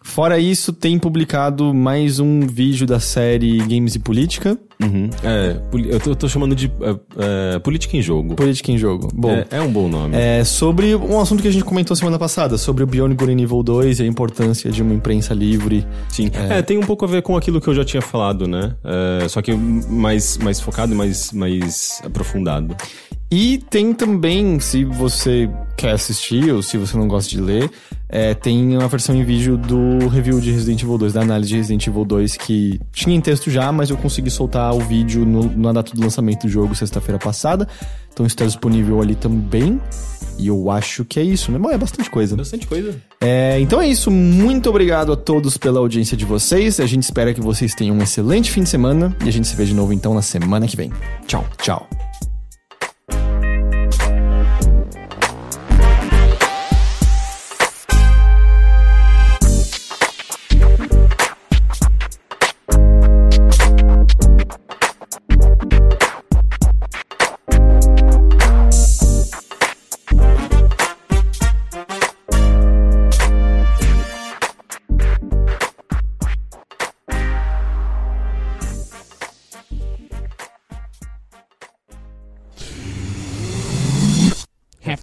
Fora 0.03 0.39
isso, 0.39 0.75
tem 0.75 0.99
publicado 0.99 1.73
mais 1.73 2.21
um 2.21 2.41
vídeo 2.47 2.87
da 2.87 3.01
série 3.01 3.57
Games 3.61 3.95
e 3.95 3.99
Política. 3.99 4.59
Uhum. 4.83 5.09
É, 5.23 5.57
eu 5.91 6.01
tô, 6.01 6.11
eu 6.11 6.17
tô 6.17 6.29
chamando 6.29 6.55
de 6.55 6.71
é, 6.81 7.55
é, 7.55 7.59
política 7.59 7.97
em 7.97 8.03
jogo. 8.03 8.35
Política 8.35 8.71
em 8.71 8.79
jogo. 8.79 9.09
Bom, 9.15 9.31
É, 9.31 9.47
é 9.51 9.61
um 9.61 9.71
bom 9.71 9.89
nome. 9.89 10.15
É, 10.17 10.45
sobre 10.45 10.95
um 10.95 11.19
assunto 11.21 11.43
que 11.43 11.49
a 11.49 11.51
gente 11.51 11.65
comentou 11.65 11.97
semana 11.97 12.19
passada, 12.19 12.59
sobre 12.59 12.85
o 12.85 12.87
Beyond 12.87 13.17
Evil 13.43 13.63
2 13.63 14.01
e 14.01 14.03
a 14.03 14.07
importância 14.07 14.71
de 14.71 14.83
uma 14.83 14.93
imprensa 14.93 15.33
livre. 15.33 15.87
Sim. 16.09 16.31
É. 16.33 16.61
tem 16.63 16.79
um 16.79 16.83
pouco 16.83 17.05
a 17.05 17.09
ver 17.09 17.23
com 17.23 17.37
aquilo 17.37 17.61
que 17.61 17.69
eu 17.69 17.75
já 17.75 17.85
tinha 17.85 18.03
falado, 18.03 18.47
né? 18.47 18.75
É, 18.85 19.29
só 19.29 19.41
que 19.41 19.55
mais, 19.55 20.37
mais 20.39 20.61
focado 20.61 20.93
e 20.93 20.97
mais, 20.97 21.33
mais 21.33 22.01
aprofundado. 22.05 22.77
E 23.31 23.59
tem 23.71 23.93
também, 23.93 24.61
se 24.61 24.85
você 24.85 25.51
quer 25.77 25.93
assistir 25.93 26.53
ou 26.53 26.63
se 26.63 26.79
você 26.79 26.97
não 26.97 27.09
gosta 27.09 27.29
de 27.29 27.41
ler, 27.41 27.69
é, 28.09 28.35
tem 28.35 28.77
uma 28.77 28.87
versão 28.87 29.17
em 29.17 29.25
vídeo 29.25 29.57
do 29.57 30.07
review 30.07 30.41
de 30.41 30.53
Resident 30.53 30.81
Evil 30.81 30.97
2, 30.97 31.13
da 31.13 31.23
análise 31.23 31.51
de 31.51 31.57
Resident 31.57 31.87
Evil 31.89 32.05
2, 32.05 32.37
que 32.37 32.81
tinha 32.93 33.17
em 33.17 33.21
texto 33.21 33.51
já, 33.51 33.73
mas 33.73 33.91
eu 33.91 33.97
consegui 33.97 34.31
soltar 34.31 34.66
o 34.73 34.81
vídeo 34.81 35.25
no, 35.25 35.51
na 35.57 35.73
data 35.73 35.93
do 35.95 36.01
lançamento 36.01 36.43
do 36.43 36.49
jogo, 36.49 36.75
sexta-feira 36.75 37.19
passada. 37.19 37.69
Então 38.13 38.25
está 38.25 38.45
disponível 38.45 39.01
ali 39.01 39.15
também. 39.15 39.81
E 40.39 40.49
eu 40.49 40.71
acho 40.71 41.05
que 41.05 41.19
é 41.19 41.23
isso, 41.23 41.51
né? 41.51 41.59
Bom, 41.59 41.71
é 41.71 41.79
bastante 41.79 42.11
coisa. 42.11 42.37
Bastante 42.37 42.67
coisa. 42.67 42.95
É, 43.21 43.59
então 43.61 43.81
é 43.81 43.89
isso. 43.89 44.11
Muito 44.11 44.69
obrigado 44.69 45.13
a 45.13 45.17
todos 45.17 45.57
pela 45.57 45.81
audiência 45.81 46.17
de 46.17 46.25
vocês. 46.25 46.79
A 46.81 46.87
gente 46.87 47.03
espera 47.03 47.33
que 47.33 47.41
vocês 47.41 47.75
tenham 47.75 47.97
um 47.97 48.03
excelente 48.03 48.51
fim 48.51 48.63
de 48.63 48.69
semana. 48.69 49.15
E 49.25 49.29
a 49.29 49.33
gente 49.33 49.47
se 49.47 49.57
vê 49.57 49.65
de 49.65 49.75
novo 49.75 49.93
então 49.93 50.15
na 50.15 50.23
semana 50.23 50.67
que 50.67 50.77
vem. 50.77 50.91
Tchau, 51.27 51.45
tchau. 51.59 51.89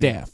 staff. 0.04 0.33